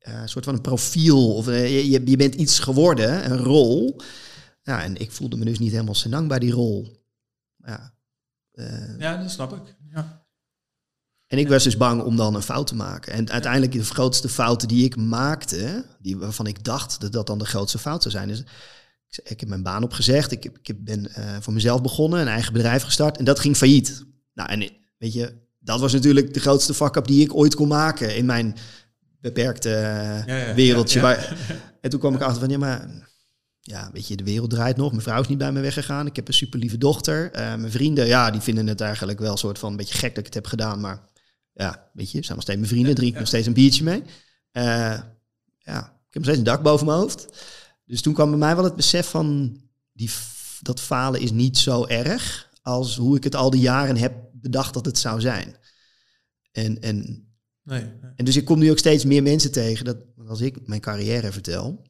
uh, 0.09 0.23
soort 0.25 0.45
van 0.45 0.55
een 0.55 0.61
profiel. 0.61 1.35
Of 1.35 1.47
je, 1.47 1.91
je 1.91 2.17
bent 2.17 2.35
iets 2.35 2.59
geworden, 2.59 3.31
een 3.31 3.39
rol. 3.39 4.01
Ja, 4.63 4.83
en 4.83 4.97
ik 4.97 5.11
voelde 5.11 5.37
me 5.37 5.45
dus 5.45 5.59
niet 5.59 5.73
helemaal 5.73 5.95
senang 5.95 6.29
bij 6.29 6.39
die 6.39 6.53
rol. 6.53 7.05
Ja, 7.57 7.95
ja 8.99 9.17
dat 9.17 9.31
snap 9.31 9.53
ik. 9.53 9.77
Ja. 9.93 10.24
En 11.35 11.41
ik 11.41 11.49
was 11.49 11.65
dus 11.65 11.77
bang 11.77 12.03
om 12.03 12.17
dan 12.17 12.35
een 12.35 12.43
fout 12.43 12.67
te 12.67 12.75
maken. 12.75 13.13
En 13.13 13.31
uiteindelijk 13.31 13.73
de 13.73 13.85
grootste 13.85 14.29
fouten 14.29 14.69
die 14.69 14.85
ik 14.85 14.97
maakte, 14.97 15.85
die, 16.01 16.17
waarvan 16.17 16.47
ik 16.47 16.65
dacht 16.65 17.01
dat 17.01 17.13
dat 17.13 17.27
dan 17.27 17.39
de 17.39 17.45
grootste 17.45 17.79
fout 17.79 18.03
zou 18.03 18.15
zijn, 18.15 18.31
is 18.31 18.45
ik 19.25 19.41
heb 19.41 19.49
mijn 19.49 19.63
baan 19.63 19.83
opgezegd. 19.83 20.33
Ik, 20.33 20.43
heb, 20.43 20.59
ik 20.63 20.85
ben 20.85 21.01
uh, 21.19 21.37
voor 21.41 21.53
mezelf 21.53 21.83
begonnen, 21.83 22.21
een 22.21 22.29
eigen 22.29 22.53
bedrijf 22.53 22.83
gestart 22.83 23.17
en 23.17 23.25
dat 23.25 23.41
ging 23.41 23.57
failliet. 23.57 24.05
Nou, 24.35 24.51
en 24.51 24.71
weet 24.99 25.13
je, 25.13 25.35
dat 25.59 25.81
was 25.81 25.93
natuurlijk 25.93 26.35
de 26.35 26.41
grootste 26.41 26.75
fuck-up 26.75 27.07
die 27.07 27.23
ik 27.23 27.35
ooit 27.35 27.55
kon 27.55 27.69
maken 27.69 28.17
in 28.17 28.27
mijn 28.27 28.57
beperkte 29.21 29.71
uh, 30.29 30.55
wereldje. 30.55 31.01
Ja, 31.01 31.19
en 31.81 31.91
toen 31.91 32.01
kwam 32.01 32.15
ik 32.15 32.21
achter 32.21 32.41
van, 32.41 32.51
ja, 32.51 32.59
maar 32.59 33.09
ja, 33.61 33.91
weet 33.93 34.09
je, 34.09 34.17
de 34.17 34.25
wereld 34.25 34.51
draait 34.51 34.77
nog. 34.77 34.91
Mijn 34.91 35.03
vrouw 35.03 35.21
is 35.21 35.29
niet 35.29 35.39
bij 35.39 35.53
me 35.53 35.61
weggegaan. 35.61 36.07
Ik 36.07 36.17
heb 36.17 36.29
een 36.29 36.35
super 36.35 36.59
lieve 36.59 36.79
dochter. 36.79 37.25
Uh, 37.25 37.55
mijn 37.55 37.71
vrienden, 37.71 38.07
ja, 38.07 38.31
die 38.31 38.41
vinden 38.41 38.67
het 38.67 38.81
eigenlijk 38.81 39.19
wel 39.19 39.33
een 39.33 39.39
soort 39.39 39.59
van 39.59 39.71
een 39.71 39.77
beetje 39.77 39.99
gek 39.99 40.09
dat 40.09 40.19
ik 40.19 40.25
het 40.25 40.35
heb 40.35 40.47
gedaan, 40.47 40.81
maar 40.81 41.13
ja, 41.55 41.91
weet 41.93 42.11
je, 42.11 42.23
zijn 42.23 42.35
nog 42.35 42.43
steeds 42.43 42.59
mijn 42.59 42.71
vrienden, 42.71 42.95
drink 42.95 43.13
ik 43.13 43.19
nog 43.19 43.29
steeds 43.29 43.47
een 43.47 43.53
biertje 43.53 43.85
mee. 43.85 44.03
Uh, 44.53 45.01
ja, 45.59 45.79
ik 45.79 46.13
heb 46.13 46.23
nog 46.23 46.25
steeds 46.25 46.39
een 46.39 46.45
dak 46.45 46.63
boven 46.63 46.87
mijn 46.87 46.99
hoofd. 46.99 47.27
Dus 47.85 48.03
toen 48.03 48.15
kwam 48.15 48.31
bij 48.31 48.39
mij 48.39 48.55
wel 48.55 48.65
het 48.65 48.77
besef 48.77 49.09
van, 49.09 49.61
die, 49.93 50.11
dat 50.61 50.81
falen 50.81 51.21
is 51.21 51.31
niet 51.31 51.59
zo 51.59 51.87
erg 51.87 52.51
als 52.63 52.97
hoe 52.97 53.17
ik 53.17 53.25
het 53.25 53.35
al 53.35 53.51
die 53.51 53.61
jaren 53.61 53.97
heb 53.97 54.15
bedacht 54.33 54.75
dat 54.75 54.85
het 54.85 54.99
zou 54.99 55.21
zijn. 55.21 55.57
En, 56.53 56.81
en, 56.81 56.97
nee, 57.63 57.83
nee. 57.83 58.13
en 58.17 58.25
dus 58.25 58.37
ik 58.37 58.45
kom 58.45 58.59
nu 58.59 58.71
ook 58.71 58.79
steeds 58.79 59.05
meer 59.05 59.23
mensen 59.23 59.53
tegen, 59.53 59.85
dat 59.85 59.97
als 60.27 60.41
ik 60.41 60.67
mijn 60.67 60.81
carrière 60.81 61.33
vertel, 61.33 61.87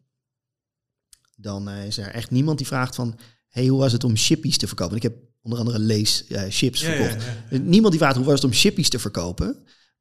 dan 1.37 1.69
uh, 1.69 1.87
is 1.87 1.99
er 1.99 2.09
echt 2.09 2.31
niemand 2.31 2.59
die 2.59 2.67
vraagt 2.67 2.95
van, 2.95 3.19
hey, 3.49 3.67
hoe 3.67 3.79
was 3.79 3.93
het 3.93 4.05
om 4.05 4.17
chippies 4.17 4.59
te 4.59 4.67
verkopen? 4.67 4.97
ik 4.97 5.03
heb 5.03 5.17
onder 5.45 5.59
andere 5.59 5.79
Lees 5.79 6.25
uh, 6.29 6.43
chips 6.49 6.83
verkocht. 6.83 7.25
Niemand 7.51 7.93
die 7.93 8.01
vraagt 8.01 8.17
hoe 8.17 8.25
was 8.25 8.35
het 8.35 8.45
om 8.45 8.53
chippies 8.53 8.89
te 8.89 8.99
verkopen. 8.99 9.57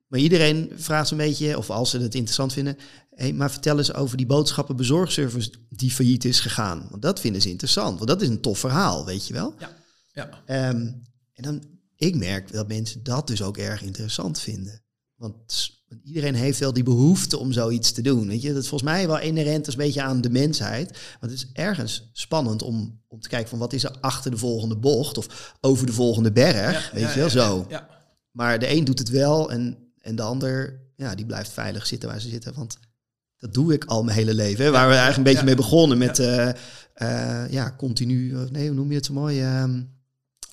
Maar 0.07 0.19
iedereen 0.19 0.71
vraagt 0.75 1.11
een 1.11 1.17
beetje, 1.17 1.57
of 1.57 1.69
als 1.69 1.89
ze 1.89 1.99
het 1.99 2.15
interessant 2.15 2.53
vinden, 2.53 2.77
hey, 3.09 3.33
maar 3.33 3.51
vertel 3.51 3.77
eens 3.77 3.93
over 3.93 4.17
die 4.17 4.25
boodschappenbezorgservice 4.25 5.51
die 5.69 5.91
failliet 5.91 6.25
is 6.25 6.39
gegaan. 6.39 6.87
Want 6.89 7.01
dat 7.01 7.19
vinden 7.19 7.41
ze 7.41 7.49
interessant, 7.49 7.97
want 7.97 8.09
dat 8.09 8.21
is 8.21 8.27
een 8.27 8.41
tof 8.41 8.59
verhaal, 8.59 9.05
weet 9.05 9.27
je 9.27 9.33
wel. 9.33 9.53
Ja. 9.59 9.77
ja. 10.45 10.69
Um, 10.69 11.01
en 11.33 11.43
dan, 11.43 11.63
ik 11.95 12.15
merk 12.15 12.51
dat 12.51 12.67
mensen 12.67 13.03
dat 13.03 13.27
dus 13.27 13.41
ook 13.41 13.57
erg 13.57 13.81
interessant 13.81 14.39
vinden. 14.39 14.83
Want 15.15 15.69
iedereen 16.03 16.35
heeft 16.35 16.59
wel 16.59 16.73
die 16.73 16.83
behoefte 16.83 17.37
om 17.37 17.51
zoiets 17.51 17.91
te 17.91 18.01
doen. 18.01 18.27
Weet 18.27 18.41
je? 18.41 18.53
Dat 18.53 18.63
is 18.63 18.67
volgens 18.67 18.91
mij 18.91 19.07
wel 19.07 19.19
inherent 19.19 19.67
een 19.67 19.73
beetje 19.77 20.01
aan 20.01 20.21
de 20.21 20.29
mensheid. 20.29 20.89
Want 21.19 21.31
het 21.31 21.41
is 21.41 21.49
ergens 21.53 22.09
spannend 22.13 22.61
om, 22.61 23.01
om 23.07 23.19
te 23.19 23.29
kijken 23.29 23.49
van 23.49 23.59
wat 23.59 23.73
is 23.73 23.83
er 23.83 23.95
achter 24.01 24.31
de 24.31 24.37
volgende 24.37 24.75
bocht 24.75 25.17
of 25.17 25.55
over 25.61 25.85
de 25.85 25.93
volgende 25.93 26.31
berg. 26.31 26.91
weet 26.91 27.13
je 27.13 27.19
wel, 27.19 27.29
zo. 27.29 27.67
Maar 28.31 28.59
de 28.59 28.71
een 28.71 28.83
doet 28.83 28.99
het 28.99 29.09
wel 29.09 29.51
en, 29.51 29.77
en 29.99 30.15
de 30.15 30.21
ander, 30.21 30.81
ja, 30.95 31.15
die 31.15 31.25
blijft 31.25 31.51
veilig 31.51 31.87
zitten 31.87 32.09
waar 32.09 32.21
ze 32.21 32.29
zitten. 32.29 32.53
Want 32.53 32.77
dat 33.37 33.53
doe 33.53 33.73
ik 33.73 33.85
al 33.85 34.03
mijn 34.03 34.17
hele 34.17 34.33
leven. 34.33 34.65
Hè? 34.65 34.71
Waar 34.71 34.87
we 34.87 34.93
eigenlijk 34.93 35.17
een 35.17 35.33
beetje 35.33 35.45
mee 35.45 35.55
begonnen 35.55 35.97
met 35.97 36.19
uh, 36.19 36.49
uh, 36.97 37.49
ja, 37.49 37.73
continu, 37.77 38.33
nee, 38.51 38.67
hoe 38.67 38.75
noem 38.75 38.89
je 38.89 38.95
het 38.95 39.05
zo 39.05 39.13
mooi? 39.13 39.43
Uh, 39.43 39.63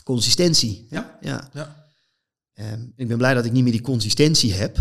consistentie. 0.05 0.87
Ja. 0.91 1.19
ja. 1.21 1.51
Ehm, 2.61 2.81
ik 2.97 3.09
ben 3.09 3.17
blij 3.17 3.35
dat 3.35 3.45
ik 3.45 3.53
niet 3.53 3.62
meer 3.62 3.73
die 3.73 3.81
consistentie 3.81 4.53
heb. 4.53 4.79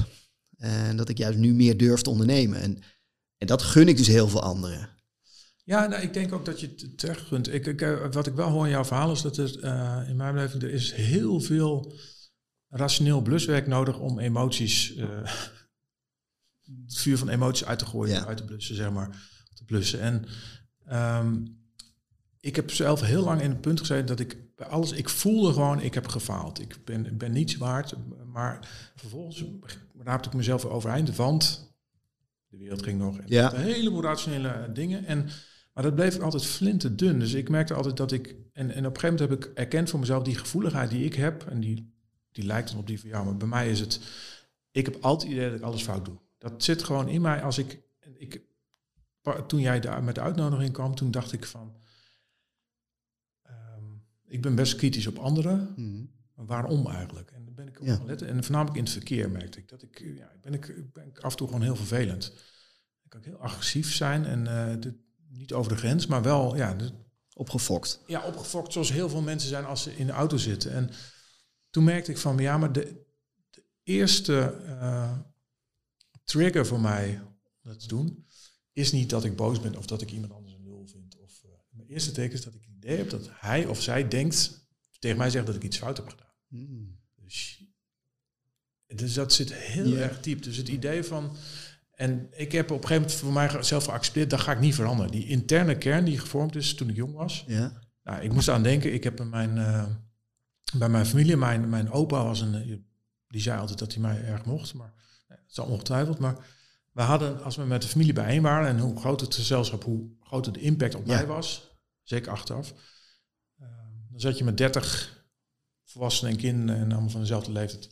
En 0.60 0.98
dat 0.98 1.10
ik 1.10 1.18
juist 1.18 1.38
nu 1.38 1.54
meer 1.54 1.78
durf 1.78 2.02
te 2.02 2.10
ondernemen. 2.10 2.62
En, 2.62 2.84
en 3.38 3.48
dat 3.48 3.62
gun 3.62 3.88
ik 3.88 3.98
dus 3.98 4.08
heel 4.08 4.28
veel 4.28 4.42
anderen. 4.42 4.90
Ja, 5.64 5.88
nou, 5.88 6.02
ik 6.02 6.14
denk 6.14 6.34
ook 6.34 6.46
dat 6.46 6.60
je 6.60 6.68
het 6.68 6.98
terecht 6.98 7.22
gunt. 7.22 7.54
Ik, 7.54 7.66
ik, 7.66 7.82
eh, 7.82 8.12
wat 8.12 8.28
ik 8.28 8.34
wel 8.34 8.50
hoor 8.50 8.66
in 8.66 8.72
jouw 8.72 8.86
verhaal 8.86 9.12
is 9.12 9.22
dat 9.22 9.38
er 9.38 9.64
uh, 9.64 10.10
in 10.10 10.16
mijn 10.16 10.34
beleving 10.34 10.64
er 10.64 10.70
is 10.70 10.94
heel 10.94 11.40
veel 11.40 11.94
rationeel 12.70 13.22
bluswerk 13.22 13.68
nodig 13.68 14.00
om 14.00 14.20
emoties, 14.20 14.96
uh, 14.96 15.08
het 16.86 16.98
vuur 16.98 17.18
van 17.18 17.30
emoties 17.30 17.66
uit 17.66 17.80
te 17.80 17.86
gooien, 17.86 18.26
uit 18.26 18.38
te 18.38 18.46
blussen, 18.46 18.76
zeg 18.76 18.92
maar, 18.92 19.10
te 19.54 19.66
blussen. 19.66 20.00
En 20.00 20.26
um, 21.22 21.58
ik 22.40 22.56
heb 22.56 22.72
zelf 22.72 23.02
heel 23.02 23.24
lang 23.24 23.42
in 23.42 23.50
het 23.50 23.62
punt 23.62 23.80
gezeten 23.80 24.06
dat 24.06 24.20
ik 24.20 24.56
bij 24.56 24.68
alles, 24.68 24.92
ik 24.92 25.10
voelde 25.10 25.54
gewoon, 25.54 25.82
ik 25.82 25.94
heb 25.94 26.08
gefaald. 26.08 26.62
Ik 26.62 26.86
ben, 26.86 27.18
ben 27.18 27.32
niets 27.32 27.58
waard, 27.58 27.96
maar 28.26 28.68
vervolgens 28.96 29.46
raapte 30.04 30.30
ik 30.30 30.36
mezelf 30.36 30.66
overeind, 30.66 31.16
want 31.16 31.74
de 32.48 32.58
wereld 32.58 32.84
ging 32.84 33.00
nog. 33.00 33.18
En 33.18 33.24
ja. 33.28 33.54
Een 33.54 33.62
heleboel 33.62 34.02
rationele 34.02 34.70
dingen. 34.74 35.06
En, 35.06 35.30
maar 35.74 35.84
dat 35.84 35.96
bleef 35.96 36.20
altijd 36.20 36.46
flinterdun. 36.46 37.20
Dus 37.20 37.34
ik 37.34 37.50
merkte 37.50 37.74
altijd 37.74 37.98
dat 37.98 38.12
ik, 38.12 38.36
en, 38.54 38.72
en 38.72 38.86
op 38.86 38.94
een 38.94 39.00
gegeven 39.00 39.26
moment 39.26 39.30
heb 39.30 39.50
ik 39.50 39.58
erkend 39.58 39.90
voor 39.90 40.00
mezelf 40.00 40.24
die 40.24 40.36
gevoeligheid 40.36 40.90
die 40.90 41.06
ik 41.06 41.14
heb, 41.14 41.48
en 41.48 41.60
die, 41.60 41.94
die 42.32 42.46
lijkt 42.46 42.70
dan 42.70 42.80
op 42.80 42.88
die 42.88 43.00
van 43.00 43.10
jou, 43.10 43.26
maar 43.26 43.38
bij 43.38 43.48
mij 43.48 43.70
is 43.70 43.80
het, 43.80 44.00
ik 44.72 44.86
heb 44.86 44.98
altijd 45.02 45.22
het 45.22 45.32
idee 45.32 45.50
dat 45.50 45.60
ik 45.60 45.66
alles 45.66 45.84
fout 45.84 46.06
doe. 46.06 46.18
Dat 46.38 46.64
zit 46.64 46.84
gewoon 46.84 47.08
in 47.08 47.22
mij 47.22 47.44
als 47.44 47.58
ik, 47.58 47.82
ik 48.18 48.42
toen 49.48 49.60
jij 49.60 49.80
daar 49.80 50.04
met 50.04 50.16
de 50.16 50.22
uitnodiging 50.22 50.72
kwam, 50.72 50.96
toen 50.96 51.12
dacht 51.12 51.32
ik 51.32 51.46
van, 51.46 51.78
Ik 54.30 54.42
ben 54.42 54.56
best 54.56 54.76
kritisch 54.76 55.08
op 55.08 55.18
anderen. 55.18 55.74
Mhm. 55.76 56.06
Maar 56.36 56.46
waarom 56.46 56.88
eigenlijk? 56.88 57.32
Ben 57.60 57.68
ik 57.68 57.80
ook 57.80 57.86
Ja. 57.88 57.96
gaan 57.96 58.06
letten. 58.06 58.28
En 58.28 58.44
voornamelijk 58.44 58.78
in 58.78 58.84
het 58.84 58.92
verkeer 58.94 59.32
merkte 59.32 59.60
ik 59.60 59.68
dat 59.70 59.82
ik, 59.84 60.00
ja, 60.16 60.32
ben 60.42 60.54
ik 60.54 60.94
ben 60.94 61.08
ik 61.08 61.20
af 61.20 61.32
en 61.32 61.38
toe 61.38 61.48
gewoon 61.48 61.62
heel 61.64 61.76
vervelend. 61.76 62.34
Ik 63.04 63.10
kan 63.10 63.22
heel 63.24 63.38
agressief 63.38 63.94
zijn 63.96 64.26
en 64.26 64.48
eh, 64.48 64.82
dit- 64.82 64.98
niet 65.30 65.54
over 65.54 65.72
de 65.72 65.78
grens, 65.78 66.08
maar 66.08 66.22
wel 66.22 66.56
ja, 66.56 66.74
dit- 66.74 66.94
Opgefokt. 67.34 68.02
ja, 68.08 68.26
opgefokt 68.26 68.74
zoals 68.74 68.92
heel 68.92 69.10
veel 69.10 69.22
mensen 69.22 69.50
zijn 69.50 69.66
als 69.66 69.84
ze 69.84 69.96
in 69.96 70.06
de 70.06 70.12
auto 70.12 70.38
zitten. 70.38 70.72
En 70.72 70.90
toen 71.70 71.84
merkte 71.84 72.12
ik 72.12 72.18
van, 72.18 72.38
ja, 72.38 72.58
maar 72.58 72.74
de, 72.74 73.06
de 73.50 73.64
eerste 73.84 74.40
eh, 74.66 75.18
trigger 76.24 76.66
voor 76.66 76.80
mij 76.80 77.22
om 77.22 77.70
dat 77.70 77.80
te 77.80 77.88
doen, 77.88 78.26
is 78.72 78.92
niet 78.92 79.10
dat 79.10 79.24
ik 79.24 79.36
boos 79.36 79.62
ben 79.62 79.76
of 79.78 79.86
dat 79.86 80.02
ik 80.02 80.12
iemand 80.12 80.34
anders 80.34 80.54
een 80.54 80.64
lul 80.64 80.88
vind. 80.88 81.18
Of, 81.18 81.44
eh, 81.44 81.50
mijn 81.70 81.88
eerste 81.88 82.12
teken 82.12 82.34
is 82.38 82.44
dat 82.44 82.54
ik 82.54 82.62
het 82.62 82.76
idee 82.76 82.98
heb 82.98 83.10
dat 83.10 83.30
hij 83.34 83.66
of 83.66 83.82
zij 83.82 84.08
denkt, 84.08 84.68
tegen 85.00 85.18
mij 85.18 85.30
zegt 85.30 85.46
dat 85.46 85.56
ik 85.56 85.64
iets 85.64 85.78
fout 85.78 85.98
heb 85.98 86.08
gedaan. 86.08 86.34
Mhm. 86.48 86.98
Dus, 88.88 89.14
dat 89.14 89.34
zit 89.34 89.54
heel 89.54 89.96
erg 89.96 90.22
diep. 90.22 90.44
Dus 90.44 90.58
het 90.58 90.68
idee 90.68 91.04
van. 91.04 91.36
En 91.92 92.28
ik 92.32 92.52
heb 92.52 92.72
op 92.72 92.82
een 92.82 92.88
gegeven 92.88 93.02
moment 93.02 93.20
voor 93.20 93.34
mij 93.34 93.64
zelf 93.64 93.86
geaccepteerd, 93.86 94.30
dat 94.30 94.40
ga 94.40 94.52
ik 94.52 94.60
niet 94.60 94.76
veranderen. 94.76 95.12
Die 95.12 95.28
interne 95.28 95.78
kern 95.78 96.06
die 96.06 96.20
gevormd 96.20 96.56
is 96.56 96.76
toen 96.76 96.90
ik 96.90 96.96
jong 96.96 97.14
was. 97.14 97.44
Ja. 97.48 97.80
Nou, 98.04 98.22
ik 98.22 98.34
moest 98.34 98.50
aan 98.50 98.64
denken, 98.64 98.94
ik 98.94 99.04
heb 99.04 99.20
in 99.20 99.30
mijn, 99.30 99.58
eh, 99.58 99.86
bij 100.78 100.90
mijn 100.90 101.06
familie, 101.06 101.38
mijn, 101.38 101.70
mijn 101.70 101.92
opa 101.92 102.24
was 102.24 102.42
een, 102.42 102.56
eh, 102.56 102.78
die 103.28 103.42
zei 103.42 103.60
altijd 103.60 103.80
dat 103.80 103.94
hij 103.94 104.02
mij 104.02 104.24
erg 104.24 104.46
mocht, 104.46 104.74
maar 104.74 104.94
eh, 105.28 105.38
dat 105.38 105.50
is 105.50 105.60
al 105.60 105.66
ongetwijfeld. 105.66 106.20
Maar 106.20 106.36
we 106.92 107.02
hadden, 107.02 107.44
als 107.44 107.56
we 107.56 107.64
met 107.64 107.82
de 107.82 107.88
familie 107.88 108.14
bijeen 108.14 108.42
waren 108.42 108.68
en 108.68 108.80
hoe 108.80 109.00
groot 109.00 109.22
het 109.22 109.36
gezelschap, 109.36 109.84
hoe 109.84 110.10
groter 110.20 110.54
de 110.54 110.62
impact 110.62 110.96
op 110.96 111.06
Ja. 111.06 111.16
mij 111.16 111.28
was, 111.28 111.72
zeker 112.04 112.32
achteraf, 112.32 112.74
dan 114.10 114.20
zat 114.20 114.38
je 114.38 114.44
met 114.44 114.58
30 114.58 115.19
volwassenen 115.90 116.32
en 116.32 116.40
kinderen 116.40 116.82
en 116.82 116.92
allemaal 116.92 117.10
van 117.10 117.20
dezelfde 117.20 117.52
leeftijd 117.52 117.90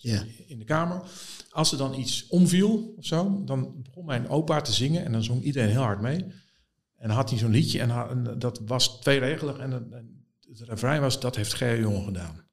in 0.47 0.59
de 0.59 0.65
kamer. 0.65 1.01
Als 1.49 1.71
er 1.71 1.77
dan 1.77 1.93
iets 1.93 2.27
omviel 2.27 2.93
of 2.97 3.05
zo, 3.05 3.41
dan 3.45 3.81
begon 3.83 4.05
mijn 4.05 4.29
opa 4.29 4.61
te 4.61 4.73
zingen 4.73 5.05
en 5.05 5.11
dan 5.11 5.23
zong 5.23 5.41
iedereen 5.41 5.69
heel 5.69 5.81
hard 5.81 6.01
mee. 6.01 6.23
En 6.95 7.07
dan 7.07 7.15
had 7.15 7.29
hij 7.29 7.39
zo'n 7.39 7.51
liedje 7.51 7.81
en, 7.81 8.39
dat 8.39 8.61
was 8.65 8.99
tweeregelig 8.99 9.57
en, 9.57 9.73
en 9.73 10.25
het 10.49 10.61
refrein 10.61 11.01
was, 11.01 11.19
dat 11.19 11.35
heeft 11.35 11.53
Ger 11.53 11.79
Jongen 11.79 12.03
gedaan. 12.03 12.45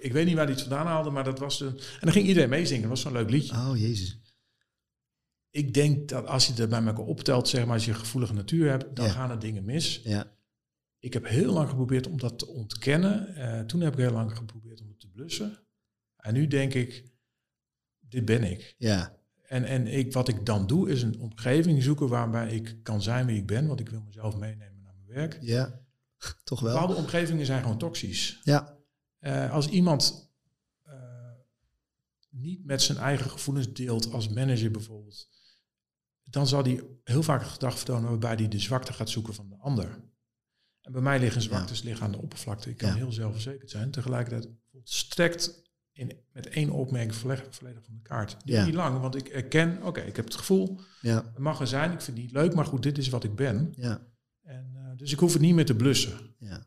Ik 0.00 0.12
weet 0.12 0.26
niet 0.26 0.34
waar 0.34 0.44
hij 0.44 0.54
het 0.54 0.62
vandaan 0.62 0.86
haalde, 0.86 1.10
maar 1.10 1.24
dat 1.24 1.38
was 1.38 1.58
de... 1.58 1.66
En 1.66 2.00
dan 2.00 2.12
ging 2.12 2.26
iedereen 2.26 2.48
meezingen, 2.48 2.80
dat 2.82 2.90
was 2.90 3.00
zo'n 3.00 3.12
leuk 3.12 3.30
liedje. 3.30 3.54
Oh, 3.54 3.78
jezus. 3.78 4.20
Ik 5.50 5.74
denk 5.74 6.08
dat 6.08 6.26
als 6.26 6.46
je 6.46 6.52
het 6.54 6.68
bij 6.68 6.84
elkaar 6.84 7.04
optelt, 7.04 7.48
zeg 7.48 7.64
maar, 7.64 7.74
als 7.74 7.84
je 7.84 7.90
een 7.90 7.96
gevoelige 7.96 8.32
natuur 8.32 8.70
hebt, 8.70 8.96
dan 8.96 9.10
gaan 9.10 9.30
er 9.30 9.38
dingen 9.38 9.64
mis. 9.64 10.00
Ja. 10.04 10.35
Ik 11.06 11.12
heb 11.12 11.26
heel 11.26 11.52
lang 11.52 11.68
geprobeerd 11.68 12.06
om 12.06 12.18
dat 12.18 12.38
te 12.38 12.46
ontkennen. 12.46 13.34
Eh, 13.34 13.60
toen 13.60 13.80
heb 13.80 13.92
ik 13.92 13.98
heel 13.98 14.12
lang 14.12 14.36
geprobeerd 14.36 14.80
om 14.80 14.88
het 14.88 15.00
te 15.00 15.10
blussen. 15.10 15.58
En 16.16 16.34
nu 16.34 16.46
denk 16.46 16.74
ik, 16.74 17.10
dit 17.98 18.24
ben 18.24 18.44
ik. 18.44 18.74
Ja. 18.78 19.16
En, 19.42 19.64
en 19.64 19.86
ik, 19.86 20.12
wat 20.12 20.28
ik 20.28 20.46
dan 20.46 20.66
doe, 20.66 20.90
is 20.90 21.02
een 21.02 21.20
omgeving 21.20 21.82
zoeken 21.82 22.08
waarbij 22.08 22.54
ik 22.54 22.82
kan 22.82 23.02
zijn 23.02 23.26
wie 23.26 23.36
ik 23.36 23.46
ben. 23.46 23.66
Want 23.66 23.80
ik 23.80 23.88
wil 23.88 24.02
mezelf 24.02 24.36
meenemen 24.36 24.82
naar 24.82 24.94
mijn 24.94 25.18
werk. 25.18 25.38
Ja. 25.40 25.80
Toch 26.44 26.60
wel. 26.60 26.72
Bepaalde 26.72 26.94
omgevingen 26.94 27.46
zijn 27.46 27.62
gewoon 27.62 27.78
toxisch. 27.78 28.40
Ja. 28.42 28.78
Eh, 29.18 29.52
als 29.52 29.68
iemand 29.68 30.32
eh, 30.82 30.94
niet 32.30 32.64
met 32.64 32.82
zijn 32.82 32.98
eigen 32.98 33.30
gevoelens 33.30 33.72
deelt, 33.72 34.12
als 34.12 34.28
manager 34.28 34.70
bijvoorbeeld, 34.70 35.28
dan 36.24 36.46
zal 36.46 36.62
hij 36.62 36.82
heel 37.04 37.22
vaak 37.22 37.40
een 37.40 37.50
gedrag 37.50 37.76
vertonen 37.76 38.10
waarbij 38.10 38.34
hij 38.34 38.48
de 38.48 38.58
zwakte 38.58 38.92
gaat 38.92 39.10
zoeken 39.10 39.34
van 39.34 39.48
de 39.48 39.56
ander. 39.56 40.14
En 40.86 40.92
bij 40.92 41.00
mij 41.00 41.18
liggen 41.18 41.42
zwaktes 41.42 41.82
liggen 41.82 42.06
aan 42.06 42.12
de 42.12 42.18
oppervlakte. 42.18 42.70
Ik 42.70 42.76
kan 42.76 42.94
heel 42.94 43.12
zelfverzekerd 43.12 43.70
zijn. 43.70 43.90
Tegelijkertijd 43.90 44.48
volstrekt 44.72 45.62
in, 45.92 46.12
met 46.32 46.48
één 46.48 46.70
opmerking 46.70 47.14
volledig, 47.14 47.44
volledig 47.50 47.84
van 47.84 47.94
de 47.94 48.02
kaart. 48.02 48.36
Die 48.44 48.58
niet 48.58 48.74
lang, 48.74 49.00
want 49.00 49.14
ik 49.16 49.28
erken, 49.28 49.82
oké, 49.82 50.00
ik 50.00 50.16
heb 50.16 50.24
het 50.24 50.34
gevoel, 50.34 50.80
Ja. 51.00 51.16
het 51.16 51.38
mag 51.38 51.60
er 51.60 51.66
zijn, 51.66 51.92
ik 51.92 52.00
vind 52.00 52.16
het 52.16 52.26
niet 52.26 52.34
leuk, 52.34 52.54
maar 52.54 52.64
goed, 52.64 52.82
dit 52.82 52.98
is 52.98 53.08
wat 53.08 53.24
ik 53.24 53.34
ben. 53.34 53.72
Ja. 53.76 54.06
En, 54.42 54.70
eh, 54.74 54.96
dus 54.96 55.12
ik 55.12 55.18
hoef 55.18 55.32
het 55.32 55.42
niet 55.42 55.54
meer 55.54 55.64
te 55.66 55.74
blussen. 55.74 56.34
Ja. 56.38 56.66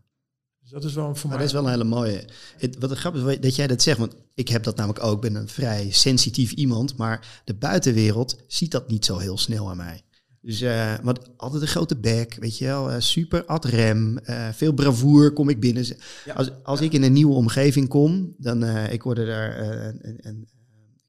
Dus 0.59 0.69
dat 0.69 0.83
is 0.83 0.93
wel 0.93 1.15
voor 1.15 1.29
Maar 1.29 1.37
mij... 1.37 1.37
dat 1.37 1.47
is 1.47 1.53
wel 1.53 1.63
een 1.63 1.69
hele 1.79 1.83
mooie. 1.83 2.27
Het, 2.57 2.77
wat 2.79 2.91
grappig 2.91 3.25
is 3.27 3.39
dat 3.39 3.55
jij 3.55 3.67
dat 3.67 3.81
zegt, 3.81 3.97
want 3.97 4.15
ik 4.33 4.47
heb 4.47 4.63
dat 4.63 4.75
namelijk 4.75 5.03
ook. 5.03 5.15
Ik 5.15 5.31
ben 5.31 5.41
een 5.41 5.47
vrij 5.47 5.91
sensitief 5.91 6.51
iemand, 6.51 6.97
maar 6.97 7.41
de 7.45 7.53
buitenwereld 7.53 8.43
ziet 8.47 8.71
dat 8.71 8.89
niet 8.89 9.05
zo 9.05 9.17
heel 9.17 9.37
snel 9.37 9.69
aan 9.69 9.77
mij. 9.77 10.01
Dus 10.41 10.63
want 11.03 11.37
altijd 11.37 11.61
een 11.61 11.67
grote 11.67 11.97
bek, 11.97 12.37
weet 12.39 12.57
je 12.57 12.65
wel, 12.65 12.91
eh, 12.91 12.99
super 12.99 13.45
ad 13.45 13.65
rem, 13.65 14.17
eh, 14.17 14.49
veel 14.53 14.73
bravoer 14.73 15.33
kom 15.33 15.49
ik 15.49 15.59
binnen. 15.59 15.85
Ja. 16.25 16.33
Als, 16.33 16.49
als 16.63 16.81
ik 16.81 16.93
in 16.93 17.03
een 17.03 17.13
nieuwe 17.13 17.33
omgeving 17.33 17.87
kom, 17.87 18.35
dan 18.37 18.63
ik 18.63 19.01
hoorde 19.01 19.25
daar 19.25 19.59
een, 19.59 20.27
een, 20.27 20.47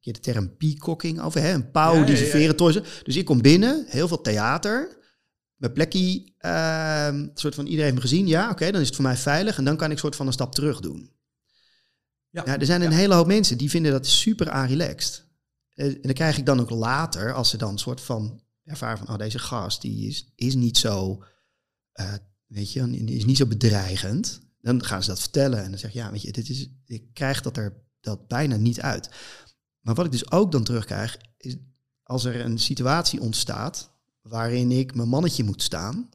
keer 0.00 0.12
de 0.12 0.20
term 0.20 0.56
peacocking 0.56 1.20
over, 1.20 1.40
hè? 1.40 1.52
een 1.52 1.70
pauw 1.70 1.94
Ja, 1.94 2.04
die 2.04 2.16
zijn 2.16 2.28
veren 2.28 2.56
torsen. 2.56 2.84
Dus 3.02 3.16
ik 3.16 3.24
kom 3.24 3.42
binnen, 3.42 3.84
heel 3.88 4.08
veel 4.08 4.20
theater, 4.20 4.98
mijn 5.56 5.72
plekje, 5.72 6.32
ehm, 6.38 7.28
soort 7.34 7.54
van 7.54 7.64
iedereen 7.64 7.84
heeft 7.84 7.94
me 8.02 8.08
gezien, 8.08 8.26
ja, 8.26 8.50
oké, 8.50 8.70
dan 8.70 8.80
is 8.80 8.86
het 8.86 8.96
voor 8.96 9.04
mij 9.04 9.16
veilig 9.16 9.58
en 9.58 9.64
dan 9.64 9.76
kan 9.76 9.90
ik 9.90 9.98
soort 9.98 10.16
van 10.16 10.26
een 10.26 10.32
stap 10.32 10.54
terug 10.54 10.80
doen. 10.80 11.10
Ja. 12.30 12.42
Ja, 12.46 12.58
er 12.58 12.66
zijn 12.66 12.82
een 12.82 12.92
hele 12.92 13.14
hoop 13.14 13.26
mensen 13.26 13.58
die 13.58 13.70
vinden 13.70 13.92
dat 13.92 14.06
super 14.06 14.50
aanrelaxed. 14.50 15.28
Eh, 15.74 15.86
En 15.86 16.00
dan 16.02 16.12
krijg 16.12 16.38
ik 16.38 16.46
dan 16.46 16.60
ook 16.60 16.70
later, 16.70 17.32
als 17.32 17.50
ze 17.50 17.56
dan 17.56 17.72
een 17.72 17.78
soort 17.78 18.00
van 18.00 18.42
ervaren 18.70 18.98
van, 18.98 19.08
oh, 19.08 19.16
deze 19.16 19.38
gast, 19.38 19.80
die 19.80 20.08
is, 20.08 20.32
is 20.34 20.54
niet 20.54 20.78
zo, 20.78 21.24
eh, 21.92 22.12
weet 22.46 22.72
je, 22.72 22.90
die 22.90 23.16
is 23.16 23.24
niet 23.24 23.36
zo 23.36 23.46
bedreigend. 23.46 24.40
Dan 24.60 24.84
gaan 24.84 25.02
ze 25.02 25.08
dat 25.08 25.20
vertellen 25.20 25.64
en 25.64 25.70
dan 25.70 25.78
zeg 25.78 25.92
je, 25.92 25.98
ja, 25.98 26.10
weet 26.10 26.22
je, 26.22 26.32
dit 26.32 26.48
is, 26.48 26.68
ik 26.86 27.04
krijg 27.12 27.42
dat 27.42 27.56
er 27.56 27.82
dat 28.00 28.28
bijna 28.28 28.56
niet 28.56 28.80
uit. 28.80 29.08
Maar 29.80 29.94
wat 29.94 30.04
ik 30.04 30.12
dus 30.12 30.30
ook 30.30 30.52
dan 30.52 30.64
terugkrijg, 30.64 31.18
is 31.36 31.56
als 32.02 32.24
er 32.24 32.40
een 32.40 32.58
situatie 32.58 33.20
ontstaat 33.20 33.90
waarin 34.20 34.70
ik 34.70 34.94
mijn 34.94 35.08
mannetje 35.08 35.44
moet 35.44 35.62
staan, 35.62 36.08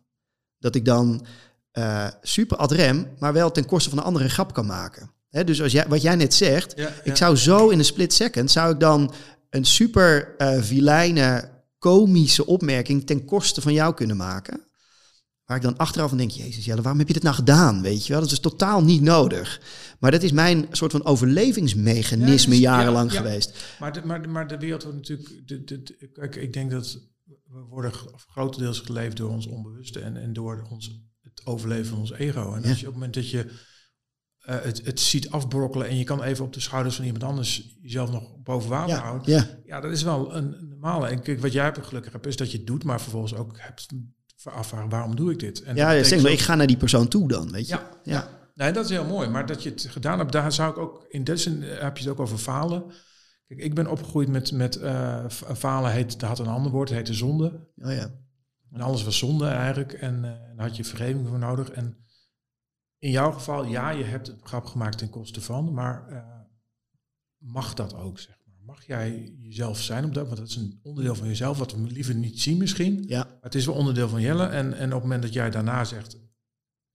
dat 0.57 0.75
ik 0.75 0.85
dan 0.85 1.25
eh, 1.71 2.07
super 2.21 2.57
ad 2.57 2.71
rem, 2.71 3.07
maar 3.19 3.33
wel 3.33 3.51
ten 3.51 3.65
koste 3.65 3.89
van 3.89 3.97
een 3.97 4.03
andere 4.03 4.29
grap 4.29 4.53
kan 4.53 4.65
maken. 4.65 5.11
Hè, 5.29 5.43
dus 5.43 5.61
als 5.61 5.71
jij, 5.71 5.87
wat 5.87 6.01
jij 6.01 6.15
net 6.15 6.33
zegt, 6.33 6.73
Ja, 6.75 6.93
ik 7.03 7.15
zou 7.15 7.35
zo 7.35 7.69
in 7.69 7.79
een 7.79 7.85
split 7.85 8.13
second, 8.13 8.51
zou 8.51 8.73
ik 8.73 8.79
dan 8.79 9.13
een 9.49 9.65
super 9.65 10.35
vilijne, 10.59 11.54
komische 11.91 12.45
opmerking 12.45 13.05
ten 13.05 13.25
koste 13.25 13.61
van 13.61 13.73
jou 13.73 13.93
kunnen 13.93 14.17
maken. 14.17 14.59
Waar 15.45 15.57
ik 15.57 15.63
dan 15.63 15.77
achteraf 15.77 16.11
aan 16.11 16.17
denk, 16.17 16.31
jezus 16.31 16.65
Jelle, 16.65 16.81
waarom 16.81 16.99
heb 16.99 17.07
je 17.07 17.13
dit 17.13 17.23
nou 17.23 17.35
gedaan? 17.35 17.81
Weet 17.81 18.05
je 18.05 18.11
wel, 18.13 18.21
dat 18.21 18.31
is 18.31 18.39
totaal 18.39 18.83
niet 18.83 19.01
nodig. 19.01 19.61
Maar 19.99 20.11
dat 20.11 20.23
is 20.23 20.31
mijn 20.31 20.67
soort 20.71 20.91
van 20.91 21.05
overlevingsmechanisme 21.05 22.53
Ja, 22.55 22.61
jarenlang 22.61 23.11
ja, 23.11 23.17
ja. 23.17 23.23
geweest. 23.25 23.75
Maar 23.79 23.93
de, 23.93 24.01
maar, 24.05 24.21
de- 24.21 24.27
maar 24.27 24.47
de 24.47 24.57
wereld 24.57 24.83
wordt 24.83 24.97
natuurlijk. 24.97 25.47
De, 25.47 25.63
de, 25.63 26.09
kijk, 26.13 26.35
ik 26.35 26.53
denk 26.53 26.71
dat 26.71 26.99
we 27.25 27.59
worden 27.69 27.91
grotendeels 28.31 28.79
geleefd 28.79 29.17
door 29.17 29.29
ons 29.29 29.47
onbewuste 29.47 29.99
en, 29.99 30.17
en 30.17 30.33
door 30.33 30.67
ons, 30.69 30.91
het 31.21 31.41
overleven 31.45 31.85
van 31.85 31.97
ons 31.99 32.11
ego. 32.13 32.53
En 32.53 32.63
als 32.63 32.79
je 32.79 32.87
op 32.87 32.93
het 32.93 32.93
moment 32.93 33.13
dat 33.13 33.29
je 33.29 33.51
eh, 34.45 34.55
het, 34.61 34.85
het 34.85 34.99
ziet 34.99 35.29
afbrokkelen 35.29 35.87
en 35.87 35.97
je 35.97 36.03
kan 36.03 36.23
even 36.23 36.45
op 36.45 36.53
de 36.53 36.59
schouders 36.59 36.95
van 36.95 37.05
iemand 37.05 37.23
anders 37.23 37.77
jezelf 37.81 38.11
nog 38.11 38.41
boven 38.43 38.69
water 38.69 38.95
Ja, 38.95 39.01
houden. 39.01 39.31
ja, 39.33 39.47
Ja, 39.65 39.79
dat 39.79 39.91
is 39.91 40.03
wel 40.03 40.35
een, 40.35 40.53
een 40.59 40.67
normale. 40.67 41.07
En 41.07 41.21
kijk, 41.21 41.39
wat 41.41 41.53
jij 41.53 41.63
hebt 41.63 41.85
gelukkig 41.85 42.11
hebt, 42.11 42.25
is 42.25 42.35
dat 42.35 42.51
je 42.51 42.57
het 42.57 42.67
doet, 42.67 42.83
maar 42.83 43.01
vervolgens 43.01 43.35
ook 43.35 43.59
hebt 43.59 43.87
afvragen 44.43 44.89
waarom 44.89 45.15
doe 45.15 45.31
ik 45.31 45.39
dit? 45.39 45.61
En 45.61 45.75
dat 45.75 45.77
ja 45.77 46.03
zeg 46.03 46.21
maar, 46.21 46.31
ik 46.31 46.39
ga 46.39 46.55
naar 46.55 46.67
die 46.67 46.77
persoon 46.77 47.07
toe 47.07 47.27
dan, 47.27 47.51
weet 47.51 47.67
je. 47.67 47.73
ja, 47.73 47.89
Ja. 48.03 48.13
ja. 48.13 48.29
Nee, 48.55 48.71
dat 48.71 48.83
is 48.85 48.89
heel 48.91 49.05
mooi. 49.05 49.29
Maar 49.29 49.45
dat 49.45 49.63
je 49.63 49.69
het 49.69 49.87
gedaan 49.89 50.19
hebt, 50.19 50.31
daar 50.31 50.51
zou 50.51 50.71
ik 50.71 50.77
ook... 50.77 51.05
In 51.09 51.23
deze 51.23 51.43
zin 51.43 51.63
eh, 51.63 51.81
heb 51.81 51.97
je 51.97 52.03
het 52.03 52.11
ook 52.13 52.19
over 52.19 52.37
falen. 52.37 52.83
Kijk, 53.47 53.59
ik 53.59 53.73
ben 53.75 53.87
opgegroeid 53.87 54.27
met, 54.29 54.51
met 54.51 54.75
eh, 54.75 55.25
falen, 55.55 55.91
heet, 55.91 56.19
dat 56.19 56.29
had 56.29 56.39
een 56.39 56.47
ander 56.47 56.71
woord, 56.71 56.89
het 56.89 56.97
heette 56.97 57.13
zonde. 57.13 57.67
Oh 57.77 57.91
ja. 57.91 58.09
En 58.71 58.81
alles 58.81 59.03
was 59.03 59.17
zonde 59.17 59.47
eigenlijk. 59.47 59.93
En 59.93 60.21
daar 60.21 60.67
had 60.67 60.75
je 60.77 60.83
vergeving 60.83 61.27
voor 61.27 61.39
nodig. 61.39 61.69
En 61.69 61.97
in 62.99 63.11
jouw 63.11 63.31
geval, 63.31 63.65
ja, 63.65 63.89
je 63.89 64.03
hebt 64.03 64.27
het 64.27 64.41
grap 64.41 64.65
gemaakt 64.65 64.97
ten 64.97 65.09
koste 65.09 65.41
van. 65.41 65.73
Maar 65.73 66.07
eh, 66.07 66.41
mag 67.37 67.73
dat 67.73 67.93
ook, 67.93 68.19
zeg 68.19 68.39
maar? 68.45 68.55
Mag 68.61 68.85
jij 68.85 69.35
jezelf 69.37 69.81
zijn 69.81 70.05
op 70.05 70.13
dat? 70.13 70.25
Want 70.25 70.37
dat 70.37 70.47
is 70.47 70.55
een 70.55 70.79
onderdeel 70.83 71.15
van 71.15 71.27
jezelf, 71.27 71.57
wat 71.57 71.71
we 71.71 71.81
liever 71.81 72.15
niet 72.15 72.41
zien 72.41 72.57
misschien. 72.57 73.03
Ja, 73.07 73.23
Maar 73.23 73.37
het 73.41 73.55
is 73.55 73.65
wel 73.65 73.75
onderdeel 73.75 74.09
van 74.09 74.21
Jelle. 74.21 74.45
En, 74.45 74.73
en 74.73 74.85
op 74.85 74.91
het 74.91 75.01
moment 75.01 75.21
dat 75.21 75.33
jij 75.33 75.49
daarna 75.49 75.83
zegt, 75.83 76.17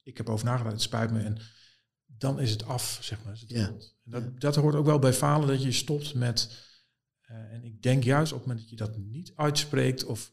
ik 0.02 0.16
heb 0.16 0.28
over 0.28 0.46
nagedacht, 0.46 0.72
het 0.72 0.82
spijt 0.82 1.10
me. 1.10 1.20
En 1.20 1.38
dan 2.06 2.40
is 2.40 2.50
het 2.50 2.64
af, 2.64 2.98
zeg 3.02 3.24
maar. 3.24 3.42
Ja. 3.46 3.66
En 3.66 3.80
dat, 4.04 4.40
dat 4.40 4.56
hoort 4.56 4.74
ook 4.74 4.86
wel 4.86 4.98
bij 4.98 5.12
falen, 5.12 5.48
dat 5.48 5.62
je 5.62 5.72
stopt 5.72 6.14
met... 6.14 6.68
eh, 7.20 7.52
en 7.52 7.64
ik 7.64 7.82
denk 7.82 8.04
juist 8.04 8.32
op 8.32 8.38
het 8.38 8.46
moment 8.46 8.68
dat 8.68 8.78
je 8.78 8.84
dat 8.84 8.96
niet 8.96 9.32
uitspreekt... 9.34 10.04
of 10.04 10.32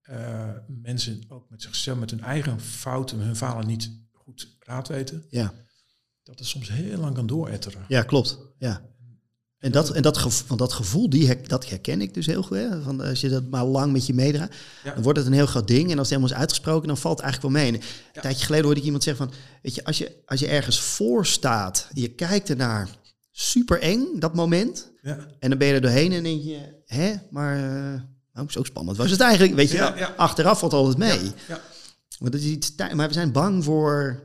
eh, 0.00 0.50
mensen 0.66 1.24
ook 1.28 1.50
met 1.50 1.62
zichzelf, 1.62 1.98
met 1.98 2.10
hun 2.10 2.20
eigen 2.20 2.60
fouten, 2.60 3.18
hun 3.18 3.36
falen 3.36 3.66
niet 3.66 4.03
goed 4.24 4.48
raad 4.60 4.88
weten... 4.88 5.24
ja. 5.30 5.52
dat 6.22 6.38
het 6.38 6.48
soms 6.48 6.68
heel 6.68 6.98
lang 6.98 7.14
kan 7.14 7.26
dooretteren. 7.26 7.84
ja 7.88 8.02
klopt. 8.02 8.38
Ja. 8.58 8.82
En 9.58 9.72
dat, 9.72 9.90
en 9.90 10.02
dat, 10.02 10.16
gevoel, 10.18 10.48
want 10.48 10.60
dat 10.60 10.72
gevoel, 10.72 11.10
die 11.10 11.26
her- 11.26 11.48
dat 11.48 11.68
herken 11.68 12.00
ik 12.00 12.14
dus 12.14 12.26
heel 12.26 12.42
goed. 12.42 12.56
Hè? 12.56 12.82
Van, 12.82 13.00
als 13.00 13.20
je 13.20 13.28
dat 13.28 13.50
maar 13.50 13.64
lang 13.64 13.92
met 13.92 14.06
je 14.06 14.14
meedraagt, 14.14 14.54
Ja. 14.84 14.94
dan 14.94 15.02
wordt 15.02 15.18
het 15.18 15.26
een 15.26 15.32
heel 15.34 15.46
groot 15.46 15.66
ding. 15.68 15.82
En 15.90 15.98
als 15.98 16.08
het 16.08 16.08
helemaal 16.08 16.30
is 16.30 16.36
uitgesproken, 16.36 16.88
dan 16.88 16.96
valt 16.98 17.16
het 17.18 17.24
eigenlijk 17.24 17.54
wel 17.54 17.62
mee. 17.64 17.72
En 17.72 17.86
Een 18.14 18.22
tijdje 18.22 18.44
geleden 18.44 18.64
hoorde 18.64 18.80
ik 18.80 18.86
iemand 18.86 19.02
zeggen 19.02 19.26
van... 19.26 19.36
Weet 19.62 19.74
je, 19.74 19.84
als 19.84 19.98
je, 19.98 20.22
als 20.26 20.40
je 20.40 20.46
ergens 20.48 20.80
voor 20.80 21.26
staat, 21.26 21.88
je 21.92 22.08
kijkt 22.08 22.50
ernaar, 22.50 22.88
super 23.30 23.80
eng, 23.80 24.18
dat 24.18 24.34
moment. 24.34 24.90
Ja. 25.02 25.18
En 25.38 25.48
dan 25.48 25.58
ben 25.58 25.68
je 25.68 25.74
er 25.74 25.80
doorheen 25.80 26.12
en 26.12 26.22
denk 26.22 26.42
je, 26.42 26.82
hè, 26.86 27.14
maar... 27.30 27.56
eh, 27.56 28.00
nou, 28.32 28.50
zo 28.50 28.62
spannend 28.62 28.96
was 28.96 29.10
het 29.10 29.20
eigenlijk. 29.20 29.54
Weet 29.54 29.70
je, 29.70 30.14
achteraf 30.16 30.58
valt 30.58 30.72
altijd 30.72 30.98
mee. 30.98 31.24
Ja, 31.24 31.32
ja. 31.48 31.60
Want 32.24 32.36
dat 32.36 32.44
is 32.44 32.50
iets 32.50 32.74
tij- 32.74 32.94
maar 32.94 33.08
we 33.08 33.14
zijn 33.14 33.32
bang 33.32 33.64
voor. 33.64 34.22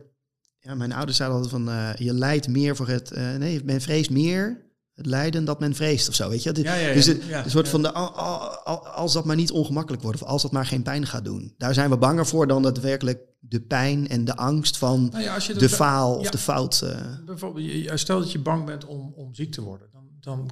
Ja, 0.59 0.75
mijn 0.75 0.91
ouders 0.93 1.17
zeiden 1.17 1.37
altijd 1.37 1.55
van 1.63 1.69
eh, 1.73 1.93
je 1.95 2.13
lijdt 2.13 2.47
meer 2.47 2.75
voor 2.75 2.87
het. 2.87 3.11
eh, 3.11 3.35
nee, 3.35 3.63
men 3.63 3.81
vreest 3.81 4.09
meer 4.09 4.67
het 4.93 5.05
lijden 5.05 5.45
dat 5.45 5.59
men 5.59 5.75
vreest 5.75 6.07
of 6.09 6.15
zo. 6.15 6.29
Weet 6.29 6.43
je? 6.43 6.61
Ja, 6.61 6.73
ja, 6.75 6.87
ja. 6.87 6.93
Dus 6.93 7.05
het, 7.05 7.23
Ja, 7.23 7.43
een 7.43 7.49
soort 7.49 7.67
van 7.67 7.81
de, 7.81 7.91
al- 7.91 8.11
al- 8.15 8.49
al- 8.57 8.87
als 8.87 9.13
dat 9.13 9.25
maar 9.25 9.35
niet 9.35 9.51
ongemakkelijk 9.51 10.03
wordt 10.03 10.21
of 10.21 10.27
als 10.27 10.41
dat 10.41 10.51
maar 10.51 10.65
geen 10.65 10.83
pijn 10.83 11.05
gaat 11.05 11.25
doen. 11.25 11.53
Daar 11.57 11.73
zijn 11.73 11.89
we 11.89 11.97
banger 11.97 12.25
voor 12.25 12.47
dan 12.47 12.61
daadwerkelijk 12.61 13.19
de 13.39 13.61
pijn 13.61 14.07
en 14.07 14.25
de 14.25 14.35
angst 14.35 14.77
van 14.77 15.09
Nou 15.11 15.27
als 15.27 15.47
je 15.47 15.53
de 15.53 15.69
faal 15.69 16.17
of 16.17 16.29
de 16.29 16.37
fout. 16.37 16.81
eh, 16.81 17.17
Bijvoorbeeld, 17.25 17.99
stel 17.99 18.19
dat 18.19 18.31
je 18.31 18.39
bang 18.39 18.65
bent 18.65 18.85
om, 18.85 19.13
om 19.15 19.33
ziek 19.33 19.51
te 19.51 19.61
worden. 19.61 19.87
Dan, 19.91 20.07
dan 20.19 20.49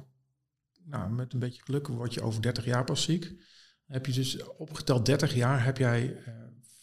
nou, 0.84 1.10
met 1.12 1.32
een 1.32 1.38
beetje 1.38 1.62
geluk 1.64 1.88
word 1.88 2.14
je 2.14 2.22
over 2.22 2.42
30 2.42 2.64
jaar 2.64 2.84
pas 2.84 3.02
ziek. 3.02 3.22
Dan 3.22 3.96
heb 3.96 4.06
je 4.06 4.12
dus 4.12 4.38
opgeteld 4.58 5.06
30 5.06 5.34
jaar 5.34 5.64
heb 5.64 5.78
jij 5.78 6.16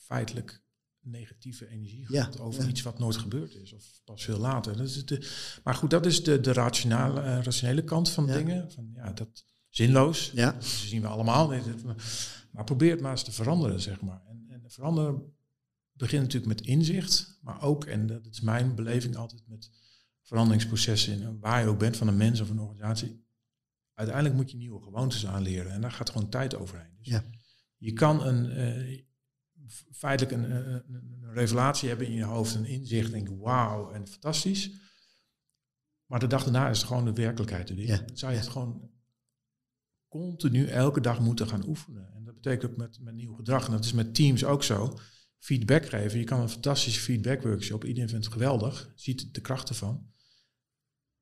feitelijk 0.06 0.64
negatieve 1.00 1.68
energie 1.70 2.06
Ja, 2.08 2.30
over 2.40 2.62
ja. 2.64 2.70
iets 2.70 2.82
wat 2.82 3.00
nooit 3.00 3.16
gebeurd 3.18 3.56
is. 3.56 3.74
Of 3.74 4.02
pas 4.04 4.24
veel 4.24 4.38
later. 4.40 4.78
Dat 4.78 4.86
is 4.88 5.06
de, 5.06 5.30
maar 5.64 5.74
goed, 5.76 5.90
dat 5.90 6.06
is 6.06 6.24
de, 6.24 6.40
de 6.40 6.54
rationale, 6.54 7.22
eh, 7.22 7.44
rationele 7.44 7.84
kant 7.84 8.10
van 8.10 8.26
Ja. 8.26 8.34
dingen. 8.34 8.72
Van, 8.72 8.90
ja, 8.96 9.12
dat 9.12 9.46
zinloos. 9.70 10.32
ja, 10.34 10.52
Dat 10.52 10.66
zien 10.66 11.02
we 11.02 11.08
allemaal. 11.08 11.48
Maar 12.52 12.64
probeer 12.64 12.92
het 12.92 13.02
maar 13.02 13.12
eens 13.12 13.24
te 13.24 13.32
veranderen, 13.32 13.82
zeg 13.82 14.02
maar. 14.02 14.22
En, 14.28 14.46
en 14.50 14.64
veranderen 14.72 15.34
begint 15.92 16.22
natuurlijk 16.22 16.60
met 16.60 16.68
inzicht, 16.68 17.40
maar 17.42 17.62
ook, 17.62 17.86
en 17.86 18.08
dat 18.08 18.26
is 18.26 18.42
mijn 18.42 18.76
beleving 18.76 19.16
altijd 19.16 19.42
met 19.48 19.70
veranderingsprocessen, 20.22 21.22
in, 21.22 21.40
waar 21.40 21.62
je 21.62 21.68
ook 21.68 21.80
bent, 21.80 21.98
van 21.98 22.08
een 22.08 22.18
mens 22.18 22.40
of 22.42 22.50
een 22.50 22.60
organisatie. 22.60 23.24
Uiteindelijk 23.94 24.36
moet 24.36 24.52
je 24.52 24.58
nieuwe 24.58 24.82
gewoontes 24.82 25.26
aanleren 25.26 25.72
en 25.72 25.82
daar 25.82 25.92
gaat 25.92 26.10
gewoon 26.10 26.30
tijd 26.30 26.56
overheen. 26.56 26.96
Dus 26.98 27.08
Ja. 27.08 27.24
je 27.78 27.94
kan 27.94 28.24
een, 28.26 28.50
eh, 28.52 29.05
feitelijk 29.92 30.36
een, 30.36 30.52
een, 30.52 30.84
een- 30.88 31.20
een 31.22 31.34
revelatie 31.34 31.88
hebben 31.90 32.08
in 32.08 32.14
je 32.14 32.24
hoofd, 32.24 32.56
een 32.56 32.66
inzicht, 32.66 33.12
denk 33.12 33.28
wauw 33.30 33.92
en 33.92 34.08
fantastisch. 34.08 34.72
Maar 36.06 36.20
de 36.20 36.28
dag 36.28 36.44
daarna 36.44 36.70
is 36.70 36.78
het 36.78 36.88
gewoon 36.88 37.06
de 37.06 37.14
werkelijkheid 37.14 37.70
er 37.70 37.76
weer. 37.76 37.88
Ja. 37.88 37.98
Dan 37.98 38.18
zou 38.18 38.32
je 38.32 38.38
het 38.38 38.48
gewoon 38.48 38.92
continu 40.08 40.66
elke 40.66 41.02
dag 41.02 41.20
moeten 41.20 41.48
gaan 41.48 41.68
oefenen. 41.68 42.14
En 42.14 42.24
dat 42.24 42.34
betekent 42.34 42.72
ook 42.72 42.78
met, 42.78 43.00
met 43.02 43.14
nieuw 43.16 43.34
gedrag. 43.36 43.66
En 43.66 43.72
dat 43.72 43.86
is 43.86 43.94
met 43.94 44.16
teams 44.16 44.44
ook 44.44 44.64
zo. 44.64 45.00
Feedback 45.40 45.86
geven. 45.86 46.20
Je 46.20 46.24
kan 46.26 46.40
een 46.40 46.50
fantastische 46.50 47.00
feedback 47.02 47.42
workshop. 47.42 47.84
Iedereen 47.86 48.10
vindt 48.10 48.26
het 48.26 48.34
geweldig. 48.34 48.92
Ziet 48.96 49.34
de 49.34 49.42
krachten 49.42 49.76
van. 49.76 50.14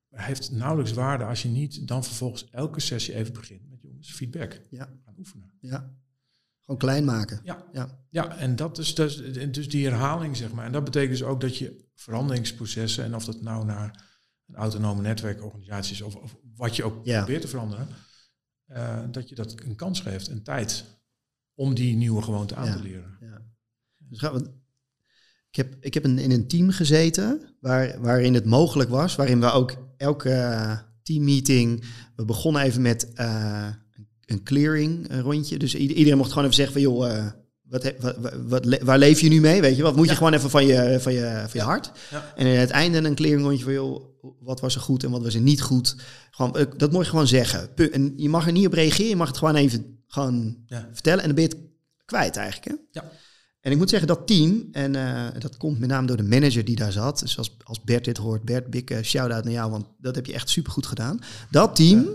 Maar 0.08 0.26
heeft 0.26 0.52
nauwelijks 0.52 0.94
waarde 0.94 1.24
als 1.24 1.42
je 1.42 1.50
niet 1.50 1.88
dan 1.88 2.04
vervolgens 2.04 2.50
elke 2.50 2.80
sessie 2.80 3.14
even 3.16 3.34
begint 3.34 3.70
met 3.70 3.82
jongens 3.82 4.12
feedback. 4.14 4.62
Ja. 4.70 4.86
Gaan 5.06 5.16
oefenen. 5.18 5.52
ja. 5.60 6.02
Gewoon 6.66 6.80
klein 6.80 7.06
maken. 7.06 7.40
Ja, 7.44 7.66
Ja. 7.74 8.06
ja 8.10 8.38
en 8.38 8.56
dat 8.56 8.78
is 8.78 8.96
dus, 8.96 9.22
dus 9.52 9.70
die 9.70 9.86
herhaling, 9.88 10.38
zeg 10.38 10.52
maar. 10.52 10.66
En 10.66 10.72
dat 10.72 10.84
betekent 10.84 11.12
dus 11.12 11.24
ook 11.24 11.42
dat 11.42 11.58
je 11.58 11.86
veranderingsprocessen, 11.96 13.04
en 13.04 13.16
of 13.16 13.26
dat 13.26 13.42
nou 13.42 13.66
naar 13.66 14.06
een 14.48 14.56
autonome 14.56 15.02
netwerkorganisatie 15.02 15.94
is, 15.94 16.02
of, 16.02 16.16
of 16.16 16.36
wat 16.56 16.76
je 16.76 16.84
ook 16.84 17.06
Ja. 17.06 17.18
probeert 17.18 17.42
te 17.42 17.48
veranderen, 17.48 17.88
eh, 18.66 19.00
dat 19.12 19.30
je 19.30 19.36
dat 19.36 19.56
een 19.66 19.76
kans 19.76 20.00
geeft, 20.00 20.28
een 20.28 20.44
tijd, 20.44 20.84
om 21.54 21.74
die 21.74 21.96
nieuwe 21.96 22.22
gewoonte 22.22 22.56
aan 22.56 22.66
Ja. 22.66 22.76
te 22.76 22.82
leren. 22.84 23.18
Ja. 23.22 23.42
Dus 23.98 24.20
gaan 24.20 24.34
we, 24.34 24.40
ik 25.50 25.56
heb, 25.56 25.76
ik 25.80 25.94
heb 25.94 26.04
een, 26.04 26.18
in 26.20 26.32
een 26.32 26.48
team 26.48 26.70
gezeten 26.70 27.56
waar, 27.60 28.02
waarin 28.02 28.34
het 28.34 28.46
mogelijk 28.46 28.90
was, 28.90 29.16
waarin 29.16 29.40
we 29.40 29.52
ook 29.52 29.94
elke 29.98 30.30
eh, 30.32 30.80
teammeeting, 31.04 31.86
we 32.16 32.26
begonnen 32.26 32.62
even 32.62 32.82
met 32.82 33.14
eh, 33.14 33.70
een 34.26 34.44
clearing 34.44 35.08
eh, 35.08 35.20
rondje. 35.20 35.58
Dus 35.58 35.76
ieder- 35.76 35.98
iedereen 35.98 36.18
mocht 36.18 36.30
gewoon 36.30 36.44
even 36.44 36.56
zeggen 36.56 36.74
van 36.74 36.82
joh, 36.84 37.10
eh, 37.18 37.26
wat, 37.62 37.84
he- 37.84 37.96
wat, 38.48 38.78
waar 38.82 38.98
leef 38.98 39.20
je 39.20 39.30
nu 39.30 39.42
mee? 39.42 39.62
Weet 39.62 39.76
je, 39.76 39.84
wat 39.84 39.96
moet 39.96 40.06
je 40.06 40.12
Ja. 40.12 40.18
gewoon 40.18 40.34
even 40.34 40.50
van 40.50 40.66
je, 40.66 40.98
van 41.00 41.14
je, 41.14 41.22
van 41.42 41.50
je 41.52 41.58
Ja. 41.58 41.64
hart? 41.66 41.92
Ja. 42.12 42.34
En 42.36 42.46
aan 42.48 42.52
het 42.54 42.70
einde 42.70 42.98
een 42.98 43.16
clearing 43.16 43.44
rondje 43.46 43.64
van 43.64 43.74
joh, 43.74 44.04
wat 44.40 44.60
was 44.60 44.76
er 44.76 44.82
goed 44.82 45.04
en 45.04 45.12
wat 45.12 45.22
was 45.24 45.34
er 45.36 45.42
niet 45.42 45.62
goed? 45.62 45.96
Gewoon, 46.32 46.56
eh, 46.58 46.66
dat 46.78 46.92
moet 46.92 47.04
je 47.04 47.10
gewoon 47.10 47.28
zeggen. 47.28 47.70
En 47.92 48.14
je 48.18 48.30
mag 48.30 48.46
er 48.46 48.52
niet 48.52 48.66
op 48.68 48.74
reageren, 48.74 49.10
je 49.10 49.16
mag 49.16 49.28
het 49.28 49.38
gewoon 49.38 49.56
even 49.56 49.98
gewoon 50.08 50.58
Ja. 50.66 50.90
vertellen 50.94 51.20
en 51.20 51.26
dan 51.26 51.36
ben 51.36 51.44
je 51.44 51.50
het 51.50 51.60
kwijt 52.06 52.36
eigenlijk. 52.36 52.68
Hè? 52.68 53.00
Ja. 53.02 53.12
En 53.62 53.72
ik 53.72 53.78
moet 53.78 53.90
zeggen, 53.90 54.08
dat 54.08 54.28
team, 54.28 54.68
en 54.72 54.92
dat 55.40 55.58
komt 55.58 55.80
met 55.80 55.90
name 55.90 56.08
door 56.08 56.18
de 56.18 56.24
manager 56.24 56.66
die 56.66 56.76
daar 56.76 56.92
zat. 56.92 57.20
Dus 57.20 57.38
als, 57.38 57.56
als 57.64 57.82
Bert 57.84 58.06
dit 58.06 58.18
hoort, 58.18 58.44
Bert, 58.44 58.70
big 58.70 58.84
shout-out 59.06 59.44
naar 59.44 59.54
jou, 59.54 59.72
want 59.72 59.86
dat 59.98 60.16
heb 60.16 60.26
je 60.26 60.34
echt 60.34 60.50
supergoed 60.50 60.86
gedaan. 60.86 61.20
Dat 61.52 61.76
team, 61.76 62.06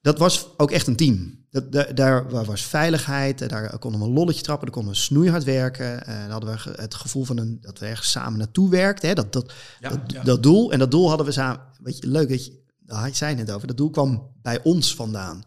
dat 0.00 0.18
was 0.18 0.48
ook 0.56 0.70
echt 0.70 0.86
een 0.86 0.96
team. 0.96 1.46
Dat, 1.50 1.72
da- 1.72 1.92
daar 1.92 2.30
wa- 2.30 2.44
was 2.44 2.62
veiligheid, 2.62 3.48
daar 3.48 3.78
konden 3.78 4.00
we 4.00 4.06
een 4.06 4.12
lolletje 4.12 4.42
trappen, 4.42 4.66
daar 4.66 4.74
konden 4.74 4.92
we 4.92 4.98
snoeihard 4.98 5.44
werken. 5.44 6.06
En 6.06 6.20
dan 6.22 6.30
hadden 6.30 6.54
we 6.64 6.72
het 6.82 6.94
gevoel 6.94 7.24
van 7.24 7.36
een, 7.38 7.58
dat 7.60 7.78
we 7.78 7.86
ergens 7.86 8.10
samen 8.10 8.38
naartoe 8.38 8.70
werkten. 8.70 9.08
Hè? 9.08 9.14
Dat, 9.14 9.32
dat, 9.32 9.52
Ja, 9.80 9.88
dat, 9.88 10.00
ja. 10.06 10.22
dat 10.22 10.42
doel, 10.42 10.72
en 10.72 10.78
dat 10.78 10.90
doel 10.90 11.08
hadden 11.08 11.26
we 11.26 11.32
samen, 11.32 11.60
weet 11.82 11.98
je, 11.98 12.06
leuk 12.06 12.28
dat 12.28 12.44
je, 12.46 12.62
daar 12.78 13.14
zei 13.14 13.34
net 13.34 13.50
over, 13.50 13.66
dat 13.66 13.76
doel 13.76 13.90
kwam 13.90 14.30
bij 14.42 14.62
ons 14.62 14.94
vandaan. 14.94 15.42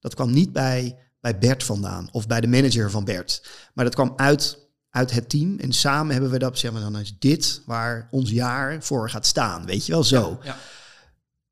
Dat 0.00 0.14
kwam 0.14 0.30
niet 0.30 0.52
bij, 0.52 0.98
bij 1.20 1.38
Bert 1.38 1.64
vandaan 1.64 2.08
of 2.12 2.26
bij 2.26 2.40
de 2.40 2.46
manager 2.46 2.90
van 2.90 3.04
Bert. 3.04 3.48
Maar 3.74 3.84
dat 3.84 3.94
kwam 3.94 4.12
uit, 4.16 4.58
uit 4.90 5.10
het 5.10 5.28
team. 5.28 5.58
En 5.58 5.72
samen 5.72 6.12
hebben 6.12 6.30
we 6.30 6.38
dat, 6.38 6.58
zeg 6.58 6.72
maar, 6.72 6.80
dan 6.80 6.98
is 6.98 7.16
dit 7.18 7.62
waar 7.66 8.08
ons 8.10 8.30
jaar 8.30 8.82
voor 8.82 9.10
gaat 9.10 9.26
staan. 9.26 9.66
Weet 9.66 9.86
je 9.86 9.92
wel, 9.92 10.04
zo. 10.04 10.38
Ja. 10.42 10.56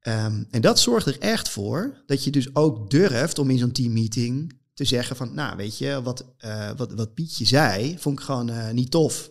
Ehm, 0.04 0.44
en 0.50 0.60
dat 0.60 0.78
zorgt 0.80 1.06
er 1.06 1.18
echt 1.18 1.48
voor 1.48 2.02
dat 2.06 2.24
je 2.24 2.30
dus 2.30 2.54
ook 2.54 2.90
durft 2.90 3.38
om 3.38 3.50
in 3.50 3.58
zo'n 3.58 3.72
teammeeting 3.72 4.58
te 4.74 4.84
zeggen 4.84 5.16
van, 5.16 5.34
nou 5.34 5.56
weet 5.56 5.78
je, 5.78 6.02
wat, 6.02 6.24
eh, 6.38 6.70
wat, 6.76 6.92
wat 6.92 7.14
Pietje 7.14 7.44
zei, 7.44 7.98
vond 7.98 8.18
ik 8.18 8.24
gewoon 8.24 8.50
eh, 8.50 8.70
niet 8.70 8.90
tof. 8.90 9.30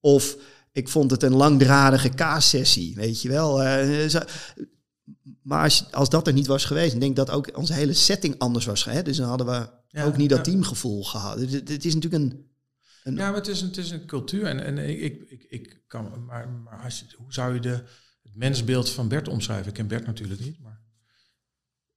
Of 0.00 0.36
ik 0.72 0.88
vond 0.88 1.10
het 1.10 1.22
een 1.22 1.34
langdradige 1.34 2.08
kaassessie, 2.08 2.94
weet 2.94 3.22
je 3.22 3.28
wel. 3.28 3.62
eh, 3.62 4.08
zo- 4.08 4.22
maar 5.42 5.62
als, 5.62 5.92
als 5.92 6.08
dat 6.08 6.26
er 6.26 6.32
niet 6.32 6.46
was 6.46 6.64
geweest, 6.64 6.94
ik 6.94 7.00
denk 7.00 7.16
dat 7.16 7.30
ook 7.30 7.56
onze 7.56 7.72
hele 7.72 7.92
setting 7.92 8.38
anders 8.38 8.64
was. 8.64 8.84
Hè? 8.84 9.02
Dus 9.02 9.16
dan 9.16 9.28
hadden 9.28 9.46
we 9.46 9.68
Ja, 9.88 10.04
ook 10.04 10.16
niet 10.16 10.28
dat 10.30 10.38
ja. 10.38 10.44
teamgevoel 10.44 11.04
gehad. 11.04 11.38
Het, 11.40 11.68
het- 11.68 11.84
is 11.84 11.94
natuurlijk 11.94 12.22
een... 12.22 12.46
een 13.04 13.16
Ja, 13.16 13.26
maar 13.26 13.34
het 13.38 13.46
is 13.48 13.60
een, 13.60 13.66
het 13.68 13.76
is 13.76 13.90
een 13.90 14.06
cultuur. 14.06 14.44
En, 14.44 14.64
en 14.64 14.78
ik, 14.78 15.00
ik, 15.00 15.22
ik, 15.30 15.46
ik 15.48 15.82
kan, 15.86 16.24
maar, 16.24 16.48
maar 16.48 16.82
als 16.84 16.98
je, 16.98 17.04
hoe 17.16 17.32
zou 17.32 17.54
je 17.54 17.60
de, 17.60 17.82
mensbeeld 18.36 18.90
van 18.90 19.08
Bert 19.08 19.28
omschrijven? 19.28 19.66
Ik 19.68 19.74
ken 19.74 19.86
Bert 19.86 20.06
natuurlijk 20.06 20.40
niet, 20.40 20.58
maar 20.60 20.82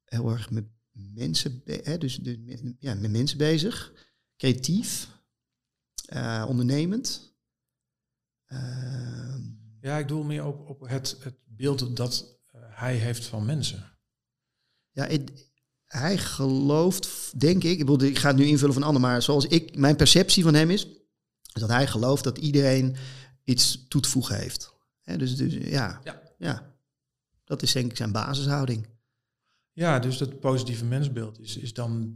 heel 0.06 0.30
erg 0.30 0.50
met 0.50 0.66
mensen, 0.92 1.62
hè, 1.66 1.98
dus 1.98 2.16
de, 2.18 2.76
ja, 2.80 2.94
met 2.94 3.12
mensen 3.12 3.38
bezig, 3.38 3.94
creatief, 4.38 5.08
eh, 6.06 6.46
ondernemend. 6.48 7.34
Ehm, 8.46 9.42
ja, 9.82 9.98
ik 9.98 10.08
doel 10.08 10.24
meer 10.24 10.46
op, 10.46 10.70
op 10.70 10.80
het, 10.88 11.18
het 11.20 11.36
beeld 11.46 11.96
dat 11.98 12.40
eh, 12.52 12.62
hij 12.70 12.96
heeft 12.96 13.26
van 13.26 13.46
mensen. 13.46 13.98
ja, 14.92 15.06
het- 15.08 15.48
hij 15.86 16.18
gelooft, 16.18 17.40
denk 17.40 17.64
ik, 17.64 17.80
ik, 17.80 17.86
bedoel, 17.86 18.08
ik 18.10 18.18
ga 18.18 18.28
het 18.28 18.38
nu 18.38 18.46
invullen 18.46 18.74
van 18.74 18.84
ander, 18.84 19.02
maar 19.02 19.22
zoals 19.22 19.46
ik, 19.46 19.76
mijn 19.78 19.96
perceptie 19.96 20.44
van 20.44 20.54
hem 20.54 20.70
is, 20.70 20.86
is 21.54 21.62
dat 21.62 21.70
hij 21.70 21.88
gelooft 21.88 22.24
dat 22.24 22.38
iedereen 22.38 22.96
iets 23.44 23.88
toe 23.88 24.02
te 24.02 24.10
voegen 24.10 24.36
heeft. 24.40 24.74
Hè, 25.02 25.18
dus, 25.18 25.36
dus 25.36 25.54
ja, 25.54 26.00
Ja. 26.04 26.22
Ja, 26.40 26.76
dat 27.44 27.62
is 27.62 27.72
denk 27.72 27.92
ik 27.92 27.98
zijn 27.98 28.12
basishouding. 28.12 28.88
Ja, 29.72 30.00
dus 30.00 30.18
dat 30.18 30.40
positieve 30.40 30.86
mensbeeld 30.86 31.40
is, 31.40 31.58
is 31.58 31.74
dan 31.74 32.16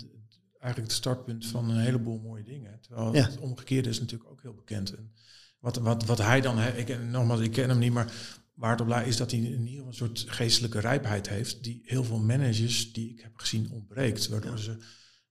eigenlijk 0.60 0.92
het 0.92 1.02
startpunt 1.02 1.46
van 1.46 1.70
een 1.70 1.80
heleboel 1.80 2.20
mooie 2.20 2.44
dingen. 2.44 2.80
Terwijl 2.82 3.16
Ja. 3.16 3.24
het 3.24 3.38
omgekeerde 3.40 3.90
is 3.90 4.00
natuurlijk 4.00 4.30
ook 4.30 4.42
heel 4.42 4.54
bekend. 4.54 4.94
En 4.96 5.14
wat, 5.60 5.78
wat, 5.78 6.06
wat 6.06 6.18
hij 6.18 6.42
dan, 6.42 6.58
he- 6.58 6.78
ik, 6.78 7.00
nogmaals, 7.04 7.40
ik 7.40 7.52
ken 7.52 7.70
hem 7.70 7.80
niet, 7.80 7.94
maar 7.94 8.14
waar 8.54 8.72
het 8.72 8.82
op 8.82 8.88
lijkt 8.88 9.08
is 9.08 9.18
dat 9.18 9.32
hij 9.32 9.40
in 9.40 9.46
ieder 9.52 9.68
geval 9.70 9.88
een 9.88 9.94
soort 9.94 10.24
geestelijke 10.28 10.80
rijpheid 10.80 11.30
heeft, 11.30 11.64
die 11.64 11.82
heel 11.86 12.04
veel 12.04 12.20
managers 12.20 12.94
die 12.94 13.10
ik 13.10 13.20
heb 13.22 13.36
gezien 13.38 13.72
ontbreekt. 13.72 14.28
Waardoor 14.28 14.60
ze 14.60 14.78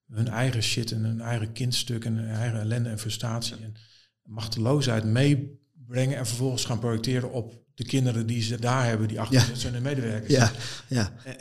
hun 0.06 0.28
eigen 0.28 0.62
shit 0.62 0.92
en 0.92 1.04
hun 1.04 1.20
eigen 1.20 1.52
kindstuk 1.52 2.04
en 2.04 2.16
hun 2.16 2.28
eigen 2.34 2.60
ellende 2.60 2.88
en 2.88 2.98
frustratie 2.98 3.56
en 3.56 3.74
machteloosheid 4.22 5.04
meebrengen 5.04 6.16
en 6.18 6.26
vervolgens 6.26 6.64
gaan 6.64 6.78
projecteren 6.78 7.32
op 7.32 7.61
de 7.74 7.84
kinderen 7.84 8.26
die 8.26 8.42
ze 8.42 8.58
daar 8.60 8.86
hebben, 8.86 9.08
die 9.08 9.20
achter 9.20 9.48
Ja. 9.48 9.54
zijn 9.54 9.72
hun 9.74 9.82
medewerkers. 9.82 10.32
Ja, 10.32 10.52
ja. 10.88 11.12
En, 11.24 11.38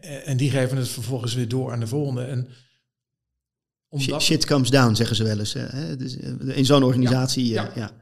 en, 0.00 0.24
en 0.24 0.36
die 0.36 0.50
geven 0.50 0.76
het 0.76 0.88
vervolgens 0.88 1.34
weer 1.34 1.48
door 1.48 1.72
aan 1.72 1.80
de 1.80 1.86
volgende. 1.86 2.24
En 2.24 2.48
Shit, 2.48 4.06
omdat, 4.08 4.22
shit 4.22 4.46
comes 4.46 4.70
down, 4.70 4.94
zeggen 4.94 5.16
ze 5.16 5.24
wel 5.24 5.38
eens. 5.38 5.52
Hè? 5.52 5.96
Dus, 5.96 6.16
eh, 6.16 6.56
in 6.56 6.64
zo'n 6.64 6.82
organisatie, 6.82 7.46
Ja, 7.46 7.62
ja. 7.64 7.70
ja. 7.74 7.98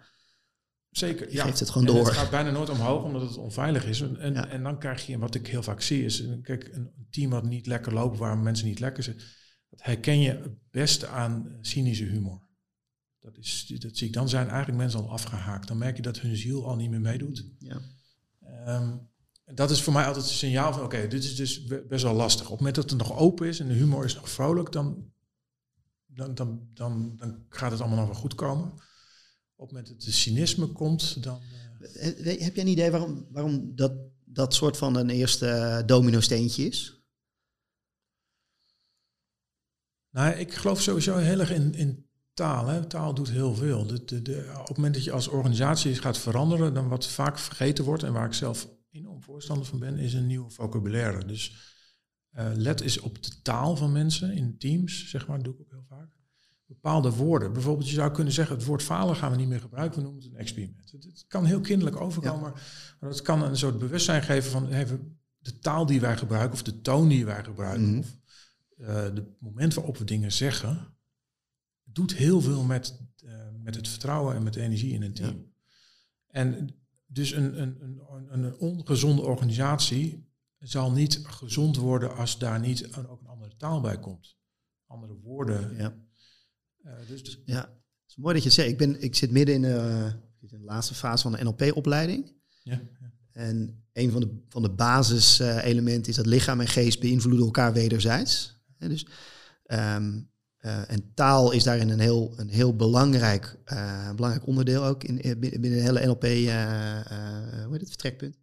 Zeker, 0.91 1.33
ja. 1.33 1.45
geeft 1.45 1.61
het 1.61 1.71
gewoon 1.71 1.87
En 1.89 1.95
door. 1.95 2.05
Het 2.07 2.15
gaat 2.15 2.31
bijna 2.31 2.51
nooit 2.51 2.69
omhoog 2.71 3.03
omdat 3.05 3.23
het 3.23 3.37
onveilig 3.37 3.85
is. 3.87 4.01
En, 4.01 4.21
en, 4.21 4.33
Ja. 4.35 4.49
en 4.49 4.63
dan 4.63 4.79
krijg 4.79 5.07
je, 5.07 5.19
wat 5.19 5.35
ik 5.35 5.47
heel 5.47 5.63
vaak 5.63 5.81
zie, 5.81 6.05
is 6.05 6.19
een- 6.19 6.43
kijk, 6.43 6.69
een 6.73 7.07
team 7.11 7.31
wat 7.31 7.45
niet 7.45 7.67
lekker 7.67 7.93
loopt, 7.93 8.19
waar 8.19 8.39
mensen 8.39 8.67
niet 8.67 8.81
lekker 8.81 9.03
zitten. 9.03 9.27
Dat 9.71 9.83
herken 9.83 10.21
je 10.21 10.31
het 10.31 10.59
beste 10.71 11.07
aan 11.07 11.59
cynische 11.61 12.05
humor. 12.05 12.47
Dat, 13.35 13.45
is, 13.45 13.67
dat 13.79 13.97
zie 13.97 14.07
ik. 14.07 14.13
Dan 14.13 14.29
zijn 14.29 14.49
eigenlijk 14.49 14.79
mensen 14.79 15.01
al 15.01 15.11
afgehaakt. 15.11 15.69
Dan 15.69 15.79
merk 15.79 15.97
je 15.97 16.03
dat 16.03 16.21
hun 16.21 16.37
ziel 16.37 16.67
al 16.67 16.77
niet 16.77 16.91
meer 16.91 17.01
meedoet. 17.01 17.45
Ja. 17.59 17.81
Ehm, 18.41 18.97
dat 19.55 19.71
is 19.71 19.83
voor 19.83 19.93
mij 19.93 20.07
altijd 20.07 20.25
een 20.25 20.31
signaal 20.31 20.73
van, 20.73 20.83
oké, 20.83 21.07
dit 21.09 21.25
is 21.25 21.37
dus 21.37 21.65
be- 21.65 21.85
best 21.89 22.03
wel 22.03 22.15
lastig. 22.15 22.45
Op 22.45 22.51
het 22.51 22.59
moment 22.59 22.75
dat 22.77 22.91
het 22.91 22.99
nog 22.99 23.19
open 23.19 23.49
is 23.49 23.61
en 23.61 23.69
de 23.69 23.75
humor 23.75 24.05
is 24.05 24.15
nog 24.15 24.31
vrolijk, 24.31 24.73
dan, 24.73 25.13
dan, 26.07 26.35
dan, 26.35 26.69
dan, 26.75 27.17
dan 27.17 27.45
gaat 27.49 27.71
het 27.71 27.81
allemaal 27.81 27.99
nog 27.99 28.07
wel 28.09 28.21
goed 28.21 28.35
komen. 28.35 28.73
Op 29.55 29.69
het 29.69 29.73
moment 29.73 29.89
dat 29.89 30.01
de 30.01 30.13
cynisme 30.13 30.67
komt, 30.67 31.23
dan... 31.23 31.41
eh, 31.81 32.33
Eh, 32.33 32.41
Heb 32.41 32.55
jij 32.55 32.65
een 32.65 32.71
idee 32.71 32.91
waarom, 32.91 33.27
waarom 33.31 33.75
dat, 33.77 33.93
dat 34.25 34.55
soort 34.55 34.77
van 34.77 34.97
een 34.97 35.11
eerste 35.11 35.83
domino-steentje 35.87 36.67
is? 36.67 37.03
Nou, 40.11 40.35
ik 40.35 40.55
geloof 40.55 40.81
sowieso 40.83 41.17
heel 41.17 41.41
erg 41.41 41.51
in, 41.51 41.75
in 41.75 42.08
taal. 42.39 42.67
Hè. 42.67 42.87
Taal 42.87 43.15
doet 43.15 43.31
heel 43.31 43.55
veel. 43.55 43.87
De, 43.87 44.05
de, 44.05 44.23
de, 44.23 44.51
op 44.61 44.67
het 44.67 44.77
moment 44.77 44.95
dat 44.95 45.05
je 45.05 45.13
als 45.13 45.29
organisatie 45.29 45.95
gaat 45.95 46.19
veranderen, 46.19 46.75
dan 46.75 46.89
wat 46.89 47.07
vaak 47.07 47.39
vergeten 47.39 47.85
wordt 47.85 48.03
en 48.03 48.13
waar 48.13 48.27
ik 48.27 48.33
zelf 48.33 48.69
enorm 48.91 49.23
voorstander 49.23 49.67
van 49.67 49.79
ben, 49.79 49.99
is 49.99 50.15
een 50.15 50.27
nieuwe 50.27 50.51
vocabulaire. 50.51 51.25
Dus 51.25 51.57
eh, 52.31 52.51
let 52.55 52.81
eens 52.81 53.01
op 53.01 53.23
de 53.23 53.43
taal 53.43 53.77
van 53.77 53.93
mensen 53.93 54.33
in 54.33 54.59
teams, 54.59 55.11
zeg 55.11 55.27
maar, 55.27 55.37
dat 55.37 55.45
doe 55.45 55.55
ik 55.55 55.61
ook 55.61 55.71
heel 55.71 55.85
vaak. 55.89 56.17
Bepaalde 56.67 57.11
woorden. 57.11 57.53
Bijvoorbeeld, 57.53 57.89
je 57.89 57.95
zou 57.95 58.13
kunnen 58.13 58.33
zeggen, 58.33 58.57
het 58.57 58.65
woord 58.65 58.83
falen 58.83 59.17
gaan 59.17 59.31
we 59.31 59.37
niet 59.37 59.49
meer 59.49 59.61
gebruiken, 59.61 59.97
we 59.99 60.05
noemen 60.05 60.23
het 60.23 60.33
een 60.33 60.39
experiment. 60.39 60.91
Het, 60.91 61.05
het 61.05 61.25
kan 61.29 61.45
heel 61.45 61.61
kinderlijk 61.61 62.01
overkomen, 62.01 62.53
maar 63.01 63.11
het 63.11 63.23
kan 63.23 63.43
een 63.43 63.57
soort 63.57 63.79
bewustzijn 63.79 64.23
geven 64.23 64.51
van 64.51 64.69
even 64.69 65.21
de 65.39 65.59
taal 65.59 65.87
die 65.87 66.01
wij 66.01 66.17
gebruiken 66.17 66.53
of 66.53 66.63
de 66.63 66.81
toon 66.81 67.09
die 67.09 67.25
wij 67.25 67.45
gebruiken. 67.45 67.89
Mhm. 67.89 67.99
Of 67.99 68.17
eh 68.77 69.03
het 69.03 69.41
moment 69.41 69.75
waarop 69.75 69.97
we 69.97 70.05
dingen 70.05 70.33
zeggen, 70.33 70.98
doet 71.93 72.15
heel 72.15 72.41
veel 72.41 72.63
met, 72.63 73.01
eh, 73.25 73.49
met 73.63 73.75
het 73.75 73.89
vertrouwen 73.89 74.35
en 74.35 74.43
met 74.43 74.53
de 74.53 74.61
energie 74.61 74.93
in 74.93 75.03
een 75.03 75.15
team. 75.15 75.53
En 76.27 76.75
dus 77.07 77.33
een, 77.33 77.61
een, 77.63 77.81
een, 78.01 78.45
een, 78.45 78.57
ongezonde 78.57 79.23
organisatie 79.23 80.27
zal 80.59 80.93
niet 80.93 81.21
gezond 81.23 81.77
worden 81.77 82.17
als 82.17 82.39
daar 82.39 82.61
niet 82.61 82.97
een, 82.97 83.09
ook 83.09 83.21
een 83.21 83.27
andere 83.27 83.57
taal 83.57 83.81
bij 83.81 83.99
komt. 83.99 84.37
Andere 84.87 85.15
woorden. 85.15 85.77
Ja. 85.77 85.97
Eh, 86.83 86.93
dus, 87.07 87.25
dus- 87.25 87.43
Ja, 87.45 87.61
het 87.61 88.09
is 88.09 88.17
mooi 88.17 88.35
dat 88.35 88.43
je 88.43 88.49
het 88.49 88.59
zegt. 88.59 88.69
Ik, 88.69 88.79
ben, 88.79 89.03
ik 89.03 89.15
zit 89.15 89.31
midden 89.31 89.55
in 89.55 89.63
de, 89.63 90.13
in 90.41 90.49
de 90.49 90.59
laatste 90.59 90.95
fase 90.95 91.23
van 91.23 91.33
de 91.33 91.45
NLP-opleiding. 91.45 92.33
ja, 92.63 92.81
En 93.33 93.85
een 93.93 94.11
van 94.11 94.21
de, 94.21 94.43
van 94.49 94.63
de 94.63 94.71
basiselementen 94.71 96.11
is 96.11 96.17
dat 96.17 96.27
lichaam 96.27 96.61
en 96.61 96.69
geest 96.69 97.01
beïnvloeden 97.01 97.45
elkaar 97.45 97.73
wederzijds. 97.73 98.63
Hè, 98.77 98.89
dus, 98.89 99.07
ehm, 99.65 100.21
eh, 100.69 100.91
en 100.91 101.15
taal 101.15 101.51
is 101.53 101.63
daarin 101.65 101.89
een 101.89 102.01
heel, 102.01 102.33
een 102.37 102.49
heel 102.49 102.77
belangrijk, 102.77 103.59
eh, 103.65 104.15
belangrijk 104.15 104.47
onderdeel 104.47 104.85
ook 104.85 105.05
in, 105.05 105.21
in- 105.21 105.39
binnen 105.41 105.61
de 105.61 105.69
hele 105.69 106.07
NLP, 106.07 106.25
eh, 106.25 107.01
eh, 107.01 107.63
hoe 107.65 107.73
heet 107.73 107.81
het, 107.81 107.89
vertrekpunt. 107.89 108.37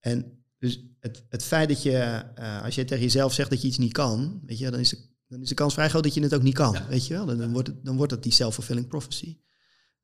En 0.00 0.44
dus 0.58 0.84
het, 1.00 1.24
het 1.28 1.42
feit 1.42 1.68
dat 1.68 1.82
je, 1.82 1.98
eh, 2.34 2.62
als 2.62 2.74
je 2.74 2.84
tegen 2.84 3.04
jezelf 3.04 3.32
zegt 3.32 3.50
dat 3.50 3.60
je 3.62 3.68
iets 3.68 3.78
niet 3.78 3.92
kan, 3.92 4.40
weet 4.46 4.58
je, 4.58 4.70
dan 4.70 4.80
is 4.80 4.88
de, 4.88 4.98
dan 5.28 5.42
is 5.42 5.48
de 5.48 5.54
kans 5.54 5.74
vrij 5.74 5.88
groot 5.88 6.02
dat 6.02 6.14
je 6.14 6.22
het 6.22 6.34
ook 6.34 6.42
niet 6.42 6.54
kan, 6.54 6.76
weet 6.88 7.06
je 7.06 7.14
wel. 7.14 7.26
Dan, 7.26 7.38
dan, 7.38 7.52
wordt 7.52 7.68
het, 7.68 7.84
dan 7.84 7.96
wordt 7.96 8.12
het 8.12 8.22
die 8.22 8.32
self-fulfilling 8.32 8.88
prophecy. 8.88 9.38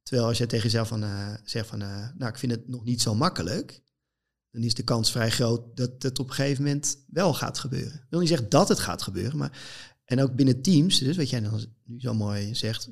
Terwijl 0.02 0.28
als 0.28 0.38
je 0.38 0.46
tegen 0.46 0.64
jezelf 0.64 0.88
van, 0.88 1.02
eh, 1.02 1.34
zegt 1.44 1.68
van, 1.68 1.82
eh, 1.82 2.08
nou, 2.18 2.30
ik 2.30 2.38
vind 2.38 2.52
het 2.52 2.68
nog 2.68 2.84
niet 2.84 3.00
zo 3.02 3.14
makkelijk, 3.14 3.82
dan 4.50 4.62
is 4.62 4.74
de 4.74 4.82
kans 4.82 5.10
vrij 5.10 5.30
groot 5.30 5.76
dat 5.76 6.02
het 6.02 6.18
op 6.18 6.28
een 6.28 6.34
gegeven 6.34 6.64
moment 6.64 7.04
wel 7.06 7.34
gaat 7.34 7.58
gebeuren. 7.58 7.94
Ik 7.94 8.06
wil 8.10 8.20
niet 8.20 8.28
zeggen 8.28 8.48
dat 8.48 8.68
het 8.68 8.78
gaat 8.78 9.02
gebeuren, 9.02 9.36
maar 9.38 9.58
en 10.12 10.22
ook 10.22 10.34
binnen 10.34 10.62
teams, 10.62 10.98
dus 10.98 11.16
wat 11.16 11.30
jij 11.30 11.40
dan 11.40 11.64
nu 11.84 12.00
zo 12.00 12.14
mooi 12.14 12.54
zegt, 12.54 12.90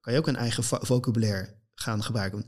kan 0.00 0.12
je 0.12 0.18
ook 0.18 0.26
een 0.26 0.36
eigen 0.36 0.64
vo- 0.64 0.78
vocabulaire 0.80 1.54
gaan 1.74 2.02
gebruiken. 2.02 2.44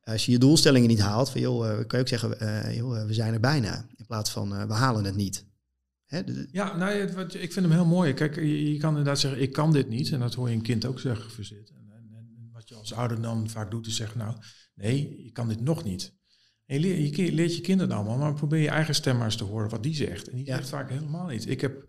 Als 0.00 0.26
je 0.26 0.32
je 0.32 0.38
doelstellingen 0.38 0.88
niet 0.88 1.00
haalt, 1.00 1.30
van, 1.30 1.40
joh, 1.40 1.70
eh, 1.70 1.76
kan 1.76 1.98
je 1.98 2.04
ook 2.04 2.08
zeggen, 2.08 2.40
eh, 2.40 2.76
joh, 2.76 3.00
eh, 3.00 3.06
we 3.06 3.14
zijn 3.14 3.32
er 3.34 3.40
bijna, 3.40 3.86
in 3.96 4.06
plaats 4.06 4.30
van 4.30 4.66
we 4.66 4.72
halen 4.72 5.04
het 5.04 5.16
niet. 5.16 5.46
Hè, 6.04 6.22
ja 6.50 6.76
nou, 6.76 6.92
ik 7.28 7.52
vind 7.52 7.54
hem 7.66 7.70
heel 7.70 7.84
mooi. 7.86 8.12
Kijk, 8.12 8.34
je, 8.34 8.72
je 8.72 8.78
kan 8.78 8.88
inderdaad 8.90 9.18
zeggen, 9.20 9.40
ik 9.40 9.52
kan 9.52 9.72
dit 9.72 9.88
niet. 9.88 10.12
En 10.12 10.20
dat 10.20 10.34
hoor 10.34 10.48
je 10.48 10.54
een 10.54 10.62
kind 10.62 10.84
ook 10.86 11.00
zeggen, 11.00 11.30
verzit. 11.30 11.70
En, 11.70 11.90
en, 11.90 12.08
en 12.12 12.48
wat 12.52 12.68
je 12.68 12.74
als 12.74 12.92
ouder 12.92 13.22
dan 13.22 13.50
vaak 13.50 13.70
doet, 13.70 13.86
is 13.86 13.96
zeggen, 13.96 14.18
nou, 14.18 14.36
nee, 14.74 15.22
je 15.24 15.30
kan 15.32 15.48
dit 15.48 15.60
nog 15.60 15.84
niet. 15.84 16.14
En 16.66 16.80
je, 16.80 17.32
leert 17.32 17.54
je 17.56 17.60
kinderen 17.60 17.96
allemaal, 17.96 18.16
maar 18.18 18.34
probeer 18.34 18.60
je 18.60 18.68
eigen 18.68 18.94
stem 18.94 19.16
maar 19.16 19.24
eens 19.24 19.36
te 19.36 19.44
horen 19.44 19.68
wat 19.70 19.82
die 19.82 19.94
zegt. 19.94 20.28
En 20.28 20.36
die 20.36 20.46
Ja. 20.46 20.56
zegt 20.56 20.68
vaak 20.68 20.90
helemaal 20.90 21.26
niet. 21.26 21.48
Ik 21.48 21.60
heb, 21.60 21.86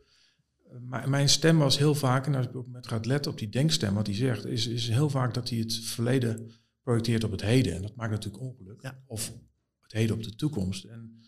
mijn- 1.05 1.29
stem 1.29 1.57
was 1.57 1.77
heel 1.77 1.95
vaak, 1.95 2.25
en 2.25 2.35
als 2.35 2.45
ik 2.45 2.55
op 2.55 2.65
moment 2.65 2.87
gaat 2.87 3.05
letten 3.05 3.31
op 3.31 3.37
die 3.37 3.49
denkstem, 3.49 3.93
wat 3.93 4.07
hij 4.07 4.15
zegt, 4.15 4.45
is, 4.45 4.67
is 4.67 4.89
heel 4.89 5.09
vaak 5.09 5.33
dat 5.33 5.49
hij 5.49 5.59
het 5.59 5.73
verleden 5.73 6.51
projecteert 6.81 7.23
op 7.23 7.31
het 7.31 7.41
heden. 7.41 7.75
En 7.75 7.81
dat 7.81 7.95
maakt 7.95 8.11
natuurlijk 8.11 8.43
ongeluk. 8.43 8.81
Ja. 8.81 9.03
Of 9.05 9.33
het 9.81 9.91
heden 9.91 10.15
op 10.15 10.23
de 10.23 10.35
toekomst. 10.35 10.83
En 10.83 11.21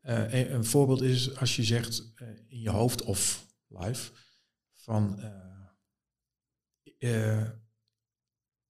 eh, 0.00 0.32
een, 0.32 0.54
een 0.54 0.64
voorbeeld 0.64 1.02
is 1.02 1.36
als 1.36 1.56
je 1.56 1.62
zegt 1.62 2.12
eh, 2.14 2.28
in 2.48 2.60
je 2.60 2.70
hoofd 2.70 3.02
of 3.02 3.46
live 3.68 4.10
van 4.72 5.20
eh, 6.98 7.50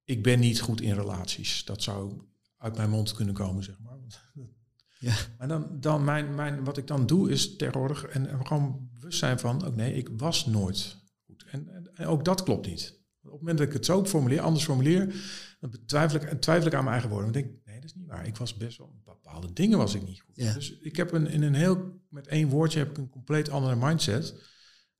ik 0.05 0.23
ben 0.23 0.41
niet 0.41 0.61
goed 0.61 0.81
in 0.81 0.95
relaties. 0.95 1.65
Dat 1.65 1.83
zou 1.83 2.23
uit 2.57 2.77
mijn 2.77 2.91
mond 2.91 3.13
kunnen 3.13 3.35
komen, 3.35 3.65
zeg 3.65 3.79
maar. 3.79 3.99
Ja. 4.99 5.15
Maar 5.39 5.49
dan, 5.49 5.81
dan 5.81 6.05
mijn, 6.05 6.35
mijn, 6.35 6.65
wat 6.65 6.77
ik 6.77 6.87
dan 6.87 7.07
doe 7.07 7.31
is 7.31 7.57
tegenwoordig 7.57 8.05
en, 8.05 8.29
en 8.29 8.47
gewoon 8.47 8.91
bewust 9.03 9.19
zijn 9.19 9.39
van, 9.39 9.65
ook 9.65 9.77
nee, 9.77 9.95
ik 9.95 10.09
was 10.17 10.47
nooit 10.47 10.97
goed. 11.27 11.45
En, 11.51 11.69
en, 11.69 11.91
en 11.95 12.07
ook 12.07 12.25
dat 12.25 12.43
klopt 12.43 12.67
niet. 12.67 13.01
Op 13.23 13.31
het 13.31 13.41
moment 13.41 13.59
dat 13.59 13.67
ik 13.67 13.73
het 13.73 13.85
zo 13.85 14.05
formuleer, 14.05 14.41
anders 14.41 14.65
formuleer, 14.65 15.15
dan 15.61 15.71
betwijfel 15.71 16.21
ik, 16.21 16.29
en 16.29 16.41
twijfel 16.41 16.67
ik 16.67 16.75
aan 16.75 16.81
mijn 16.85 16.93
eigen 16.93 17.11
woorden. 17.11 17.33
Dan 17.33 17.43
denk 17.43 17.55
ik, 17.55 17.65
nee, 17.67 17.75
dat 17.81 17.85
is 17.91 17.95
niet 17.95 18.07
waar. 18.07 18.27
Ik 18.27 18.37
was 18.37 18.57
best 18.57 18.79
wel, 18.79 19.01
bepaalde 19.05 19.53
dingen 19.53 19.79
was 19.79 19.95
ik 19.95 20.03
niet 20.07 20.21
goed. 20.21 20.37
Ja. 20.37 20.53
Dus 20.53 20.79
ik 20.79 20.97
heb 20.97 21.13
een, 21.13 21.27
in 21.27 21.43
een 21.43 21.55
heel, 21.55 22.01
met 22.09 22.27
één 22.27 22.49
woordje 22.49 22.79
heb 22.79 22.91
ik 22.91 22.99
een 22.99 23.09
compleet 23.09 23.49
andere 23.49 23.77
mindset. 23.77 24.35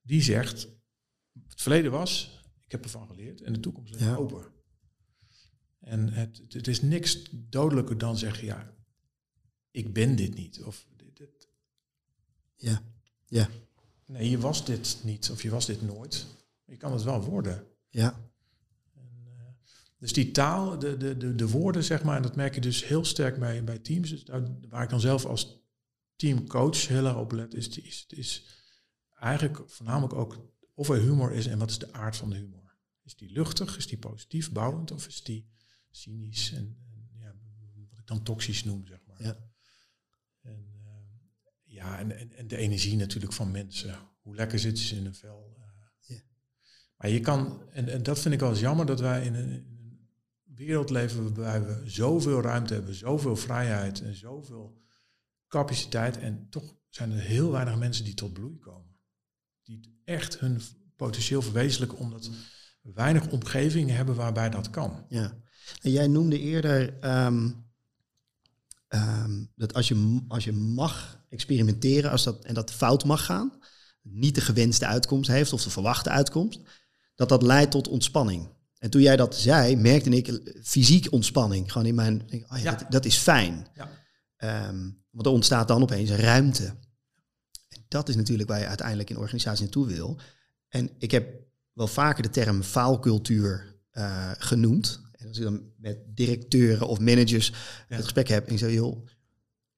Die 0.03 0.23
zegt, 0.23 0.69
het 1.49 1.61
verleden 1.63 1.91
was, 1.91 2.41
ik 2.61 2.71
heb 2.73 2.85
ervan 2.85 3.07
geleerd 3.07 3.41
en 3.41 3.53
de 3.53 3.61
toekomst 3.61 3.93
ligt 3.93 4.05
Ja. 4.05 4.15
open. 4.17 4.51
En 5.81 6.09
het, 6.09 6.43
het 6.49 6.67
is 6.67 6.81
niks 6.83 7.29
dodelijker 7.33 7.99
dan 7.99 8.19
zeggen, 8.19 8.45
ja, 8.45 8.75
ik 9.71 9.93
ben 9.93 10.17
dit 10.17 10.35
niet. 10.35 10.63
Of 10.63 10.87
dit, 10.97 11.17
dit- 11.17 11.49
ja, 12.57 12.83
ja, 13.27 13.49
nee, 14.13 14.31
je 14.31 14.39
was 14.39 14.65
dit 14.65 15.01
niet 15.03 15.31
of 15.31 15.43
je 15.43 15.51
was 15.51 15.67
dit 15.67 15.83
nooit. 15.83 16.27
Je 16.65 16.77
kan 16.77 16.93
het 16.93 17.03
wel 17.03 17.23
worden. 17.23 17.67
ja, 17.89 18.31
En, 18.95 19.25
eh, 19.27 19.45
dus 19.99 20.13
die 20.13 20.31
taal, 20.31 20.79
de, 20.79 20.97
de, 20.97 21.17
de, 21.17 21.35
de 21.35 21.49
woorden, 21.49 21.85
zeg 21.85 22.03
maar, 22.03 22.17
en 22.17 22.23
dat 22.23 22.37
merk 22.37 22.55
je 22.55 22.61
dus 22.61 22.85
heel 22.87 23.05
sterk 23.05 23.39
bij, 23.39 23.65
bij 23.65 23.79
teams. 23.79 24.11
Dus 24.11 24.25
daar, 24.25 24.43
waar 24.69 24.83
ik 24.83 24.91
dan 24.91 25.01
zelf 25.01 25.25
als 25.25 25.61
teamcoach 26.17 26.89
heel 26.89 27.07
erg 27.07 27.17
op 27.17 27.33
let, 27.33 27.55
is, 27.55 27.69
is, 27.69 28.05
is 28.09 28.47
eigenlijk 29.15 29.71
voornamelijk 29.71 30.15
ook 30.15 30.51
of 30.75 30.89
er 30.89 31.01
humor 31.01 31.33
is 31.33 31.47
en 31.47 31.59
wat 31.59 31.71
is 31.71 31.79
de 31.79 31.93
aard 31.93 32.17
van 32.17 32.31
de 32.31 32.37
humor. 32.37 32.77
Is 33.03 33.17
die 33.17 33.33
luchtig, 33.33 33.77
is 33.77 33.87
die 33.87 33.99
positief, 33.99 34.53
bouwend 34.53 34.91
of 34.91 35.07
is 35.07 35.23
die 35.23 35.51
cynisch 35.91 36.53
en, 36.53 36.77
en 36.91 37.09
ja, 37.19 37.35
wat 37.91 37.99
ik 37.99 38.07
dan 38.07 38.23
toxisch 38.23 38.65
noem, 38.65 38.87
zeg 38.87 38.99
maar. 39.07 39.23
Ja. 39.23 39.51
En, 40.41 40.72
ja, 41.73 41.99
en, 41.99 42.19
en, 42.19 42.33
en 42.33 42.49
de 42.49 42.57
energie 42.57 42.97
natuurlijk 42.97 43.33
van 43.33 43.51
mensen. 43.51 43.99
Hoe 44.23 44.35
lekker 44.35 44.59
zitten 44.59 44.85
ze 44.85 44.97
in 44.97 45.07
een 45.07 45.15
vel. 45.15 45.57
eh. 46.07 46.17
Maar 46.97 47.11
je 47.11 47.21
kan, 47.21 47.63
en, 47.73 47.89
en 47.89 48.03
dat 48.03 48.19
vind 48.19 48.35
ik 48.35 48.41
wel 48.41 48.51
eens 48.51 48.61
jammer, 48.61 48.87
dat 48.87 49.01
wij 49.01 49.25
in 49.27 49.35
een, 49.35 49.51
in 49.51 49.79
een 49.79 50.09
wereld 50.55 50.91
leven 50.91 51.23
waarbij 51.35 51.65
we 51.65 51.91
zoveel 51.91 52.41
ruimte 52.41 52.75
hebben, 52.75 52.95
zoveel 52.95 53.37
vrijheid 53.37 54.01
en 54.01 54.15
zoveel 54.17 54.81
capaciteit. 55.49 56.19
En 56.19 56.47
toch 56.51 56.77
zijn 56.89 57.11
er 57.13 57.19
heel 57.21 57.51
weinig 57.51 57.79
mensen 57.79 58.05
die 58.05 58.15
tot 58.15 58.33
bloei 58.33 58.59
komen. 58.59 58.97
Die 59.63 60.01
echt 60.05 60.39
hun 60.39 60.61
potentieel 60.97 61.43
verwezenlijken, 61.43 61.99
omdat 61.99 62.31
we 62.83 62.93
weinig 62.93 63.31
omgevingen 63.31 63.97
hebben 63.97 64.15
waarbij 64.15 64.51
dat 64.51 64.71
kan. 64.71 65.07
ja. 65.09 65.41
En 65.81 65.91
jij 65.91 66.07
noemde 66.07 66.39
eerder 66.39 66.99
ehm, 66.99 67.51
ehm, 68.89 69.45
dat 69.55 69.75
als 69.75 69.89
je, 69.89 70.25
als 70.29 70.45
je 70.45 70.53
mag 70.53 71.22
experimenteren 71.33 72.11
als 72.11 72.25
dat, 72.25 72.45
en 72.45 72.55
dat 72.55 72.73
fout 72.73 73.05
mag 73.05 73.25
gaan, 73.25 73.53
niet 74.03 74.35
de 74.35 74.41
gewenste 74.41 74.87
uitkomst 74.87 75.31
heeft 75.31 75.53
of 75.53 75.63
de 75.63 75.71
verwachte 75.71 76.11
uitkomst, 76.11 76.61
dat 77.15 77.29
dat 77.29 77.43
leidt 77.43 77.71
tot 77.71 77.89
ontspanning. 77.89 78.49
En 78.79 78.91
toen 78.91 79.03
jij 79.03 79.17
dat 79.17 79.37
zei, 79.37 79.77
merkte 79.77 80.11
ik 80.11 80.57
fysiek 80.63 81.13
ontspanning. 81.13 81.73
Gewoon 81.73 81.87
in 81.87 81.95
mijn, 81.95 82.23
denk, 82.27 82.53
oh 82.53 82.59
ja, 82.59 82.65
Ja. 82.65 82.71
Dat, 82.71 82.91
dat 82.91 83.05
is 83.05 83.17
fijn. 83.17 83.67
Ja. 83.75 83.91
Ehm, 84.37 84.91
want 85.11 85.27
er 85.27 85.33
ontstaat 85.33 85.69
dan 85.69 85.83
opeens 85.83 86.11
ruimte. 86.11 86.65
En 87.69 87.85
dat 87.89 88.09
is 88.09 88.17
natuurlijk 88.17 88.49
waar 88.49 88.59
je 88.59 88.67
uiteindelijk 88.67 89.11
in 89.11 89.17
organisatie 89.17 89.63
naartoe 89.63 89.87
wil. 89.87 90.21
En 90.69 90.91
ik 90.99 91.11
heb 91.11 91.41
wel 91.73 91.87
vaker 91.87 92.23
de 92.23 92.31
term 92.31 92.63
faalcultuur 92.63 93.81
eh, 93.91 94.31
genoemd. 94.39 95.01
En 95.13 95.29
als 95.29 95.37
ik 95.37 95.43
dan 95.43 95.73
met 95.77 95.99
directeuren 96.07 96.89
of 96.89 96.99
managers 96.99 97.53
het 97.87 98.03
gesprek 98.03 98.29
heb 98.29 98.47
en 98.47 98.53
ik 98.53 98.59
zeg, 98.59 98.73
joh, 98.73 99.07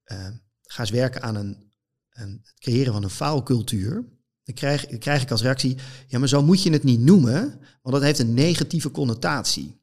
eh, 0.05 0.29
ga 0.75 0.81
eens 0.81 0.91
werken 0.91 1.23
aan 1.23 1.35
een, 1.35 1.73
een, 2.11 2.41
het 2.43 2.59
creëren 2.59 2.93
van 2.93 3.03
een 3.03 3.11
faalcultuur. 3.11 3.93
Dan 4.43 4.55
krijg, 4.55 4.87
dan 4.87 4.99
krijg 4.99 5.23
ik 5.23 5.31
als 5.31 5.43
reactie, 5.43 5.77
ja, 6.07 6.19
maar 6.19 6.29
zo 6.29 6.43
moet 6.43 6.63
je 6.63 6.73
het 6.73 6.83
niet 6.83 7.01
noemen, 7.01 7.61
want 7.83 7.95
dat 7.95 8.03
heeft 8.03 8.19
een 8.19 8.35
negatieve 8.35 8.91
connotatie. 8.91 9.83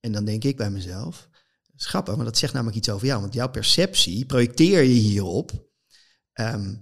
En 0.00 0.12
dan 0.12 0.24
denk 0.24 0.44
ik 0.44 0.56
bij 0.56 0.70
mezelf, 0.70 1.28
grappig, 1.76 2.16
maar 2.16 2.24
dat 2.24 2.38
zegt 2.38 2.52
namelijk 2.52 2.76
iets 2.76 2.88
over 2.88 3.06
jou, 3.06 3.20
want 3.20 3.34
jouw 3.34 3.50
perceptie 3.50 4.26
projecteer 4.26 4.82
je 4.82 4.94
hierop. 4.94 5.68
Ehm, 6.32 6.74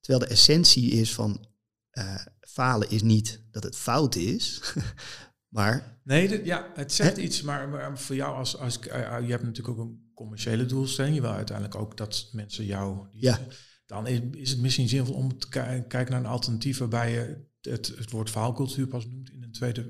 terwijl 0.00 0.26
de 0.26 0.34
essentie 0.34 0.90
is 0.90 1.14
van 1.14 1.46
eh, 1.90 2.24
falen 2.40 2.90
is 2.90 3.02
niet 3.02 3.42
dat 3.50 3.62
het 3.62 3.76
fout 3.76 4.14
is, 4.14 4.74
maar 5.56 6.00
Nee, 6.04 6.28
dit, 6.28 6.44
ja, 6.44 6.70
het 6.74 6.92
zegt 6.92 7.16
iets, 7.16 7.42
maar, 7.42 7.68
maar 7.68 7.98
voor 7.98 8.16
jou 8.16 8.36
als, 8.36 8.56
als 8.56 8.78
uh, 8.78 8.92
je 9.22 9.30
hebt 9.30 9.42
natuurlijk 9.42 9.78
ook 9.78 9.86
een 9.86 10.09
commerciële 10.24 10.66
doelstelling. 10.66 11.14
Je 11.14 11.20
wil 11.20 11.30
uiteindelijk 11.30 11.76
ook 11.76 11.96
dat 11.96 12.28
mensen 12.32 12.64
jou. 12.64 13.06
Ja. 13.10 13.38
Dan 13.86 14.06
is, 14.06 14.20
is 14.32 14.50
het 14.50 14.60
misschien 14.60 14.88
zinvol 14.88 15.14
om 15.14 15.38
te 15.38 15.48
ki- 15.48 15.84
kijken 15.88 16.10
naar 16.10 16.20
een 16.20 16.26
alternatief 16.26 16.78
waarbij 16.78 17.12
je 17.12 17.46
het, 17.70 17.86
het 17.96 18.10
woord 18.10 18.30
verhaalcultuur 18.30 18.86
pas 18.86 19.06
noemt 19.06 19.30
in 19.30 19.42
een 19.42 19.52
tweede. 19.52 19.80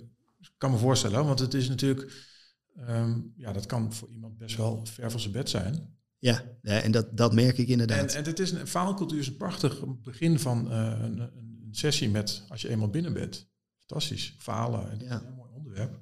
Ik 0.40 0.50
kan 0.58 0.70
me 0.70 0.76
voorstellen, 0.78 1.24
want 1.24 1.38
het 1.38 1.54
is 1.54 1.68
natuurlijk. 1.68 2.28
ehm, 2.76 3.20
ja, 3.36 3.52
dat 3.52 3.66
kan 3.66 3.92
voor 3.92 4.08
iemand 4.08 4.38
best 4.38 4.56
wel 4.56 4.86
ver 4.86 5.10
van 5.10 5.20
zijn 5.20 5.32
bed 5.32 5.48
zijn. 5.50 5.98
ja, 6.18 6.44
ja, 6.62 6.80
en 6.80 6.90
dat, 6.92 7.16
dat 7.16 7.32
merk 7.34 7.58
ik 7.58 7.66
En, 7.66 7.72
inderdaad. 7.72 8.14
en 8.14 8.24
het 8.24 8.38
is 8.38 8.50
een 8.50 8.66
verhaalcultuur 8.66 9.18
is 9.18 9.26
een 9.26 9.36
prachtig 9.36 9.84
begin 10.02 10.38
van 10.38 10.70
eh, 10.70 10.98
een, 11.02 11.18
een, 11.20 11.68
sessie 11.70 12.08
met 12.10 12.44
als 12.48 12.62
je 12.62 12.68
eenmaal 12.68 12.88
binnen 12.90 13.12
bent. 13.12 13.48
Fantastisch. 13.78 14.34
Is 14.38 14.44
Ja. 14.46 14.68
een 14.74 14.98
heel 15.00 15.34
mooi 15.36 15.50
onderwerp. 15.52 16.00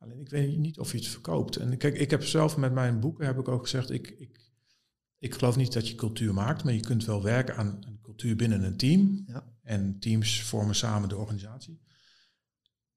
Alleen 0.00 0.20
ik 0.20 0.28
weet 0.28 0.58
niet 0.58 0.78
of 0.78 0.92
je 0.92 0.98
het 0.98 1.06
verkoopt. 1.06 1.56
En 1.56 1.76
kijk, 1.76 1.98
ik 1.98 2.10
heb 2.10 2.24
zelf 2.24 2.56
met 2.56 2.72
mijn 2.72 3.00
boeken 3.00 3.26
heb 3.26 3.38
ik 3.38 3.48
ook 3.48 3.62
gezegd, 3.62 3.90
ik, 3.90 4.08
ik, 4.08 4.50
ik 5.18 5.34
geloof 5.34 5.56
niet 5.56 5.72
dat 5.72 5.88
je 5.88 5.94
cultuur 5.94 6.34
maakt, 6.34 6.64
maar 6.64 6.72
je 6.72 6.80
kunt 6.80 7.04
wel 7.04 7.22
werken 7.22 7.56
aan 7.56 7.78
een 7.86 8.00
cultuur 8.00 8.36
binnen 8.36 8.62
een 8.62 8.76
team. 8.76 9.24
Ja. 9.26 9.54
En 9.62 9.98
teams 9.98 10.42
vormen 10.42 10.74
samen 10.74 11.08
de 11.08 11.16
organisatie. 11.16 11.80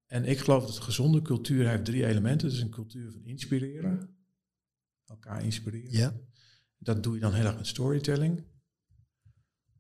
En 0.06 0.26
ik 0.26 0.40
geloof 0.40 0.66
dat 0.66 0.80
gezonde 0.80 1.22
cultuur 1.22 1.70
heeft 1.70 1.86
drie 1.86 2.06
elementen. 2.06 2.48
Het 2.48 2.56
is 2.56 2.64
een 2.64 2.70
cultuur 2.70 3.12
van 3.12 3.26
inspireren. 3.26 4.16
Elkaar 5.06 5.44
inspireren. 5.44 5.92
Ja. 5.92 6.14
Dat 6.78 7.04
doe 7.04 7.14
je 7.14 7.20
dan 7.20 7.34
heel 7.34 7.46
erg 7.46 7.56
met 7.56 7.68
storytelling. 7.68 8.44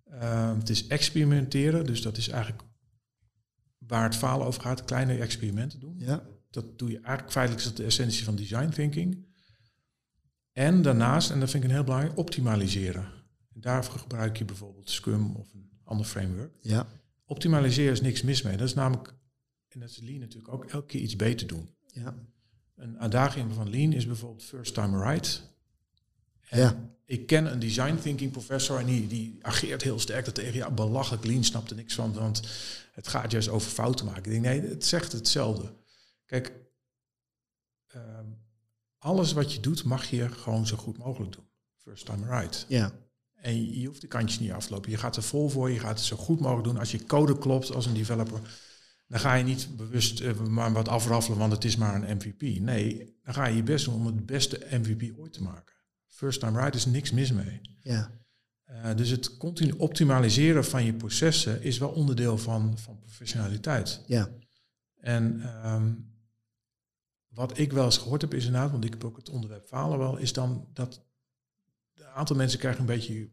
Ehm, 0.03 0.57
het 0.57 0.69
is 0.69 0.87
experimenteren, 0.87 1.85
dus 1.85 2.01
dat 2.01 2.17
is 2.17 2.27
eigenlijk 2.27 2.63
waar 3.77 4.03
het 4.03 4.15
falen 4.15 4.47
over 4.47 4.61
gaat, 4.61 4.85
kleine 4.85 5.17
experimenten 5.17 5.79
doen. 5.79 5.99
ja, 5.99 6.23
Dat 6.53 6.79
doe 6.79 6.89
je 6.89 6.95
eigenlijk 6.95 7.31
feitelijk 7.31 7.63
is 7.63 7.69
dat 7.69 7.77
de 7.77 7.85
essentie 7.85 8.23
van 8.23 8.35
design 8.35 8.69
thinking. 8.69 9.25
En 10.51 10.81
daarnaast, 10.81 11.31
en 11.31 11.39
dat 11.39 11.49
vind 11.49 11.63
ik 11.63 11.69
een 11.69 11.75
heel 11.75 11.85
belangrijk, 11.85 12.17
optimaliseren. 12.17 13.03
En 13.53 13.61
daarvoor 13.61 13.99
gebruik 13.99 14.37
je 14.37 14.45
bijvoorbeeld 14.45 14.89
Scrum 14.89 15.35
of 15.35 15.53
een 15.53 15.69
ander 15.83 16.05
framework. 16.05 16.53
ja, 16.61 16.87
Optimaliseren 17.25 17.91
is 17.91 18.01
niks 18.01 18.21
mis 18.21 18.41
mee. 18.41 18.57
Dat 18.57 18.67
is 18.67 18.73
namelijk, 18.73 19.13
en 19.67 19.79
dat 19.79 19.89
is 19.89 19.99
Lean 19.99 20.19
natuurlijk 20.19 20.53
ook, 20.53 20.65
elke 20.65 20.85
keer 20.85 21.01
iets 21.01 21.15
beter 21.15 21.47
doen. 21.47 21.69
ja, 21.93 22.15
Een 22.75 22.99
uitdaging 22.99 23.53
van 23.53 23.69
Lean 23.69 23.93
is 23.93 24.07
bijvoorbeeld 24.07 24.43
first 24.43 24.73
time 24.73 25.03
right. 25.11 25.41
En 26.49 26.59
Ja. 26.59 26.91
Ik 27.05 27.27
ken 27.27 27.51
een 27.51 27.59
design 27.59 27.95
thinking 27.95 28.31
professor 28.31 28.79
en 28.79 28.85
die, 28.85 29.07
die 29.07 29.37
ageert 29.41 29.81
heel 29.81 29.99
sterk 29.99 30.25
dat 30.25 30.35
tegen 30.35 30.53
ja, 30.53 30.71
belachelijk 30.71 31.25
Lean 31.25 31.43
snapt 31.43 31.69
er 31.69 31.75
niks 31.75 31.93
van, 31.93 32.13
want 32.13 32.41
het 32.91 33.07
gaat 33.07 33.31
juist 33.31 33.49
over 33.49 33.71
fouten 33.71 34.05
maken. 34.05 34.23
Ik 34.23 34.31
denk 34.31 34.43
nee, 34.43 34.69
het 34.69 34.85
zegt 34.85 35.11
hetzelfde. 35.11 35.73
Kijk, 36.25 36.53
ehm, 37.87 38.25
alles 38.97 39.33
wat 39.33 39.53
je 39.53 39.59
doet 39.59 39.83
mag 39.83 40.05
je 40.05 40.29
gewoon 40.29 40.67
zo 40.67 40.77
goed 40.77 40.97
mogelijk 40.97 41.31
doen. 41.31 41.47
First 41.75 42.05
time 42.05 42.39
right. 42.39 42.65
ja, 42.67 42.91
En 43.33 43.79
je, 43.79 43.87
hoeft 43.87 44.01
de 44.01 44.07
kantjes 44.07 44.39
niet 44.39 44.51
af 44.51 44.65
te 44.65 44.73
lopen. 44.73 44.91
Je 44.91 44.97
gaat 44.97 45.15
er 45.15 45.23
vol 45.23 45.49
voor, 45.49 45.71
je 45.71 45.79
gaat 45.79 45.97
het 45.97 46.07
zo 46.07 46.15
goed 46.15 46.39
mogelijk 46.39 46.67
doen. 46.67 46.77
Als 46.77 46.91
je 46.91 47.05
code 47.05 47.37
klopt 47.37 47.73
als 47.73 47.85
een 47.85 47.93
developer, 47.93 48.41
dan 49.07 49.19
ga 49.19 49.33
je 49.33 49.43
niet 49.43 49.77
bewust 49.77 50.19
eh, 50.19 50.39
maar 50.39 50.73
wat 50.73 50.87
afraffelen, 50.87 51.37
want 51.39 51.51
het 51.51 51.63
is 51.63 51.75
maar 51.75 51.95
een 51.95 52.15
MVP. 52.17 52.41
Nee, 52.59 53.17
dan 53.23 53.33
ga 53.33 53.45
je 53.45 53.55
je 53.55 53.63
best 53.63 53.85
doen 53.85 53.95
om 53.95 54.05
het 54.05 54.25
beste 54.25 54.67
MVP 54.71 55.17
ooit 55.19 55.33
te 55.33 55.43
maken. 55.43 55.75
First 56.07 56.39
time 56.39 56.59
right 56.59 56.75
is 56.75 56.85
niks 56.85 57.11
mis 57.11 57.31
mee. 57.31 57.61
ja, 57.81 58.21
Eh, 58.63 58.95
dus 58.95 59.09
het 59.09 59.37
continu 59.37 59.71
optimaliseren 59.71 60.65
van 60.65 60.85
je 60.85 60.93
processen 60.93 61.61
is 61.61 61.77
wel 61.77 61.89
onderdeel 61.89 62.37
van, 62.37 62.77
van 62.77 62.99
professionaliteit. 62.99 64.01
ja, 64.05 64.29
En 64.99 65.41
ehm, 65.41 65.93
wat 67.33 67.57
ik 67.57 67.71
wel 67.71 67.85
eens 67.85 67.97
gehoord 67.97 68.21
heb 68.21 68.33
is 68.33 68.45
inderdaad, 68.45 68.71
want 68.71 68.85
ik 68.85 68.93
heb 68.93 69.03
ook 69.03 69.17
het 69.17 69.29
onderwerp 69.29 69.67
falen 69.67 69.97
wel, 69.97 70.17
is 70.17 70.33
dan 70.33 70.69
dat 70.73 71.05
een 71.93 72.05
aantal 72.05 72.35
mensen 72.35 72.59
krijgen 72.59 72.79
een 72.79 72.85
beetje 72.85 73.29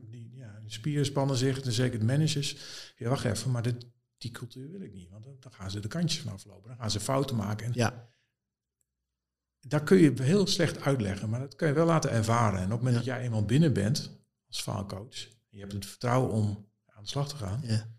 die, 0.00 0.34
ja, 0.34 0.62
spieren 0.66 1.04
spannen 1.04 1.36
zich, 1.36 1.60
en 1.60 1.72
zeker 1.72 1.98
de 1.98 2.04
managers. 2.04 2.56
Ja, 2.96 3.08
wacht 3.08 3.24
even, 3.24 3.50
maar 3.50 3.62
dit, 3.62 3.86
die 4.18 4.30
cultuur 4.30 4.70
wil 4.70 4.80
ik 4.80 4.92
niet, 4.92 5.08
want 5.10 5.24
dan, 5.42 5.52
gaan 5.52 5.70
ze 5.70 5.80
de 5.80 5.88
kantjes 5.88 6.20
vanaf 6.20 6.44
lopen, 6.44 6.68
dan 6.68 6.78
gaan 6.78 6.90
ze 6.90 7.00
fouten 7.00 7.36
maken. 7.36 7.66
En 7.66 7.72
ja, 7.74 8.08
daar 9.60 9.82
kun 9.82 9.98
je 9.98 10.22
heel 10.22 10.46
slecht 10.46 10.80
uitleggen, 10.80 11.30
maar 11.30 11.40
dat 11.40 11.54
kun 11.54 11.68
je 11.68 11.74
wel 11.74 11.86
laten 11.86 12.10
ervaren. 12.10 12.58
En 12.58 12.64
op 12.64 12.70
het 12.70 12.78
moment 12.78 12.96
Ja. 12.96 13.10
dat 13.10 13.14
jij 13.14 13.24
eenmaal 13.24 13.44
binnen 13.44 13.72
bent 13.72 14.20
als 14.46 14.60
faalcoach, 14.62 15.16
je 15.48 15.60
hebt 15.60 15.72
het 15.72 15.86
vertrouwen 15.86 16.30
om 16.30 16.70
aan 16.86 17.02
de 17.02 17.08
slag 17.08 17.28
te 17.28 17.36
gaan, 17.36 17.60
ja, 17.62 17.97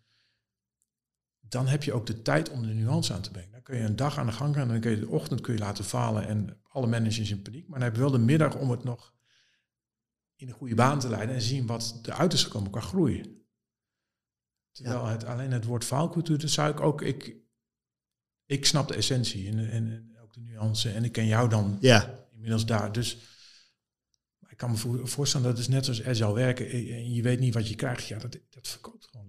dan 1.50 1.68
heb 1.68 1.84
je 1.84 1.94
ook 1.94 2.06
de 2.06 2.22
tijd 2.22 2.50
om 2.50 2.62
de 2.62 2.74
nuance 2.74 3.14
aan 3.14 3.22
te 3.22 3.32
brengen. 3.32 3.52
Dan 3.52 3.62
kun 3.62 3.76
je 3.78 3.84
een 3.84 3.96
dag 3.96 4.18
aan 4.18 4.26
de 4.26 4.32
gang 4.32 4.56
gaan 4.56 4.64
en 4.64 4.70
dan 4.70 4.80
kun 4.80 4.92
je 4.92 5.00
de 5.00 5.08
ochtend 5.08 5.42
kun 5.42 5.54
je 5.54 5.60
laten 5.60 5.84
falen 5.84 6.28
en 6.28 6.62
alle 6.64 6.88
managers 6.88 7.32
in 7.32 7.42
paniek. 7.42 7.68
Maar 7.68 7.80
dan 7.80 7.88
heb 7.88 7.96
je 7.96 8.02
wel 8.02 8.12
de 8.12 8.18
middag 8.18 8.56
om 8.56 8.72
het 8.72 8.84
nog 8.84 9.14
in 10.36 10.48
een 10.48 10.54
goede 10.54 10.76
baan 10.76 11.00
te 11.00 11.10
leiden 11.10 11.36
en 11.36 11.42
zien 11.42 11.66
wat 11.66 12.00
eruit 12.04 12.34
is 12.34 12.44
gekomen 12.44 12.72
qua 12.72 12.80
groei. 12.82 13.38
Terwijl 14.72 15.06
het, 15.06 15.24
alleen 15.26 15.52
het 15.52 15.66
woord 15.66 15.84
faalcultuur, 15.84 16.38
dat 16.40 16.50
zou 16.50 16.72
ik 16.72 16.80
ook, 16.80 17.02
ik, 17.02 17.36
ik 18.46 18.66
snap 18.66 18.88
de 18.88 18.96
essentie 18.96 19.48
en, 19.48 19.60
en, 19.60 19.92
en 19.92 20.18
ook 20.22 20.34
de 20.34 20.40
nuance 20.40 20.92
en 20.92 21.04
ik 21.04 21.12
ken 21.12 21.26
jou 21.26 21.50
dan 21.50 21.78
ja, 21.82 22.28
inmiddels 22.32 22.66
daar. 22.66 22.92
Dus 22.92 23.18
ik 24.48 24.58
kan 24.58 24.72
me 24.72 24.78
voor- 24.78 25.08
voorstellen 25.08 25.48
dat 25.48 25.58
het 25.58 25.68
is 25.68 25.74
net 25.74 25.86
zoals 25.86 26.04
agile 26.04 26.34
werken 26.34 26.70
en 26.70 27.14
je 27.14 27.22
weet 27.22 27.40
niet 27.40 27.54
wat 27.54 27.68
je 27.68 27.76
krijgt. 27.76 28.08
Ja, 28.08 28.20
dat, 28.20 28.38
dat 28.50 28.68
verkoopt 28.68 29.06
gewoon. 29.06 29.29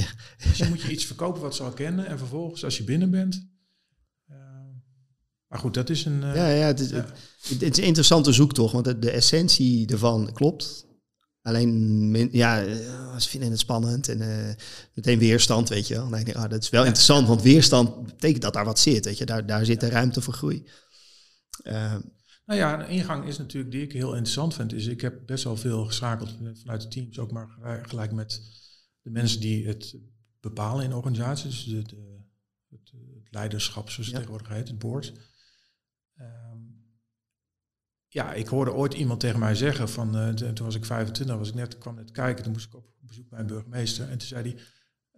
Ja. 0.00 0.06
Dus 0.48 0.58
je 0.58 0.64
moet 0.68 0.80
je 0.82 0.92
iets 0.92 1.04
verkopen 1.04 1.42
wat 1.42 1.54
ze 1.56 1.62
al 1.62 1.72
kennen 1.72 2.06
en 2.06 2.18
vervolgens 2.18 2.64
als 2.64 2.76
je 2.76 2.84
binnen 2.84 3.10
bent. 3.10 3.46
eh, 4.26 4.36
maar 5.48 5.58
goed, 5.58 5.74
dat 5.74 5.90
is 5.90 6.04
een. 6.04 6.22
eh, 6.22 6.34
ja, 6.34 6.48
ja, 6.48 6.66
het 6.66 6.80
is, 6.80 6.90
ja. 6.90 6.96
Het, 6.96 7.60
het 7.60 7.62
is 7.62 7.78
een 7.78 7.84
interessante 7.84 8.32
zoektocht, 8.32 8.72
want 8.72 8.84
de, 8.84 8.98
de 8.98 9.10
essentie 9.10 9.86
ervan 9.86 10.32
klopt. 10.32 10.86
Alleen, 11.42 12.10
men- 12.10 12.28
ja, 12.32 12.64
eh, 12.64 13.16
ze 13.16 13.28
vinden 13.28 13.50
het 13.50 13.58
spannend 13.58 14.08
en 14.08 14.18
meteen 14.94 15.18
weerstand, 15.18 15.68
weet 15.68 15.86
je 15.88 15.94
wel. 15.94 16.16
Ik, 16.18 16.34
ah, 16.36 16.50
dat 16.50 16.62
is 16.62 16.70
wel 16.70 16.84
interessant, 16.84 17.28
want 17.28 17.42
weerstand 17.42 18.06
betekent 18.06 18.42
dat 18.42 18.52
daar 18.52 18.64
wat 18.64 18.78
zit, 18.78 19.04
weet 19.04 19.18
je. 19.18 19.26
Daar, 19.26 19.46
daar 19.46 19.64
zit 19.64 19.80
de 19.80 19.88
ruimte 19.88 20.20
voor 20.20 20.34
groei. 20.34 20.64
Nou 21.64 22.60
ja, 22.60 22.80
een 22.80 22.88
ingang 22.88 23.24
is 23.26 23.38
natuurlijk 23.38 23.72
die 23.72 23.82
ik 23.82 23.92
heel 23.92 24.10
interessant 24.12 24.54
vind. 24.54 24.72
Is 24.72 24.86
ik 24.86 25.00
heb 25.00 25.26
best 25.26 25.44
wel 25.44 25.56
veel 25.56 25.84
geschakeld 25.84 26.36
vanuit 26.60 26.80
de 26.82 26.88
teams, 26.88 27.18
ook 27.18 27.32
maar 27.32 27.48
gelijk 27.82 28.12
met 28.12 28.40
de 29.08 29.14
mensen 29.14 29.40
die 29.40 29.66
het 29.66 29.96
bepalen 30.40 30.84
in 30.84 30.92
organisaties. 30.92 31.64
De, 31.64 31.82
de, 31.82 32.20
het, 32.68 32.92
het 33.14 33.28
leiderschap, 33.34 33.90
zoals 33.90 33.96
het 33.96 34.06
Ja. 34.06 34.12
tegenwoordig 34.22 34.48
heet, 34.56 34.68
het 34.68 34.78
board. 34.78 35.12
Ehm, 36.14 36.58
ja, 38.06 38.32
ik 38.32 38.46
hoorde 38.46 38.72
ooit 38.72 38.94
iemand 38.94 39.20
tegen 39.20 39.38
mij 39.38 39.54
zeggen 39.54 39.88
van, 39.88 40.16
eh, 40.16 40.28
t- 40.28 40.56
toen 40.56 40.66
was 40.66 40.74
ik 40.74 40.84
25, 40.84 41.36
was 41.36 41.48
ik 41.48 41.54
net, 41.54 41.78
kwam 41.78 41.94
net 41.94 42.10
kijken, 42.10 42.42
toen 42.44 42.52
moest 42.52 42.66
ik 42.66 42.74
op 42.74 42.86
bezoek 43.00 43.28
bij 43.28 43.38
een 43.40 43.46
burgemeester. 43.46 44.08
En 44.08 44.18
toen 44.18 44.28
zei 44.28 44.42
hij, 44.42 44.58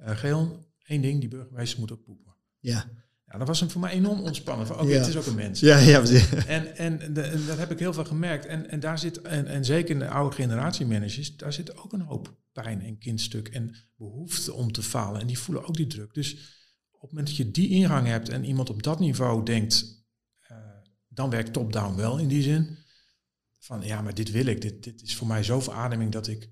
eh 0.07 0.17
Geon, 0.17 0.67
één 0.83 1.03
ding, 1.03 1.21
die 1.21 1.29
burgemeester 1.29 1.79
moet 1.81 1.93
ook 1.93 2.05
poepen. 2.05 2.35
ja. 2.59 2.91
Ja, 3.33 3.39
dat 3.39 3.47
was 3.47 3.61
hem 3.61 3.71
voor 3.71 3.81
mij 3.81 3.91
enorm 3.93 4.21
ontspannen. 4.21 4.67
Van, 4.67 4.77
Oké, 4.81 4.89
Ja. 4.89 4.99
het 4.99 5.07
is 5.09 5.17
ook 5.17 5.27
een 5.27 5.35
mens. 5.35 5.61
Ja, 5.61 5.79
ja. 5.79 6.03
En, 6.47 6.77
en, 6.77 7.13
de- 7.15 7.21
en 7.23 7.47
dat 7.47 7.59
heb 7.59 7.71
ik 7.71 7.79
heel 7.79 7.93
veel 7.93 8.05
gemerkt. 8.05 8.47
En, 8.47 8.69
en 8.71 8.81
daar 8.81 8.99
zit, 8.99 9.21
en, 9.21 9.47
en 9.47 9.65
zeker 9.65 9.91
in 9.91 9.99
de 9.99 10.09
oude 10.09 10.35
generatie 10.37 10.87
managers, 10.87 11.37
daar 11.37 11.53
zit 11.53 11.77
ook 11.77 11.93
een 11.93 12.01
hoop 12.01 12.37
pijn 12.53 12.81
en 12.83 12.99
kindstuk 12.99 13.49
en 13.49 13.75
behoefte 13.97 14.53
om 14.53 14.73
te 14.73 14.83
falen. 14.83 15.21
En 15.21 15.27
die 15.27 15.39
voelen 15.39 15.65
ook 15.67 15.77
die 15.77 15.87
druk. 15.87 16.15
Dus 16.15 16.33
op 16.91 17.01
het 17.01 17.11
moment 17.11 17.27
dat 17.27 17.37
je 17.37 17.51
die 17.51 17.69
ingang 17.69 18.07
hebt 18.07 18.29
en 18.29 18.45
iemand 18.45 18.71
op 18.71 18.83
dat 18.83 18.99
niveau 19.01 19.45
denkt, 19.45 20.05
eh, 20.41 20.57
dan 21.09 21.31
werkt 21.31 21.53
top-down 21.53 21.97
wel 21.97 22.19
in 22.19 22.29
die 22.29 22.43
zin. 22.43 22.79
Van 23.59 23.83
ja, 23.83 24.03
maar 24.03 24.15
dit 24.15 24.31
wil 24.31 24.47
ik. 24.47 24.61
Dit, 24.61 24.83
dit 24.83 25.03
is 25.03 25.17
voor 25.17 25.27
mij 25.27 25.43
zo 25.43 25.61
verademing 25.61 26.13
dat 26.13 26.27
ik. 26.27 26.51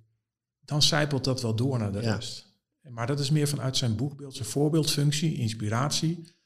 Dan 0.60 0.82
zijpelt 0.82 1.24
dat 1.24 1.42
wel 1.42 1.56
door 1.56 1.78
naar 1.78 1.92
de 1.92 2.00
Ja. 2.00 2.14
rest. 2.14 2.46
Maar 2.80 3.06
dat 3.06 3.20
is 3.20 3.30
meer 3.30 3.48
vanuit 3.48 3.76
zijn 3.76 3.96
boekbeeld, 3.96 4.34
zijn 4.34 4.48
voorbeeldfunctie, 4.48 5.34
inspiratie. 5.34 6.36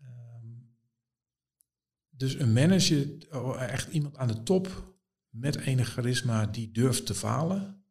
Ehm, 0.00 0.46
dus 2.10 2.34
een 2.34 2.52
manager, 2.52 3.26
oh, 3.30 3.62
echt 3.62 3.92
iemand 3.92 4.16
aan 4.16 4.28
de 4.28 4.42
top 4.42 4.94
met 5.28 5.56
enig 5.56 5.88
charisma 5.92 6.46
die 6.46 6.70
durft 6.70 7.06
te 7.06 7.14
falen. 7.14 7.81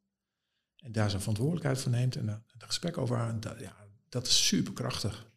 En 0.81 0.91
daar 0.91 1.09
zijn 1.09 1.21
verantwoordelijkheid 1.21 1.79
voor 1.81 1.91
neemt 1.91 2.15
en 2.15 2.25
daar 2.25 2.41
een 2.57 2.67
gesprek 2.67 2.97
over 2.97 3.17
aan. 3.17 3.39
Dat, 3.39 3.59
ja, 3.59 3.75
dat 4.09 4.27
is 4.27 4.47
superkrachtig. 4.47 5.29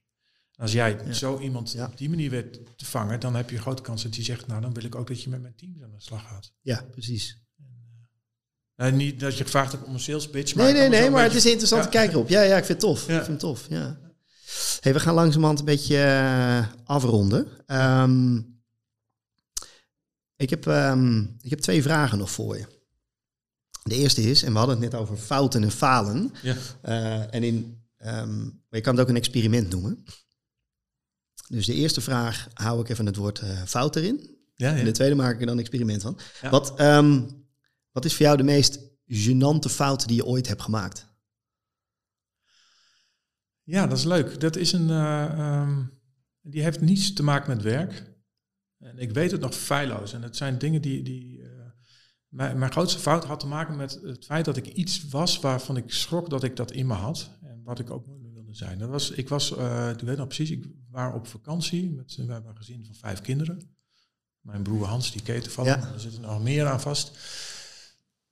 Als 0.57 0.73
jij 0.73 0.99
Ja. 1.07 1.13
zo 1.13 1.39
iemand 1.39 1.73
Ja. 1.73 1.87
op 1.87 1.97
die 1.99 2.09
manier 2.09 2.31
weet 2.31 2.61
te 2.79 2.85
vangen, 2.85 3.21
dan 3.21 3.35
heb 3.35 3.51
je 3.51 3.57
een 3.57 3.63
grote 3.63 3.83
kans 3.83 4.03
dat 4.03 4.15
hij 4.15 4.25
zegt, 4.25 4.47
nou 4.47 4.61
dan 4.61 4.75
wil 4.75 4.85
ik 4.85 4.95
ook 4.95 5.07
dat 5.07 5.23
je 5.23 5.29
met 5.31 5.41
mijn 5.43 5.55
team 5.57 5.75
aan 5.83 5.91
de 5.91 6.01
slag 6.01 6.23
gaat. 6.29 6.53
Ja, 6.61 6.85
precies. 6.91 7.43
Nou, 8.77 8.93
niet 8.93 9.21
dat 9.21 9.39
je 9.39 9.45
gevraagd 9.45 9.73
hebt 9.73 9.85
om 9.85 9.95
een 9.95 10.01
sales 10.01 10.31
pitch, 10.31 10.55
maar 10.55 10.65
Nee, 10.65 10.75
nee, 10.89 10.89
nee, 11.01 11.11
maar 11.11 11.23
het 11.23 11.35
is 11.35 11.47
interessante 11.47 11.85
Ja. 11.85 11.91
kijker 11.91 12.19
op. 12.19 12.29
Ja, 12.29 12.43
ja, 12.43 12.57
ik 12.57 12.65
vind 12.65 12.69
het 12.83 12.91
tof. 12.91 13.01
Ik 13.03 13.15
vind 13.15 13.27
het 13.27 13.39
tof, 13.39 13.67
ja. 13.69 13.99
Hey, 14.81 14.93
we 14.93 15.01
gaan 15.01 15.15
langzamerhand 15.15 15.59
een 15.59 15.65
beetje 15.65 15.97
eh, 16.03 16.67
afronden. 16.85 17.49
Ehm, 17.67 18.37
ik, 20.37 20.51
heb, 20.51 20.67
ehm, 20.67 21.21
ik 21.41 21.51
heb 21.51 21.59
twee 21.59 21.83
vragen 21.83 22.19
nog 22.19 22.31
voor 22.31 22.57
je. 22.59 22.67
De 23.85 23.95
eerste 23.95 24.23
is, 24.23 24.43
en 24.43 24.53
we 24.53 24.59
hadden 24.59 24.81
het 24.81 24.93
net 24.93 25.01
over 25.01 25.17
fouten 25.17 25.63
en 25.63 25.71
falen. 25.71 26.33
Ja. 26.43 26.57
Eh, 26.83 27.35
en 27.35 27.43
in, 27.43 27.83
maar 27.99 28.59
je 28.69 28.81
kan 28.81 28.93
het 28.95 29.03
ook 29.03 29.09
een 29.09 29.17
experiment 29.17 29.71
noemen. 29.71 30.05
Dus 31.49 31.67
de 31.67 31.75
eerste 31.75 32.01
vraag 32.01 32.49
hou 32.55 32.81
ik 32.81 32.89
even 32.89 33.07
het 33.07 33.17
woord 33.17 33.39
eh, 33.39 33.63
fout 33.63 33.97
erin. 33.97 34.37
Ja, 34.55 34.71
En 34.71 34.79
ja. 34.79 34.85
de 34.85 34.91
tweede 34.91 35.15
maak 35.15 35.35
ik 35.35 35.41
er 35.41 35.47
dan 35.47 35.55
een 35.55 35.61
experiment 35.61 36.03
van. 36.03 36.19
Ja. 36.43 36.51
Wat, 36.51 36.79
ehm, 36.79 37.23
wat 37.93 38.05
is 38.05 38.15
voor 38.15 38.27
jou 38.27 38.37
de 38.37 38.43
meest 38.43 38.79
gênante 39.07 39.71
fout 39.71 40.07
die 40.07 40.17
je 40.17 40.25
ooit 40.27 40.49
hebt 40.49 40.63
gemaakt? 40.63 41.07
Ja, 43.63 43.87
dat 43.87 43.99
is 43.99 44.05
leuk. 44.05 44.41
Dat 44.41 44.57
is 44.57 44.73
een, 44.73 44.91
eh, 44.91 45.25
ehm, 45.25 45.83
die 46.41 46.63
heeft 46.63 46.81
niets 46.81 47.13
te 47.13 47.23
maken 47.23 47.55
met 47.57 47.63
werk. 47.63 48.13
En 48.79 48.99
ik 48.99 49.11
weet 49.11 49.31
het 49.31 49.41
nog 49.41 49.55
feilloos. 49.55 50.13
En 50.13 50.23
het 50.23 50.37
zijn 50.37 50.59
dingen 50.59 50.83
die. 50.83 51.03
die 51.03 51.43
mijn, 52.35 52.59
mijn 52.59 52.73
grootste 52.73 52.99
fout 52.99 53.25
had 53.25 53.41
te 53.41 53.47
maken 53.47 53.77
met 53.77 54.01
het 54.03 54.25
feit 54.25 54.45
dat 54.45 54.57
ik 54.57 54.67
iets 54.67 55.09
was 55.09 55.41
waarvan 55.41 55.77
ik 55.77 55.93
schrok 55.93 56.31
dat 56.31 56.43
ik 56.43 56.57
dat 56.57 56.73
in 56.73 56.87
me 56.87 56.95
had. 56.95 57.31
En 57.43 57.61
wat 57.65 57.79
ik 57.79 57.91
ook 57.91 58.07
nooit 58.07 58.23
meer 58.23 58.33
wilde 58.33 58.55
zijn. 58.55 58.79
Dat 58.79 58.89
was, 58.89 59.11
ik 59.11 59.29
was, 59.29 59.57
eh 59.57 59.91
ik 59.91 60.01
weet 60.01 60.17
nog 60.17 60.27
precies, 60.27 60.51
ik 60.51 60.67
was 60.91 61.15
op 61.15 61.27
vakantie. 61.27 61.91
Met, 61.91 62.17
we 62.17 62.33
hebben 62.33 62.51
een 62.51 62.57
gezin 62.57 62.85
van 62.85 62.95
vijf 62.95 63.21
kinderen. 63.21 63.77
Mijn 64.41 64.63
broer 64.63 64.87
Hans, 64.87 65.13
die 65.13 65.23
keten 65.23 65.53
van 65.53 65.65
Ja. 65.65 65.93
Er 65.93 66.01
zitten 66.01 66.21
nog 66.21 66.43
meer 66.43 66.67
aan 66.67 66.81
vast. 66.81 67.19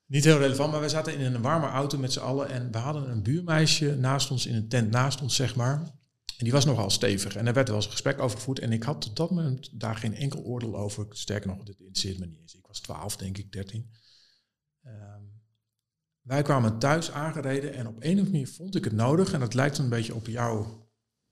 Niet 0.06 0.24
heel 0.24 0.38
relevant, 0.38 0.72
maar 0.72 0.80
we 0.80 0.88
zaten 0.88 1.18
in 1.18 1.34
een 1.34 1.42
warme 1.42 1.66
auto 1.66 1.98
met 1.98 2.12
z'n 2.12 2.20
allen. 2.20 2.48
En 2.48 2.72
we 2.72 2.78
hadden 2.78 3.10
een 3.10 3.22
buurmeisje 3.22 3.96
naast 3.96 4.30
ons, 4.30 4.46
in 4.46 4.54
een 4.54 4.68
tent 4.68 4.90
naast 4.90 5.20
ons, 5.20 5.34
zeg 5.34 5.56
maar. 5.56 6.00
En 6.42 6.48
die 6.48 6.56
was 6.56 6.64
nogal 6.66 6.90
stevig. 6.90 7.36
En 7.36 7.44
daar 7.44 7.54
werd 7.54 7.66
wel 7.66 7.76
eens 7.76 7.84
een 7.86 7.90
gesprek 7.92 8.18
over 8.20 8.36
gevoerd. 8.38 8.58
En 8.58 8.72
ik 8.72 8.82
had 8.82 9.00
tot 9.00 9.16
dat 9.16 9.30
moment 9.30 9.80
daar 9.80 9.96
geen 9.96 10.14
enkel 10.14 10.40
oordeel 10.42 10.76
over. 10.76 11.06
Sterker 11.10 11.48
nog, 11.48 11.62
dit 11.62 11.78
interesseert 11.78 12.18
me 12.18 12.26
niet 12.26 12.38
eens. 12.40 12.54
Ik 12.54 12.66
was 12.66 12.80
12, 12.80 13.16
denk 13.16 13.38
ik, 13.38 13.52
13. 13.52 13.90
Ehm, 14.82 15.22
wij 16.20 16.42
kwamen 16.42 16.78
thuis 16.78 17.10
aangereden. 17.10 17.74
En 17.74 17.86
op 17.86 17.94
een 17.94 18.00
of 18.02 18.08
andere 18.08 18.30
manier 18.30 18.48
vond 18.48 18.74
ik 18.74 18.84
het 18.84 18.92
nodig. 18.92 19.32
En 19.32 19.40
dat 19.40 19.54
lijkt 19.54 19.78
een 19.78 19.88
beetje 19.88 20.14
op 20.14 20.26
jou. 20.26 20.66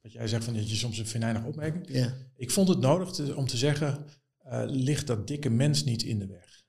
Wat 0.01 0.13
jij 0.13 0.29
zegt 0.29 0.45
van 0.45 0.55
dat 0.55 0.71
je 0.71 0.77
soms 0.77 0.99
een 0.99 1.07
venijnige 1.07 1.47
opmerking. 1.47 1.89
Ja. 1.89 2.15
Ik 2.37 2.51
vond 2.51 2.69
het 2.69 2.79
nodig 2.79 3.11
te- 3.11 3.37
om 3.37 3.47
te 3.47 3.57
zeggen, 3.57 4.05
eh, 4.39 4.63
ligt 4.67 5.07
dat 5.07 5.27
dikke 5.27 5.51
mens 5.51 5.85
niet 5.85 6.03
in 6.03 6.19
de 6.19 6.27
weg? 6.27 6.63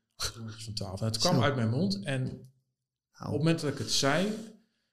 Van 0.63 0.73
12. 0.73 0.99
En 0.99 1.05
het 1.05 1.17
kwam 1.17 1.35
Zo. 1.35 1.41
uit 1.41 1.55
mijn 1.55 1.69
mond 1.69 2.03
en 2.03 2.25
op 3.19 3.27
het 3.27 3.31
moment 3.37 3.59
dat 3.61 3.71
ik 3.71 3.77
het 3.77 3.91
zei, 3.91 4.33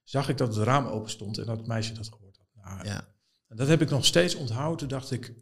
zag 0.02 0.28
ik 0.28 0.36
dat 0.36 0.54
het 0.54 0.64
raam 0.64 0.86
open 0.86 1.10
stond 1.10 1.38
en 1.38 1.46
dat 1.46 1.58
het 1.58 1.66
meisje 1.66 1.92
dat 1.92 2.08
gehoord 2.08 2.36
had. 2.36 2.64
Nou, 2.64 2.84
Ja. 2.86 3.16
En 3.48 3.56
dat 3.56 3.68
heb 3.68 3.82
ik 3.82 3.90
nog 3.90 4.04
steeds 4.04 4.34
onthouden. 4.34 4.78
Toen 4.78 4.88
dacht 4.88 5.10
ik, 5.10 5.34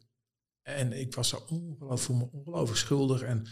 en 0.62 0.92
ik 0.92 1.14
was 1.14 1.28
zo 1.28 1.44
ongelooflijk, 1.48 2.32
ongelooflijk 2.32 2.78
schuldig. 2.78 3.22
En 3.22 3.46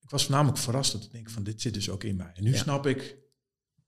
ik 0.00 0.10
was 0.10 0.22
voornamelijk 0.24 0.58
verrast 0.58 0.92
dat 0.92 1.04
ik 1.04 1.10
denk 1.12 1.30
van 1.30 1.42
dit 1.44 1.60
zit 1.60 1.74
dus 1.74 1.90
ook 1.90 2.04
in 2.04 2.16
mij. 2.16 2.30
En 2.34 2.42
nu 2.44 2.50
Ja. 2.52 2.56
snap 2.58 2.86
ik, 2.86 3.18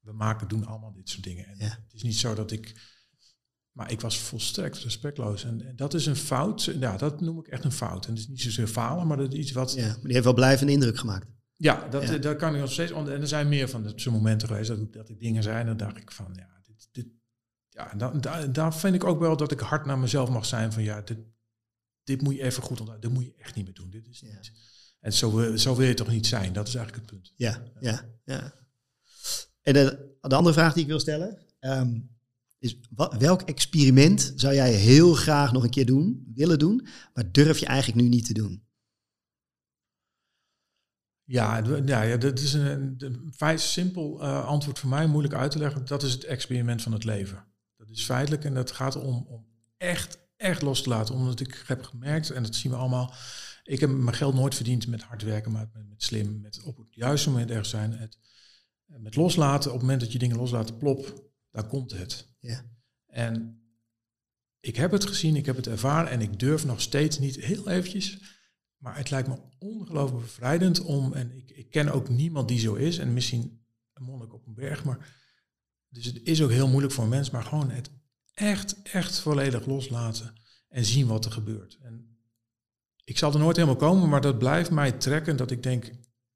we 0.01 0.13
maken, 0.13 0.49
doen 0.49 0.65
allemaal 0.67 0.93
dit 0.93 1.09
soort 1.09 1.23
dingen. 1.25 1.47
En 1.47 1.57
Ja. 1.59 1.65
het 1.85 1.93
is 1.95 2.03
niet 2.03 2.17
zo 2.17 2.35
dat 2.35 2.51
ik, 2.51 2.95
maar 3.73 3.91
ik 3.93 4.01
was 4.01 4.19
volstrekt 4.19 4.79
respectloos. 4.79 5.45
En, 5.45 5.67
en 5.67 5.77
dat 5.77 5.95
is 5.95 6.07
een 6.07 6.17
fout. 6.17 6.65
Ja, 6.65 6.97
dat 6.97 7.21
noem 7.21 7.39
ik 7.39 7.47
echt 7.49 7.65
een 7.65 7.73
fout. 7.73 8.05
En 8.07 8.11
het 8.11 8.21
is 8.21 8.29
niet 8.29 8.41
zozeer 8.43 8.67
falen, 8.67 9.07
maar 9.07 9.17
dat 9.17 9.33
is 9.33 9.39
iets 9.39 9.53
wat 9.53 9.73
ja, 9.73 9.87
maar 9.87 10.01
die 10.03 10.13
heeft 10.13 10.25
wel 10.25 10.35
blijvende 10.35 10.73
indruk 10.73 10.99
gemaakt. 10.99 11.27
ja, 11.57 11.89
dat, 11.89 12.03
Ja. 12.09 12.19
dat 12.19 12.37
kan 12.37 12.55
ik 12.55 12.61
nog 12.61 12.73
steeds. 12.73 12.93
En 12.93 13.07
er 13.09 13.29
zijn 13.29 13.49
meer 13.49 13.69
van 13.69 13.83
dat 13.83 14.01
soort 14.01 14.15
momenten 14.15 14.49
geweest 14.49 14.69
dat, 14.69 14.93
dat 14.93 15.09
ik 15.09 15.21
dingen 15.21 15.43
zei 15.43 15.61
en 15.61 15.67
dan 15.67 15.77
dacht 15.77 15.97
ik 15.97 16.11
van 16.11 16.33
ja, 16.35 16.56
ja 17.77 17.95
da, 17.95 18.11
da- 18.11 18.47
daar 18.47 18.75
vind 18.75 18.95
ik 18.95 19.05
ook 19.05 19.19
wel 19.21 19.37
dat 19.37 19.53
ik 19.53 19.61
hard 19.61 19.87
naar 19.87 19.99
mezelf 19.99 20.29
mag 20.29 20.47
zijn 20.47 20.73
van 20.73 20.83
ja, 20.83 21.01
dit, 21.01 21.19
dit 22.05 22.23
moet 22.23 22.35
je 22.35 22.43
even 22.43 22.63
goed 22.63 22.81
onthouden. 22.81 23.11
Dit 23.11 23.19
moet 23.19 23.29
je 23.29 23.43
echt 23.43 23.55
niet 23.55 23.65
meer 23.65 23.75
doen. 23.75 23.91
Dit 23.91 24.09
is 24.09 24.23
niet. 24.23 24.53
En 25.01 25.13
zo, 25.13 25.35
wil- 25.35 25.59
zo 25.59 25.77
wil 25.77 25.87
je 25.87 25.95
toch 25.95 26.09
niet 26.09 26.27
zijn? 26.27 26.53
Dat 26.53 26.69
is 26.69 26.75
eigenlijk 26.75 27.07
het 27.07 27.15
punt. 27.15 27.33
Ja, 27.37 27.63
ja, 27.81 28.05
ja. 28.25 28.55
En 29.63 29.73
de, 29.73 30.17
de 30.21 30.35
andere 30.35 30.55
vraag 30.55 30.73
die 30.73 30.83
ik 30.83 30.89
wil 30.89 31.01
stellen 31.01 31.39
ehm, 31.59 32.01
is: 32.59 32.79
wat, 32.91 33.17
welk 33.17 33.43
experiment 33.43 34.33
zou 34.37 34.55
jij 34.55 34.73
heel 34.73 35.15
graag 35.15 35.53
nog 35.53 35.63
een 35.65 35.71
keer 35.71 35.87
doen, 35.87 36.31
willen 36.35 36.59
doen, 36.59 36.87
maar 37.15 37.33
durf 37.33 37.59
je 37.59 37.67
eigenlijk 37.67 38.03
nu 38.03 38.09
niet 38.09 38.27
te 38.27 38.33
doen? 38.33 38.65
Ja, 41.25 41.63
ja, 41.85 42.03
ja 42.03 42.17
dat 42.17 42.39
is 42.39 42.53
een, 42.53 42.67
een, 42.67 42.95
een 42.99 43.33
vrij 43.37 43.59
simpel 43.59 44.23
eh, 44.23 44.47
antwoord 44.47 44.79
voor 44.79 44.89
mij, 44.89 45.07
moeilijk 45.07 45.35
uit 45.35 45.51
te 45.51 45.59
leggen. 45.59 45.85
Dat 45.87 46.03
is 46.03 46.13
het 46.13 46.25
experiment 46.25 46.83
van 46.83 46.93
het 46.93 47.05
leven. 47.05 47.46
Is 47.97 48.05
feitelijk 48.05 48.45
en 48.45 48.55
dat 48.55 48.71
gaat 48.71 48.97
om, 48.97 49.27
om 49.29 49.47
echt, 49.77 50.19
echt 50.37 50.63
los 50.63 50.83
te 50.83 50.89
laten. 50.89 51.15
Omdat 51.15 51.41
ik 51.41 51.65
heb 51.67 51.83
gemerkt, 51.83 52.31
en 52.31 52.43
dat 52.43 52.55
zien 52.55 52.73
we 52.73 52.79
allemaal, 52.79 53.15
ik 53.65 53.81
heb 53.81 53.91
mijn 53.91 54.17
geld 54.17 54.35
nooit 54.35 54.55
verdiend 54.55 54.87
met 54.87 55.03
hard 55.03 55.23
werken, 55.23 55.53
maar 55.53 55.69
met, 55.73 55.89
met 55.89 56.03
slim, 56.03 56.41
met 56.41 56.63
op 56.63 56.77
het 56.77 56.95
juiste 56.95 57.31
moment 57.31 57.51
ergens 57.51 57.71
zijn. 57.71 57.93
Het, 57.93 58.19
met 58.85 59.17
loslaten, 59.17 59.71
op 59.71 59.77
het 59.77 59.83
moment 59.83 60.01
dat 60.01 60.13
je 60.13 60.19
dingen 60.19 60.37
loslaat, 60.37 60.79
plop, 60.79 61.31
daar 61.51 61.67
komt 61.67 61.91
het. 61.91 62.29
Ja. 62.39 62.65
En 63.07 63.61
ik 64.61 64.77
heb 64.77 64.91
het 64.91 65.07
gezien, 65.07 65.37
ik 65.37 65.47
heb 65.47 65.57
het 65.57 65.67
ervaren 65.67 66.11
en 66.11 66.21
ik 66.21 66.39
durf 66.39 66.65
nog 66.65 66.81
steeds 66.81 67.19
niet 67.19 67.37
heel 67.37 67.69
eventjes 67.69 68.19
maar 68.87 68.97
het 68.97 69.11
lijkt 69.11 69.29
me 69.29 69.39
ongelooflijk 69.59 70.23
bevrijdend 70.23 70.81
om, 70.81 71.13
en 71.13 71.37
ik, 71.37 71.51
ik 71.51 71.71
ken 71.71 71.93
ook 71.93 72.09
niemand 72.09 72.49
die 72.49 72.59
zo 72.59 72.75
is, 72.75 72.99
en 72.99 73.13
misschien 73.13 73.65
een 73.93 74.05
monnik 74.05 74.33
op 74.33 74.47
een 74.47 74.55
berg, 74.55 74.85
maar 74.85 75.25
dus 75.97 76.05
het 76.05 76.21
is 76.23 76.43
ook 76.43 76.51
heel 76.51 76.69
moeilijk 76.69 76.93
voor 76.95 77.05
een 77.05 77.11
mens, 77.11 77.31
maar 77.31 77.43
gewoon 77.43 77.71
het 77.71 77.91
echt, 78.35 78.83
echt 78.83 79.19
volledig 79.19 79.67
loslaten 79.67 80.35
en 80.69 80.85
zien 80.85 81.07
wat 81.07 81.25
er 81.25 81.33
gebeurt. 81.33 81.79
En 81.83 82.19
ik 83.05 83.19
zal 83.19 83.33
er 83.33 83.39
nooit 83.39 83.57
helemaal 83.57 83.77
komen, 83.77 84.09
maar 84.09 84.21
dat 84.21 84.39
blijft 84.39 84.71
mij 84.71 84.93
trekken 84.93 85.37
dat 85.37 85.51
ik 85.51 85.63
denk, 85.63 85.85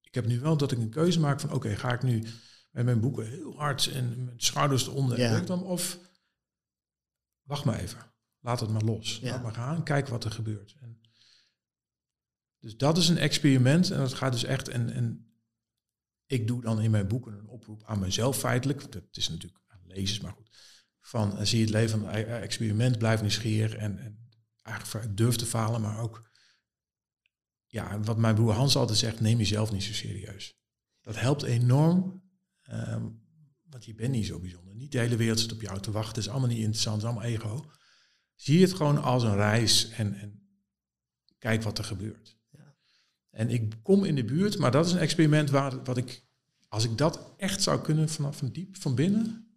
ik 0.00 0.14
heb 0.14 0.26
nu 0.26 0.40
wel 0.40 0.56
dat 0.56 0.72
ik 0.72 0.78
een 0.78 0.90
keuze 0.90 1.20
maak 1.20 1.40
van, 1.40 1.52
oké, 1.52 1.76
ga 1.76 1.92
ik 1.92 2.02
nu 2.02 2.24
met 2.70 2.84
mijn 2.84 3.00
boeken 3.00 3.28
heel 3.28 3.56
hard 3.56 3.86
en 3.86 4.24
met 4.24 4.42
schouders 4.44 4.86
eronder, 4.86 5.18
Ja. 5.18 5.36
en 5.36 5.44
dan, 5.46 5.62
of 5.62 5.98
wacht 7.42 7.64
maar 7.64 7.78
even, 7.78 8.12
laat 8.40 8.60
het 8.60 8.70
maar 8.70 8.82
los, 8.84 9.18
Ja. 9.22 9.30
laat 9.30 9.42
maar 9.42 9.54
gaan, 9.54 9.82
kijk 9.84 10.08
wat 10.08 10.24
er 10.24 10.30
gebeurt. 10.30 10.76
En 10.80 11.00
dus 12.58 12.76
dat 12.76 12.96
is 12.98 13.08
een 13.08 13.18
experiment 13.18 13.90
en 13.90 13.98
dat 13.98 14.14
gaat 14.14 14.32
dus 14.32 14.44
echt. 14.44 14.68
En, 14.68 14.90
en 14.92 15.29
ik 16.30 16.46
doe 16.46 16.60
dan 16.60 16.80
in 16.80 16.90
mijn 16.90 17.08
boeken 17.08 17.38
een 17.38 17.48
oproep 17.48 17.82
aan 17.84 17.98
mezelf 17.98 18.38
feitelijk. 18.38 18.92
Dat 18.92 19.02
is 19.10 19.28
natuurlijk 19.28 19.62
aan 19.66 19.80
lezers, 19.84 20.20
maar 20.20 20.32
goed. 20.32 20.50
Van 21.00 21.38
eh, 21.38 21.44
zie 21.44 21.60
het 21.60 21.70
leven 21.70 22.02
een 22.02 22.26
experiment, 22.26 22.98
blijf 22.98 23.20
nieuwsgierig 23.20 23.74
en, 23.74 23.98
en 23.98 24.28
eigenlijk 24.62 25.16
durf 25.16 25.36
te 25.36 25.46
falen, 25.46 25.80
maar 25.80 25.98
ook. 25.98 26.28
Ja, 27.66 28.00
wat 28.00 28.18
mijn 28.18 28.34
broer 28.34 28.52
Hans 28.52 28.76
altijd 28.76 28.98
zegt, 28.98 29.20
neem 29.20 29.38
jezelf 29.38 29.72
niet 29.72 29.82
zo 29.82 29.92
serieus. 29.92 30.58
Dat 31.00 31.20
helpt 31.20 31.42
enorm, 31.42 32.22
ehm, 32.62 33.08
want 33.62 33.84
je 33.84 33.94
bent 33.94 34.12
niet 34.12 34.26
zo 34.26 34.40
bijzonder. 34.40 34.74
Niet 34.74 34.92
de 34.92 34.98
hele 34.98 35.16
wereld 35.16 35.40
zit 35.40 35.52
op 35.52 35.60
jou 35.60 35.80
te 35.80 35.90
wachten, 35.90 36.14
het 36.14 36.24
is 36.24 36.28
allemaal 36.28 36.48
niet 36.48 36.58
interessant, 36.58 37.02
het 37.02 37.10
is 37.10 37.16
allemaal 37.16 37.30
ego. 37.30 37.70
Zie 38.34 38.62
het 38.62 38.72
gewoon 38.72 39.02
als 39.02 39.22
een 39.22 39.36
reis 39.36 39.88
en, 39.88 40.14
en 40.14 40.48
kijk 41.38 41.62
wat 41.62 41.78
er 41.78 41.84
gebeurt. 41.84 42.39
En 43.30 43.50
ik 43.50 43.74
kom 43.82 44.04
in 44.04 44.14
de 44.14 44.24
buurt, 44.24 44.58
maar 44.58 44.70
dat 44.70 44.86
is 44.86 44.92
een 44.92 44.98
experiment 44.98 45.50
waar 45.50 45.84
wat 45.84 45.96
ik, 45.96 46.24
als 46.68 46.84
ik 46.84 46.98
dat 46.98 47.32
echt 47.36 47.62
zou 47.62 47.80
kunnen 47.80 48.08
vanaf 48.08 48.36
van 48.36 48.48
diep 48.48 48.76
van 48.76 48.94
binnen, 48.94 49.48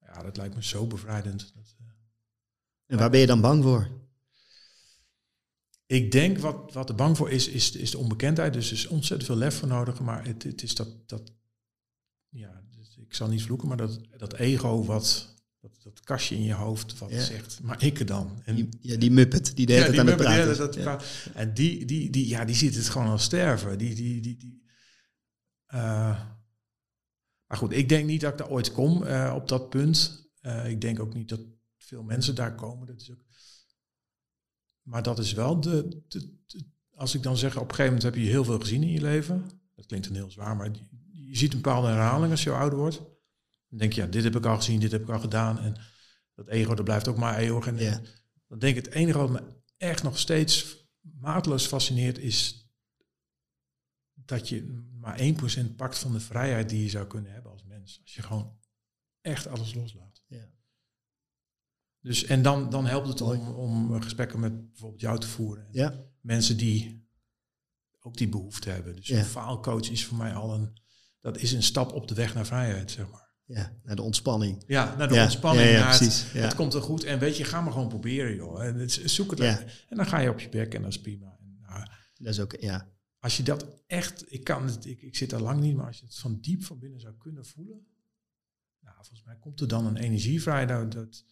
ja, 0.00 0.22
dat 0.22 0.36
lijkt 0.36 0.54
me 0.54 0.62
zo 0.64 0.86
bevrijdend. 0.86 1.52
Dat, 1.54 1.74
eh, 1.78 1.86
En 2.86 2.98
waar 2.98 3.10
ben 3.10 3.20
je 3.20 3.26
dan 3.26 3.40
bang 3.40 3.62
voor? 3.62 4.02
ik 5.92 6.12
denk 6.12 6.38
wat, 6.38 6.72
wat 6.72 6.88
er 6.88 6.94
bang 6.94 7.16
voor 7.16 7.30
is, 7.30 7.48
is, 7.48 7.72
is 7.72 7.90
de 7.90 7.98
onbekendheid. 7.98 8.52
Dus 8.52 8.66
er 8.66 8.76
is 8.76 8.86
ontzettend 8.86 9.30
veel 9.30 9.38
lef 9.38 9.58
voor 9.58 9.68
nodig. 9.68 10.00
Maar 10.00 10.24
het, 10.24 10.42
het 10.42 10.62
is 10.62 10.74
dat, 10.74 11.08
dat 11.08 11.32
ja, 12.28 12.62
dus 12.70 12.96
ik 12.96 13.14
zal 13.14 13.28
niet 13.28 13.42
vloeken, 13.42 13.68
maar 13.68 13.76
dat, 13.76 14.00
dat 14.16 14.34
ego 14.34 14.84
wat, 14.84 15.31
dat, 15.62 15.82
dat 15.82 16.00
kastje 16.00 16.34
in 16.34 16.42
je 16.42 16.52
hoofd 16.54 16.98
wat 16.98 17.10
Ja. 17.10 17.20
zegt, 17.22 17.60
maar 17.62 17.82
ik 17.84 17.98
er 17.98 18.06
dan. 18.06 18.42
En 18.44 18.54
Die, 18.54 18.68
ja, 18.80 18.96
die 18.96 19.10
muppet 19.10 19.56
die 19.56 19.66
de 19.66 19.72
hele 19.72 19.84
tijd 19.86 19.98
aan 19.98 20.06
het 20.06 20.16
praten 20.16 20.44
ja, 20.44 20.50
is. 20.50 20.56
dat- 20.56 20.74
Ja. 20.74 20.84
dat- 20.84 21.04
En 21.34 21.54
die, 21.54 21.84
die, 21.84 22.10
die, 22.10 22.28
ja, 22.28 22.44
die 22.44 22.54
ziet 22.54 22.74
het 22.74 22.88
gewoon 22.88 23.08
al 23.08 23.18
sterven. 23.18 23.78
Die, 23.78 23.94
die, 23.94 24.20
die, 24.20 24.36
die, 24.36 24.62
eh, 25.66 26.20
maar 27.46 27.56
goed, 27.58 27.72
ik 27.72 27.88
denk 27.88 28.06
niet 28.06 28.20
dat 28.20 28.32
ik 28.32 28.38
daar 28.38 28.50
ooit 28.50 28.72
kom 28.72 29.02
eh, 29.02 29.32
op 29.36 29.48
dat 29.48 29.68
punt. 29.68 30.30
Eh, 30.40 30.70
ik 30.70 30.80
denk 30.80 31.00
ook 31.00 31.14
niet 31.14 31.28
dat 31.28 31.40
veel 31.76 32.02
mensen 32.02 32.34
daar 32.34 32.54
komen. 32.54 32.86
Dat 32.86 33.00
is 33.00 33.10
ook, 33.10 33.24
maar 34.82 35.02
dat 35.02 35.18
is 35.18 35.32
wel 35.32 35.60
de, 35.60 36.02
de, 36.08 36.38
de- 36.46 36.64
Als 36.94 37.14
ik 37.14 37.22
dan 37.22 37.36
zeg, 37.36 37.54
op 37.56 37.60
een 37.62 37.74
gegeven 37.74 37.84
moment 37.84 38.02
heb 38.02 38.14
je 38.14 38.30
heel 38.30 38.44
veel 38.44 38.60
gezien 38.60 38.82
in 38.82 38.90
je 38.92 39.00
leven. 39.00 39.50
Dat 39.74 39.86
klinkt 39.86 40.06
dan 40.06 40.16
heel 40.16 40.30
zwaar, 40.30 40.56
maar 40.56 40.70
je, 40.70 41.28
je 41.28 41.36
ziet 41.36 41.52
een 41.54 41.60
bepaalde 41.60 41.88
herhaling 41.88 42.30
als 42.30 42.42
je 42.42 42.50
ouder 42.50 42.78
wordt. 42.78 43.02
Dan 43.72 43.80
denk 43.80 43.92
je, 43.92 44.00
ja, 44.00 44.06
dit 44.06 44.24
heb 44.24 44.36
ik 44.36 44.46
al 44.46 44.56
gezien, 44.56 44.80
dit 44.80 44.92
heb 44.92 45.02
ik 45.02 45.08
al 45.08 45.20
gedaan. 45.20 45.58
En 45.58 45.80
dat 46.34 46.48
ego, 46.48 46.74
dat 46.74 46.84
blijft 46.84 47.08
ook 47.08 47.16
maar 47.16 47.38
eeuwig. 47.38 47.66
En, 47.66 47.76
dan 48.46 48.58
denk 48.58 48.76
ik 48.76 48.84
het 48.84 48.94
enige 48.94 49.18
wat 49.18 49.30
me 49.30 49.42
echt 49.76 50.02
nog 50.02 50.18
steeds 50.18 50.86
maatloos 51.00 51.66
fascineert 51.66 52.18
is 52.18 52.70
dat 54.14 54.48
je 54.48 54.86
maar 55.00 55.20
1% 55.20 55.76
pakt 55.76 55.98
van 55.98 56.12
de 56.12 56.20
vrijheid 56.20 56.68
die 56.68 56.82
je 56.82 56.90
zou 56.90 57.06
kunnen 57.06 57.32
hebben 57.32 57.52
als 57.52 57.64
mens. 57.64 58.00
Als 58.02 58.14
je 58.14 58.22
gewoon 58.22 58.58
echt 59.20 59.46
alles 59.46 59.74
loslaat. 59.74 60.22
Ja. 60.26 60.50
Dus, 62.00 62.24
en 62.24 62.42
dan, 62.42 62.70
dan 62.70 62.86
helpt 62.86 63.08
het 63.08 63.20
om, 63.20 63.48
om 63.48 64.02
gesprekken 64.02 64.40
met 64.40 64.68
bijvoorbeeld 64.68 65.00
jou 65.00 65.18
te 65.18 65.28
voeren. 65.28 65.64
En 65.64 65.72
Ja, 65.72 66.04
Mensen 66.20 66.56
die 66.56 67.08
ook 68.00 68.16
die 68.16 68.28
behoefte 68.28 68.70
hebben. 68.70 68.96
Dus 68.96 69.08
een 69.08 69.24
faalcoach 69.24 69.90
is 69.90 70.04
voor 70.04 70.16
mij 70.16 70.34
al 70.34 70.54
een, 70.54 70.80
dat 71.20 71.38
is 71.38 71.52
een 71.52 71.62
stap 71.62 71.92
op 71.92 72.08
de 72.08 72.14
weg 72.14 72.34
naar 72.34 72.46
vrijheid, 72.46 72.90
zeg 72.90 73.10
maar. 73.10 73.31
Ja, 73.44 73.72
naar 73.82 73.96
de 73.96 74.02
ontspanning. 74.02 74.62
Ja, 74.66 74.96
naar 74.96 75.08
de 75.08 75.14
Ja, 75.14 75.22
ontspanning. 75.22 75.66
ja, 75.68 75.72
ja, 75.72 75.80
naar 75.80 75.88
het- 75.90 75.98
precies, 75.98 76.32
ja. 76.32 76.40
Het, 76.40 76.54
komt 76.54 76.74
er 76.74 76.82
goed. 76.82 77.04
En 77.04 77.18
weet 77.18 77.36
je, 77.36 77.44
ga 77.44 77.60
maar 77.60 77.72
gewoon 77.72 77.88
proberen, 77.88 78.34
joh. 78.34 78.64
En 78.64 78.76
het, 78.78 78.92
zoek 79.04 79.30
het 79.30 79.40
uit. 79.40 79.84
En 79.88 79.96
dan 79.96 80.06
ga 80.06 80.18
je 80.18 80.30
op 80.30 80.40
je 80.40 80.48
bek 80.48 80.74
en 80.74 80.82
dat 80.82 80.90
is 80.90 81.00
prima. 81.00 81.36
En, 81.40 81.58
nou, 81.60 81.86
Dat 82.14 82.32
is 82.32 82.40
ook, 82.40 82.56
ja. 82.60 82.88
als 83.18 83.36
je 83.36 83.42
dat 83.42 83.66
echt, 83.86 84.32
ik 84.32 84.44
kan 84.44 84.64
het, 84.66 84.84
ik, 84.86 85.02
ik 85.02 85.16
zit 85.16 85.30
daar 85.30 85.40
lang 85.40 85.60
niet, 85.60 85.76
maar 85.76 85.86
als 85.86 85.98
je 85.98 86.04
het 86.04 86.18
van 86.18 86.38
diep 86.40 86.64
van 86.64 86.78
binnen 86.78 87.00
zou 87.00 87.14
kunnen 87.18 87.46
voelen, 87.46 87.86
nou, 88.80 88.94
volgens 88.96 89.22
mij 89.24 89.36
komt 89.40 89.60
er 89.60 89.68
dan 89.68 89.86
een 89.86 89.96
energie 89.96 90.42
vrij. 90.42 90.66
Dat, 90.66 90.92
dat, 90.92 91.24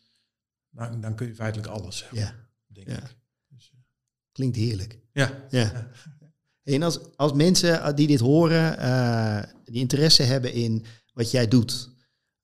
dan, 0.70 1.00
dan 1.00 1.14
kun 1.14 1.26
je 1.26 1.34
feitelijk 1.34 1.68
alles 1.70 2.00
hebben, 2.02 2.18
ja. 2.20 2.34
denk 2.66 2.88
ik. 2.88 3.16
Dus, 3.48 3.70
eh, 3.74 3.78
Klinkt 4.32 4.56
heerlijk. 4.56 5.00
ja. 5.12 5.46
Ja. 5.50 5.90
En 6.62 6.82
als, 6.82 7.16
als 7.16 7.32
mensen 7.32 7.96
die 7.96 8.06
dit 8.06 8.20
horen, 8.20 8.78
eh, 8.78 9.42
die 9.64 9.80
interesse 9.80 10.22
hebben 10.22 10.52
in 10.52 10.84
wat 11.12 11.30
jij 11.30 11.48
doet, 11.48 11.90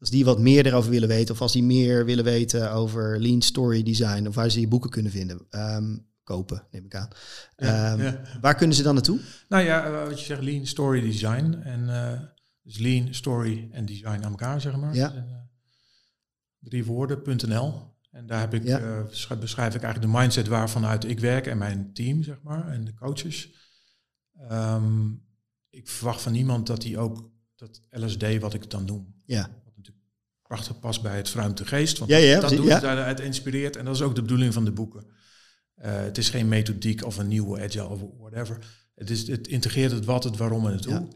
als 0.07 0.15
die 0.15 0.25
wat 0.25 0.39
meer 0.39 0.67
erover 0.67 0.91
willen 0.91 1.09
weten, 1.09 1.35
of 1.35 1.41
als 1.41 1.53
die 1.53 1.63
meer 1.63 2.05
willen 2.05 2.25
weten 2.25 2.73
over 2.73 3.21
lean 3.21 3.43
story 3.43 3.83
design, 3.83 4.27
of 4.27 4.35
waar 4.35 4.51
ze 4.51 4.61
je 4.61 4.69
boeken 4.69 4.91
kunnen 4.91 5.13
vinden, 5.13 5.47
ehm, 5.51 5.97
kopen, 6.23 6.67
neem 6.71 6.85
ik 6.85 6.95
aan. 6.95 7.09
Ja, 7.57 7.93
Ehm, 7.93 8.03
ja. 8.03 8.23
Waar 8.41 8.55
kunnen 8.55 8.77
ze 8.77 8.83
dan 8.83 8.95
naartoe? 8.95 9.21
Nou 9.49 9.65
ja, 9.65 9.85
eh, 9.87 10.07
wat 10.09 10.19
je 10.21 10.25
zegt, 10.27 10.43
lean 10.43 10.67
story 10.67 11.01
design. 11.01 11.53
En 11.65 11.89
eh, 11.89 12.21
dus 12.63 12.79
lean 12.79 13.15
story 13.15 13.69
en 13.73 13.87
design 13.87 14.09
aan 14.09 14.23
elkaar, 14.31 14.61
zeg 14.61 14.77
maar. 14.77 14.95
Ja. 14.95 15.15
Eh, 15.15 15.23
drie 16.59 16.85
woorden.nl. 16.85 17.95
En 18.11 18.27
daar 18.27 18.41
heb 18.41 18.55
ik, 18.55 18.65
Ja. 18.65 19.03
besch- 19.03 19.39
beschrijf 19.39 19.75
ik 19.75 19.83
eigenlijk 19.83 20.13
de 20.13 20.19
mindset 20.21 20.47
waarvanuit 20.47 21.05
ik 21.05 21.21
werk 21.21 21.47
en 21.47 21.59
mijn 21.59 21.93
team, 21.93 22.23
zeg 22.23 22.43
maar, 22.43 22.69
en 22.69 22.85
de 22.85 22.95
coaches. 22.95 23.51
Ehm, 24.49 25.11
ik 25.71 25.89
verwacht 25.89 26.23
van 26.23 26.33
niemand 26.33 26.67
dat 26.67 26.83
hij 26.83 26.97
ook 26.99 27.31
dat 27.57 27.83
LSD, 27.91 28.39
wat 28.39 28.55
ik 28.55 28.71
dan 28.71 28.85
noem, 28.85 29.15
Ja, 29.25 29.51
prachtig 30.47 30.79
past 30.79 31.03
bij 31.03 31.17
het 31.17 31.29
verruimte 31.31 31.67
geest. 31.67 31.99
Want 31.99 32.11
Ja, 32.11 32.17
ja, 32.17 32.31
dat 32.31 32.41
precies, 32.41 32.57
doe 32.59 32.67
ja. 32.67 32.77
ik, 32.77 32.83
daar- 32.83 33.07
het 33.07 33.21
inspireert. 33.21 33.77
En 33.77 33.85
dat 33.85 33.95
is 33.95 34.03
ook 34.03 34.15
de 34.15 34.23
bedoeling 34.23 34.53
van 34.53 34.65
de 34.65 34.73
boeken. 34.73 35.07
Eh, 35.75 35.97
het 35.97 36.19
is 36.19 36.29
geen 36.31 36.49
methodiek 36.49 37.05
of 37.05 37.17
een 37.17 37.29
nieuwe 37.29 37.61
agile 37.63 37.89
of 37.89 38.01
whatever. 38.19 38.59
Het, 38.95 39.11
is, 39.11 39.27
het 39.29 39.47
integreert 39.49 39.91
het 39.93 40.05
wat, 40.05 40.25
het 40.25 40.37
waarom 40.37 40.67
en 40.67 40.73
het 40.73 40.85
hoe. 40.85 41.09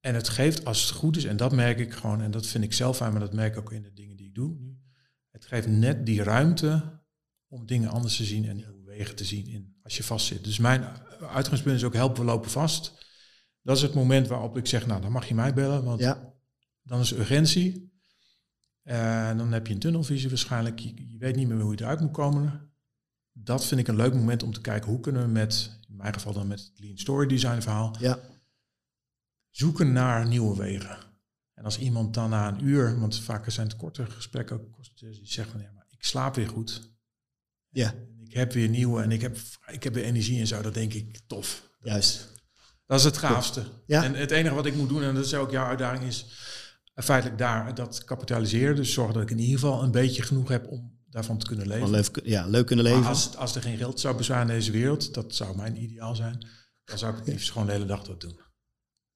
En 0.00 0.14
het 0.14 0.28
geeft, 0.28 0.64
als 0.64 0.82
het 0.82 0.90
goed 0.90 1.16
is, 1.16 1.24
en 1.24 1.36
dat 1.36 1.52
merk 1.52 1.78
ik 1.78 1.92
gewoon, 1.92 2.20
en 2.22 2.30
dat 2.30 2.46
vind 2.46 2.64
ik 2.64 2.72
zelf 2.72 2.96
fijn, 2.96 3.12
maar 3.12 3.20
dat 3.20 3.32
merk 3.32 3.52
ik 3.52 3.58
ook 3.58 3.72
in 3.72 3.82
de 3.82 3.92
dingen 3.92 4.16
die 4.16 4.26
ik 4.26 4.34
doe 4.34 4.54
nu. 4.58 4.76
Het 5.30 5.44
geeft 5.46 5.66
net 5.66 6.06
die 6.06 6.22
ruimte 6.22 7.00
om 7.48 7.66
dingen 7.66 7.90
anders 7.90 8.16
te 8.16 8.24
zien 8.24 8.44
en 8.48 8.56
nieuwe 8.56 8.82
wegen 8.84 9.14
te 9.16 9.24
zien 9.24 9.46
in, 9.46 9.76
als 9.82 9.96
je 9.96 10.02
vastzit. 10.02 10.44
Dus 10.44 10.58
mijn 10.58 10.84
uitgangspunt 11.20 11.76
is 11.76 11.84
ook 11.84 11.94
helpen, 11.94 12.20
we 12.20 12.30
lopen 12.30 12.50
vast. 12.50 12.92
Dat 13.62 13.76
is 13.76 13.82
het 13.82 13.94
moment 13.94 14.26
waarop 14.28 14.56
ik 14.56 14.66
zeg, 14.66 14.86
nou, 14.86 15.00
dan 15.00 15.12
mag 15.12 15.28
je 15.28 15.34
mij 15.34 15.54
bellen, 15.54 15.84
want 15.84 16.00
ja, 16.00 16.32
dan 16.82 17.00
is 17.00 17.12
urgentie. 17.12 17.91
En 18.82 19.38
dan 19.38 19.52
heb 19.52 19.66
je 19.66 19.74
een 19.74 19.80
tunnelvisie 19.80 20.28
waarschijnlijk. 20.28 20.78
Je, 20.78 21.10
je 21.10 21.18
weet 21.18 21.36
niet 21.36 21.48
meer 21.48 21.60
hoe 21.60 21.72
je 21.72 21.80
eruit 21.80 22.00
moet 22.00 22.12
komen. 22.12 22.70
Dat 23.32 23.66
vind 23.66 23.80
ik 23.80 23.88
een 23.88 23.96
leuk 23.96 24.14
moment 24.14 24.42
om 24.42 24.52
te 24.52 24.60
kijken 24.60 24.90
hoe 24.90 25.00
kunnen 25.00 25.22
we 25.22 25.28
met, 25.28 25.78
in 25.88 25.96
mijn 25.96 26.12
geval 26.12 26.32
dan 26.32 26.46
met 26.46 26.60
het 26.60 26.80
Lean 26.80 26.98
Story 26.98 27.26
Design 27.26 27.60
verhaal, 27.60 27.96
ja, 27.98 28.18
zoeken 29.50 29.92
naar 29.92 30.26
nieuwe 30.26 30.56
wegen. 30.56 30.98
En 31.54 31.64
als 31.64 31.78
iemand 31.78 32.14
dan 32.14 32.30
na 32.30 32.48
een 32.48 32.64
uur, 32.64 33.00
want 33.00 33.20
vaak 33.20 33.50
zijn 33.50 33.66
het 33.66 33.76
korte 33.76 34.06
gesprekken, 34.06 34.56
ook 34.60 34.84
die 34.96 35.20
zegt 35.32 35.50
van 35.50 35.60
ja, 35.60 35.70
maar 35.74 35.86
ik 35.90 36.04
slaap 36.04 36.34
weer 36.34 36.48
goed. 36.48 36.90
ja, 37.68 37.92
En 37.92 38.20
ik 38.24 38.32
heb 38.32 38.52
weer 38.52 38.68
nieuwe 38.68 39.02
en 39.02 39.10
ik 39.10 39.20
heb, 39.20 39.36
ik 39.66 39.82
heb 39.82 39.94
weer 39.94 40.04
energie 40.04 40.40
en 40.40 40.46
zo. 40.46 40.62
Dat 40.62 40.74
denk 40.74 40.92
ik 40.92 41.20
tof. 41.26 41.70
juist. 41.82 42.32
Dat 42.86 42.98
is 42.98 43.04
het 43.04 43.16
gaafste. 43.16 43.64
Ja. 43.86 44.04
En 44.04 44.14
het 44.14 44.30
enige 44.30 44.54
wat 44.54 44.66
ik 44.66 44.74
moet 44.74 44.88
doen, 44.88 45.02
en 45.02 45.14
dat 45.14 45.24
is 45.24 45.34
ook 45.34 45.50
jouw 45.50 45.66
uitdaging, 45.66 46.04
is 46.04 46.26
feitelijk 46.94 47.38
daar 47.38 47.74
dat 47.74 48.04
kapitaliseren. 48.04 48.76
Dus 48.76 48.92
zorgen 48.92 49.14
dat 49.14 49.22
ik 49.22 49.30
in 49.30 49.38
ieder 49.38 49.58
geval 49.58 49.82
een 49.82 49.90
beetje 49.90 50.22
genoeg 50.22 50.48
heb 50.48 50.66
om 50.66 51.00
daarvan 51.08 51.38
te 51.38 51.46
kunnen 51.46 51.66
leven. 51.66 51.90
Leuk, 51.90 52.20
ja, 52.24 52.46
leuk 52.46 52.66
kunnen 52.66 52.84
leven. 52.84 53.00
Maar 53.00 53.08
als, 53.08 53.36
als 53.36 53.54
er 53.54 53.62
geen 53.62 53.76
geld 53.76 54.00
zou 54.00 54.16
bestaan 54.16 54.40
in 54.40 54.54
deze 54.54 54.72
wereld, 54.72 55.14
dat 55.14 55.34
zou 55.34 55.56
mijn 55.56 55.82
ideaal 55.82 56.14
zijn, 56.14 56.46
dan 56.84 56.98
zou 56.98 57.12
ik 57.12 57.18
het 57.18 57.28
liefst 57.28 57.50
gewoon 57.50 57.66
de 57.66 57.72
hele 57.72 57.86
dag 57.86 58.02
dat 58.02 58.20
doen. 58.20 58.40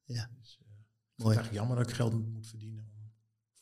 Ja. 0.04 0.30
Dus, 0.38 0.58
eh, 0.60 0.66
Mooi. 0.66 0.80
het 1.14 1.24
eigenlijk 1.24 1.52
jammer 1.52 1.76
dat 1.76 1.88
ik 1.88 1.94
geld 1.94 2.12
moet 2.32 2.46
verdienen 2.46 2.65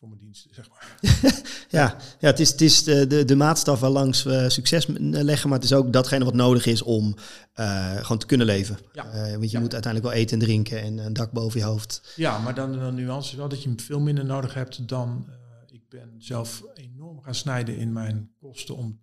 voor 0.09 0.18
mijn 0.20 0.35
zeg 0.51 0.68
maar. 0.68 0.97
Ja, 1.68 1.97
ja 2.20 2.26
het 2.28 2.40
is, 2.40 2.51
het 2.51 2.60
is 2.60 2.85
de, 2.85 3.06
de, 3.06 3.24
de 3.24 3.36
maatstaf 3.36 3.81
waarlangs 3.81 4.22
we 4.22 4.51
succes 4.51 4.86
m- 4.86 4.97
leggen, 5.10 5.48
maar 5.48 5.59
het 5.59 5.66
is 5.70 5.74
ook 5.76 5.93
datgene 5.93 6.24
wat 6.24 6.35
nodig 6.35 6.66
is 6.66 6.82
om 6.82 7.14
eh, 7.52 7.97
gewoon 7.97 8.18
te 8.18 8.26
kunnen 8.26 8.47
leven. 8.47 8.78
Ja. 8.93 9.10
Eh, 9.10 9.31
want 9.31 9.44
je 9.51 9.56
Ja. 9.56 9.60
moet 9.60 9.72
uiteindelijk 9.72 10.12
wel 10.12 10.22
eten 10.22 10.39
en 10.40 10.44
drinken 10.47 10.81
en 10.82 10.98
een 10.98 11.12
dak 11.12 11.32
boven 11.32 11.60
je 11.60 11.66
hoofd. 11.66 12.12
Ja, 12.16 12.39
maar 12.39 12.55
dan 12.55 12.72
de 12.72 12.78
nuance 12.93 13.31
is 13.31 13.36
wel 13.36 13.48
dat 13.48 13.62
je 13.62 13.72
veel 13.76 14.01
minder 14.01 14.24
nodig 14.24 14.55
hebt 14.55 14.89
dan... 14.89 15.24
eh, 15.28 15.35
ik 15.74 15.89
ben 15.89 16.14
zelf 16.18 16.62
enorm 16.74 17.22
gaan 17.22 17.35
snijden 17.35 17.76
in 17.76 17.93
mijn 17.93 18.31
kosten 18.40 18.76
om, 18.76 19.01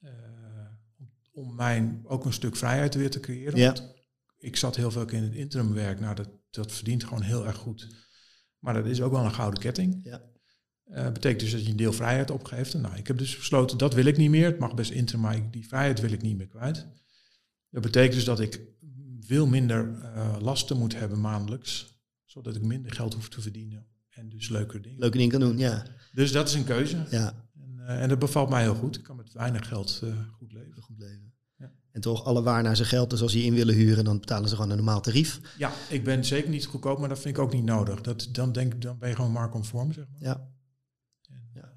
eh, 0.00 0.10
om, 0.98 1.10
om 1.32 1.54
mijn 1.54 2.00
ook 2.04 2.24
een 2.24 2.32
stuk 2.32 2.56
vrijheid 2.56 2.94
weer 2.94 3.10
te 3.10 3.20
creëren. 3.20 3.58
Ja. 3.58 3.66
Want 3.66 3.94
ik 4.38 4.56
zat 4.56 4.76
heel 4.76 4.90
veel 4.90 5.06
in 5.06 5.22
het 5.22 5.34
interimwerk. 5.34 6.00
Nou, 6.00 6.14
dat, 6.14 6.28
dat 6.50 6.72
verdient 6.72 7.04
gewoon 7.04 7.22
heel 7.22 7.46
erg 7.46 7.56
goed. 7.56 7.88
Maar 8.62 8.74
dat 8.74 8.86
is 8.86 9.00
ook 9.00 9.12
wel 9.12 9.24
een 9.24 9.34
gouden 9.34 9.60
ketting. 9.60 10.00
Ja. 10.04 10.22
Eh, 10.84 11.12
betekent 11.12 11.40
dus 11.40 11.50
dat 11.52 11.64
je 11.64 11.70
een 11.70 11.76
deel 11.76 11.92
vrijheid 11.92 12.30
opgeeft. 12.30 12.74
En 12.74 12.80
nou, 12.80 12.96
ik 12.96 13.06
heb 13.06 13.18
dus 13.18 13.36
besloten, 13.36 13.78
dat 13.78 13.94
wil 13.94 14.04
ik 14.04 14.16
niet 14.16 14.30
meer. 14.30 14.44
Het 14.46 14.58
mag 14.58 14.74
best 14.74 14.90
interim, 14.90 15.20
maar 15.22 15.36
ik- 15.36 15.52
die 15.52 15.66
vrijheid 15.68 16.00
wil 16.00 16.12
ik 16.12 16.22
niet 16.22 16.36
meer 16.36 16.46
kwijt. 16.48 16.86
Dat 17.70 17.82
betekent 17.82 18.14
dus 18.14 18.24
dat 18.24 18.40
ik 18.40 18.60
veel 19.20 19.46
minder 19.46 19.98
eh, 20.02 20.36
lasten 20.40 20.76
moet 20.78 20.94
hebben 20.98 21.20
maandelijks. 21.20 22.00
Zodat 22.24 22.56
ik 22.56 22.62
minder 22.62 22.92
geld 22.92 23.14
hoef 23.14 23.28
te 23.28 23.40
verdienen. 23.40 23.86
En 24.10 24.28
dus 24.28 24.48
leuke 24.48 24.80
dingen. 24.80 24.98
Leuke 24.98 25.16
dingen 25.16 25.30
kan 25.32 25.40
doen, 25.40 25.58
ja. 25.58 25.84
Dus 26.12 26.32
dat 26.32 26.48
is 26.48 26.54
een 26.54 26.64
keuze. 26.64 27.06
ja. 27.10 27.46
En, 27.54 27.78
eh, 27.86 28.02
en 28.02 28.08
dat 28.08 28.18
bevalt 28.18 28.48
mij 28.50 28.62
heel 28.62 28.74
goed. 28.74 28.96
Ik 28.96 29.02
kan 29.02 29.16
met 29.16 29.32
weinig 29.32 29.68
geld 29.68 30.02
goed 30.32 30.52
leven. 30.52 30.82
Goed 30.82 30.98
leven. 30.98 31.31
En 31.92 32.00
toch 32.00 32.24
alle 32.24 32.42
waar 32.42 32.62
naar 32.62 32.76
zijn 32.76 32.88
geld. 32.88 33.10
Dus 33.10 33.22
als 33.22 33.32
ze 33.32 33.38
je 33.38 33.44
in 33.44 33.54
willen 33.54 33.74
huren, 33.74 34.04
dan 34.04 34.18
betalen 34.20 34.48
ze 34.48 34.54
gewoon 34.54 34.70
een 34.70 34.76
normaal 34.76 35.00
tarief. 35.00 35.40
Ja, 35.58 35.72
ik 35.88 36.04
ben 36.04 36.24
zeker 36.24 36.50
niet 36.50 36.66
goedkoop, 36.66 36.98
maar 36.98 37.08
dat 37.08 37.18
vind 37.20 37.36
ik 37.36 37.42
ook 37.42 37.52
niet 37.52 37.64
nodig. 37.64 38.00
Dat, 38.00 38.28
dan, 38.32 38.52
denk 38.52 38.74
ik, 38.74 38.80
dan 38.82 38.98
ben 38.98 39.08
je 39.08 39.14
gewoon 39.14 39.32
marktconform, 39.32 39.92
zeg 39.92 40.04
maar. 40.10 40.20
Ja, 40.22 40.50
En, 41.28 41.50
Ja. 41.54 41.60
eh, 41.62 41.68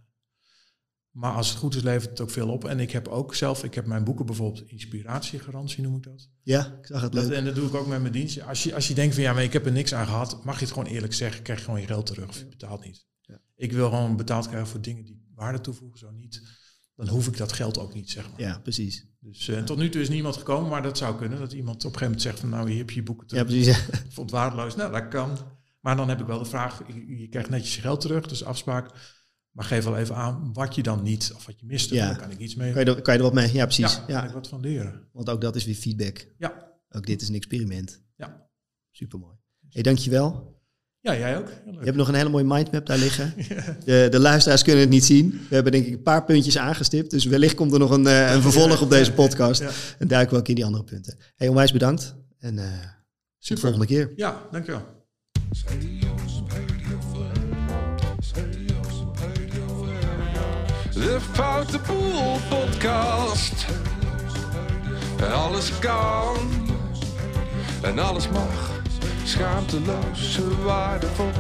Maar 1.12 1.34
als 1.34 1.50
het 1.50 1.58
goed 1.58 1.76
is, 1.76 1.82
levert 1.82 2.10
het 2.10 2.22
ook 2.22 2.30
veel 2.30 2.50
op. 2.50 2.66
En 2.66 2.80
ik 2.80 2.92
heb 2.92 3.08
ook 3.08 3.36
zelf, 3.36 3.64
ik 3.64 3.74
heb 3.74 3.86
mijn 3.86 4.04
boeken 4.04 4.26
bijvoorbeeld 4.26 4.70
inspiratiegarantie, 4.70 5.84
noem 5.84 5.96
ik 5.96 6.04
dat. 6.04 6.30
ja 6.44 6.66
ik 6.80 6.86
zag 6.86 7.02
het 7.02 7.12
dat 7.12 7.24
leuk. 7.24 7.34
en 7.38 7.46
dat 7.46 7.56
doe 7.56 7.68
ik 7.68 7.74
ook 7.74 7.88
met 7.88 8.02
mijn 8.02 8.14
dienst. 8.14 8.42
Als 8.42 8.64
je, 8.64 8.76
als 8.76 8.88
je 8.88 8.94
denkt 8.94 9.14
van 9.14 9.24
ja, 9.24 9.34
maar 9.34 9.44
ik 9.44 9.54
heb 9.54 9.66
er 9.66 9.72
niks 9.72 9.94
aan 9.94 10.06
gehad, 10.06 10.44
mag 10.46 10.60
je 10.60 10.66
het 10.66 10.74
gewoon 10.74 10.90
eerlijk 10.90 11.14
zeggen, 11.14 11.42
krijg 11.44 11.60
je 11.60 11.66
gewoon 11.66 11.82
je 11.82 11.88
geld 11.88 12.06
terug 12.06 12.28
of 12.30 12.38
je 12.38 12.46
betaalt 12.48 12.84
niet. 12.86 13.06
Ja. 13.22 13.42
Ik 13.56 13.72
wil 13.72 13.90
gewoon 13.90 14.16
betaald 14.18 14.48
krijgen 14.48 14.68
voor 14.70 14.82
dingen 14.82 15.06
die 15.06 15.24
waarde 15.36 15.62
toevoegen, 15.62 16.00
zo 16.00 16.12
niet. 16.12 16.42
Dan 16.96 17.08
hoef 17.08 17.28
ik 17.28 17.38
dat 17.38 17.52
geld 17.52 17.78
ook 17.80 17.94
niet, 17.94 18.10
zeg 18.12 18.30
maar. 18.32 18.40
Ja, 18.40 18.60
precies. 18.60 19.06
Dus 19.26 19.48
eh, 19.48 19.64
tot 19.64 19.78
nu 19.78 19.90
toe 19.90 20.02
is 20.02 20.10
niemand 20.10 20.38
gekomen, 20.38 20.70
maar 20.70 20.82
dat 20.84 20.98
zou 20.98 21.16
kunnen. 21.18 21.40
Dat 21.40 21.52
iemand 21.54 21.76
op 21.76 21.94
een 21.94 21.98
gegeven 22.00 22.06
moment 22.06 22.22
zegt 22.22 22.40
van 22.40 22.50
nou, 22.50 22.70
hier 22.70 22.78
heb 22.78 22.90
je 22.90 22.96
je 22.96 23.04
boeken 23.04 23.26
Ja, 23.30 23.44
terug. 23.44 23.64
precies. 23.64 23.88
Ik 24.06 24.12
vond 24.18 24.32
waardeloos. 24.32 24.76
Nou, 24.76 24.92
dat 24.92 25.08
kan. 25.08 25.38
Maar 25.80 25.96
dan 25.96 26.10
heb 26.10 26.20
ik 26.20 26.26
wel 26.26 26.40
de 26.40 26.46
vraag, 26.46 26.82
je, 26.88 27.18
je 27.18 27.28
krijgt 27.28 27.50
netjes 27.50 27.76
je 27.76 27.82
geld 27.82 28.02
terug, 28.02 28.28
dus 28.28 28.44
afspraak. 28.44 28.90
Maar 29.52 29.66
geef 29.66 29.84
wel 29.84 29.98
even 29.98 30.16
aan 30.16 30.54
wat 30.54 30.76
je 30.76 30.84
dan 30.84 31.04
niet, 31.04 31.32
of 31.36 31.46
wat 31.46 31.60
je 31.60 31.66
mist. 31.66 31.90
Ja. 31.90 32.08
Dan 32.08 32.18
kan 32.18 32.32
ik 32.32 32.38
iets 32.40 32.56
mee. 32.56 32.74
Kan 32.74 32.86
je, 32.86 32.96
er, 32.96 33.02
kan 33.02 33.14
je 33.14 33.20
er 33.20 33.26
wat 33.26 33.34
mee? 33.34 33.54
Ja, 33.54 33.64
precies. 33.66 33.96
Ja, 33.96 34.04
Ja, 34.08 34.20
kan 34.20 34.28
ik 34.28 34.34
wat 34.34 34.48
van 34.48 34.60
leren. 34.60 35.08
Want 35.12 35.30
ook 35.30 35.42
dat 35.42 35.56
is 35.56 35.66
weer 35.66 35.76
feedback. 35.76 36.28
Ja, 36.38 36.72
Ook 36.90 37.06
dit 37.06 37.22
is 37.22 37.28
een 37.30 37.36
experiment. 37.36 38.04
ja. 38.16 38.50
Supermooi. 38.92 39.36
Hey, 39.70 39.82
dankjewel. 39.82 40.55
Ja, 41.06 41.18
jij 41.18 41.38
ook. 41.38 41.48
Heel 41.48 41.72
leuk. 41.72 41.80
Je 41.80 41.86
hebt 41.86 41.98
nog 41.98 42.08
een 42.08 42.14
hele 42.16 42.30
mooie 42.30 42.44
mindmap 42.44 42.86
daar 42.86 42.98
liggen. 42.98 43.34
De, 43.86 44.08
de 44.12 44.20
luisteraars 44.20 44.64
kunnen 44.64 44.82
het 44.82 44.90
niet 44.90 45.06
zien. 45.06 45.46
We 45.50 45.56
hebben 45.56 45.72
denk 45.72 45.86
ik 45.86 45.94
een 45.94 46.02
paar 46.02 46.26
puntjes 46.26 46.58
aangestipt. 46.58 47.12
Dus 47.12 47.26
wellicht 47.26 47.56
komt 47.56 47.74
er 47.74 47.80
nog 47.80 47.92
een, 47.92 48.08
eh, 48.08 48.34
een 48.34 48.42
vervolg 48.42 48.82
op 48.82 48.90
deze 48.90 49.12
podcast. 49.12 49.62
Ja. 49.62 49.70
En 50.00 50.08
duiken 50.08 50.34
we 50.34 50.40
ook 50.40 50.48
in 50.48 50.56
die 50.56 50.66
andere 50.66 50.84
punten. 50.84 51.18
Hey, 51.36 51.48
onwijs 51.48 51.72
bedankt. 51.72 52.16
En 52.40 52.58
eh, 52.60 52.66
tot 52.66 52.72
de 52.82 52.88
Super. 53.40 53.62
volgende 53.62 53.86
keer. 53.86 54.12
Ja, 54.16 54.42
dankjewel. 54.52 54.82
De 60.94 61.20
Foute 61.32 61.80
Boel 61.88 62.38
podcast. 62.50 63.66
Alles 65.32 65.80
kan 65.80 66.36
en 67.82 68.00
alles 68.00 68.30
mag. 68.30 68.75
Schaamteloos, 69.26 70.40
waardevol. 70.64 71.32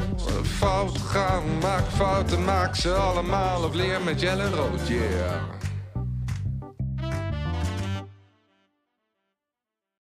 Fout 0.43 0.97
gaan, 0.97 1.43
maak 1.61 1.85
fouten, 1.95 2.43
maak 2.43 2.75
ze 2.75 2.93
allemaal 2.93 3.63
of 3.63 3.73
leer 3.73 4.01
met 4.01 4.21
Jelle 4.21 4.49
Rood, 4.49 4.87
yeah. 4.87 5.64